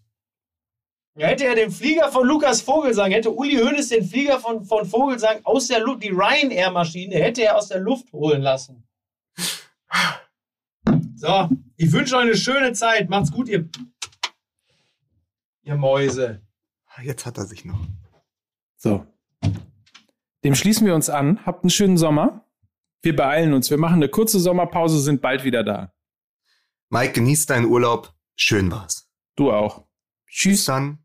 Hätte 1.19 1.47
er 1.47 1.57
den 1.57 1.71
Flieger 1.73 2.13
von 2.13 2.27
Lukas 2.27 2.61
Vogelsang, 2.61 3.11
hätte 3.11 3.31
Uli 3.31 3.57
Hoeneß 3.57 3.89
den 3.89 4.05
Flieger 4.05 4.39
von, 4.39 4.65
von 4.65 4.87
Vogelsang 4.87 5.41
aus 5.45 5.67
der 5.67 5.81
Luft, 5.81 6.05
die 6.05 6.11
Ryanair-Maschine, 6.11 7.17
hätte 7.17 7.43
er 7.43 7.57
aus 7.57 7.69
der 7.69 7.81
Luft 7.81 8.13
holen 8.13 8.41
lassen. 8.41 8.85
So, 11.17 11.49
ich 11.77 11.91
wünsche 11.91 12.17
euch 12.17 12.23
eine 12.23 12.37
schöne 12.37 12.73
Zeit. 12.73 13.11
Macht's 13.11 13.33
gut, 13.33 13.49
ihr, 13.49 13.69
ihr 15.63 15.75
Mäuse. 15.75 16.41
Jetzt 17.03 17.27
hat 17.27 17.37
er 17.39 17.47
sich 17.47 17.65
noch. 17.65 17.81
So. 18.77 19.05
Dem 20.45 20.55
schließen 20.55 20.87
wir 20.87 20.95
uns 20.95 21.11
an. 21.11 21.45
Habt 21.45 21.65
einen 21.65 21.71
schönen 21.71 21.97
Sommer. 21.97 22.45
Wir 23.03 23.17
beeilen 23.17 23.53
uns. 23.55 23.71
Wir 23.71 23.79
machen 23.79 23.97
eine 23.97 24.09
kurze 24.09 24.39
Sommerpause, 24.39 25.01
sind 25.01 25.21
bald 25.21 25.43
wieder 25.43 25.65
da. 25.65 25.93
Mike, 26.91 27.15
genieß 27.15 27.47
deinen 27.47 27.67
Urlaub. 27.67 28.15
Schön 28.37 28.71
war's. 28.71 29.11
Du 29.35 29.51
auch. 29.51 29.85
Bis 30.27 30.35
Tschüss. 30.37 30.65
dann. 30.67 31.05